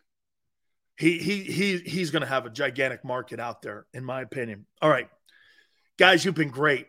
He 0.98 1.19
he 1.19 1.43
he 1.43 1.77
he's 1.77 2.11
going 2.11 2.22
to 2.22 2.27
have 2.27 2.45
a 2.45 2.50
gigantic 2.50 3.03
market 3.03 3.40
out 3.40 3.61
there, 3.61 3.85
in 3.93 4.03
my 4.03 4.22
opinion. 4.22 4.66
All 4.82 4.90
right, 4.90 5.09
guys, 5.98 6.24
you've 6.24 6.35
been 6.35 6.50
great. 6.50 6.88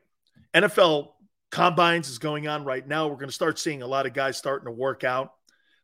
NFL 0.54 1.10
combines 1.50 2.08
is 2.08 2.18
going 2.18 2.48
on 2.48 2.64
right 2.64 2.86
now. 2.86 3.06
We're 3.06 3.14
going 3.14 3.28
to 3.28 3.32
start 3.32 3.58
seeing 3.58 3.82
a 3.82 3.86
lot 3.86 4.06
of 4.06 4.12
guys 4.12 4.36
starting 4.36 4.66
to 4.66 4.72
work 4.72 5.04
out, 5.04 5.32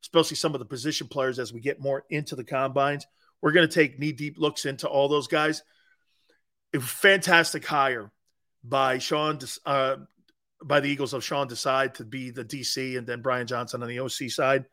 especially 0.02 0.36
some 0.36 0.54
of 0.54 0.58
the 0.58 0.66
position 0.66 1.06
players 1.06 1.38
as 1.38 1.52
we 1.52 1.60
get 1.60 1.80
more 1.80 2.04
into 2.10 2.36
the 2.36 2.44
combines. 2.44 3.06
We're 3.40 3.52
going 3.52 3.68
to 3.68 3.74
take 3.74 3.98
knee 3.98 4.12
deep 4.12 4.38
looks 4.38 4.64
into 4.66 4.86
all 4.88 5.08
those 5.08 5.28
guys. 5.28 5.62
A 6.74 6.80
fantastic 6.80 7.64
hire 7.66 8.10
by 8.62 8.98
Sean, 8.98 9.38
uh, 9.66 9.96
by 10.62 10.80
the 10.80 10.88
Eagles 10.88 11.12
of 11.12 11.24
Sean 11.24 11.48
Desai 11.48 11.92
to 11.94 12.04
be 12.04 12.30
the 12.30 12.44
DC 12.44 12.96
and 12.96 13.06
then 13.06 13.22
Brian 13.22 13.46
Johnson 13.46 13.82
on 13.82 13.88
the 13.88 14.00
OC 14.00 14.30
side. 14.30 14.66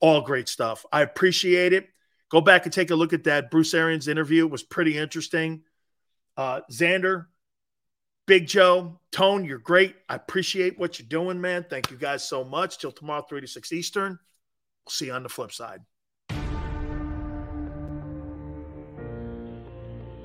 All 0.00 0.20
great 0.20 0.48
stuff. 0.48 0.84
I 0.92 1.02
appreciate 1.02 1.72
it. 1.72 1.88
Go 2.28 2.40
back 2.40 2.64
and 2.64 2.72
take 2.72 2.90
a 2.90 2.94
look 2.94 3.12
at 3.12 3.24
that 3.24 3.50
Bruce 3.50 3.74
Arians 3.74 4.08
interview. 4.08 4.46
It 4.46 4.50
was 4.50 4.62
pretty 4.62 4.96
interesting. 4.96 5.62
Uh, 6.36 6.62
Xander, 6.70 7.26
Big 8.26 8.46
Joe, 8.46 8.98
Tone, 9.10 9.44
you're 9.44 9.58
great. 9.58 9.94
I 10.08 10.14
appreciate 10.14 10.78
what 10.78 10.98
you're 10.98 11.08
doing, 11.08 11.40
man. 11.40 11.66
Thank 11.68 11.90
you 11.90 11.96
guys 11.96 12.26
so 12.26 12.42
much. 12.42 12.78
Till 12.78 12.92
tomorrow, 12.92 13.24
3 13.28 13.42
to 13.42 13.46
6 13.46 13.72
Eastern. 13.72 14.12
We'll 14.12 14.90
see 14.90 15.06
you 15.06 15.12
on 15.12 15.22
the 15.22 15.28
flip 15.28 15.52
side. 15.52 15.80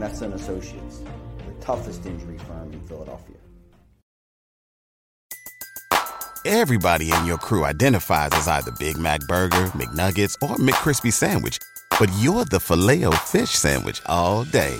Messa 0.00 0.24
and 0.24 0.34
Associates, 0.34 1.02
the 1.46 1.52
toughest 1.60 2.06
injury 2.06 2.38
firm 2.38 2.72
in 2.72 2.80
Philadelphia. 2.88 3.36
Everybody 6.46 7.12
in 7.12 7.26
your 7.26 7.36
crew 7.36 7.66
identifies 7.66 8.30
as 8.32 8.48
either 8.48 8.72
Big 8.78 8.96
Mac 8.96 9.20
Burger, 9.28 9.66
McNuggets, 9.76 10.34
or 10.42 10.56
McCrispy 10.56 11.12
Sandwich, 11.12 11.58
but 11.98 12.10
you're 12.18 12.46
the 12.46 12.58
filet 12.58 13.04
fish 13.26 13.50
Sandwich 13.50 14.00
all 14.06 14.44
day 14.44 14.74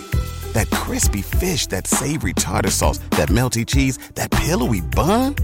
that 0.53 0.69
crispy 0.71 1.21
fish, 1.21 1.67
that 1.67 1.87
savory 1.87 2.33
tartar 2.33 2.71
sauce, 2.71 2.97
that 3.11 3.29
melty 3.29 3.65
cheese, 3.65 3.97
that 4.15 4.31
pillowy 4.31 4.81
bun. 4.81 5.35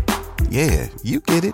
Yeah, 0.49 0.87
you 1.03 1.19
get 1.21 1.45
it 1.45 1.53